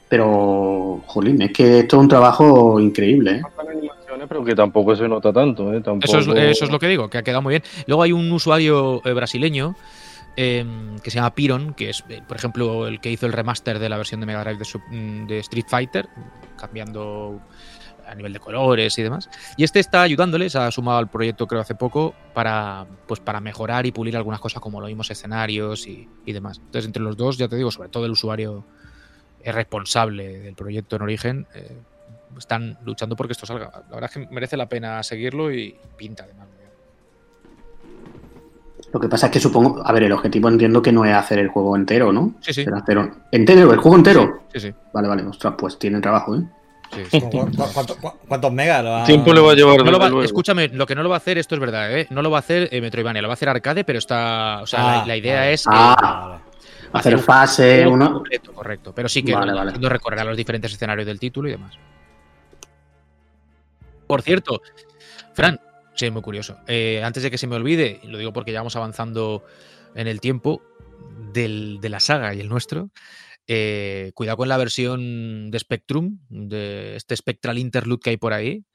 pero, 0.09 1.01
jolín, 1.07 1.41
es 1.41 1.53
que 1.53 1.79
esto 1.79 1.95
es 1.95 2.01
un 2.01 2.09
trabajo 2.09 2.79
increíble, 2.79 3.37
¿eh? 3.37 3.41
Pero 4.27 4.43
que 4.43 4.53
tampoco 4.53 4.95
se 4.95 5.07
nota 5.07 5.33
tanto. 5.33 5.73
¿eh? 5.73 5.81
Tampoco... 5.81 6.17
Eso 6.17 6.33
es, 6.33 6.57
eso 6.57 6.65
es 6.65 6.71
lo 6.71 6.79
que 6.79 6.87
digo, 6.87 7.09
que 7.09 7.17
ha 7.17 7.23
quedado 7.23 7.41
muy 7.41 7.51
bien. 7.51 7.63
Luego 7.87 8.03
hay 8.03 8.11
un 8.11 8.31
usuario 8.31 9.01
eh, 9.03 9.13
brasileño 9.13 9.75
eh, 10.35 10.65
que 11.03 11.11
se 11.11 11.15
llama 11.15 11.35
Piron, 11.35 11.73
que 11.73 11.89
es, 11.89 12.03
eh, 12.09 12.21
por 12.27 12.37
ejemplo, 12.37 12.87
el 12.87 12.99
que 12.99 13.11
hizo 13.11 13.25
el 13.25 13.33
remaster 13.33 13.79
de 13.79 13.89
la 13.89 13.97
versión 13.97 14.19
de 14.19 14.25
Mega 14.25 14.43
Drive 14.43 14.59
de, 14.59 14.65
mm, 14.89 15.31
Street 15.39 15.65
Fighter, 15.67 16.09
cambiando 16.57 17.41
a 18.07 18.15
nivel 18.15 18.33
de 18.33 18.39
colores 18.39 18.97
y 18.97 19.03
demás. 19.03 19.29
Y 19.57 19.63
este 19.63 19.79
está 19.79 20.01
ayudándoles, 20.01 20.55
ha 20.55 20.69
sumado 20.71 20.97
al 20.97 21.09
proyecto 21.09 21.47
creo 21.47 21.61
hace 21.61 21.75
poco, 21.75 22.13
para, 22.33 22.85
pues, 23.07 23.19
para 23.19 23.39
mejorar 23.39 23.85
y 23.85 23.91
pulir 23.91 24.17
algunas 24.17 24.39
cosas 24.39 24.61
como 24.61 24.81
los 24.81 24.89
mismos 24.89 25.09
escenarios 25.11 25.87
y, 25.87 26.09
y 26.25 26.33
demás. 26.33 26.57
Entonces, 26.57 26.85
entre 26.85 27.03
los 27.03 27.15
dos, 27.15 27.37
ya 27.37 27.47
te 27.47 27.55
digo, 27.55 27.71
sobre 27.71 27.89
todo 27.89 28.05
el 28.05 28.11
usuario 28.11 28.65
es 29.43 29.55
responsable 29.55 30.39
del 30.39 30.55
proyecto 30.55 30.95
en 30.95 31.01
origen, 31.01 31.47
eh, 31.53 31.77
están 32.37 32.77
luchando 32.83 33.15
porque 33.15 33.33
esto 33.33 33.45
salga. 33.45 33.71
La 33.89 33.95
verdad 33.95 34.11
es 34.13 34.27
que 34.27 34.33
merece 34.33 34.57
la 34.57 34.69
pena 34.69 35.01
seguirlo 35.03 35.51
y 35.53 35.75
pinta 35.97 36.23
además. 36.23 36.47
Lo 38.93 38.99
que 38.99 39.07
pasa 39.07 39.27
es 39.27 39.31
que 39.31 39.39
supongo, 39.39 39.81
a 39.85 39.91
ver, 39.93 40.03
el 40.03 40.11
objetivo 40.11 40.49
entiendo 40.49 40.81
que 40.81 40.91
no 40.91 41.05
es 41.05 41.13
hacer 41.13 41.39
el 41.39 41.47
juego 41.47 41.75
entero, 41.75 42.11
¿no? 42.11 42.33
Sí, 42.41 42.53
sí. 42.53 42.65
Hacer 42.73 42.97
un- 42.97 43.23
¿Entero? 43.31 43.71
¿El 43.73 43.79
juego 43.79 43.95
entero? 43.97 44.43
Sí, 44.53 44.59
sí. 44.59 44.73
Vale, 44.93 45.07
vale, 45.07 45.23
ostras, 45.23 45.53
pues 45.57 45.79
tiene 45.79 46.01
trabajo, 46.01 46.35
¿eh? 46.35 46.41
sí, 46.93 47.01
sí. 47.11 47.21
¿Cu- 47.21 47.29
cu- 47.29 47.47
cuánto- 47.73 47.95
cu- 47.97 48.13
¿Cuántos 48.27 48.51
megas 48.51 48.83
lo 48.83 48.89
va 48.91 49.03
Tiempo 49.05 49.33
le 49.33 49.39
va 49.39 49.51
a 49.53 49.55
llevar, 49.55 49.77
No 49.77 49.83
lo 49.85 49.91
desde 49.91 49.99
va- 49.99 50.09
luego. 50.09 50.23
escúchame, 50.23 50.67
lo 50.69 50.85
que 50.85 50.93
no 50.95 51.03
lo 51.03 51.09
va 51.09 51.15
a 51.15 51.19
hacer, 51.19 51.37
esto 51.37 51.55
es 51.55 51.61
verdad, 51.61 51.97
¿eh? 51.97 52.07
No 52.09 52.21
lo 52.21 52.29
va 52.29 52.37
a 52.37 52.41
hacer 52.41 52.67
eh, 52.71 52.81
Metroidvania, 52.81 53.21
lo 53.21 53.29
va 53.29 53.33
a 53.33 53.35
hacer 53.35 53.47
arcade, 53.47 53.85
pero 53.85 53.97
está. 53.99 54.59
O 54.61 54.67
sea, 54.67 54.79
la, 54.83 55.01
Ah, 55.01 55.05
la 55.07 55.15
idea 55.15 55.35
vale. 55.39 55.53
es. 55.53 55.65
eh, 55.65 55.69
Ah, 55.71 56.39
Vale. 56.91 56.99
Hacer 56.99 57.15
un 57.15 57.21
fase, 57.23 57.87
uno. 57.87 58.11
completo, 58.11 58.51
correcto. 58.51 58.91
Pero 58.93 59.07
sí 59.07 59.23
que 59.23 59.33
Vale, 59.33 59.53
vale. 59.53 59.71
no 59.79 59.87
recorrerá 59.87 60.25
los 60.25 60.35
diferentes 60.35 60.73
escenarios 60.73 61.07
del 61.07 61.17
título 61.19 61.47
y 61.47 61.51
demás. 61.53 61.71
Por 64.07 64.21
cierto, 64.21 64.61
Fran, 65.33 65.57
sí, 65.93 66.09
muy 66.11 66.21
curioso. 66.21 66.57
Eh, 66.67 67.01
antes 67.03 67.23
de 67.23 67.31
que 67.31 67.37
se 67.37 67.47
me 67.47 67.55
olvide, 67.55 67.99
lo 68.03 68.17
digo 68.17 68.33
porque 68.33 68.51
ya 68.51 68.59
vamos 68.59 68.75
avanzando 68.75 69.43
en 69.95 70.07
el 70.07 70.19
tiempo 70.21 70.63
de 71.33 71.79
la 71.89 71.99
saga 71.99 72.33
y 72.33 72.39
el 72.41 72.49
nuestro. 72.49 72.91
eh, 73.47 74.11
cuidado 74.15 74.37
con 74.37 74.49
la 74.49 74.57
versión 74.57 75.51
de 75.51 75.59
Spectrum, 75.59 76.19
de 76.29 76.95
este 76.97 77.17
Spectral 77.17 77.59
Interlude 77.59 78.01
que 78.03 78.11
hay 78.11 78.17
por 78.17 78.33
ahí, 78.33 78.65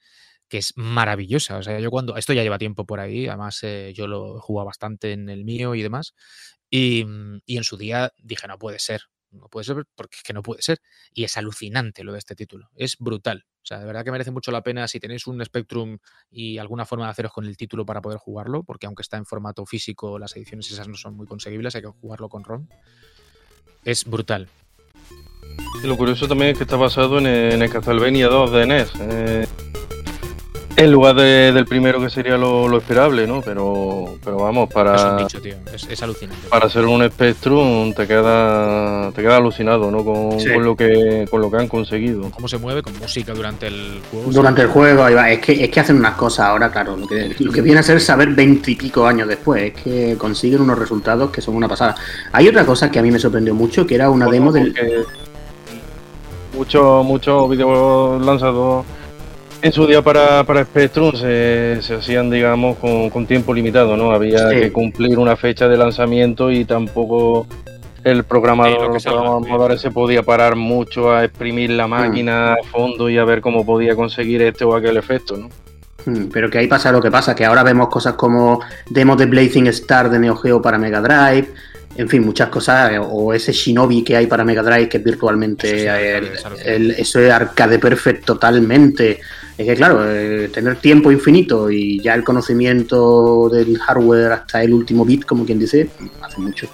que 0.49 0.59
es 0.59 0.75
maravillosa. 0.77 1.59
O 1.59 1.63
sea, 1.65 1.81
yo 1.81 1.91
cuando. 1.91 2.17
Esto 2.17 2.35
ya 2.35 2.43
lleva 2.45 2.59
tiempo 2.59 2.87
por 2.87 3.01
ahí, 3.01 3.29
además 3.29 3.61
eh, 3.65 3.93
yo 3.97 4.09
lo 4.09 4.39
he 4.39 4.41
jugado 4.41 4.67
bastante 4.67 5.13
en 5.13 5.29
el 5.31 5.45
mío 5.45 5.75
y 5.77 5.83
demás. 5.83 6.15
Y, 6.71 7.07
y 7.47 7.59
en 7.59 7.65
su 7.65 7.77
día 7.79 8.13
dije, 8.23 8.49
no 8.49 8.59
puede 8.59 8.79
ser. 8.81 9.03
No 9.37 9.49
puede 9.49 9.65
ser 9.65 9.85
porque 9.95 10.17
es 10.17 10.23
que 10.23 10.33
no 10.33 10.43
puede 10.43 10.63
ser. 10.63 10.81
Y 11.13 11.25
es 11.25 11.37
alucinante 11.37 12.05
lo 12.05 12.13
de 12.13 12.19
este 12.19 12.35
título. 12.35 12.71
Es 12.75 12.97
brutal. 12.99 13.45
O 13.63 13.67
sea, 13.67 13.79
de 13.79 13.85
verdad 13.85 14.05
que 14.05 14.13
merece 14.13 14.31
mucho 14.31 14.53
la 14.53 14.63
pena 14.63 14.87
si 14.87 15.01
tenéis 15.01 15.27
un 15.27 15.45
Spectrum 15.45 15.99
y 16.31 16.59
alguna 16.59 16.87
forma 16.87 17.07
de 17.07 17.11
haceros 17.11 17.33
con 17.33 17.47
el 17.47 17.57
título 17.57 17.85
para 17.85 18.01
poder 18.01 18.19
jugarlo, 18.19 18.63
porque 18.63 18.87
aunque 18.87 19.03
está 19.03 19.17
en 19.17 19.27
formato 19.27 19.67
físico, 19.67 20.19
las 20.19 20.37
ediciones 20.37 20.71
esas 20.71 20.87
no 20.87 20.97
son 20.97 21.17
muy 21.17 21.27
conseguibles, 21.27 21.75
hay 21.75 21.83
que 21.83 21.89
jugarlo 21.89 22.29
con 22.29 22.45
ROM. 22.45 22.69
Es 23.85 24.05
brutal. 24.05 24.49
Y 25.83 25.87
lo 25.87 25.97
curioso 25.97 26.29
también 26.29 26.53
es 26.53 26.59
que 26.59 26.65
está 26.65 26.77
basado 26.77 27.19
en 27.19 27.27
el, 27.27 27.71
Castlevania 27.71 28.29
2 28.29 28.53
de 28.53 28.67
NES. 28.67 28.93
eh, 29.01 29.47
en 30.77 30.93
lugar 30.93 31.15
de- 31.17 31.53
del 31.53 31.65
primero 31.65 32.01
que 32.01 32.11
sería 32.11 32.37
lo, 32.37 32.69
lo 32.69 32.77
esperable, 32.79 33.27
¿no? 33.27 33.41
Pero, 33.41 34.17
pero 34.25 34.37
vamos, 34.37 34.69
es 34.69 34.77
un 34.77 34.83
para, 34.83 35.17
bicho, 35.17 35.41
tío. 35.41 35.55
Es, 35.75 35.87
es 35.89 36.03
alucinante. 36.03 36.49
para 36.49 36.69
ser 36.69 36.85
un 36.85 37.03
Spectrum 37.09 37.93
te 37.95 38.07
queda 38.07 39.11
te 39.13 39.23
queda 39.23 39.37
alucinado, 39.39 39.91
¿no? 39.91 40.05
Con, 40.05 40.39
Sí. 40.41 40.53
con 40.53 40.65
lo 40.65 40.77
que 40.77 41.27
con 41.31 41.41
lo 41.41 41.51
que 41.51 41.57
han 41.57 41.69
conseguido. 41.69 42.31
Cómo 42.31 42.47
se 42.49 42.59
mueve 42.59 42.83
con 42.83 42.99
música 42.99 43.33
durante 43.33 43.69
el 43.69 44.01
juego. 44.11 44.31
Durante 44.31 44.63
el 44.63 44.69
juego, 44.69 45.03
ahí 45.05 45.15
va. 45.15 45.31
Es 45.31 45.41
que, 45.41 45.65
es 45.65 45.71
que 45.71 45.81
hacen 45.81 45.97
unas 45.97 46.15
cosas 46.15 46.47
ahora, 46.47 46.71
claro. 46.71 46.97
Lo 46.97 47.07
que, 47.07 47.35
lo 47.39 47.53
que 47.53 47.63
viene 47.63 47.81
a 47.81 47.83
ser 47.83 48.01
saber 48.01 48.29
veintipico 48.31 49.07
años 49.07 49.29
después. 49.29 49.73
Es 49.75 49.83
que 49.83 50.17
consiguen 50.19 50.61
unos 50.61 50.79
resultados 50.79 51.31
que 51.31 51.41
son 51.41 51.57
una 51.57 51.69
pasada. 51.69 51.95
Hay 52.33 52.49
otra 52.49 52.67
cosa 52.67 52.91
que 52.91 52.99
a 52.99 53.03
mí 53.03 53.11
me 53.11 53.19
sorprendió 53.19 53.55
mucho, 53.55 53.87
que 53.87 53.95
era 53.95 54.11
una 54.11 54.27
demo 54.27 54.53
del. 54.53 54.75
Muchos 56.55 57.05
muchos 57.05 57.51
vídeos 57.51 58.25
lanzados 58.25 58.87
en 59.67 59.73
su 59.73 59.87
día 59.87 60.03
para, 60.03 60.45
para 60.45 60.65
Spectrum 60.65 61.13
se, 61.15 61.79
se 61.83 61.95
hacían, 61.95 62.31
digamos, 62.31 62.77
con, 62.79 63.11
con 63.11 63.27
tiempo 63.27 63.53
limitado, 63.53 63.97
¿no? 63.97 64.11
Había 64.13 64.49
Sí. 64.51 64.57
que 64.61 64.73
cumplir 64.73 65.19
una 65.19 65.37
fecha 65.37 65.69
de 65.69 65.77
lanzamiento 65.77 66.51
y 66.51 66.65
tampoco 66.65 67.47
el 68.05 68.19
Sí, 68.19 68.23
programador, 68.29 69.01
salga, 69.01 69.21
programadores 69.23 69.81
se 69.81 69.91
podía 69.91 70.23
parar 70.23 70.55
mucho 70.57 71.13
a 71.13 71.25
exprimir 71.25 71.71
la 71.71 71.87
máquina 71.89 72.55
a 72.55 72.57
fondo 72.71 73.11
y 73.11 73.19
a 73.19 73.25
ver 73.25 73.41
cómo 73.41 73.67
podía 73.67 73.97
conseguir 73.97 74.43
este 74.43 74.65
o 74.65 74.75
aquel 74.77 74.97
efecto, 74.97 75.37
¿no? 75.37 75.49
Hmm, 76.05 76.29
Pero 76.33 76.49
que 76.49 76.59
ahí 76.59 76.69
pasa 76.69 76.93
lo 76.93 77.01
que 77.03 77.11
pasa, 77.11 77.35
que 77.35 77.45
ahora 77.45 77.65
vemos 77.65 77.89
cosas 77.89 78.15
como 78.15 78.61
demos 78.89 79.19
de 79.19 79.27
Blazing 79.27 79.67
Star 79.69 80.09
de 80.09 80.21
Neo 80.21 80.37
Geo 80.37 80.63
para 80.63 80.79
Mega 80.79 81.01
Drive, 81.01 81.49
en 81.97 82.09
fin, 82.09 82.25
muchas 82.25 82.49
cosas, 82.51 82.93
eh, 82.93 82.99
o 83.01 83.33
ese 83.33 83.53
Shinobi 83.53 84.05
que 84.05 84.15
hay 84.17 84.27
para 84.29 84.45
Mega 84.45 84.63
Drive 84.63 84.89
que 84.89 84.99
es 84.99 85.03
virtualmente, 85.05 85.67
Eso 85.67 85.77
sí, 85.79 85.89
arcade, 85.89 86.19
el- 86.19 86.25
es 86.27 86.45
alucinante. 86.47 86.77
el- 86.77 86.91
eso 86.93 87.19
es 87.21 87.33
arcade 87.33 87.79
perfect 87.81 88.25
totalmente. 88.25 89.19
Es 89.59 89.65
que 89.67 89.75
claro, 89.75 90.01
eh, 90.07 90.49
tener 90.53 90.77
tiempo 90.77 91.11
infinito 91.11 91.71
y 91.71 91.99
ya 92.01 92.15
el 92.15 92.23
conocimiento 92.25 93.49
del 93.49 93.79
hardware 93.79 94.33
hasta 94.33 94.63
el 94.63 94.75
último 94.75 95.05
bit, 95.05 95.25
como 95.25 95.47
quien 95.47 95.59
dice, 95.59 95.89
hace 96.21 96.39
mucho. 96.41 96.69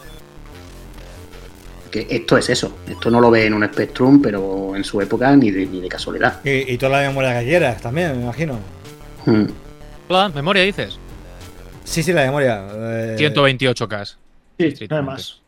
Que 1.91 2.07
esto 2.11 2.39
es 2.39 2.49
eso, 2.49 2.79
esto 2.89 3.11
no 3.11 3.21
lo 3.21 3.31
ve 3.31 3.47
en 3.47 3.55
un 3.55 3.65
Spectrum, 3.67 4.21
pero 4.23 4.75
en 4.75 4.83
su 4.83 5.01
época 5.01 5.37
ni 5.37 5.51
de, 5.51 5.67
ni 5.67 5.81
de 5.81 5.89
casualidad. 5.89 6.41
Y, 6.45 6.73
y 6.73 6.79
toda 6.79 7.01
la 7.03 7.09
memoria 7.09 7.39
que 7.39 7.47
quieras 7.47 7.81
también, 7.83 8.17
me 8.17 8.23
imagino. 8.23 8.59
Hmm. 9.27 9.45
Plan, 10.09 10.33
memoria 10.35 10.63
dices. 10.63 10.99
Sí, 11.85 12.03
sí, 12.03 12.13
la 12.13 12.25
memoria. 12.25 12.67
eh, 12.73 13.17
128K. 13.19 14.17
Sí, 14.59 14.71
Sí, 14.77 14.87
no 14.89 14.97
hay 14.97 15.03
tú 15.03 15.07
más. 15.07 15.42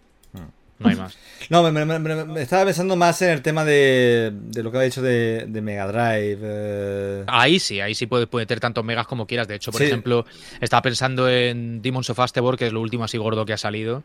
No 0.78 0.88
hay 0.88 0.96
más. 0.96 1.16
No, 1.50 1.62
me, 1.62 1.70
me- 1.84 1.98
me- 2.00 2.24
me 2.24 2.42
estaba 2.42 2.64
pensando 2.64 2.96
más 2.96 3.22
en 3.22 3.30
el 3.30 3.42
tema 3.42 3.64
de, 3.64 4.32
de 4.34 4.62
lo 4.62 4.72
que 4.72 4.78
ha 4.78 4.80
dicho 4.82 5.02
de, 5.02 5.44
de 5.46 5.60
Mega 5.62 5.86
Drive. 5.86 6.38
eh, 6.42 7.24
Ahí 7.28 7.60
sí, 7.60 7.80
ahí 7.80 7.94
sí 7.94 8.06
puedes 8.06 8.30
meter 8.32 8.58
tantos 8.58 8.84
megas 8.84 9.06
como 9.06 9.26
quieras. 9.26 9.46
De 9.46 9.54
hecho, 9.54 9.70
por 9.70 9.80
Sí. 9.80 9.86
ejemplo, 9.86 10.26
estaba 10.60 10.82
pensando 10.82 11.28
en 11.28 11.80
Demons 11.80 12.10
of 12.10 12.18
Astebor, 12.18 12.56
que 12.58 12.66
es 12.66 12.72
lo 12.72 12.80
último 12.80 13.04
así 13.04 13.18
gordo 13.18 13.46
que 13.46 13.52
ha 13.52 13.58
salido. 13.58 14.02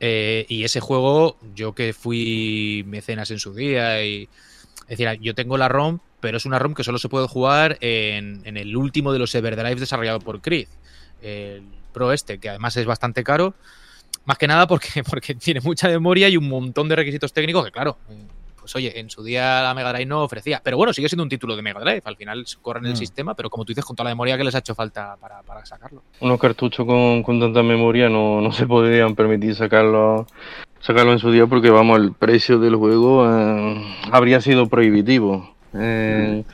eh, 0.00 0.44
y 0.48 0.64
ese 0.64 0.80
juego, 0.80 1.38
yo 1.54 1.72
que 1.74 1.92
fui 1.92 2.84
mecenas 2.86 3.30
en 3.30 3.38
su 3.38 3.54
día, 3.54 4.04
y. 4.04 4.28
Es 4.88 4.96
decir, 4.98 5.20
yo 5.20 5.34
tengo 5.34 5.58
la 5.58 5.68
ROM, 5.68 5.98
pero 6.20 6.38
es 6.38 6.46
una 6.46 6.58
ROM 6.58 6.72
que 6.74 6.82
solo 6.82 6.98
se 6.98 7.08
puede 7.10 7.28
jugar 7.28 7.76
en, 7.82 8.40
en 8.44 8.56
el 8.56 8.74
último 8.76 9.12
de 9.12 9.18
los 9.18 9.34
Everdrives 9.34 9.80
desarrollado 9.80 10.18
por 10.20 10.40
Creed. 10.40 10.66
El 11.22 11.62
Pro 11.92 12.12
este, 12.12 12.38
que 12.38 12.48
además 12.48 12.76
es 12.76 12.86
bastante 12.86 13.22
caro. 13.22 13.54
Más 14.28 14.36
que 14.36 14.46
nada 14.46 14.66
porque, 14.66 15.02
porque 15.10 15.34
tiene 15.34 15.60
mucha 15.62 15.88
memoria 15.88 16.28
y 16.28 16.36
un 16.36 16.46
montón 16.48 16.86
de 16.88 16.96
requisitos 16.96 17.32
técnicos 17.32 17.64
que, 17.64 17.70
claro, 17.72 17.96
pues 18.60 18.76
oye, 18.76 19.00
en 19.00 19.08
su 19.08 19.24
día 19.24 19.62
la 19.62 19.72
Mega 19.72 19.90
Drive 19.90 20.04
no 20.04 20.22
ofrecía. 20.22 20.60
Pero 20.62 20.76
bueno, 20.76 20.92
sigue 20.92 21.08
siendo 21.08 21.22
un 21.22 21.30
título 21.30 21.56
de 21.56 21.62
Mega 21.62 21.80
Drive. 21.80 22.02
Al 22.04 22.16
final 22.16 22.44
corre 22.60 22.80
en 22.80 22.86
el 22.86 22.92
Mm. 22.92 22.96
sistema, 22.96 23.34
pero 23.34 23.48
como 23.48 23.64
tú 23.64 23.70
dices, 23.70 23.86
con 23.86 23.96
toda 23.96 24.04
la 24.04 24.10
memoria 24.14 24.36
que 24.36 24.44
les 24.44 24.54
ha 24.54 24.58
hecho 24.58 24.74
falta 24.74 25.16
para, 25.18 25.40
para 25.42 25.64
sacarlo. 25.64 26.02
Unos 26.20 26.38
cartuchos 26.38 26.84
con, 26.84 27.22
con 27.22 27.40
tanta 27.40 27.62
memoria 27.62 28.10
no, 28.10 28.42
no 28.42 28.52
se 28.52 28.66
podrían 28.66 29.14
permitir 29.14 29.54
sacarlo 29.54 30.26
sacarlo 30.80 31.12
en 31.12 31.18
su 31.18 31.32
día 31.32 31.46
porque 31.46 31.70
vamos 31.70 31.98
el 31.98 32.12
precio 32.12 32.58
del 32.60 32.76
juego 32.76 33.26
eh, 33.28 33.82
habría 34.12 34.42
sido 34.42 34.68
prohibitivo. 34.68 35.54
Eh, 35.74 36.44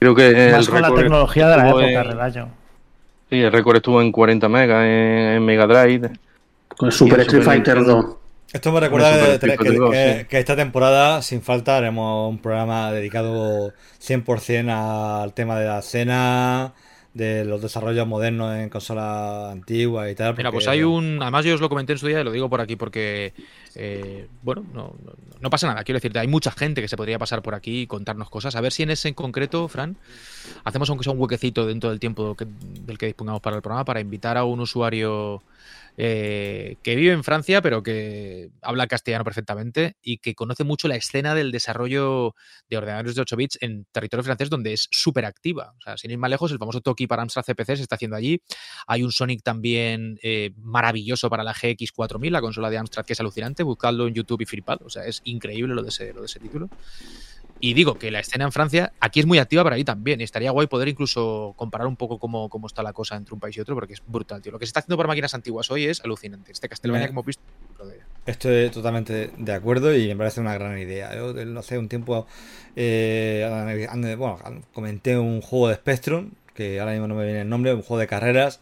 creo 0.00 0.14
que 0.16 0.26
el 0.48 0.52
Más 0.52 0.68
con 0.68 0.82
la 0.82 0.92
tecnología 0.92 1.48
de 1.48 1.56
la 1.56 1.68
época, 1.68 1.88
en- 1.88 2.04
Redaño. 2.04 2.48
Sí, 3.30 3.40
el 3.40 3.50
récord 3.52 3.76
estuvo 3.76 4.02
en 4.02 4.10
40 4.12 4.48
megas 4.48 4.82
en, 4.84 4.88
en 5.36 5.44
Mega 5.44 5.66
Drive. 5.68 6.10
Con 6.76 6.86
el 6.88 6.92
Super 6.92 7.20
Street 7.20 7.42
Fighter 7.42 7.76
Nintendo. 7.76 8.02
2. 8.02 8.16
Esto 8.52 8.70
me 8.70 8.80
recuerda 8.80 9.38
que, 10.28 10.38
esta 10.38 10.54
temporada, 10.56 11.22
sin 11.22 11.40
falta, 11.40 11.78
haremos 11.78 12.28
un 12.30 12.38
programa 12.38 12.92
dedicado 12.92 13.72
100% 13.98 15.22
al 15.22 15.32
tema 15.32 15.58
de 15.58 15.66
la 15.66 15.78
escena, 15.78 16.74
de 17.14 17.46
los 17.46 17.62
desarrollos 17.62 18.06
modernos 18.06 18.54
en 18.58 18.68
consolas 18.68 19.52
antiguas 19.52 20.10
y 20.10 20.14
tal. 20.14 20.36
Mira, 20.36 20.52
pues 20.52 20.68
hay 20.68 20.82
un. 20.82 21.18
Además, 21.22 21.46
yo 21.46 21.54
os 21.54 21.62
lo 21.62 21.70
comenté 21.70 21.94
en 21.94 21.98
su 21.98 22.06
día 22.08 22.20
y 22.20 22.24
lo 22.24 22.30
digo 22.32 22.50
por 22.50 22.60
aquí 22.60 22.76
porque. 22.76 23.32
eh, 23.74 24.28
bueno, 24.42 24.64
no, 24.74 24.94
no, 25.02 25.12
no 25.40 25.50
pasa 25.50 25.66
nada. 25.66 25.82
Quiero 25.82 25.96
decirte, 25.96 26.18
hay 26.18 26.28
mucha 26.28 26.50
gente 26.50 26.82
que 26.82 26.88
se 26.88 26.96
podría 26.98 27.18
pasar 27.18 27.40
por 27.40 27.54
aquí 27.54 27.82
y 27.82 27.86
contarnos 27.86 28.28
cosas. 28.28 28.54
A 28.54 28.60
ver 28.60 28.72
si 28.72 28.82
en 28.82 28.90
ese 28.90 29.08
en 29.08 29.14
concreto, 29.14 29.66
Fran, 29.68 29.96
hacemos 30.64 30.90
aunque 30.90 31.04
sea 31.04 31.14
un 31.14 31.18
huequecito 31.20 31.66
dentro 31.66 31.88
del 31.88 32.00
tiempo 32.00 32.34
que- 32.34 32.46
del 32.82 32.98
que 32.98 33.06
dispongamos 33.06 33.40
para 33.40 33.56
el 33.56 33.62
programa 33.62 33.86
para 33.86 34.00
invitar 34.00 34.36
a 34.36 34.44
un 34.44 34.60
usuario 34.60 35.42
eh, 35.96 36.76
que 36.82 36.96
vive 36.96 37.12
en 37.12 37.22
Francia, 37.22 37.60
pero 37.60 37.82
que 37.82 38.50
habla 38.62 38.86
castellano 38.86 39.24
perfectamente 39.24 39.96
y 40.02 40.18
que 40.18 40.34
conoce 40.34 40.64
mucho 40.64 40.88
la 40.88 40.96
escena 40.96 41.34
del 41.34 41.52
desarrollo 41.52 42.34
de 42.70 42.76
ordenadores 42.78 43.14
de 43.14 43.22
8 43.22 43.36
bits 43.36 43.58
en 43.60 43.86
territorio 43.92 44.24
francés, 44.24 44.48
donde 44.48 44.72
es 44.72 44.88
súper 44.90 45.24
activa. 45.24 45.74
O 45.78 45.80
sea, 45.82 45.96
sin 45.98 46.10
ir 46.10 46.18
más 46.18 46.30
lejos, 46.30 46.50
el 46.50 46.58
famoso 46.58 46.80
Toki 46.80 47.06
para 47.06 47.22
Amstrad 47.22 47.44
CPC 47.44 47.76
se 47.76 47.82
está 47.82 47.96
haciendo 47.96 48.16
allí. 48.16 48.40
Hay 48.86 49.02
un 49.02 49.12
Sonic 49.12 49.42
también 49.42 50.18
eh, 50.22 50.52
maravilloso 50.56 51.28
para 51.28 51.44
la 51.44 51.54
GX4000, 51.54 52.30
la 52.30 52.40
consola 52.40 52.70
de 52.70 52.78
Amstrad, 52.78 53.04
que 53.04 53.12
es 53.12 53.20
alucinante. 53.20 53.62
Buscadlo 53.62 54.06
en 54.08 54.14
YouTube 54.14 54.40
y 54.42 54.46
flipad. 54.46 54.78
O 54.82 54.90
sea, 54.90 55.04
es 55.04 55.20
increíble 55.24 55.74
lo 55.74 55.82
de 55.82 55.90
ese, 55.90 56.12
lo 56.12 56.20
de 56.20 56.26
ese 56.26 56.40
título. 56.40 56.68
Y 57.64 57.74
digo 57.74 57.96
que 57.96 58.10
la 58.10 58.18
escena 58.18 58.44
en 58.44 58.50
Francia 58.50 58.92
aquí 58.98 59.20
es 59.20 59.26
muy 59.26 59.38
activa 59.38 59.62
para 59.62 59.76
ahí 59.76 59.84
también. 59.84 60.20
Y 60.20 60.24
estaría 60.24 60.50
guay 60.50 60.66
poder 60.66 60.88
incluso 60.88 61.54
comparar 61.56 61.86
un 61.86 61.94
poco 61.94 62.18
cómo, 62.18 62.48
cómo 62.48 62.66
está 62.66 62.82
la 62.82 62.92
cosa 62.92 63.14
entre 63.14 63.34
un 63.34 63.40
país 63.40 63.56
y 63.56 63.60
otro, 63.60 63.76
porque 63.76 63.92
es 63.92 64.02
brutal, 64.04 64.42
tío. 64.42 64.50
Lo 64.50 64.58
que 64.58 64.66
se 64.66 64.70
está 64.70 64.80
haciendo 64.80 64.96
por 64.96 65.06
máquinas 65.06 65.32
antiguas 65.32 65.70
hoy 65.70 65.84
es 65.84 66.00
alucinante. 66.00 66.50
Este 66.50 66.68
Castlevania 66.68 67.06
que 67.06 67.12
hemos 67.12 67.24
visto. 67.24 67.40
Estoy 68.26 68.68
totalmente 68.70 69.30
de 69.38 69.52
acuerdo 69.52 69.94
y 69.96 70.08
me 70.08 70.16
parece 70.16 70.40
una 70.40 70.54
gran 70.54 70.76
idea. 70.76 71.14
Yo 71.14 71.32
hace 71.56 71.78
un 71.78 71.88
tiempo, 71.88 72.26
eh, 72.74 73.46
bueno, 74.18 74.38
comenté 74.72 75.16
un 75.16 75.40
juego 75.40 75.68
de 75.68 75.76
Spectrum, 75.76 76.32
que 76.54 76.80
ahora 76.80 76.90
mismo 76.92 77.06
no 77.06 77.14
me 77.14 77.24
viene 77.24 77.42
el 77.42 77.48
nombre, 77.48 77.74
un 77.74 77.82
juego 77.82 78.00
de 78.00 78.08
carreras, 78.08 78.60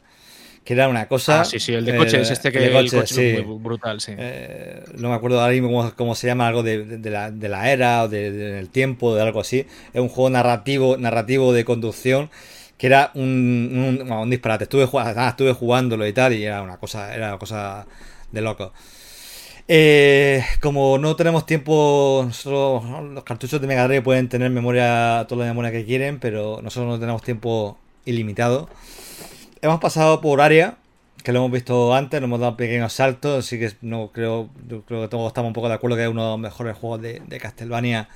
que 0.65 0.75
era 0.75 0.89
una 0.89 1.09
cosa... 1.09 1.41
Ah, 1.41 1.45
sí, 1.45 1.59
sí, 1.59 1.73
el 1.73 1.85
de 1.85 1.97
coche 1.97 2.19
eh, 2.19 2.23
es 2.23 2.31
este 2.31 2.53
que 2.53 2.59
el 2.59 2.73
de 2.73 2.79
el 2.79 2.91
coche, 2.91 2.97
coche, 3.01 3.37
sí. 3.39 3.43
brutal, 3.61 4.01
sí. 4.01 4.13
Eh, 4.17 4.85
no 4.99 5.09
me 5.09 5.15
acuerdo 5.15 5.41
ahora 5.41 5.53
mismo 5.53 5.69
cómo, 5.69 5.93
cómo 5.97 6.15
se 6.15 6.27
llama, 6.27 6.47
algo 6.49 6.63
de, 6.63 6.99
la, 7.11 7.31
de 7.31 7.49
la 7.49 7.71
era 7.73 8.03
o 8.05 8.09
de- 8.09 8.31
de- 8.31 8.53
del 8.53 8.69
tiempo, 8.69 9.15
de 9.15 9.23
algo 9.23 9.41
así. 9.41 9.67
Es 9.93 10.01
un 10.01 10.09
juego 10.09 10.31
narrativo, 10.31 10.97
narrativo 10.97 11.53
de 11.53 11.65
conducción 11.65 12.31
que 12.79 12.87
era 12.87 13.11
un, 13.15 14.07
un, 14.11 14.31
disparate. 14.31 14.65
Estuve, 14.65 14.85
estuve 14.85 15.53
jugándolo 15.53 16.07
y 16.07 16.13
tal, 16.15 16.33
y 16.33 16.45
era 16.45 16.63
una 16.63 16.79
cosa, 16.79 17.15
era 17.15 17.29
una 17.29 17.39
cosa 17.39 17.87
de 18.33 18.41
loco. 18.41 18.73
Eh, 19.69 20.43
como 20.61 20.99
no 20.99 21.15
tenemos 21.15 21.47
tiempo, 21.47 22.23
nosotros, 22.27 22.85
¿no? 22.85 23.03
los 23.03 23.25
cartuchos 23.25 23.61
de 23.61 23.67
Mega 23.67 23.87
Drive 23.87 24.03
pueden 24.03 24.29
tener 24.29 24.51
memoria, 24.51 25.27
toda 25.29 25.45
la 25.45 25.51
memoria 25.53 25.71
que 25.71 25.85
quieren, 25.85 26.19
pero 26.19 26.61
nosotros 26.63 26.89
no 26.91 26.99
tenemos 26.99 27.23
tiempo 27.23 27.79
ilimitado. 28.05 28.69
Hemos 29.63 29.81
pasado 29.81 30.21
por 30.21 30.41
área, 30.41 30.79
que 31.23 31.33
lo 31.33 31.41
hemos 31.41 31.53
visto 31.53 31.95
antes, 31.95 32.21
nos 32.21 32.29
hemos 32.29 32.41
dado 32.41 32.57
pequeños 32.57 32.93
saltos, 32.95 33.45
así 33.45 33.59
que 33.59 33.73
no 33.83 34.11
creo, 34.13 34.49
yo 34.69 34.83
creo 34.83 35.03
que 35.03 35.09
todos 35.09 35.27
estamos 35.29 35.49
un 35.49 35.53
poco 35.53 35.69
de 35.69 35.75
acuerdo 35.75 35.97
que 35.97 36.05
es 36.05 36.09
uno 36.09 36.23
de 36.25 36.31
los 36.31 36.39
mejores 36.39 36.77
juegos 36.77 37.03
de, 37.03 37.39
Castlevania, 37.41 38.09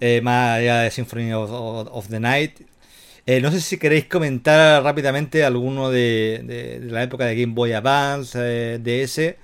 eh, 0.00 0.20
más 0.22 0.58
allá 0.58 0.80
de 0.80 0.90
Symphony 0.90 1.32
of, 1.32 2.08
the 2.08 2.18
Night. 2.18 2.60
Eh, 3.26 3.40
no 3.40 3.52
sé 3.52 3.60
si 3.60 3.78
queréis 3.78 4.06
comentar 4.06 4.82
rápidamente 4.82 5.44
alguno 5.44 5.90
de, 5.90 6.40
de- 6.44 6.80
de 6.80 6.90
la 6.92 7.02
época 7.04 7.26
de 7.26 7.36
Game 7.40 7.54
Boy 7.54 7.72
Advance, 7.72 8.36
eh, 8.42 8.78
DS, 8.78 9.36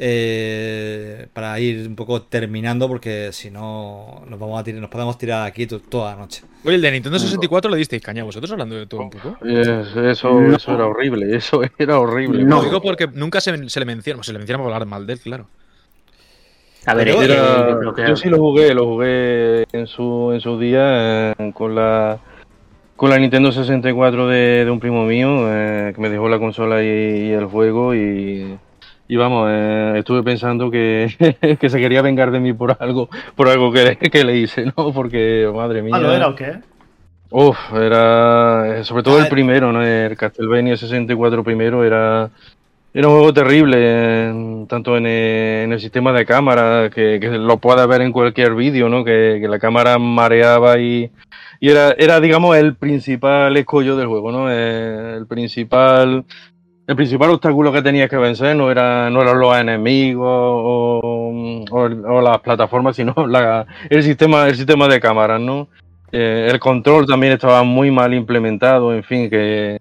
eh, 0.00 1.26
para 1.32 1.58
ir 1.58 1.88
un 1.88 1.96
poco 1.96 2.22
terminando, 2.22 2.86
porque 2.88 3.30
si 3.32 3.50
no 3.50 4.22
nos 4.28 4.38
vamos 4.38 4.60
a 4.60 4.64
tirar, 4.64 4.80
nos 4.80 4.90
podemos 4.90 5.18
tirar 5.18 5.46
aquí 5.46 5.66
to- 5.66 5.80
toda 5.80 6.12
la 6.12 6.20
noche. 6.20 6.42
Oye, 6.64 6.76
el 6.76 6.82
de 6.82 6.92
Nintendo 6.92 7.18
64 7.18 7.68
lo 7.70 7.76
disteis 7.76 8.00
caña 8.02 8.22
vosotros 8.24 8.50
hablando 8.52 8.76
de 8.76 8.86
todo 8.86 9.02
un 9.02 9.10
poco. 9.10 9.36
Es- 9.44 9.66
eso, 9.96 10.40
No. 10.40 10.56
eso 10.56 10.74
era 10.74 10.86
horrible, 10.86 11.36
eso 11.36 11.62
era 11.78 11.98
horrible. 11.98 12.44
No. 12.44 12.56
Lo 12.58 12.62
digo 12.64 12.80
porque 12.80 13.08
nunca 13.12 13.40
se, 13.40 13.68
se 13.68 13.80
le 13.80 13.86
menciona, 13.86 14.22
se 14.22 14.32
le 14.32 14.38
menciona 14.38 14.62
por 14.62 14.72
hablar 14.72 14.86
mal 14.88 15.06
de 15.06 15.14
él, 15.14 15.20
claro. 15.20 15.46
A 16.86 16.94
ver, 16.94 17.08
es 17.08 17.16
que 17.16 17.24
Era- 17.24 17.78
que- 17.96 18.08
yo 18.08 18.16
sí 18.16 18.28
lo 18.30 18.38
jugué, 18.38 18.72
lo 18.74 18.86
jugué 18.86 19.64
en 19.72 19.86
su, 19.86 20.30
en 20.32 20.40
su 20.40 20.58
día 20.58 21.32
eh, 21.32 21.52
con 21.54 21.74
la 21.74 22.18
con 22.96 23.10
la 23.10 23.18
Nintendo 23.18 23.52
64 23.52 24.26
de, 24.26 24.64
de 24.64 24.70
un 24.72 24.80
primo 24.80 25.04
mío 25.04 25.46
eh, 25.52 25.92
que 25.94 26.00
me 26.00 26.08
dejó 26.08 26.28
la 26.28 26.40
consola 26.40 26.82
y, 26.82 26.86
y 26.86 27.30
el 27.30 27.44
juego 27.44 27.94
y, 27.94 28.58
y 29.08 29.16
vamos, 29.16 29.48
eh, 29.50 29.94
estuve 29.98 30.22
pensando 30.22 30.70
que, 30.70 31.08
que 31.60 31.68
se 31.70 31.78
quería 31.80 32.02
vengar 32.02 32.30
de 32.30 32.40
mí 32.40 32.52
por 32.52 32.76
algo 32.78 33.08
por 33.34 33.48
algo 33.48 33.72
que, 33.72 33.96
que 34.12 34.24
le 34.24 34.36
hice, 34.36 34.66
¿no? 34.66 34.92
Porque, 34.92 35.50
madre 35.54 35.82
mía. 35.82 35.94
¿Ah, 35.96 36.00
lo 36.00 36.12
era 36.12 36.28
o 36.28 36.34
qué? 36.34 36.58
Uf, 37.30 37.58
era. 37.74 38.78
eh, 38.78 38.84
Sobre 38.84 39.02
todo 39.02 39.18
Ah, 39.18 39.22
el 39.22 39.28
primero, 39.28 39.72
¿no? 39.72 39.84
El 39.84 40.16
Castlevania 40.16 40.76
64 40.76 41.42
primero 41.44 41.84
era. 41.84 42.30
Era 42.94 43.06
un 43.08 43.14
juego 43.16 43.34
terrible, 43.34 43.76
eh, 43.80 44.64
tanto 44.66 44.96
en 44.96 45.04
el, 45.06 45.64
en 45.64 45.72
el 45.72 45.78
sistema 45.78 46.10
de 46.12 46.24
cámara, 46.24 46.88
que, 46.92 47.18
que 47.20 47.28
lo 47.28 47.58
puedas 47.58 47.86
ver 47.86 48.00
en 48.00 48.12
cualquier 48.12 48.54
vídeo, 48.54 48.88
¿no? 48.88 49.04
Que, 49.04 49.38
que 49.42 49.46
la 49.46 49.58
cámara 49.58 49.98
mareaba 49.98 50.78
y, 50.78 51.10
y 51.60 51.68
era, 51.68 51.92
era, 51.98 52.18
digamos, 52.18 52.56
el 52.56 52.76
principal 52.76 53.54
escollo 53.58 53.94
del 53.94 54.06
juego, 54.08 54.32
¿no? 54.32 54.50
Eh, 54.50 55.16
el 55.18 55.26
principal. 55.26 56.24
El 56.88 56.96
principal 56.96 57.28
obstáculo 57.28 57.70
que 57.70 57.82
tenías 57.82 58.08
que 58.08 58.16
vencer 58.16 58.56
no, 58.56 58.70
era, 58.70 59.10
no 59.10 59.20
eran 59.20 59.38
los 59.38 59.54
enemigos 59.54 60.24
o, 60.26 62.20
las 62.22 62.40
plataformas, 62.40 62.96
sino 62.96 63.14
el, 63.90 64.02
sistema, 64.02 64.48
el 64.48 64.56
sistema 64.56 64.88
de 64.88 64.98
cámaras, 64.98 65.38
¿no? 65.38 65.68
Eh, 66.10 66.48
el 66.50 66.58
control 66.58 67.06
también 67.06 67.34
estaba 67.34 67.62
muy 67.62 67.90
mal 67.90 68.14
implementado, 68.14 68.94
en 68.94 69.04
fin, 69.04 69.28
que, 69.28 69.78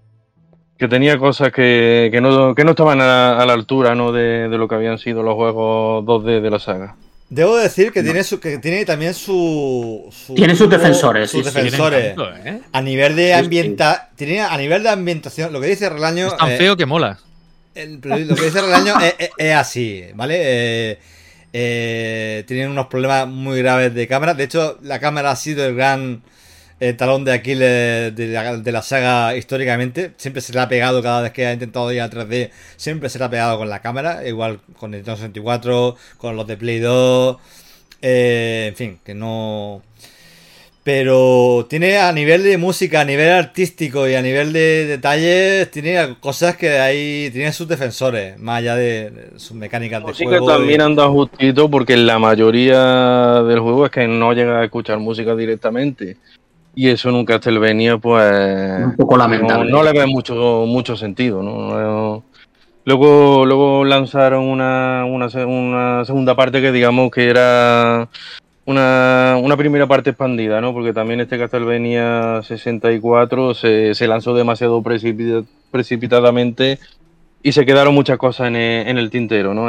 que 0.78 0.88
tenía 0.90 1.18
cosas 1.18 1.54
que, 1.54 2.10
que, 2.12 2.20
no, 2.20 2.54
que 2.54 2.66
no 2.66 2.72
estaban 2.72 3.00
a, 3.00 3.38
a 3.38 3.46
la 3.46 3.54
altura 3.54 3.96
¿no? 3.96 4.12
de, 4.12 4.50
de 4.50 4.58
lo 4.58 4.68
que 4.68 4.76
habían 4.76 4.98
sido 4.98 5.24
los 5.24 5.36
juegos 5.36 6.04
2D 6.04 6.42
de 6.42 6.50
la 6.50 6.60
saga. 6.60 6.98
Debo 7.30 7.58
decir 7.58 7.92
que 7.92 8.04
tiene 8.04 8.24
su, 8.24 8.40
que 8.40 8.58
tiene 8.58 8.86
también 8.86 9.14
su, 9.14 10.08
su- 10.12 10.34
Tiene 10.34 10.56
sus 10.56 10.70
defensores, 10.70 11.30
sus 11.30 11.46
sí, 11.46 11.52
defensores. 11.52 12.16
¿eh? 12.46 12.62
A 12.72 12.82
nivel 12.82 13.18
de 13.18 13.24
Sí, 13.26 13.34
sí. 13.34 13.40
ambienta, 13.40 14.10
tiene 14.16 14.40
a 14.42 14.56
nivel 14.58 14.82
de 14.84 14.90
ambientación, 14.90 15.52
lo 15.52 15.60
que 15.60 15.68
dice 15.68 15.90
Relaño, 15.90 16.28
Es 16.28 16.38
tan 16.38 16.52
eh, 16.52 16.58
feo 16.58 16.78
que 16.78 16.86
mola. 16.86 17.20
el- 17.76 18.00
lo 18.02 18.36
que 18.36 18.46
dice 18.46 18.62
Relaño 18.62 18.98
es, 19.02 19.16
es- 19.20 19.30
es 19.38 19.56
así, 19.56 20.06
¿vale? 20.16 20.36
Eh, 20.40 21.00
eh, 21.52 22.44
tienen 22.48 22.70
unos 22.70 22.88
problemas 22.88 23.28
muy 23.28 23.60
graves 23.60 23.94
de 23.94 24.08
cámara. 24.08 24.34
De 24.34 24.46
hecho, 24.46 24.78
la 24.82 25.00
cámara 25.00 25.32
ha 25.32 25.36
sido 25.36 25.66
el 25.66 25.76
gran 25.76 26.22
eh, 26.80 26.94
talón 26.94 27.26
de 27.26 27.34
Aquiles 27.34 28.16
de 28.16 28.28
la, 28.28 28.58
de 28.58 28.72
la 28.72 28.82
saga 28.82 29.36
históricamente. 29.36 30.12
Siempre 30.18 30.42
se 30.42 30.54
le 30.54 30.60
ha 30.60 30.70
pegado 30.70 31.02
cada 31.02 31.22
vez 31.22 31.32
que 31.32 31.46
ha 31.48 31.54
intentado 31.54 31.92
ir 31.92 32.02
a 32.02 32.10
3D. 32.10 32.52
Siempre 32.76 33.10
se 33.10 33.20
le 33.20 33.26
ha 33.26 33.30
pegado 33.30 33.58
con 33.58 33.70
la 33.70 33.82
cámara. 33.82 34.28
Igual 34.28 34.60
con 34.80 34.94
el 34.94 35.00
Nintendo 35.00 35.18
64, 35.18 35.96
con 36.18 36.36
los 36.36 36.46
de 36.48 36.58
Play 36.58 36.80
2. 36.80 37.38
eh, 38.02 38.68
en 38.70 38.76
fin, 38.76 39.00
que 39.04 39.14
no. 39.16 39.82
Pero 40.84 41.66
tiene 41.70 41.98
a 41.98 42.14
nivel 42.14 42.44
de 42.44 42.58
música, 42.58 43.02
a 43.02 43.06
nivel 43.06 43.30
artístico 43.32 44.08
y 44.08 44.16
a 44.16 44.22
nivel 44.22 44.54
de 44.54 44.86
detalles, 44.86 45.70
tiene 45.70 46.16
cosas 46.22 46.56
que 46.56 46.80
hay, 46.80 47.30
tiene 47.34 47.52
sus 47.52 47.68
defensores, 47.68 48.40
más 48.40 48.60
allá 48.60 48.76
de, 48.78 49.10
de 49.12 49.40
sus 49.40 49.52
mecánicas 49.52 50.06
de 50.06 50.14
música 50.14 50.30
juego. 50.30 50.46
también 50.46 50.80
y- 50.80 50.84
anda 50.86 51.08
justito 51.10 51.70
porque 51.70 51.98
la 51.98 52.20
mayoría 52.20 53.44
del 53.44 53.60
juego 53.60 53.86
es 53.86 53.92
que 53.92 54.08
no 54.08 54.32
llega 54.34 54.62
a 54.62 54.64
escuchar 54.64 55.00
música 55.00 55.36
directamente. 55.36 56.16
Y 56.80 56.90
eso 56.90 57.10
en 57.10 57.16
un 57.16 57.26
Castlevania, 57.26 57.98
pues. 57.98 58.86
Un 58.86 58.96
poco 58.96 59.18
lamentable. 59.18 59.72
No, 59.72 59.78
no 59.80 59.84
le 59.84 59.94
ve 60.00 60.06
mucho, 60.06 60.64
mucho 60.68 60.96
sentido, 60.96 61.42
¿no? 61.42 61.72
No- 61.72 62.24
Luego, 62.86 63.46
luego 63.46 63.84
lanzaron 63.84 64.44
una, 64.46 65.04
una, 65.06 65.30
se- 65.30 65.44
una 65.44 66.06
segunda 66.06 66.36
parte 66.36 66.62
que 66.62 66.72
digamos 66.72 67.12
que 67.12 67.30
era 67.30 68.08
una, 68.66 69.36
una 69.42 69.58
primera 69.58 69.88
parte 69.88 70.12
expandida, 70.12 70.62
¿no? 70.62 70.72
Porque 70.72 70.94
también 70.94 71.20
este 71.20 71.38
Castlevania 71.38 72.42
64 72.44 73.56
se, 73.56 73.94
se 73.94 74.08
lanzó 74.08 74.34
demasiado 74.36 74.82
precipita- 74.84 75.44
precipitadamente 75.70 76.80
y 77.44 77.52
se 77.52 77.66
quedaron 77.66 77.94
muchas 77.94 78.18
cosas 78.18 78.48
en 78.48 78.56
el, 78.56 78.88
en 78.88 78.98
el 78.98 79.10
tintero, 79.10 79.54
¿no? 79.54 79.68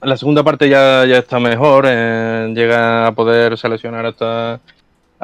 La 0.00 0.16
segunda 0.16 0.42
parte 0.42 0.68
ya, 0.68 1.04
ya 1.06 1.18
está 1.18 1.38
mejor, 1.38 1.84
eh, 1.86 2.50
llega 2.56 3.06
a 3.06 3.12
poder 3.12 3.56
seleccionar 3.56 4.04
hasta 4.06 4.58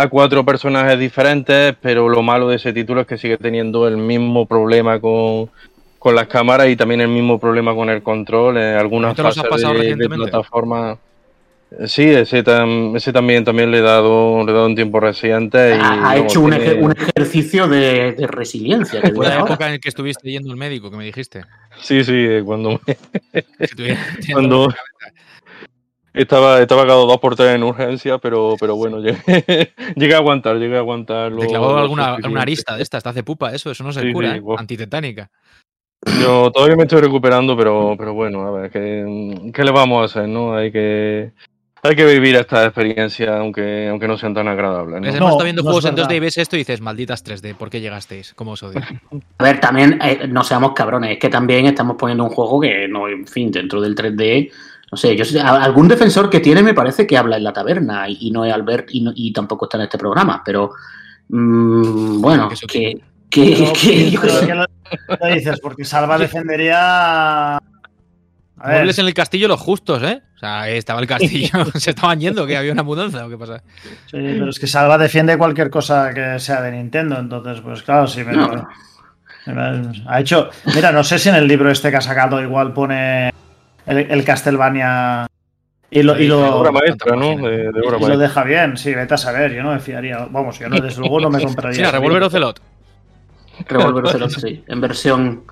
a 0.00 0.06
cuatro 0.08 0.44
personajes 0.44 0.96
diferentes, 0.96 1.74
pero 1.82 2.08
lo 2.08 2.22
malo 2.22 2.48
de 2.48 2.54
ese 2.56 2.72
título 2.72 3.00
es 3.00 3.06
que 3.08 3.18
sigue 3.18 3.36
teniendo 3.36 3.88
el 3.88 3.96
mismo 3.96 4.46
problema 4.46 5.00
con, 5.00 5.50
con 5.98 6.14
las 6.14 6.28
cámaras 6.28 6.68
y 6.68 6.76
también 6.76 7.00
el 7.00 7.08
mismo 7.08 7.40
problema 7.40 7.74
con 7.74 7.90
el 7.90 8.00
control. 8.02 8.58
eh, 8.58 8.74
algunas 8.76 9.16
¿Te 9.16 9.22
los 9.24 9.36
has 9.36 9.42
fases 9.48 9.50
pasado 9.64 9.78
de, 9.82 10.08
plataforma. 10.08 10.96
Sí, 11.86 12.04
ese, 12.04 12.44
tam- 12.44 12.96
ese 12.96 13.12
también, 13.12 13.44
también 13.44 13.72
le 13.72 13.78
he 13.78 13.82
dado, 13.82 14.42
le 14.46 14.52
he 14.52 14.54
dado 14.54 14.66
un 14.66 14.76
tiempo 14.76 15.00
reciente. 15.00 15.76
Y, 15.76 15.80
Ha, 15.82 16.16
hecho 16.16 16.42
un, 16.42 16.50
tiene- 16.52 16.64
eje- 16.64 16.80
un 16.82 16.92
ejercicio 16.92 17.66
de, 17.68 18.12
de 18.12 18.26
resiliencia. 18.28 19.02
Fue 19.14 19.26
la 19.26 19.40
época 19.40 19.66
en 19.66 19.72
la 19.72 19.78
que 19.80 19.88
estuviste 19.88 20.30
yendo 20.30 20.50
al 20.52 20.56
médico, 20.56 20.90
que 20.92 20.96
me 20.96 21.04
dijiste. 21.04 21.42
Sí, 21.80 22.04
sí, 22.04 22.26
cuando 22.44 22.80
me- 22.86 23.44
Cuando- 24.32 24.68
estaba, 26.22 26.60
estaba 26.60 26.82
cada 26.86 26.98
dos 27.00 27.18
por 27.18 27.36
tres 27.36 27.54
en 27.54 27.62
urgencia, 27.62 28.18
pero, 28.18 28.56
pero 28.58 28.76
bueno, 28.76 28.98
llegué, 29.00 29.18
llegué 29.96 30.14
a 30.14 30.18
aguantar, 30.18 30.56
llegué 30.56 30.76
a 30.76 30.80
aguantar. 30.80 31.30
Te 31.30 31.36
lo- 31.36 31.48
clavó 31.48 31.72
lo 31.72 31.78
alguna, 31.78 32.16
arista 32.40 32.76
de 32.76 32.82
estas, 32.82 33.02
te 33.02 33.08
hace 33.08 33.22
pupa 33.22 33.52
eso, 33.54 33.70
eso 33.70 33.84
no 33.84 33.92
se 33.92 34.02
Sí, 34.02 34.12
cura, 34.12 34.32
sí, 34.34 34.38
¿eh? 34.38 34.42
Antitetánica. 34.56 35.30
Yo 36.20 36.50
todavía 36.52 36.76
me 36.76 36.82
estoy 36.84 37.00
recuperando, 37.00 37.56
pero, 37.56 37.94
pero 37.98 38.14
bueno, 38.14 38.46
a 38.46 38.50
ver, 38.52 38.70
¿qué, 38.70 39.50
qué 39.52 39.64
le 39.64 39.70
vamos 39.72 40.00
a 40.00 40.04
hacer, 40.04 40.28
no? 40.28 40.54
Hay 40.54 40.70
que, 40.70 41.32
hay 41.82 41.96
que 41.96 42.04
vivir 42.04 42.36
esta 42.36 42.64
experiencia, 42.64 43.36
aunque, 43.38 43.88
aunque 43.88 44.06
no 44.06 44.16
sean 44.16 44.32
tan 44.32 44.46
agradables, 44.46 45.00
¿no? 45.00 45.06
hemos 45.08 45.18
No, 45.20 45.26
estado 45.28 45.44
viendo 45.44 45.62
no 45.62 45.70
es 45.70 45.72
juegos 45.74 45.84
en 45.86 45.96
2D 45.96 46.16
y 46.16 46.20
ves 46.20 46.38
esto 46.38 46.54
y 46.56 46.60
dices, 46.60 46.80
malditas 46.80 47.24
3D, 47.24 47.54
¿por 47.56 47.68
qué 47.68 47.80
llegasteis? 47.80 48.32
¿Cómo 48.34 48.52
os 48.52 48.62
odio? 48.62 48.80
A 49.38 49.42
ver, 49.44 49.60
también 49.60 49.98
eh, 50.02 50.26
no 50.28 50.44
seamos 50.44 50.72
cabrones, 50.72 51.10
es 51.12 51.18
que 51.18 51.28
también 51.28 51.66
estamos 51.66 51.96
poniendo 51.96 52.24
un 52.24 52.30
juego 52.30 52.60
que 52.60 52.86
no, 52.88 53.08
en 53.08 53.26
fin, 53.26 53.50
dentro 53.50 53.80
del 53.80 53.96
3D, 53.96 54.50
no 54.90 54.96
sé, 54.96 55.14
yo 55.16 55.24
sé, 55.24 55.40
algún 55.40 55.86
defensor 55.88 56.30
que 56.30 56.40
tiene 56.40 56.62
me 56.62 56.74
parece 56.74 57.06
que 57.06 57.16
habla 57.18 57.36
en 57.36 57.44
la 57.44 57.52
taberna 57.52 58.08
y, 58.08 58.16
y 58.20 58.30
no 58.30 58.44
es 58.44 58.52
Albert 58.52 58.88
y, 58.92 59.00
no- 59.02 59.12
y 59.14 59.32
tampoco 59.32 59.66
está 59.66 59.76
en 59.78 59.84
este 59.84 59.98
programa, 59.98 60.42
pero 60.44 60.72
mm, 61.28 62.20
bueno, 62.20 62.48
Que 62.48 62.54
eso 62.54 62.66
que, 62.66 63.00
que, 63.30 63.56
Pero, 63.58 63.72
que 63.80 64.10
yo. 64.10 64.20
¿qué 64.46 64.54
lo, 64.54 64.64
lo 65.20 65.34
dices? 65.34 65.60
Porque 65.60 65.84
Salva 65.84 66.16
defendería. 66.18 67.56
A 68.60 68.66
ver, 68.66 68.76
Muebles 68.78 68.98
en 68.98 69.06
el 69.06 69.14
castillo 69.14 69.46
los 69.46 69.60
justos, 69.60 70.02
¿eh? 70.02 70.20
O 70.34 70.38
sea, 70.38 70.68
estaba 70.68 71.00
el 71.00 71.06
castillo, 71.06 71.50
se 71.76 71.90
estaban 71.90 72.18
yendo, 72.18 72.46
que 72.46 72.56
había 72.56 72.72
una 72.72 72.82
mudanza 72.82 73.24
o 73.26 73.28
qué 73.28 73.36
pasa. 73.38 73.62
sí, 74.06 74.12
pero 74.12 74.48
es 74.50 74.58
que 74.58 74.66
Salva 74.66 74.98
defiende 74.98 75.36
cualquier 75.38 75.70
cosa 75.70 76.12
que 76.14 76.38
sea 76.40 76.60
de 76.62 76.72
Nintendo, 76.72 77.18
entonces, 77.18 77.60
pues 77.60 77.82
claro, 77.82 78.06
sí, 78.08 78.24
me, 78.24 78.32
No. 78.32 78.48
me- 79.46 80.02
ha 80.08 80.20
hecho. 80.20 80.50
Mira, 80.74 80.90
no 80.92 81.02
sé 81.04 81.18
si 81.18 81.28
en 81.28 81.36
el 81.36 81.46
libro 81.46 81.70
este 81.70 81.90
que 81.90 81.96
ha 81.96 82.00
sacado 82.00 82.42
igual 82.42 82.72
pone 82.72 83.30
el, 83.88 83.98
el 84.10 84.24
Castlevania 84.24 85.26
y 85.90 86.02
lo, 86.02 86.16
y 86.18 86.22
De 86.22 86.28
lo, 86.28 86.56
obra 86.56 86.70
maestra, 86.70 87.16
¿no? 87.16 87.36
De, 87.36 87.72
de 87.72 87.80
y 87.82 87.86
obra 87.86 87.98
lo 87.98 88.00
maestra. 88.00 88.16
deja 88.16 88.44
bien. 88.44 88.76
Sí, 88.76 88.94
vete 88.94 89.14
a 89.14 89.18
saber, 89.18 89.52
yo 89.54 89.62
no 89.62 89.72
me 89.72 89.80
fiaría. 89.80 90.26
Vamos, 90.30 90.58
yo 90.58 90.68
no, 90.68 90.78
desde 90.80 91.00
luego 91.00 91.20
no 91.20 91.30
me 91.30 91.42
compraría. 91.42 91.86
Sí, 91.86 91.90
Revolver. 91.90 92.22
Ocelot. 92.24 92.60
Revolver 93.66 94.04
Ocelot, 94.06 94.30
sí, 94.30 94.62
en 94.66 94.80
versión. 94.80 95.44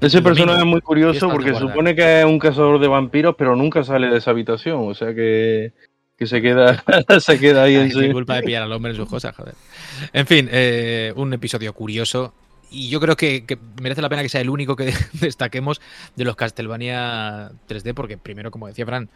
Ese 0.00 0.20
personaje 0.20 0.58
es 0.58 0.66
muy 0.66 0.80
curioso 0.80 1.30
porque 1.30 1.54
supone 1.54 1.94
que 1.94 2.20
es 2.20 2.24
un 2.26 2.38
cazador 2.40 2.80
de 2.80 2.88
vampiros, 2.88 3.36
pero 3.38 3.54
nunca 3.54 3.84
sale 3.84 4.08
de 4.08 4.18
esa 4.18 4.32
habitación. 4.32 4.88
O 4.88 4.94
sea 4.94 5.14
que, 5.14 5.72
que 6.18 6.26
se 6.26 6.42
queda 6.42 6.82
se 7.20 7.38
queda 7.38 7.62
ahí 7.62 7.76
Ay, 7.76 7.82
en 7.82 7.86
es 7.86 7.92
sí. 7.94 8.00
mi 8.00 8.12
culpa 8.12 8.34
de 8.34 8.42
pillar 8.42 8.64
al 8.64 8.72
hombre 8.72 8.90
en 8.90 8.96
sus 8.96 9.08
cosas, 9.08 9.34
joder. 9.36 9.54
En 10.12 10.26
fin, 10.26 10.48
eh, 10.50 11.12
un 11.16 11.32
episodio 11.32 11.72
curioso. 11.72 12.34
Y 12.72 12.88
yo 12.88 13.00
creo 13.00 13.16
que, 13.16 13.58
merece 13.80 14.00
la 14.02 14.08
pena 14.08 14.22
que 14.22 14.28
sea 14.28 14.40
el 14.40 14.50
único 14.50 14.76
que 14.76 14.94
destaquemos 15.20 15.80
de 16.16 16.24
los 16.24 16.36
Castlevania 16.36 17.52
3D, 17.68 17.94
porque 17.94 18.18
primero, 18.18 18.50
como 18.50 18.66
decía 18.66 18.86
Fran, 18.86 19.10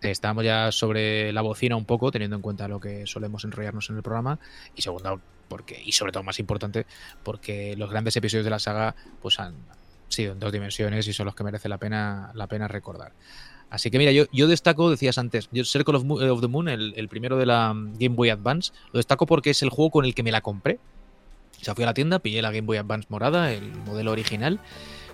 eh, 0.00 0.10
estábamos 0.10 0.44
ya 0.44 0.70
sobre 0.72 1.32
la 1.32 1.42
bocina 1.42 1.76
un 1.76 1.84
poco, 1.84 2.10
teniendo 2.10 2.36
en 2.36 2.42
cuenta 2.42 2.68
lo 2.68 2.80
que 2.80 3.06
solemos 3.06 3.44
enrollarnos 3.44 3.90
en 3.90 3.96
el 3.96 4.02
programa. 4.02 4.38
Y 4.76 4.82
segundo, 4.82 5.20
porque, 5.48 5.82
y 5.84 5.92
sobre 5.92 6.12
todo 6.12 6.22
más 6.22 6.38
importante, 6.38 6.86
porque 7.22 7.76
los 7.76 7.90
grandes 7.90 8.16
episodios 8.16 8.44
de 8.44 8.50
la 8.50 8.58
saga 8.58 8.94
pues 9.20 9.38
han 9.40 9.54
sido 10.08 10.32
en 10.32 10.40
dos 10.40 10.52
dimensiones 10.52 11.06
y 11.08 11.12
son 11.12 11.26
los 11.26 11.34
que 11.34 11.44
merece 11.44 11.68
la 11.68 11.78
pena, 11.78 12.30
la 12.34 12.46
pena 12.46 12.68
recordar. 12.68 13.12
Así 13.70 13.90
que 13.90 13.96
mira, 13.96 14.12
yo, 14.12 14.24
yo 14.32 14.48
destaco, 14.48 14.90
decías 14.90 15.16
antes, 15.16 15.48
yo 15.50 15.64
Circle 15.64 15.96
of, 15.96 16.04
Mo- 16.04 16.16
of 16.16 16.42
the 16.42 16.46
Moon, 16.46 16.68
el, 16.68 17.08
primero 17.08 17.38
de 17.38 17.46
la 17.46 17.72
Game 17.74 18.14
Boy 18.14 18.28
Advance, 18.28 18.72
lo 18.92 18.98
destaco 18.98 19.24
porque 19.24 19.48
es 19.50 19.62
el 19.62 19.70
juego 19.70 19.90
con 19.90 20.04
el 20.04 20.14
que 20.14 20.22
me 20.22 20.30
la 20.30 20.42
compré. 20.42 20.78
O 21.62 21.64
sea, 21.64 21.74
fui 21.74 21.84
a 21.84 21.86
la 21.86 21.94
tienda, 21.94 22.18
pillé 22.18 22.42
la 22.42 22.50
Game 22.50 22.66
Boy 22.66 22.76
Advance 22.76 23.06
morada, 23.08 23.52
el 23.52 23.72
modelo 23.86 24.10
original, 24.10 24.58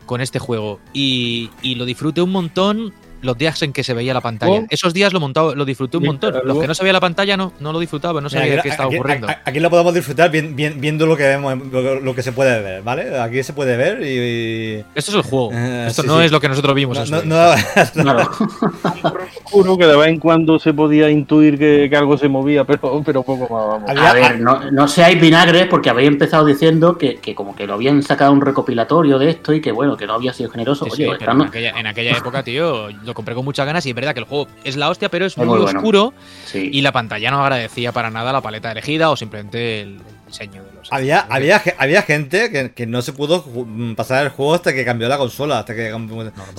con 0.06 0.22
este 0.22 0.38
juego. 0.38 0.80
Y, 0.94 1.50
y 1.62 1.74
lo 1.74 1.84
disfruté 1.84 2.22
un 2.22 2.32
montón 2.32 2.94
los 3.22 3.36
días 3.36 3.60
en 3.62 3.72
que 3.72 3.82
se 3.84 3.94
veía 3.94 4.14
la 4.14 4.20
pantalla. 4.20 4.60
Oh. 4.60 4.66
Esos 4.70 4.94
días 4.94 5.12
lo, 5.12 5.20
montado, 5.20 5.54
lo 5.54 5.64
disfruté 5.64 5.96
un 5.96 6.02
Mira, 6.02 6.12
montón. 6.12 6.34
Los 6.44 6.58
que 6.58 6.66
no 6.68 6.74
se 6.74 6.82
veía 6.82 6.92
la 6.92 7.00
pantalla 7.00 7.36
no, 7.36 7.52
no 7.60 7.72
lo 7.72 7.78
disfrutaba, 7.80 8.20
no 8.20 8.28
Mira, 8.28 8.40
sabía 8.40 8.54
aquí, 8.54 8.62
qué 8.62 8.68
estaba 8.68 8.88
aquí- 8.88 8.96
ocurriendo. 8.96 9.28
aquí- 9.28 9.40
aquí 9.44 9.60
lo 9.60 9.70
podemos 9.70 9.94
disfrutar 9.94 10.30
vi- 10.30 10.40
vi- 10.42 10.68
viendo 10.70 11.06
lo 11.06 11.16
que 11.16 11.24
vemos, 11.24 11.56
lo, 11.72 12.00
lo 12.00 12.14
que 12.14 12.22
se 12.22 12.32
puede 12.32 12.60
ver, 12.62 12.82
¿vale? 12.82 13.18
Aquí 13.20 13.42
se 13.42 13.52
puede 13.52 13.76
ver 13.76 14.02
y. 14.02 14.08
y- 14.78 14.84
Esto 14.94 15.10
es 15.10 15.16
el 15.16 15.22
juego. 15.22 15.50
Eh, 15.52 15.86
Esto 15.88 16.02
sí, 16.02 16.08
no 16.08 16.18
sí. 16.18 16.24
es 16.26 16.32
lo 16.32 16.40
que 16.40 16.48
nosotros 16.48 16.74
vimos. 16.74 17.10
no, 17.10 17.22
no- 17.22 17.54
no-. 17.94 18.28
Juro 19.44 19.78
que 19.78 19.86
de 19.86 19.96
vez 19.96 20.08
en 20.08 20.18
cuando 20.18 20.58
se 20.58 20.72
podía 20.74 21.10
intuir 21.10 21.58
que, 21.58 21.88
que 21.90 21.96
algo 21.96 22.16
se 22.18 22.28
movía, 22.28 22.64
pero, 22.64 23.02
pero 23.04 23.22
poco 23.22 23.42
más, 23.54 23.66
vamos. 23.68 23.90
Había- 23.90 24.10
A 24.10 24.12
ver, 24.14 24.40
no, 24.40 24.70
no 24.70 24.88
seáis 24.88 25.20
vinagres 25.20 25.66
porque 25.66 25.90
habéis 25.90 26.08
empezado 26.08 26.44
diciendo 26.44 26.96
que, 26.98 27.16
que 27.16 27.34
como 27.34 27.54
que 27.56 27.66
lo 27.66 27.74
habían 27.74 28.02
sacado 28.02 28.32
un 28.32 28.40
recopilatorio 28.40 29.18
de 29.18 29.30
esto 29.30 29.52
y 29.52 29.60
que 29.60 29.72
bueno, 29.72 29.96
que 29.96 30.06
no 30.06 30.14
había 30.14 30.32
sido 30.32 30.50
generoso. 30.50 30.84
Sí, 30.86 30.90
Oye, 30.92 30.96
sí, 31.04 31.06
pues 31.06 31.18
pero 31.18 31.32
están- 31.32 31.42
en, 31.42 31.48
aquella, 31.48 31.70
en 31.80 31.86
aquella 31.86 32.16
época, 32.16 32.42
tío, 32.42 32.88
lo 33.08 33.14
compré 33.14 33.34
con 33.34 33.44
muchas 33.44 33.66
ganas 33.66 33.84
y 33.86 33.88
es 33.88 33.94
verdad 33.94 34.14
que 34.14 34.20
el 34.20 34.26
juego 34.26 34.46
es 34.62 34.76
la 34.76 34.88
hostia, 34.88 35.08
pero 35.08 35.26
es 35.26 35.32
Es 35.32 35.38
muy, 35.38 35.46
muy 35.46 35.58
bueno. 35.58 35.78
oscuro 35.78 36.14
sí. 36.46 36.70
y 36.72 36.82
la 36.82 36.92
pantalla 36.92 37.30
no 37.32 37.42
agradecía 37.42 37.90
para 37.90 38.10
nada 38.10 38.32
la 38.32 38.40
paleta 38.40 38.70
elegida 38.70 39.10
o 39.10 39.16
simplemente 39.16 39.80
el, 39.80 40.00
diseño 40.26 40.62
de 40.62 40.72
los. 40.72 40.92
Había, 40.92 41.20
había, 41.20 41.60
había 41.78 42.02
gente 42.02 42.50
que, 42.50 42.72
que 42.72 42.86
no 42.86 43.02
se 43.02 43.12
pudo 43.12 43.44
pasar 43.96 44.24
el 44.24 44.30
juego 44.30 44.54
hasta 44.54 44.72
que 44.72 44.84
cambió 44.84 45.08
la 45.08 45.18
consola, 45.18 45.58
hasta 45.58 45.74
que 45.74 45.92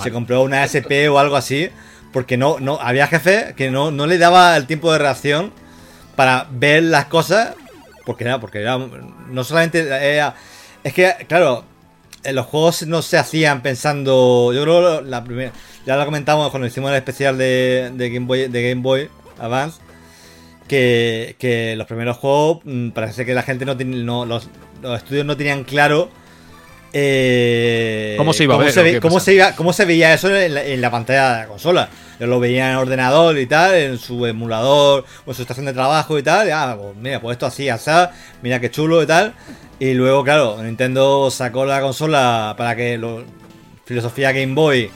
se 0.04 0.12
compró 0.12 0.42
una 0.42 0.64
SP 0.68 1.08
o 1.08 1.20
algo 1.20 1.36
así, 1.36 1.70
porque 2.12 2.36
no, 2.36 2.60
no 2.60 2.80
había 2.82 3.08
jefe 3.08 3.54
que 3.56 3.72
no, 3.72 3.92
no 3.92 4.08
le 4.08 4.18
daba 4.18 4.58
el 4.58 4.66
tiempo 4.68 4.92
de 4.92 5.00
reacción 5.00 5.54
para 6.16 6.48
ver 6.52 6.84
las 6.84 7.06
cosas, 7.06 7.56
porque 8.06 8.26
era, 8.26 8.40
porque 8.40 8.60
era, 8.60 8.78
no 8.78 9.44
solamente 9.44 9.80
era, 9.80 10.36
es 10.84 10.94
que, 10.94 11.14
claro, 11.28 11.64
en 12.24 12.36
los 12.36 12.46
juegos 12.46 12.86
no 12.86 13.02
se 13.02 13.18
hacían 13.18 13.62
pensando, 13.62 14.52
yo 14.54 14.64
creo 14.64 15.02
la 15.02 15.24
primera, 15.24 15.52
ya 15.90 15.98
lo 15.98 16.06
comentamos 16.06 16.52
cuando 16.52 16.68
hicimos 16.68 16.92
el 16.92 16.98
especial 16.98 17.36
de, 17.36 17.90
de 17.96 18.10
Game 18.12 18.28
Boy, 18.28 18.48
de 18.48 18.70
Game 18.70 18.84
Boy 18.84 19.10
Advance, 19.40 19.80
que, 20.68 21.36
que 21.40 21.76
los 21.76 21.88
primeros 21.88 22.18
juegos 22.18 22.60
mm, 22.64 22.90
parece 22.90 23.26
que 23.26 23.34
la 23.34 23.42
gente 23.42 23.66
no 23.66 23.76
tiene, 23.76 23.98
no, 24.04 24.24
los, 24.24 24.48
los 24.84 24.98
estudios 25.00 25.26
no 25.26 25.36
tenían 25.36 25.64
claro 25.64 26.12
eh, 26.94 28.16
¿Cómo 28.18 28.34
se 28.34 28.44
iba 28.44 28.54
a 28.56 28.58
ver 28.60 28.72
se, 28.72 28.84
ve- 28.84 29.00
cómo, 29.00 29.20
se 29.20 29.34
iba- 29.34 29.56
cómo 29.56 29.74
se 29.74 29.86
veía 29.86 30.14
eso 30.14 30.36
en 30.36 30.54
la, 30.54 30.64
en 30.64 30.80
la 30.80 30.92
pantalla 30.92 31.34
de 31.34 31.42
la 31.42 31.48
consola. 31.48 31.90
Yo 32.20 32.28
lo 32.28 32.40
veía 32.40 32.66
en 32.68 32.72
el 32.74 32.78
ordenador 32.78 33.38
y 33.38 33.46
tal, 33.48 33.76
en 33.76 33.98
su 33.98 34.26
emulador 34.26 35.06
o 35.26 35.32
en 35.32 35.36
su 35.36 35.42
estación 35.42 35.66
de 35.66 35.74
trabajo 35.74 36.20
y 36.20 36.24
tal. 36.24 36.48
Y, 36.48 36.52
ah, 36.52 36.78
pues 36.80 36.96
mira, 36.98 37.20
pues 37.20 37.36
esto 37.36 37.46
así, 37.46 37.68
así, 37.70 37.90
mira 38.42 38.60
qué 38.60 38.70
chulo 38.70 39.02
y 39.02 39.08
tal. 39.08 39.34
Y 39.80 39.94
luego, 39.94 40.24
claro, 40.24 40.62
Nintendo 40.62 41.32
sacó 41.32 41.66
la 41.66 41.80
consola 41.82 42.54
para 42.58 42.76
que 42.76 42.98
lo, 42.98 43.24
filosofía 43.86 44.32
Game 44.32 44.54
Boy 44.54 44.92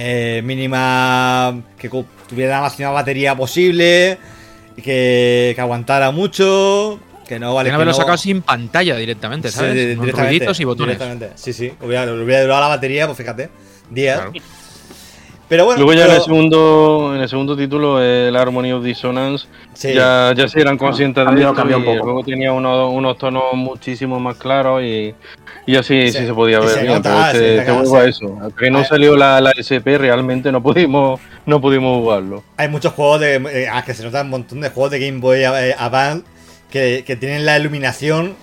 eh, 0.00 0.42
mínima 0.44 1.60
que 1.78 1.88
tuviera 2.28 2.56
la 2.56 2.60
máxima 2.62 2.90
batería 2.90 3.34
posible 3.34 4.18
y 4.76 4.82
que, 4.82 5.52
que 5.56 5.60
aguantara 5.60 6.10
mucho 6.12 7.00
que 7.26 7.38
no 7.38 7.52
vale 7.54 7.68
que 7.68 7.74
haberlo 7.74 7.92
no- 7.92 7.96
sacado 7.98 8.16
sin 8.16 8.40
pantalla 8.42 8.96
directamente, 8.96 9.50
Sí, 9.50 9.56
¿sabes? 9.56 9.72
Unos 9.96 10.06
directamente, 10.06 10.46
y 10.60 10.64
botones. 10.64 10.98
directamente. 10.98 11.32
sí 11.36 11.52
sí 11.52 11.72
hubiera, 11.82 12.04
hubiera 12.12 12.42
durado 12.42 12.60
la 12.60 12.68
batería 12.68 13.06
pues 13.06 13.18
fíjate 13.18 13.50
días 13.90 14.18
Claro. 14.20 14.32
Pero 15.48 15.64
bueno, 15.64 15.78
Luego 15.82 15.94
ya 15.98 16.04
en 16.06 16.12
el 16.16 16.20
segundo, 16.20 17.12
en 17.14 17.22
el 17.22 17.28
segundo 17.28 17.56
título, 17.56 18.02
el 18.02 18.36
Harmony 18.36 18.72
of 18.72 18.84
Dissonance, 18.84 19.46
sí, 19.72 19.94
ya, 19.94 20.34
ya 20.36 20.46
se 20.46 20.60
eran 20.60 20.76
conscientes 20.76 21.22
de 21.24 21.26
cambió- 21.30 21.42
esto 21.48 21.54
cambió 21.54 21.78
un 21.78 21.84
poco. 21.84 21.96
el 21.96 22.02
juego 22.02 22.22
tenía 22.24 22.52
unos, 22.52 22.92
unos 22.92 23.16
tonos 23.16 23.44
muchísimo 23.54 24.20
más 24.20 24.36
claros 24.36 24.82
y, 24.82 25.14
y 25.66 25.76
así 25.76 26.12
Se- 26.12 26.20
sí 26.20 26.26
se 26.26 26.34
podía 26.34 26.60
ver 26.60 26.68
se 26.68 26.82
bien. 26.82 26.92
nota, 26.94 27.30
pero 27.32 27.44
se 27.44 27.60
te, 27.64 27.72
vuelvo 27.72 27.96
a 27.96 28.04
eso. 28.06 28.38
Hasta 28.42 28.56
que 28.58 28.70
no 28.70 28.84
salió 28.84 29.16
la, 29.16 29.40
la 29.40 29.52
SP 29.56 29.96
realmente 29.96 30.52
no 30.52 30.62
pudimos, 30.62 31.18
no 31.46 31.60
pudimos 31.62 31.96
jugarlo. 32.02 32.44
hay 32.58 32.68
muchos 32.68 32.92
juegos 32.92 33.20
de. 33.20 33.36
eh, 33.36 33.68
ah, 33.72 33.82
que 33.84 33.94
se 33.94 34.04
notan 34.04 34.26
un 34.26 34.30
montón 34.32 34.60
de 34.60 34.68
juegos 34.68 34.90
de 34.90 34.98
Game 35.00 35.20
Boy 35.20 35.38
eh, 35.44 35.74
Advance 35.78 36.24
que, 36.70 37.04
que 37.06 37.16
tienen 37.16 37.46
la 37.46 37.58
iluminación. 37.58 38.34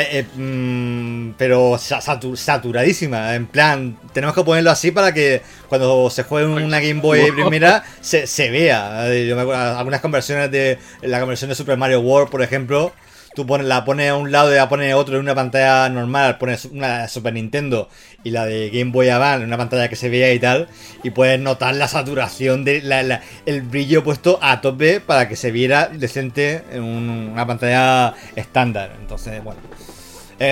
Eh, 0.00 0.08
eh, 0.18 0.24
mm, 0.40 1.34
pero 1.36 1.76
sa- 1.78 2.00
satu- 2.00 2.36
saturadísima. 2.36 3.34
En 3.34 3.46
plan, 3.46 3.96
tenemos 4.12 4.34
que 4.34 4.42
ponerlo 4.44 4.70
así 4.70 4.90
para 4.90 5.12
que 5.12 5.42
cuando 5.68 6.08
se 6.10 6.22
juegue 6.24 6.46
una 6.48 6.80
Game 6.80 7.00
Boy 7.00 7.30
primera 7.32 7.82
se, 8.00 8.26
se 8.26 8.50
vea. 8.50 9.08
Eh, 9.12 9.26
Yo 9.26 9.36
me 9.36 9.42
acuerdo, 9.42 9.78
algunas 9.78 10.00
conversiones 10.00 10.50
de. 10.50 10.78
La 11.02 11.20
conversión 11.20 11.48
de 11.50 11.54
Super 11.54 11.76
Mario 11.76 12.00
World, 12.00 12.30
por 12.30 12.42
ejemplo. 12.42 12.92
Tú 13.34 13.46
pones, 13.46 13.66
la 13.66 13.82
pones 13.86 14.10
a 14.10 14.14
un 14.16 14.30
lado 14.30 14.52
y 14.52 14.56
la 14.56 14.68
pones 14.68 14.92
a 14.92 14.96
otro 14.98 15.14
en 15.14 15.22
una 15.22 15.34
pantalla 15.34 15.88
normal, 15.88 16.36
pones 16.36 16.66
una 16.66 17.08
Super 17.08 17.32
Nintendo 17.32 17.88
y 18.22 18.30
la 18.30 18.44
de 18.44 18.68
Game 18.68 18.90
Boy 18.90 19.08
Advance 19.08 19.40
en 19.44 19.48
una 19.48 19.56
pantalla 19.56 19.88
que 19.88 19.96
se 19.96 20.10
vea 20.10 20.30
y 20.34 20.38
tal, 20.38 20.68
y 21.02 21.08
puedes 21.12 21.40
notar 21.40 21.74
la 21.76 21.88
saturación 21.88 22.62
de 22.62 22.82
la- 22.82 23.02
la- 23.02 23.22
el 23.46 23.62
brillo 23.62 24.04
puesto 24.04 24.38
a 24.42 24.60
tope 24.60 25.00
para 25.00 25.30
que 25.30 25.36
se 25.36 25.50
viera 25.50 25.88
decente 25.88 26.62
en 26.72 26.82
un- 26.82 27.30
una 27.32 27.46
pantalla 27.46 28.12
estándar. 28.36 28.96
Entonces, 29.00 29.42
bueno, 29.42 29.62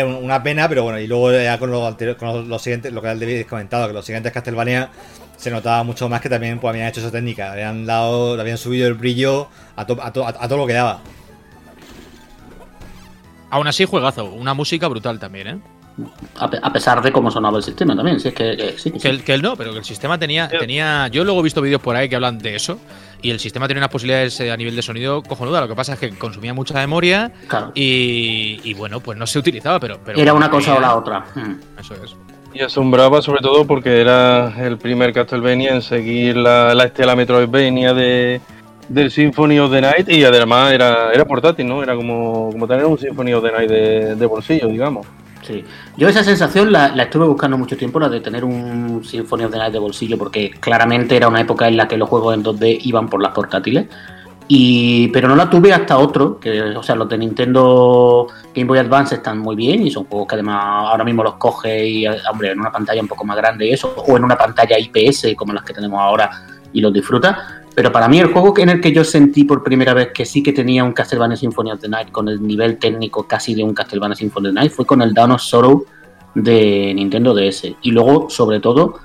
una 0.05 0.43
pena, 0.43 0.69
pero 0.69 0.83
bueno, 0.85 0.99
y 1.01 1.07
luego 1.07 1.33
ya 1.33 1.59
con 1.59 1.71
los, 1.71 2.63
siguientes, 2.63 2.93
lo 2.93 3.03
que 3.03 3.09
habéis 3.09 3.47
comentado, 3.47 3.87
que 3.89 3.93
los 3.95 4.05
siguientes 4.05 4.33
Castlevania 4.33 4.89
se 5.37 5.51
notaba 5.51 5.83
mucho 5.85 6.09
más 6.09 6.21
que 6.21 6.29
también 6.29 6.59
pues, 6.59 6.71
habían 6.71 6.89
hecho 6.89 7.01
esa 7.01 7.11
técnica, 7.11 7.53
habían 7.53 7.87
dado, 7.87 8.39
habían 8.41 8.59
subido 8.59 8.87
el 8.89 8.95
brillo 8.95 9.49
a, 9.77 9.87
to- 9.87 10.03
a 10.03 10.13
to- 10.13 10.27
a 10.27 10.33
todo 10.49 10.59
lo 10.59 10.67
que 10.67 10.75
daba. 10.75 11.01
Aún 13.51 13.67
así, 13.67 13.85
juegazo. 13.85 14.27
Una 14.27 14.55
música 14.55 14.87
brutal 14.87 15.19
también, 15.19 15.47
¿eh? 15.49 15.59
A, 16.39 16.49
pe- 16.51 16.59
a 16.63 16.73
pesar 16.73 17.03
de 17.03 17.13
cómo 17.13 17.31
sonaba 17.31 17.59
el 17.59 17.63
sistema 17.65 17.95
también. 17.97 18.19
Si 18.21 18.29
es 18.29 18.35
que, 18.35 18.57
que 18.57 18.79
sí, 18.79 18.91
que 18.91 18.99
Que 18.99 19.01
sí. 19.01 19.09
el, 19.09 19.25
que 19.25 19.35
el 19.35 19.43
no, 19.43 19.57
pero 19.57 19.73
que 19.73 19.79
el 19.79 19.85
sistema 19.85 20.19
tenía, 20.19 20.49
tenía. 20.49 21.09
Yo 21.09 21.25
luego 21.25 21.41
he 21.41 21.43
visto 21.43 21.61
vídeos 21.63 21.81
por 21.81 21.97
ahí 21.97 22.09
que 22.09 22.17
hablan 22.17 22.39
de 22.39 22.57
eso. 22.57 22.79
Y 23.23 23.31
el 23.31 23.39
sistema 23.39 23.69
tenía 23.69 23.81
unas 23.81 23.91
posibilidades 23.91 24.41
eh, 24.41 24.51
a 24.51 24.57
nivel 24.57 24.75
de 24.75 24.83
sonido 24.83 25.23
cojonuda. 25.23 25.61
Lo 25.61 25.69
que 25.69 25.75
pasa 25.75 25.93
es 25.95 25.99
que 25.99 26.11
consumía 26.11 26.55
mucha 26.55 26.75
memoria 26.75 27.31
Claro. 27.49 27.73
y, 27.75 28.61
y 28.65 28.75
bueno, 28.75 29.01
pues 29.01 29.19
no 29.19 29.27
se 29.27 29.39
utilizaba, 29.39 29.79
pero. 29.79 29.99
pero 30.05 30.19
Era 30.19 30.33
una 30.33 30.49
cosa 30.51 30.75
o 30.77 30.81
la 30.81 30.97
otra. 30.97 31.25
Mm. 31.35 31.81
Eso 31.81 31.95
es. 32.03 32.17
Y 32.53 32.61
asombraba 32.63 33.23
sobre 33.23 33.43
todo 33.43 33.65
porque 33.67 34.01
era 34.01 34.53
el 34.67 34.77
primer 34.79 35.13
Castlevania 35.13 35.73
en 35.75 35.83
seguir 35.83 36.37
la, 36.37 36.75
la 36.75 36.85
estela 36.85 37.15
Metroidvania 37.15 37.95
de, 37.95 38.41
del 38.89 39.11
Symphony 39.13 39.61
of 39.61 39.71
the 39.71 39.81
Night 39.81 40.09
y 40.09 40.25
además 40.25 40.73
era, 40.73 41.13
era 41.13 41.25
portátil, 41.25 41.69
¿no? 41.69 41.81
Era 41.81 41.95
como, 41.95 42.49
como 42.51 42.67
tener 42.67 42.87
un 42.87 42.99
Symphony 42.99 43.35
of 43.35 43.45
the 43.45 43.53
Night 43.53 43.71
de, 43.71 44.15
de 44.17 44.27
bolsillo, 44.27 44.67
digamos. 44.67 45.07
Sí. 45.51 45.65
Yo 45.97 46.09
esa 46.09 46.23
sensación 46.23 46.71
la, 46.71 46.87
estuve 47.03 47.27
buscando 47.27 47.59
mucho 47.59 47.77
tiempo, 47.77 47.99
la 47.99 48.09
de 48.09 48.21
tener 48.21 48.45
un 48.45 49.03
Symphony 49.05 49.45
of 49.45 49.51
the 49.51 49.59
Night 49.59 49.73
de 49.73 49.81
bolsillo, 49.81 50.17
porque 50.17 50.51
claramente 50.51 51.17
era 51.17 51.27
una 51.27 51.41
época 51.41 51.67
en 51.67 51.77
la 51.77 51.89
que 51.89 51.97
los 51.97 52.09
juegos 52.09 52.35
en 52.35 52.45
2D 52.45 52.79
iban 52.85 53.09
por 53.09 53.21
las 53.21 53.33
portátiles. 53.33 53.87
Y, 54.47 55.09
pero 55.09 55.29
no 55.29 55.37
la 55.37 55.49
tuve 55.49 55.73
hasta 55.73 55.99
otro, 55.99 56.39
que, 56.39 56.61
o 56.61 56.83
sea, 56.83 56.97
los 56.97 57.09
de 57.09 57.19
Nintendo 57.19 58.27
Game 58.55 58.67
Boy 58.67 58.79
Advance 58.79 59.15
están 59.15 59.39
muy 59.39 59.55
bien 59.55 59.87
y 59.87 59.91
son 59.91 60.05
juegos 60.05 60.27
que 60.27 60.35
además 60.35 60.89
ahora 60.89 61.05
mismo 61.05 61.23
los 61.23 61.35
coge 61.35 61.87
y, 61.87 62.07
eh, 62.07 62.17
hombre, 62.31 62.51
en 62.51 62.61
una 62.61 62.73
pantalla 62.73 63.01
un 63.01 63.09
poco 63.09 63.25
más 63.25 63.37
grande 63.37 63.67
y 63.67 63.73
eso, 63.73 63.95
o 63.97 64.17
en 64.17 64.25
una 64.25 64.37
pantalla 64.37 64.77
IPS 64.79 65.35
como 65.37 65.53
las 65.53 65.65
que 65.65 65.73
tenemos 65.73 66.01
ahora 66.01 66.31
y 66.73 66.81
los 66.81 66.93
disfruta. 66.93 67.60
Pero 67.81 67.93
para 67.93 68.09
mí 68.09 68.19
el 68.19 68.27
juego 68.31 68.53
en 68.59 68.69
el 68.69 68.79
que 68.83 68.93
yo 68.93 69.03
sentí 69.05 69.45
por 69.45 69.63
primera 69.63 69.95
vez 69.95 70.09
que 70.13 70.27
sí 70.27 70.43
que 70.43 70.53
tenía 70.53 70.85
un 70.85 70.93
Castlevania 70.93 71.35
Symphony 71.35 71.71
of 71.73 71.81
the 71.81 71.89
Night 71.89 72.11
con 72.13 72.29
el 72.29 72.47
nivel 72.47 72.77
técnico 72.77 73.23
casi 73.27 73.55
de 73.55 73.65
un 73.65 73.73
Castlevania 73.73 74.15
Symphony 74.15 74.49
of 74.49 74.53
the 74.55 74.61
Night 74.61 74.71
fue 74.71 74.85
con 74.85 75.01
el 75.01 75.15
Dawn 75.15 75.31
of 75.31 75.41
Sorrow 75.41 75.87
de 76.35 76.93
Nintendo 76.95 77.33
DS. 77.35 77.73
Y 77.81 77.91
luego, 77.93 78.29
sobre 78.29 78.61
todo, 78.61 78.97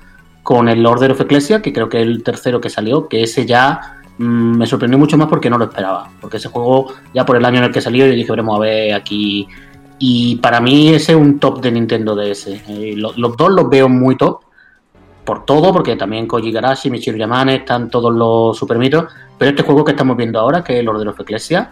con 0.42 0.68
el 0.68 0.84
Order 0.84 1.12
of 1.12 1.20
Ecclesia, 1.22 1.62
que 1.62 1.72
creo 1.72 1.88
que 1.88 2.02
es 2.02 2.06
el 2.06 2.22
tercero 2.22 2.60
que 2.60 2.68
salió, 2.68 3.08
que 3.08 3.22
ese 3.22 3.46
ya 3.46 4.02
mm, 4.18 4.58
me 4.58 4.66
sorprendió 4.66 4.98
mucho 4.98 5.16
más 5.16 5.28
porque 5.28 5.48
no 5.48 5.56
lo 5.56 5.64
esperaba. 5.64 6.10
Porque 6.20 6.36
ese 6.36 6.50
juego, 6.50 6.92
ya 7.14 7.24
por 7.24 7.36
el 7.36 7.46
año 7.46 7.56
en 7.60 7.64
el 7.64 7.72
que 7.72 7.80
salió, 7.80 8.04
yo 8.06 8.12
dije, 8.12 8.30
veremos 8.30 8.56
a 8.56 8.60
ver 8.60 8.92
aquí. 8.92 9.46
Y 9.98 10.36
para 10.36 10.60
mí 10.60 10.88
ese 10.90 11.12
es 11.12 11.18
un 11.18 11.38
top 11.38 11.62
de 11.62 11.72
Nintendo 11.72 12.14
DS. 12.14 12.48
Eh, 12.68 12.92
lo- 12.94 13.14
los 13.16 13.38
dos 13.38 13.50
los 13.52 13.70
veo 13.70 13.88
muy 13.88 14.18
top. 14.18 14.40
Por 15.26 15.44
todo, 15.44 15.72
porque 15.72 15.96
también 15.96 16.26
Koji 16.26 16.52
Garashi, 16.52 16.88
Michiru 16.88 17.18
Yamane, 17.18 17.56
están 17.56 17.90
todos 17.90 18.14
los 18.14 18.56
super 18.56 18.78
mitos. 18.78 19.12
Pero 19.36 19.50
este 19.50 19.62
juego 19.62 19.84
que 19.84 19.90
estamos 19.90 20.16
viendo 20.16 20.40
ahora, 20.40 20.64
que 20.64 20.74
es 20.74 20.80
el 20.80 20.88
Order 20.88 21.08
of 21.08 21.20
Ecclesia, 21.20 21.70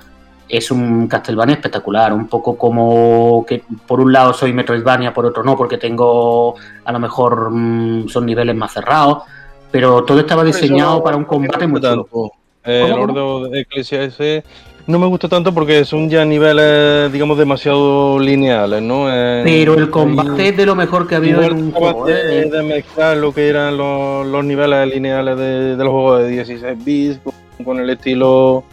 es 0.49 0.71
un 0.71 1.07
Castlevania 1.09 1.55
espectacular, 1.55 2.13
un 2.13 2.27
poco 2.27 2.57
como 2.59 3.45
que 3.47 3.63
por 3.87 4.01
un 4.01 4.13
lado 4.13 4.35
soy 4.35 4.53
Metroidvania, 4.53 5.15
por 5.15 5.25
otro 5.25 5.43
no, 5.43 5.57
porque 5.57 5.79
tengo 5.79 6.57
a 6.85 6.93
lo 6.93 6.99
mejor 6.99 7.51
mm, 7.51 8.09
son 8.09 8.27
niveles 8.27 8.55
más 8.55 8.73
cerrados, 8.73 9.23
pero 9.71 10.05
todo 10.05 10.21
estaba 10.21 10.45
diseñado 10.45 11.03
para 11.03 11.17
un 11.17 11.25
combate 11.25 11.67
muy 11.67 11.81
chulo. 11.81 12.33
El 12.63 13.51
de 13.51 13.61
Ecclesia 13.61 14.03
ese 14.03 14.45
no 14.87 14.99
me 14.99 15.07
gusta 15.07 15.29
tanto 15.29 15.53
porque 15.55 15.85
son 15.85 16.11
ya 16.11 16.25
niveles, 16.25 17.11
digamos, 17.13 17.39
demasiado 17.39 18.19
lineales, 18.19 18.83
¿no? 18.83 19.07
Eh, 19.11 19.43
Pero 19.45 19.75
el 19.75 19.91
combate 19.91 20.49
es 20.49 20.57
de 20.57 20.67
lo 20.67 20.75
mejor 20.75 21.07
que 21.07 21.15
ha 21.15 21.19
habido 21.19 21.43
en 21.43 21.53
un 21.55 21.73
juego. 21.73 22.07
de, 22.07 22.43
¿eh? 22.43 22.51
de 22.51 22.63
mezclar 22.63 23.17
lo 23.17 23.33
que 23.33 23.49
eran 23.49 23.77
los, 23.77 24.27
los 24.27 24.45
niveles 24.45 24.87
lineales 24.93 25.39
de, 25.39 25.77
de 25.77 25.85
los 25.85 25.91
juegos 25.93 26.21
de 26.23 26.29
16 26.29 26.85
bits 26.85 27.19
con, 27.25 27.35
con 27.65 27.79
el 27.81 27.89
estilo 27.91 28.65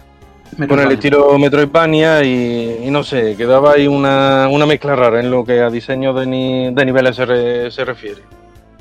con 0.68 0.80
el 0.82 0.92
estilo 0.92 1.40
Metroidvania 1.40 2.24
y, 2.26 2.82
y 2.86 2.92
no 2.92 3.04
sé, 3.06 3.36
quedaba 3.38 3.72
ahí 3.72 3.88
una, 3.88 4.50
una 4.52 4.66
mezcla 4.66 4.98
rara 4.98 5.22
en 5.22 5.32
lo 5.32 5.46
que 5.46 5.62
a 5.62 5.70
diseño 5.70 6.14
de, 6.14 6.26
ni- 6.26 6.74
de 6.74 6.86
niveles 6.86 7.16
se, 7.16 7.26
re- 7.26 7.72
se 7.72 7.86
refiere. 7.86 8.22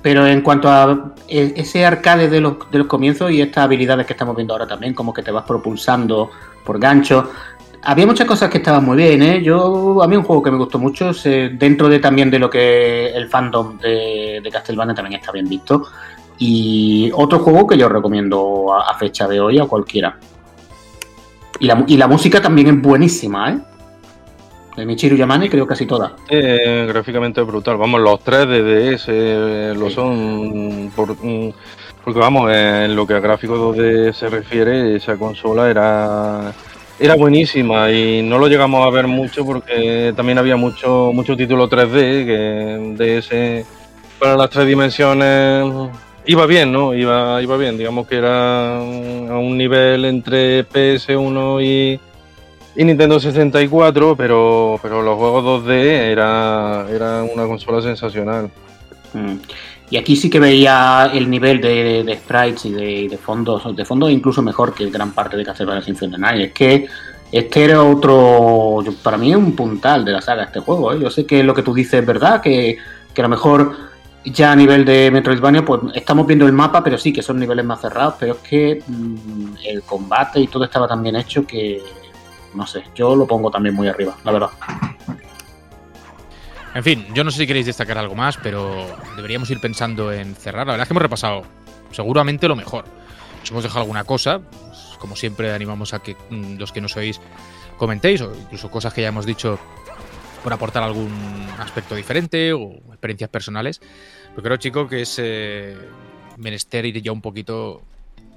Pero 0.02 0.26
en 0.26 0.40
cuanto 0.40 0.68
a 0.68 1.12
e- 1.28 1.54
ese 1.56 1.84
arcade 1.84 2.28
de 2.28 2.40
los, 2.40 2.70
de 2.70 2.78
los 2.78 2.86
comienzos 2.86 3.30
y 3.30 3.42
estas 3.42 3.64
habilidades 3.64 4.06
que 4.06 4.14
estamos 4.14 4.34
viendo 4.34 4.54
ahora 4.54 4.66
también, 4.66 4.94
como 4.94 5.12
que 5.12 5.22
te 5.22 5.30
vas 5.30 5.44
propulsando 5.44 6.30
por 6.64 6.78
gancho, 6.78 7.30
había 7.82 8.06
muchas 8.06 8.26
cosas 8.26 8.50
que 8.50 8.58
estaban 8.58 8.84
muy 8.84 8.96
bien, 8.96 9.22
¿eh? 9.22 9.42
Yo, 9.42 10.02
a 10.02 10.08
mí 10.08 10.16
un 10.16 10.22
juego 10.22 10.42
que 10.42 10.50
me 10.50 10.58
gustó 10.58 10.78
mucho, 10.78 11.12
dentro 11.24 11.88
de 11.88 11.98
también 11.98 12.30
de 12.30 12.38
lo 12.38 12.50
que 12.50 13.08
el 13.08 13.28
fandom 13.28 13.78
de, 13.78 14.40
de 14.42 14.50
Castlevania 14.50 14.94
también 14.94 15.20
está 15.20 15.32
bien 15.32 15.48
visto. 15.48 15.86
Y 16.38 17.10
otro 17.14 17.38
juego 17.40 17.66
que 17.66 17.76
yo 17.76 17.88
recomiendo 17.88 18.74
a, 18.74 18.94
fecha 18.94 19.28
de 19.28 19.40
hoy 19.40 19.58
a 19.58 19.66
cualquiera. 19.66 20.18
Y 21.58 21.66
la, 21.66 21.84
y 21.86 21.96
la 21.96 22.06
música 22.06 22.40
también 22.40 22.68
es 22.68 22.82
buenísima, 22.82 23.50
¿eh? 23.50 23.58
De 24.80 24.86
Michiru 24.86 25.14
Yamane 25.14 25.50
creo 25.50 25.66
casi 25.66 25.84
toda. 25.84 26.16
Eh, 26.30 26.86
gráficamente 26.88 27.42
brutal. 27.42 27.76
Vamos, 27.76 28.00
los 28.00 28.20
tres 28.24 28.48
de 28.48 28.62
DS 28.62 29.04
eh, 29.08 29.74
lo 29.76 29.90
Sí. 29.90 29.94
son. 29.96 30.90
Por, 30.96 31.22
mm, 31.22 31.52
porque 32.02 32.18
vamos, 32.18 32.50
en 32.50 32.96
lo 32.96 33.06
que 33.06 33.12
a 33.12 33.20
gráficos 33.20 33.58
2D 33.58 34.14
se 34.14 34.30
refiere, 34.30 34.96
esa 34.96 35.16
consola 35.18 35.68
era. 35.68 36.52
Era 36.98 37.14
buenísima 37.14 37.90
y 37.90 38.22
no 38.22 38.38
lo 38.38 38.48
llegamos 38.48 38.86
a 38.86 38.90
ver 38.90 39.06
mucho 39.06 39.44
porque 39.44 40.14
también 40.16 40.38
había 40.38 40.56
mucho, 40.56 41.10
mucho 41.12 41.36
título 41.36 41.68
3D 41.68 42.24
que 42.26 42.94
DS 42.96 43.66
para 44.18 44.36
las 44.36 44.48
tres 44.48 44.66
dimensiones 44.66 45.90
iba 46.26 46.46
bien, 46.46 46.72
¿no? 46.72 46.94
Iba, 46.94 47.42
iba 47.42 47.56
bien, 47.58 47.76
digamos 47.76 48.06
que 48.06 48.16
era 48.16 48.78
a 48.78 48.82
un 48.82 49.56
nivel 49.58 50.04
entre 50.06 50.66
PS1 50.66 51.62
y, 51.64 52.00
y 52.80 52.84
Nintendo 52.86 53.20
64, 53.20 54.16
pero, 54.16 54.80
pero 54.82 55.02
los 55.02 55.18
juegos 55.18 55.66
2D 55.66 55.70
era, 55.74 56.86
era 56.90 57.22
una 57.24 57.44
consola 57.44 57.82
sensacional. 57.82 58.50
Mm. 59.12 59.34
Y 59.90 59.98
aquí 59.98 60.16
sí 60.16 60.30
que 60.30 60.40
veía 60.40 61.10
el 61.12 61.28
nivel 61.28 61.60
de, 61.60 62.18
sprites 62.18 62.64
y 62.64 62.72
de, 63.06 63.18
fondos, 63.18 63.76
de 63.76 63.84
fondos 63.84 64.10
incluso 64.10 64.40
mejor 64.40 64.72
que 64.72 64.88
gran 64.88 65.12
parte 65.12 65.36
de 65.36 65.44
Castlevania 65.44 65.82
Symphony 65.82 66.14
of 66.14 66.20
Night. 66.20 66.40
Es 66.40 66.52
que 66.52 66.86
este 67.30 67.64
era 67.64 67.82
otro, 67.82 68.82
para 69.02 69.18
mí 69.18 69.34
un 69.34 69.54
puntal 69.54 70.02
de 70.02 70.12
la 70.12 70.22
saga 70.22 70.44
este 70.44 70.60
juego. 70.60 70.94
¿eh? 70.94 70.98
Yo 71.02 71.10
sé 71.10 71.26
que 71.26 71.44
lo 71.44 71.52
que 71.52 71.62
tú 71.62 71.74
dices 71.74 72.00
es 72.00 72.06
verdad, 72.06 72.40
que, 72.40 72.78
que 73.12 73.20
a 73.20 73.24
lo 73.24 73.28
mejor 73.28 73.76
ya 74.24 74.52
a 74.52 74.56
nivel 74.56 74.86
de 74.86 75.10
Metroidvania, 75.10 75.66
pues 75.66 75.82
estamos 75.94 76.26
viendo 76.26 76.46
el 76.46 76.54
mapa, 76.54 76.82
pero 76.82 76.96
sí 76.96 77.12
que 77.12 77.20
son 77.20 77.40
niveles 77.40 77.66
más 77.66 77.82
cerrados, 77.82 78.14
pero 78.18 78.32
es 78.32 78.38
que 78.38 78.82
mm, 78.86 79.56
el 79.66 79.82
combate 79.82 80.40
y 80.40 80.46
todo 80.46 80.64
estaba 80.64 80.88
tan 80.88 81.02
bien 81.02 81.16
hecho 81.16 81.46
que, 81.46 81.82
no 82.54 82.66
sé, 82.66 82.84
yo 82.94 83.14
lo 83.14 83.26
pongo 83.26 83.50
también 83.50 83.74
muy 83.74 83.88
arriba, 83.88 84.16
la 84.24 84.32
verdad. 84.32 84.50
En 86.74 86.84
fin, 86.84 87.06
yo 87.14 87.24
no 87.24 87.30
sé 87.30 87.38
si 87.38 87.46
queréis 87.46 87.66
destacar 87.66 87.98
algo 87.98 88.14
más, 88.14 88.36
pero 88.36 88.86
deberíamos 89.16 89.50
ir 89.50 89.60
pensando 89.60 90.12
en 90.12 90.36
cerrar. 90.36 90.66
La 90.66 90.74
verdad 90.74 90.84
es 90.84 90.88
que 90.88 90.92
hemos 90.92 91.02
repasado 91.02 91.42
seguramente 91.90 92.46
lo 92.46 92.54
mejor. 92.54 92.84
Os 93.42 93.50
hemos 93.50 93.64
dejado 93.64 93.80
alguna 93.80 94.04
cosa. 94.04 94.40
pues, 94.40 94.96
como 94.98 95.16
siempre, 95.16 95.52
animamos 95.52 95.94
a 95.94 96.00
que 96.00 96.16
mm, 96.30 96.58
los 96.58 96.70
que 96.70 96.80
nos 96.80 96.96
oís 96.96 97.20
comentéis, 97.76 98.20
o 98.20 98.32
incluso 98.34 98.70
cosas 98.70 98.94
que 98.94 99.02
ya 99.02 99.08
hemos 99.08 99.26
dicho 99.26 99.58
por 100.44 100.52
aportar 100.52 100.82
algún 100.82 101.10
aspecto 101.58 101.94
diferente 101.94 102.52
o 102.52 102.70
experiencias 102.88 103.30
personales. 103.30 103.80
Pero 104.30 104.42
creo, 104.42 104.56
chico, 104.58 104.86
que 104.86 105.02
es 105.02 105.16
eh, 105.18 105.76
menester 106.36 106.86
ir 106.86 107.02
ya 107.02 107.10
un 107.10 107.20
poquito 107.20 107.82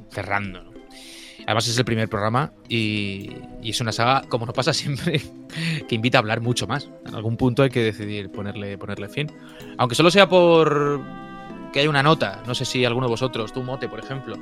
cerrando. 0.10 0.64
¿no? 0.64 0.72
Además 1.45 1.68
es 1.68 1.78
el 1.78 1.86
primer 1.86 2.10
programa 2.10 2.52
y, 2.70 3.32
y 3.61 3.72
es 3.72 3.82
una 3.82 3.91
saga, 3.91 4.24
como 4.30 4.45
nos 4.45 4.56
pasa 4.56 4.74
siempre, 4.74 5.22
que 5.88 5.95
invita 5.95 6.18
a 6.18 6.20
hablar 6.20 6.41
mucho 6.41 6.68
más. 6.68 6.90
En 7.06 7.15
algún 7.15 7.38
punto 7.38 7.64
hay 7.64 7.70
que 7.70 7.84
decidir 7.84 8.32
ponerle, 8.32 8.78
ponerle 8.78 9.10
fin. 9.10 9.32
Aunque 9.78 9.95
solo 9.95 10.11
sea 10.11 10.28
por 10.28 11.02
que 11.74 11.80
hay 11.80 11.88
una 11.88 12.03
nota, 12.03 12.41
no 12.45 12.53
sé 12.53 12.65
si 12.65 12.86
alguno 12.86 13.07
de 13.07 13.11
vosotros, 13.11 13.52
tú 13.52 13.64
Mote, 13.64 13.90
por 13.90 13.99
ejemplo, 13.99 14.38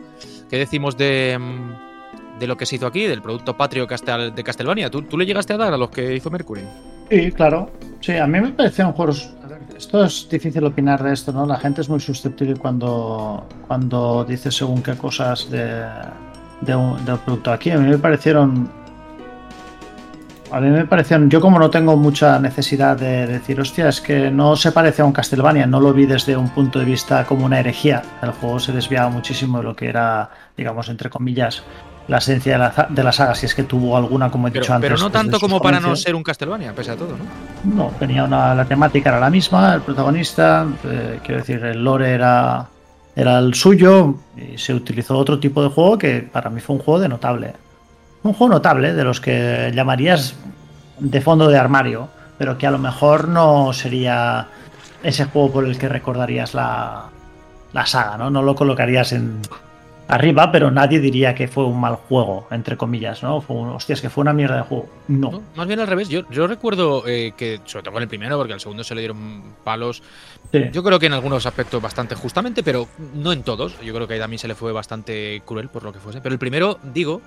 ¿qué 0.49 0.57
decimos 0.57 0.97
de, 0.97 1.37
mm, 1.39 2.39
de 2.39 2.47
lo 2.47 2.57
que 2.57 2.65
se 2.65 2.75
hizo 2.75 2.85
aquí, 2.85 3.05
del 3.05 3.21
producto 3.21 3.55
patrio 3.55 3.87
de 3.87 4.43
Castlevania? 4.43 4.91
¿Tú, 4.91 5.03
¿Tú 5.03 5.17
le 5.17 5.25
llegaste 5.25 5.53
a 5.53 5.57
dar 5.57 5.73
a 5.73 5.77
los 5.77 5.89
que 5.89 6.13
hizo 6.13 6.29
Mercury? 6.29 6.63
Sí, 7.09 7.31
claro. 7.31 7.71
Sí, 8.01 8.13
a 8.17 8.27
mí 8.27 8.39
me 8.41 8.49
parecieron 8.49 8.93
juegos. 8.93 9.33
Esto 9.77 10.03
es 10.03 10.27
difícil 10.29 10.63
opinar 10.65 11.01
de 11.03 11.13
esto, 11.13 11.31
¿no? 11.31 11.45
La 11.45 11.57
gente 11.57 11.81
es 11.81 11.89
muy 11.89 11.99
susceptible 11.99 12.55
cuando, 12.55 13.47
cuando 13.67 14.25
dice 14.25 14.51
según 14.51 14.83
qué 14.83 14.95
cosas 14.95 15.49
de, 15.49 15.83
de 16.61 16.75
un, 16.75 17.03
de 17.05 17.13
un 17.13 17.19
producto. 17.19 17.51
Aquí 17.51 17.71
a 17.71 17.77
mí 17.77 17.89
me 17.89 17.97
parecieron. 17.97 18.69
A 20.51 20.59
mí 20.59 20.69
me 20.69 20.85
parecieron. 20.85 21.29
Yo, 21.29 21.39
como 21.39 21.59
no 21.59 21.69
tengo 21.69 21.95
mucha 21.95 22.37
necesidad 22.37 22.97
de 22.97 23.25
decir, 23.25 23.59
hostia, 23.61 23.87
es 23.87 24.01
que 24.01 24.29
no 24.29 24.57
se 24.57 24.73
parece 24.73 25.01
a 25.01 25.05
un 25.05 25.13
Castlevania, 25.13 25.65
no 25.65 25.79
lo 25.79 25.93
vi 25.93 26.05
desde 26.05 26.35
un 26.35 26.49
punto 26.49 26.77
de 26.79 26.83
vista 26.85 27.23
como 27.25 27.45
una 27.45 27.59
herejía. 27.59 28.01
El 28.21 28.31
juego 28.31 28.59
se 28.59 28.73
desviaba 28.73 29.09
muchísimo 29.09 29.59
de 29.59 29.63
lo 29.63 29.75
que 29.75 29.87
era, 29.87 30.29
digamos, 30.57 30.89
entre 30.89 31.09
comillas, 31.09 31.63
la 32.09 32.17
esencia 32.17 32.53
de 32.53 32.57
la, 32.57 32.71
za- 32.73 32.87
de 32.89 33.01
la 33.01 33.13
saga, 33.13 33.33
si 33.33 33.45
es 33.45 33.55
que 33.55 33.63
tuvo 33.63 33.95
alguna, 33.95 34.29
como 34.29 34.49
he 34.49 34.51
Pero, 34.51 34.63
dicho 34.63 34.73
antes. 34.73 34.89
pero 34.89 34.99
no 34.99 35.05
desde 35.07 35.19
tanto 35.19 35.39
como 35.39 35.61
para 35.61 35.79
no 35.79 35.95
ser 35.95 36.15
un 36.15 36.23
Castlevania, 36.23 36.73
pese 36.75 36.91
a 36.91 36.95
todo, 36.97 37.15
¿no? 37.15 37.73
No, 37.73 37.91
tenía 37.97 38.25
una, 38.25 38.53
la 38.53 38.65
temática 38.65 39.11
era 39.11 39.21
la 39.21 39.29
misma, 39.29 39.73
el 39.75 39.81
protagonista, 39.81 40.65
eh, 40.83 41.19
quiero 41.23 41.39
decir, 41.39 41.63
el 41.63 41.81
lore 41.81 42.09
era, 42.11 42.65
era 43.15 43.39
el 43.39 43.53
suyo 43.53 44.15
y 44.37 44.57
se 44.57 44.73
utilizó 44.73 45.17
otro 45.17 45.39
tipo 45.39 45.61
de 45.61 45.69
juego 45.69 45.97
que 45.97 46.21
para 46.21 46.49
mí 46.49 46.61
fue 46.61 46.75
un 46.75 46.81
juego 46.81 46.99
de 46.99 47.09
notable. 47.09 47.53
Un 48.23 48.33
juego 48.33 48.53
notable, 48.53 48.93
de 48.93 49.03
los 49.03 49.19
que 49.19 49.71
llamarías 49.73 50.35
de 50.99 51.21
fondo 51.21 51.47
de 51.47 51.57
armario, 51.57 52.07
pero 52.37 52.57
que 52.57 52.67
a 52.67 52.71
lo 52.71 52.77
mejor 52.77 53.27
no 53.27 53.73
sería 53.73 54.47
ese 55.03 55.25
juego 55.25 55.51
por 55.51 55.65
el 55.65 55.77
que 55.77 55.89
recordarías 55.89 56.53
la, 56.53 57.09
la 57.73 57.85
saga, 57.85 58.17
¿no? 58.17 58.29
No 58.29 58.41
lo 58.41 58.55
colocarías 58.55 59.11
en 59.13 59.41
arriba, 60.11 60.51
pero 60.51 60.69
nadie 60.71 60.99
diría 60.99 61.33
que 61.33 61.47
fue 61.47 61.65
un 61.65 61.79
mal 61.79 61.95
juego, 61.95 62.45
entre 62.51 62.75
comillas, 62.75 63.23
¿no? 63.23 63.39
Fue 63.39 63.55
un, 63.55 63.69
hostias, 63.69 64.01
que 64.01 64.09
fue 64.09 64.21
una 64.21 64.33
mierda 64.33 64.57
de 64.57 64.63
juego. 64.63 64.89
No. 65.07 65.31
No, 65.31 65.41
más 65.55 65.67
bien 65.67 65.79
al 65.79 65.87
revés. 65.87 66.09
Yo, 66.09 66.29
yo 66.29 66.47
recuerdo 66.47 67.07
eh, 67.07 67.33
que, 67.37 67.61
sobre 67.63 67.83
todo 67.83 67.93
con 67.93 68.03
el 68.03 68.09
primero, 68.09 68.37
porque 68.37 68.51
al 68.51 68.59
segundo 68.59 68.83
se 68.83 68.93
le 68.93 69.01
dieron 69.01 69.41
palos. 69.63 70.03
Sí. 70.51 70.65
Yo 70.73 70.83
creo 70.83 70.99
que 70.99 71.05
en 71.05 71.13
algunos 71.13 71.45
aspectos 71.45 71.81
bastante 71.81 72.15
justamente, 72.15 72.61
pero 72.61 72.89
no 73.13 73.31
en 73.31 73.43
todos. 73.43 73.79
Yo 73.81 73.93
creo 73.93 74.05
que 74.05 74.15
ahí 74.15 74.19
también 74.19 74.39
se 74.39 74.49
le 74.49 74.55
fue 74.55 74.73
bastante 74.73 75.41
cruel 75.45 75.69
por 75.69 75.83
lo 75.83 75.93
que 75.93 75.99
fuese. 75.99 76.19
Pero 76.19 76.33
el 76.33 76.39
primero, 76.39 76.77
digo, 76.83 77.21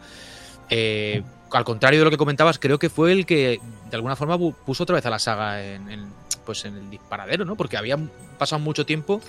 eh, 0.69 1.23
al 1.53 1.65
contrario 1.65 2.01
de 2.01 2.05
lo 2.05 2.11
que 2.11 2.19
comentabas, 2.19 2.59
creo 2.59 2.79
que 2.79 2.91
fue 2.91 3.13
el 3.13 3.25
que 3.25 3.61
de 3.89 3.97
alguna 3.97 4.15
forma 4.15 4.39
puso 4.39 4.83
otra 4.83 4.97
vez 4.97 5.07
a 5.07 5.11
la 5.11 5.19
saga 5.19 5.65
en, 5.65 5.91
en, 5.91 6.07
pues 6.45 6.67
en 6.67 6.77
el 6.77 6.91
disparadero, 6.91 7.47
¿no? 7.47 7.57
Porque 7.57 7.79
había 7.79 7.97
pasado 8.39 8.61
mucho 8.61 8.85
tiempo. 8.85 9.23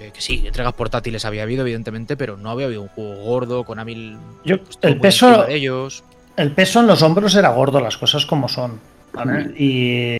Eh, 0.00 0.10
que 0.14 0.20
sí, 0.20 0.44
entregas 0.46 0.72
portátiles 0.74 1.24
había 1.24 1.42
habido, 1.42 1.62
evidentemente, 1.62 2.16
pero 2.16 2.36
no 2.36 2.50
había 2.50 2.66
habido 2.66 2.82
un 2.82 2.88
juego 2.88 3.14
gordo 3.22 3.64
con 3.64 3.78
Amil. 3.78 4.16
Yo- 4.44 4.62
pues, 4.62 4.78
el 4.82 4.98
peso- 5.00 5.44
de 5.44 5.54
ellos. 5.54 6.04
el 6.36 6.52
peso 6.52 6.80
en 6.80 6.86
los 6.86 7.02
hombros 7.02 7.34
era 7.34 7.50
gordo, 7.50 7.80
las 7.80 7.96
cosas 7.96 8.24
como 8.26 8.48
son. 8.48 8.78
¿vale? 9.12 9.52
Y, 9.58 10.18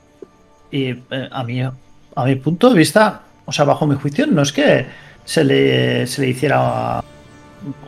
y, 0.70 0.90
eh, 1.10 1.28
a, 1.30 1.44
mí, 1.44 1.60
a 1.62 2.24
mi 2.24 2.34
punto 2.36 2.70
de 2.70 2.74
vista, 2.76 3.20
o 3.44 3.52
sea, 3.52 3.64
bajo 3.64 3.86
mi 3.86 3.94
juicio, 3.96 4.26
no 4.26 4.42
es 4.42 4.52
que 4.52 4.86
se 5.24 5.44
le, 5.44 6.06
se 6.06 6.22
le 6.22 6.28
hiciera 6.28 7.02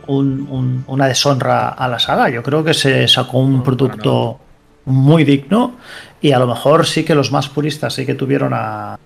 un- 0.07 0.47
un- 0.49 0.83
una 0.87 1.07
deshonra 1.07 1.69
a 1.69 1.87
la 1.87 1.99
saga. 1.99 2.29
Yo 2.29 2.43
creo 2.43 2.63
que 2.63 2.73
se 2.73 3.07
sacó 3.07 3.39
un 3.39 3.57
No, 3.57 3.63
producto 3.63 4.39
muy 4.85 5.23
digno 5.23 5.75
y 6.21 6.31
a 6.31 6.39
lo 6.39 6.47
mejor 6.47 6.85
sí 6.85 7.03
que 7.03 7.15
los 7.15 7.31
más 7.31 7.49
puristas 7.49 7.93
sí 7.93 8.05
que 8.05 8.13
tuvieron 8.15 8.53
a. 8.53 8.97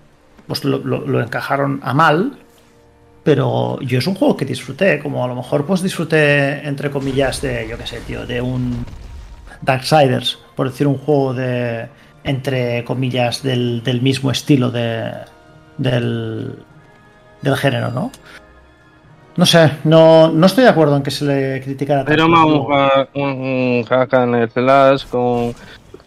Pues 0.46 0.64
lo, 0.64 0.78
lo- 0.78 1.06
lo 1.06 1.20
encajaron 1.22 1.80
a 1.82 1.92
mal, 1.94 2.38
pero 3.26 3.78
yo 3.80 3.98
es 3.98 4.06
un 4.06 4.14
juego 4.14 4.36
que 4.36 4.44
disfruté, 4.44 5.00
como 5.00 5.24
a 5.24 5.26
lo 5.28 5.34
mejor 5.34 5.66
pues 5.66 5.82
disfruté 5.82 6.64
entre 6.66 6.90
comillas 6.92 7.42
de, 7.42 7.66
yo 7.68 7.76
qué 7.76 7.84
sé, 7.86 7.98
tío, 8.06 8.24
de 8.24 8.40
un 8.40 8.84
Darksiders, 9.62 10.38
por 10.54 10.70
decir 10.70 10.86
un 10.86 10.96
juego 10.96 11.34
de 11.34 11.88
entre 12.22 12.84
comillas 12.84 13.42
del, 13.42 13.82
del 13.82 14.00
mismo 14.00 14.30
estilo 14.30 14.70
de 14.70 15.10
del, 15.76 16.54
del 17.42 17.56
género, 17.56 17.90
¿no? 17.90 18.12
No 19.36 19.44
sé, 19.44 19.72
no, 19.84 20.30
no 20.30 20.46
estoy 20.46 20.62
de 20.64 20.70
acuerdo 20.70 20.96
en 20.96 21.02
que 21.02 21.10
se 21.10 21.24
le 21.24 21.60
criticara 21.60 22.04
tanto 22.04 22.12
Era 22.14 22.26
más 22.28 22.46
un, 22.46 22.72
ha- 22.72 23.08
un, 23.14 23.30
un 23.30 23.84
hack 23.84 24.14
and 24.14 24.50
slash 24.52 25.04
con, 25.06 25.52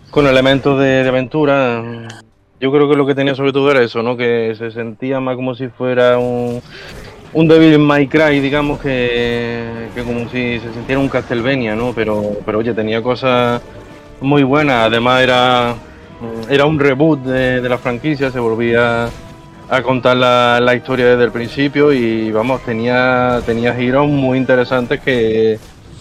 con 0.09 0.25
elementos 0.25 0.79
de, 0.79 1.03
de 1.03 1.09
aventura. 1.09 1.83
Yo 2.61 2.71
creo 2.73 2.89
que 2.89 2.95
lo 2.97 3.05
que 3.05 3.15
tenía 3.15 3.35
sobre 3.35 3.53
todo 3.53 3.71
era 3.71 3.81
eso, 3.83 4.01
¿no? 4.03 4.17
Que 4.17 4.53
se 4.57 4.71
sentía 4.71 5.19
más 5.21 5.35
como 5.35 5.53
si 5.55 5.67
fuera 5.69 6.17
un, 6.17 6.61
un 7.33 7.47
Devil 7.47 7.79
May 7.79 8.07
Cry, 8.07 8.39
digamos, 8.39 8.79
que, 8.79 9.89
que 9.93 10.03
como 10.03 10.21
si 10.29 10.59
se 10.59 10.73
sintiera 10.73 10.99
un 10.99 11.09
Castlevania, 11.09 11.75
¿no? 11.75 11.93
Pero, 11.93 12.37
pero 12.45 12.59
oye, 12.59 12.73
tenía 12.73 13.01
cosas 13.01 13.61
muy 14.21 14.43
buenas. 14.43 14.87
Además 14.87 15.21
era, 15.21 15.75
era 16.49 16.65
un 16.65 16.79
reboot 16.79 17.21
de, 17.21 17.61
de 17.61 17.69
la 17.69 17.77
franquicia, 17.77 18.31
se 18.31 18.39
volvía 18.39 19.09
a 19.69 19.83
contar 19.83 20.17
la, 20.17 20.59
la 20.59 20.73
historia 20.73 21.05
desde 21.05 21.25
el 21.25 21.31
principio 21.31 21.93
y 21.93 22.31
vamos, 22.31 22.61
tenía, 22.63 23.39
tenía 23.45 23.75
giros 23.75 24.07
muy 24.07 24.39
interesantes 24.39 24.99
que, 24.99 25.59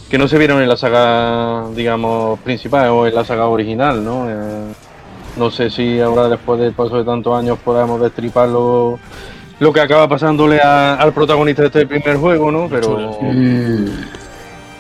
que 0.09 0.17
no 0.17 0.27
se 0.27 0.39
vieron 0.39 0.63
en 0.63 0.69
la 0.71 0.77
saga, 0.79 1.69
digamos, 1.75 2.41
principal 2.41 2.89
o 2.89 3.07
en 3.07 3.15
la 3.15 3.25
saga 3.25 3.47
original, 3.47 4.03
¿no? 4.03 4.31
Eh, 4.31 4.73
no 5.37 5.51
sé 5.51 5.69
si 5.69 6.01
ahora 6.01 6.29
después 6.29 6.59
del 6.59 6.73
paso 6.73 6.97
de 6.97 7.05
tantos 7.05 7.39
años 7.39 7.59
podamos 7.63 8.01
destripar 8.01 8.49
lo, 9.61 9.73
que 9.73 9.81
acaba 9.81 10.09
pasándole 10.09 10.61
a- 10.61 10.95
al 10.95 11.13
protagonista 11.13 11.63
de 11.63 11.69
este 11.69 11.87
primer 11.87 12.17
juego, 12.17 12.51
¿no? 12.51 12.69
Pero, 12.69 13.19
Mm, 13.23 13.87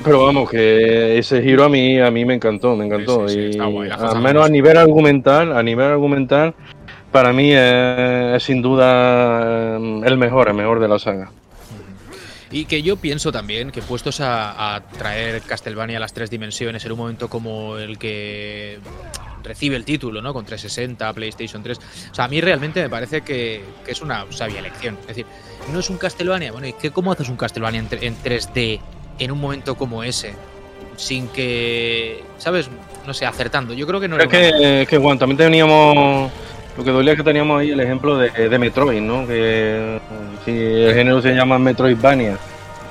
pero 0.05 0.25
vamos, 0.25 0.49
que 0.51 1.19
ese 1.19 1.43
giro 1.43 1.65
a 1.65 1.69
mí, 1.69 1.99
a 2.01 2.11
mí 2.11 2.25
me 2.25 2.35
encantó, 2.35 2.77
me 2.77 2.87
encantó. 2.87 3.29
Sí, 3.29 3.35
sí, 3.35 3.41
sí, 3.41 3.47
y 3.47 3.51
está 3.51 3.65
guay, 3.67 3.91
al 3.91 4.21
menos 4.21 4.47
a 4.47 4.49
nivel 4.49 4.77
argumental, 4.77 5.57
a 5.57 5.63
nivel 5.63 5.87
argumental, 5.87 6.55
para 7.11 7.33
mí 7.33 7.53
es, 7.53 8.37
es 8.37 8.43
sin 8.43 8.63
duda 8.63 9.77
eh, 9.79 10.01
el 10.07 10.17
mejor, 10.19 10.49
el 10.49 10.55
mejor 10.55 10.79
de 10.81 10.89
la 10.89 10.99
saga. 10.99 11.31
Y 12.51 12.65
que 12.65 12.81
yo 12.83 12.97
pienso 12.97 13.31
también 13.31 13.71
que 13.71 13.83
puestos 13.83 14.21
a, 14.23 14.75
a 14.77 14.81
traer 14.81 15.43
Castlevania 15.43 15.99
a 15.99 16.01
las 16.01 16.15
tres 16.15 16.31
dimensiones 16.31 16.83
en 16.87 16.93
un 16.93 16.99
momento 16.99 17.29
como 17.29 17.77
el 17.77 17.99
que 17.99 18.79
recibe 19.43 19.77
el 19.77 19.85
título, 19.85 20.20
¿no? 20.23 20.32
Con 20.32 20.44
360, 20.44 21.12
PlayStation 21.12 21.62
3. 21.62 21.78
O 22.10 22.15
sea, 22.15 22.24
a 22.24 22.28
mí 22.28 22.40
realmente 22.40 22.81
me 22.82 22.89
parece 22.90 23.23
que, 23.23 23.62
que 23.85 23.93
es 23.93 24.01
una 24.01 24.24
sabia 24.31 24.59
elección. 24.60 24.97
Es 25.02 25.09
decir, 25.09 25.27
no 25.73 25.81
es 25.81 25.90
un 25.90 25.98
Castlevania. 25.98 26.52
Bueno, 26.52 26.66
¿y 26.66 26.73
qué, 26.74 26.90
cómo 26.90 27.12
haces 27.12 27.28
un 27.28 27.36
Castlevania 27.36 27.81
en, 27.81 27.89
en 28.02 28.16
3D 28.23 28.81
en 29.19 29.31
un 29.31 29.40
momento 29.40 29.74
como 29.77 30.02
ese? 30.02 30.32
Sin 30.97 31.28
que, 31.28 32.23
¿sabes? 32.39 32.69
No 33.06 33.15
sé, 33.15 33.24
acertando. 33.27 33.73
Yo 33.74 33.86
creo 33.86 34.01
que 34.01 34.09
no 34.09 34.16
era 34.16 34.24
una- 34.27 34.32
que, 34.39 34.86
que 34.89 34.98
bueno, 34.98 35.19
también 35.19 35.36
teníamos. 35.39 36.31
Lo 36.77 36.85
que 36.85 36.90
dolía 36.90 37.12
es 37.12 37.16
que 37.19 37.24
teníamos 37.24 37.60
ahí 37.60 37.70
el 37.70 37.81
ejemplo 37.81 38.16
de, 38.19 38.31
de 38.48 38.59
Metroid, 38.59 39.01
¿no? 39.01 39.27
Que 39.27 39.98
si 40.44 40.51
el 40.52 40.94
género 40.94 41.20
se 41.20 41.35
llama 41.35 41.59
Metroidvania. 41.59 42.36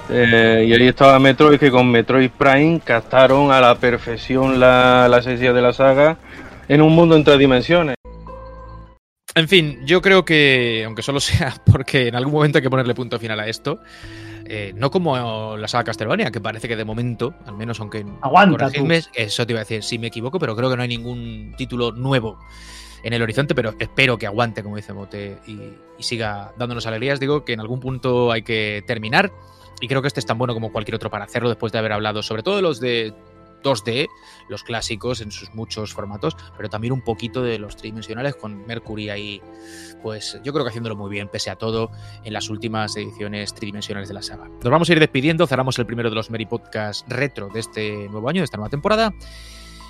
Eh, 0.10 0.66
y 0.68 0.74
ahí 0.74 0.88
estaba 0.88 1.20
Metroid, 1.20 1.60
que 1.60 1.70
con 1.70 1.92
Metroid 1.92 2.32
Prime 2.32 2.80
captaron 2.84 3.52
a 3.52 3.60
la 3.60 3.76
perfección 3.76 4.60
la, 4.60 5.08
la 5.10 5.18
esencia 5.18 5.52
de 5.52 5.62
la 5.62 5.74
saga 5.74 6.18
en 6.70 6.82
un 6.82 6.94
mundo 6.94 7.16
en 7.16 7.24
tres 7.24 7.40
dimensiones. 7.40 7.96
En 9.36 9.48
fin, 9.48 9.80
yo 9.86 10.02
creo 10.02 10.26
que, 10.26 10.84
aunque 10.86 11.04
solo 11.04 11.20
sea 11.22 11.54
porque 11.66 12.08
en 12.08 12.16
algún 12.16 12.34
momento 12.34 12.58
hay 12.58 12.62
que 12.62 12.70
ponerle 12.70 12.96
punto 12.96 13.20
final 13.20 13.40
a 13.40 13.48
esto, 13.48 13.80
eh, 14.46 14.74
no 14.76 14.90
como 14.90 15.58
la 15.58 15.68
saga 15.68 15.84
Castlevania, 15.86 16.32
que 16.32 16.40
parece 16.40 16.68
que 16.68 16.76
de 16.76 16.86
momento, 16.86 17.34
al 17.46 17.56
menos 17.56 17.80
aunque 17.80 18.06
Aguanta 18.22 18.58
corregidme, 18.58 19.02
eso 19.14 19.46
te 19.46 19.54
iba 19.54 19.60
a 19.60 19.64
decir, 19.64 19.84
si 19.84 20.00
me 20.00 20.08
equivoco, 20.08 20.40
pero 20.40 20.56
creo 20.56 20.70
que 20.70 20.78
no 20.78 20.84
hay 20.84 20.88
ningún 20.88 21.54
título 21.58 21.92
nuevo 21.92 22.40
en 23.04 23.14
el 23.14 23.22
horizonte, 23.22 23.54
pero 23.54 23.76
espero 23.78 24.18
que 24.18 24.26
aguante, 24.26 24.64
como 24.64 24.78
dice 24.78 24.94
Mote, 24.94 25.38
y, 25.46 25.60
y 26.00 26.04
siga 26.04 26.54
dándonos 26.58 26.88
alegrías. 26.88 27.20
Digo 27.20 27.46
que 27.46 27.54
en 27.54 27.60
algún 27.60 27.80
punto 27.80 28.32
hay 28.32 28.42
que 28.42 28.84
terminar, 28.88 29.32
y 29.82 29.88
creo 29.88 30.02
que 30.02 30.08
este 30.08 30.20
es 30.20 30.26
tan 30.26 30.38
bueno 30.38 30.54
como 30.54 30.72
cualquier 30.72 30.96
otro 30.96 31.10
para 31.10 31.26
hacerlo, 31.26 31.50
después 31.50 31.72
de 31.72 31.80
haber 31.80 31.94
hablado 31.94 32.24
sobre 32.24 32.44
todo 32.44 32.62
los 32.62 32.80
de 32.80 33.14
2D, 33.64 34.08
los 34.50 34.64
clásicos 34.64 35.22
en 35.22 35.32
sus 35.32 35.54
muchos 35.54 35.94
formatos, 35.94 36.36
pero 36.56 36.70
también 36.70 36.94
un 36.94 37.02
poquito 37.02 37.42
de 37.42 37.60
los 37.60 37.76
tridimensionales 37.76 38.36
con 38.36 38.66
Mercury 38.66 39.10
ahí, 39.10 39.42
pues 40.02 40.40
yo 40.44 40.54
creo 40.54 40.64
que 40.64 40.70
haciéndolo 40.70 40.96
muy 40.96 41.10
bien, 41.10 41.28
pese 41.28 41.50
a 41.50 41.56
todo, 41.56 41.92
en 42.24 42.34
las 42.34 42.50
últimas 42.50 42.96
ediciones 42.96 43.54
tridimensionales 43.54 44.08
de 44.08 44.14
la 44.14 44.22
saga. 44.22 44.48
Nos 44.48 44.70
vamos 44.70 44.90
a 44.90 44.94
ir 44.94 45.00
despidiendo, 45.00 45.48
cerramos 45.48 45.78
el 45.80 45.86
primero 45.86 46.10
de 46.10 46.16
los 46.16 46.30
Meri 46.30 46.46
Podcast 46.46 47.08
retro 47.10 47.50
de 47.50 47.60
este 47.60 48.10
nuevo 48.10 48.30
año, 48.30 48.42
de 48.42 48.46
esta 48.46 48.58
nueva 48.58 48.70
temporada. 48.70 49.14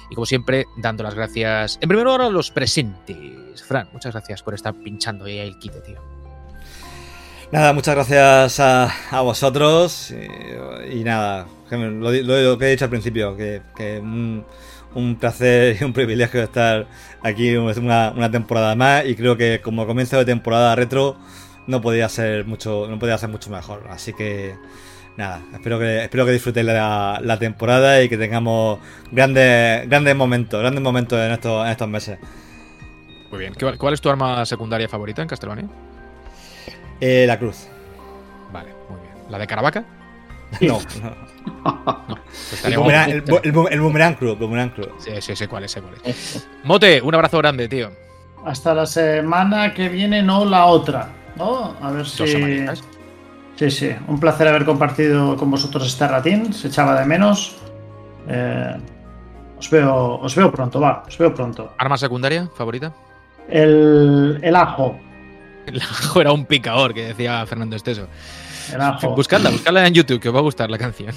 Y 0.09 0.15
como 0.15 0.25
siempre, 0.25 0.65
dando 0.77 1.03
las 1.03 1.15
gracias 1.15 1.77
en 1.81 1.89
primer 1.89 2.05
lugar 2.05 2.21
a 2.21 2.29
los 2.29 2.49
presentes. 2.49 3.61
Fran, 3.63 3.89
muchas 3.91 4.13
gracias 4.13 4.41
por 4.41 4.53
estar 4.53 4.73
pinchando 4.73 5.25
ahí 5.25 5.39
el 5.39 5.59
kit, 5.59 5.73
tío. 5.85 6.16
Nada, 7.51 7.71
muchas 7.73 7.95
gracias 7.95 8.59
a, 8.59 8.91
a 9.09 9.21
vosotros 9.21 10.13
y, 10.91 11.03
nada, 11.03 11.47
lo, 11.71 12.11
lo- 12.11 12.41
lo 12.41 12.57
que 12.57 12.65
he 12.65 12.69
dicho 12.71 12.83
al 12.85 12.89
principio, 12.89 13.37
que, 13.37 13.61
que 13.75 13.99
un, 13.99 14.43
placer 15.19 15.77
y 15.79 15.83
un 15.85 15.93
privilegio 15.93 16.43
estar 16.43 16.87
aquí 17.23 17.55
una, 17.55 18.11
una 18.15 18.29
temporada 18.31 18.75
más 18.75 19.05
y 19.05 19.15
creo 19.15 19.37
que 19.37 19.61
como 19.61 19.87
comienzo 19.87 20.17
de 20.17 20.25
temporada 20.25 20.75
retro 20.75 21.17
no 21.67 21.81
podía 21.81 22.09
ser 22.09 22.45
mucho, 22.45 22.87
no 22.89 22.99
podía 22.99 23.17
ser 23.17 23.29
mucho 23.29 23.49
mejor, 23.49 23.85
así 23.89 24.11
que 24.11 24.55
nada, 25.15 25.41
espero 25.53 25.79
que 25.79 26.03
espero 26.03 26.25
que 26.25 26.31
disfrutéis 26.33 26.65
la, 26.65 27.37
temporada 27.39 28.01
y 28.03 28.09
que 28.09 28.17
tengamos 28.17 28.79
grandes 29.11 29.87
grandes 29.87 30.15
momentos, 30.17 30.59
grandes 30.59 30.81
momentos 30.83 31.17
en 31.19 31.31
estos 31.31 31.65
en 31.65 31.71
estos 31.71 31.87
meses. 31.87 32.19
Muy 33.31 33.39
bien. 33.39 33.53
¿Qué- 33.53 33.77
¿Cuál 33.77 33.93
es 33.93 34.01
tu 34.01 34.09
arma 34.09 34.45
secundaria 34.45 34.87
favorita 34.89 35.21
en 35.21 35.27
Castlevania? 35.27 35.67
Eh, 37.01 37.25
la 37.27 37.37
cruz. 37.39 37.67
Vale, 38.51 38.69
muy 38.89 38.99
bien. 39.01 39.13
¿La 39.29 39.37
de 39.37 39.47
Caravaca? 39.47 39.83
No, 40.61 40.79
no. 41.03 41.27
Pues 42.49 42.63
El 42.65 42.77
boomerang, 42.77 43.09
el, 43.09 43.23
el 43.71 43.81
boomerang 43.81 44.15
cruz, 44.15 44.39
boomerang 44.39 44.69
cruz. 44.69 44.87
Sí, 44.99 45.11
sí, 45.19 45.35
sé 45.35 45.47
cuál 45.47 45.65
es, 45.65 45.71
sé 45.71 45.81
cuál 45.81 45.95
es. 46.05 46.47
Mote, 46.63 47.01
un 47.01 47.13
abrazo 47.15 47.37
grande, 47.39 47.67
tío. 47.67 47.89
Hasta 48.45 48.73
la 48.73 48.85
semana 48.85 49.73
que 49.73 49.89
viene, 49.89 50.23
no 50.23 50.45
la 50.45 50.65
otra. 50.65 51.09
¿no? 51.35 51.75
A 51.81 51.91
ver 51.91 52.05
si. 52.05 52.25
Sí, 53.55 53.71
sí. 53.71 53.91
Un 54.07 54.19
placer 54.19 54.47
haber 54.47 54.65
compartido 54.65 55.35
con 55.35 55.49
vosotros 55.51 55.85
este 55.87 56.07
ratín. 56.07 56.53
Se 56.53 56.67
echaba 56.67 56.99
de 56.99 57.05
menos. 57.05 57.55
Eh, 58.27 58.77
os, 59.57 59.69
veo, 59.69 60.19
os 60.19 60.35
veo 60.35 60.51
pronto, 60.51 60.79
va. 60.79 61.03
Os 61.07 61.17
veo 61.17 61.33
pronto. 61.33 61.73
¿Arma 61.77 61.97
secundaria 61.97 62.49
favorita? 62.55 62.93
El, 63.49 64.39
el 64.43 64.55
ajo. 64.55 64.99
El 65.67 65.81
ajo 65.81 66.21
era 66.21 66.31
un 66.31 66.45
picador 66.45 66.93
que 66.93 67.07
decía 67.07 67.45
Fernando 67.45 67.75
Esteso. 67.75 68.07
El 68.73 68.81
ajo. 68.81 69.15
Buscadla, 69.15 69.49
buscadla 69.49 69.85
en 69.85 69.93
YouTube, 69.93 70.19
que 70.19 70.29
os 70.29 70.35
va 70.35 70.39
a 70.39 70.43
gustar 70.43 70.69
la 70.69 70.77
canción. 70.77 71.13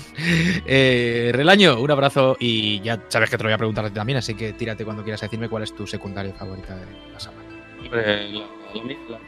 Eh, 0.67 1.31
Relaño, 1.33 1.81
un 1.81 1.91
abrazo 1.91 2.37
y 2.39 2.81
ya 2.81 3.01
sabes 3.09 3.31
que 3.31 3.37
te 3.37 3.45
lo 3.45 3.49
voy 3.49 3.55
a 3.55 3.59
preguntar 3.59 3.85
a 3.85 3.89
ti 3.89 3.95
también, 3.95 4.19
así 4.19 4.35
que 4.35 4.53
tírate 4.53 4.85
cuando 4.85 5.03
quieras 5.03 5.23
a 5.23 5.27
decirme 5.27 5.49
cuál 5.49 5.63
es 5.63 5.75
tu 5.75 5.87
secundaria 5.87 6.33
favorita 6.35 6.77
de 6.77 6.85
la 7.13 7.21
semana. 7.21 7.43
Hombre, 7.83 8.29
la, 8.33 8.45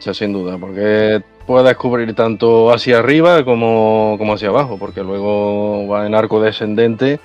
la 0.05 0.13
sin 0.13 0.31
duda, 0.33 0.57
porque 0.57 1.21
puedes 1.45 1.75
cubrir 1.75 2.13
tanto 2.13 2.71
hacia 2.71 2.99
arriba 2.99 3.43
como, 3.43 4.15
como 4.17 4.33
hacia 4.33 4.49
abajo, 4.49 4.77
porque 4.77 5.01
luego 5.01 5.87
va 5.87 6.05
en 6.05 6.15
arco 6.15 6.41
descendente 6.41 7.19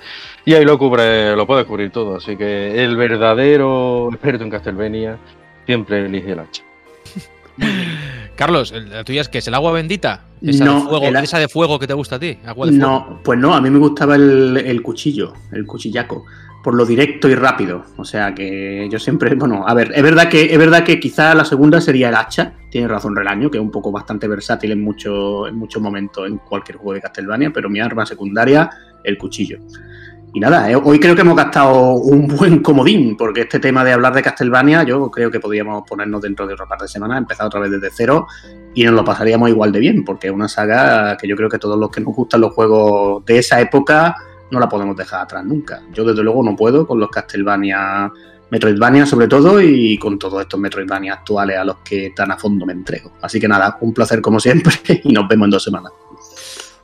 y 0.45 0.53
ahí 0.53 0.65
lo 0.65 0.77
cubre, 0.77 1.35
lo 1.35 1.45
puedes 1.45 1.65
cubrir 1.65 1.91
todo. 1.91 2.17
Así 2.17 2.35
que 2.35 2.83
el 2.83 2.97
verdadero 2.97 4.09
experto 4.11 4.43
en 4.43 4.49
Castlevania 4.49 5.17
siempre 5.65 6.05
elige 6.05 6.31
el 6.31 6.39
hacha. 6.39 6.63
Carlos, 8.35 8.71
la 8.71 9.03
tuya 9.03 9.19
es 9.19 9.27
que 9.27 9.39
es 9.39 9.47
el 9.47 9.53
agua 9.53 9.73
bendita, 9.73 10.21
esa, 10.41 10.63
de 10.63 10.69
No, 10.69 10.87
fuego, 10.87 11.07
el 11.07 11.15
esa 11.17 11.39
de 11.39 11.49
fuego 11.49 11.77
que 11.77 11.87
te 11.87 11.93
gusta 11.93 12.15
a 12.15 12.19
ti, 12.19 12.37
agua 12.45 12.67
de 12.67 12.71
fuego. 12.71 12.87
No, 12.87 13.19
pues 13.21 13.37
no, 13.37 13.53
a 13.53 13.59
mí 13.59 13.69
me 13.69 13.79
gustaba 13.79 14.15
el, 14.15 14.55
el 14.55 14.81
cuchillo, 14.81 15.33
el 15.51 15.65
cuchillaco, 15.65 16.23
por 16.63 16.73
lo 16.73 16.85
directo 16.85 17.27
y 17.27 17.35
rápido. 17.35 17.83
O 17.97 18.05
sea 18.05 18.33
que 18.33 18.87
yo 18.89 18.97
siempre, 18.97 19.35
bueno, 19.35 19.65
a 19.67 19.73
ver, 19.73 19.91
es 19.93 20.03
verdad 20.03 20.29
que, 20.29 20.53
es 20.53 20.57
verdad 20.57 20.83
que 20.83 20.99
quizá 20.99 21.35
la 21.35 21.43
segunda 21.43 21.81
sería 21.81 22.09
el 22.09 22.15
hacha, 22.15 22.53
tiene 22.69 22.87
razón 22.87 23.15
Relaño, 23.15 23.51
que 23.51 23.57
es 23.57 23.61
un 23.61 23.71
poco 23.71 23.91
bastante 23.91 24.27
versátil 24.27 24.71
en, 24.71 24.81
mucho, 24.81 25.47
en 25.47 25.55
muchos 25.55 25.81
momentos 25.81 26.27
en 26.27 26.37
cualquier 26.37 26.77
juego 26.77 26.93
de 26.93 27.01
Castlevania, 27.01 27.51
pero 27.51 27.69
mi 27.69 27.79
arma 27.79 28.05
secundaria, 28.05 28.69
el 29.03 29.17
cuchillo. 29.17 29.59
Y 30.31 30.39
nada, 30.39 30.69
eh, 30.69 30.75
hoy 30.75 30.99
creo 30.99 31.15
que 31.15 31.21
hemos 31.21 31.35
gastado 31.35 31.93
un 31.93 32.27
buen 32.27 32.61
comodín, 32.61 33.17
porque 33.17 33.41
este 33.41 33.59
tema 33.59 33.83
de 33.83 33.93
hablar 33.93 34.13
de 34.13 34.21
Castlevania, 34.21 34.83
yo 34.83 35.09
creo 35.09 35.31
que 35.31 35.39
podríamos 35.39 35.83
ponernos 35.87 36.21
dentro 36.21 36.45
de 36.45 36.53
otra 36.53 36.67
par 36.67 36.79
de 36.79 36.87
semanas, 36.87 37.17
empezar 37.17 37.47
otra 37.47 37.59
vez 37.59 37.71
desde 37.71 37.89
cero 37.91 38.27
y 38.75 38.83
nos 38.83 38.93
lo 38.93 39.03
pasaríamos 39.03 39.49
igual 39.49 39.71
de 39.71 39.79
bien, 39.79 40.05
porque 40.05 40.27
es 40.27 40.33
una 40.33 40.47
saga 40.47 41.17
que 41.17 41.27
yo 41.27 41.35
creo 41.35 41.49
que 41.49 41.57
todos 41.57 41.79
los 41.79 41.89
que 41.89 42.01
nos 42.01 42.15
gustan 42.15 42.41
los 42.41 42.53
juegos 42.53 43.25
de 43.25 43.39
esa 43.39 43.59
época 43.59 44.15
no 44.51 44.59
la 44.59 44.69
podemos 44.69 44.95
dejar 44.95 45.21
atrás 45.21 45.43
nunca. 45.43 45.81
Yo 45.93 46.05
desde 46.05 46.23
luego 46.23 46.43
no 46.43 46.55
puedo 46.55 46.85
con 46.85 46.99
los 46.99 47.09
Castlevania, 47.09 48.11
Metroidvania 48.51 49.07
sobre 49.07 49.27
todo 49.27 49.59
y 49.59 49.97
con 49.97 50.19
todos 50.19 50.41
estos 50.41 50.59
Metroidvania 50.59 51.13
actuales 51.13 51.57
a 51.57 51.63
los 51.63 51.77
que 51.77 52.13
tan 52.15 52.31
a 52.31 52.37
fondo 52.37 52.67
me 52.67 52.73
entrego. 52.73 53.13
Así 53.21 53.39
que 53.39 53.47
nada, 53.47 53.77
un 53.81 53.93
placer 53.95 54.21
como 54.21 54.39
siempre 54.39 54.73
y 55.03 55.11
nos 55.11 55.27
vemos 55.27 55.47
en 55.47 55.51
dos 55.51 55.63
semanas. 55.63 55.91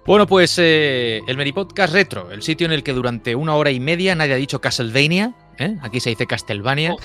Bueno, 0.05 0.27
pues 0.27 0.59
eh, 0.59 1.21
el 1.27 1.35
Meripodcast 1.35 1.91
Retro, 1.91 2.31
el 2.31 2.43
sitio 2.43 2.65
en 2.65 2.73
el 2.73 2.83
que 2.83 2.93
durante 2.93 3.33
una 3.33 3.55
hora 3.55 3.71
y 3.71 3.79
media 3.79 4.13
nadie 4.13 4.33
ha 4.33 4.37
dicho 4.37 4.61
Castlevania, 4.61 5.33
¿eh? 5.57 5.77
aquí 5.81 5.99
se 5.99 6.11
dice 6.11 6.27
Castlevania. 6.27 6.95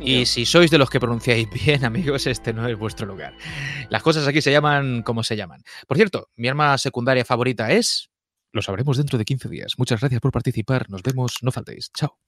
Y 0.00 0.26
si 0.26 0.44
sois 0.44 0.68
de 0.68 0.78
los 0.78 0.90
que 0.90 0.98
pronunciáis 0.98 1.48
bien, 1.64 1.84
amigos, 1.84 2.26
este 2.26 2.52
no 2.52 2.66
es 2.66 2.76
vuestro 2.76 3.06
lugar. 3.06 3.36
Las 3.88 4.02
cosas 4.02 4.26
aquí 4.26 4.42
se 4.42 4.50
llaman 4.50 5.02
como 5.02 5.22
se 5.22 5.36
llaman. 5.36 5.62
Por 5.86 5.96
cierto, 5.96 6.28
mi 6.34 6.48
arma 6.48 6.76
secundaria 6.76 7.24
favorita 7.24 7.70
es... 7.70 8.10
Lo 8.52 8.62
sabremos 8.62 8.96
dentro 8.96 9.16
de 9.16 9.24
15 9.24 9.48
días. 9.48 9.74
Muchas 9.78 10.00
gracias 10.00 10.20
por 10.20 10.32
participar. 10.32 10.90
Nos 10.90 11.04
vemos. 11.04 11.34
No 11.42 11.52
faltéis. 11.52 11.92
Chao. 11.96 12.18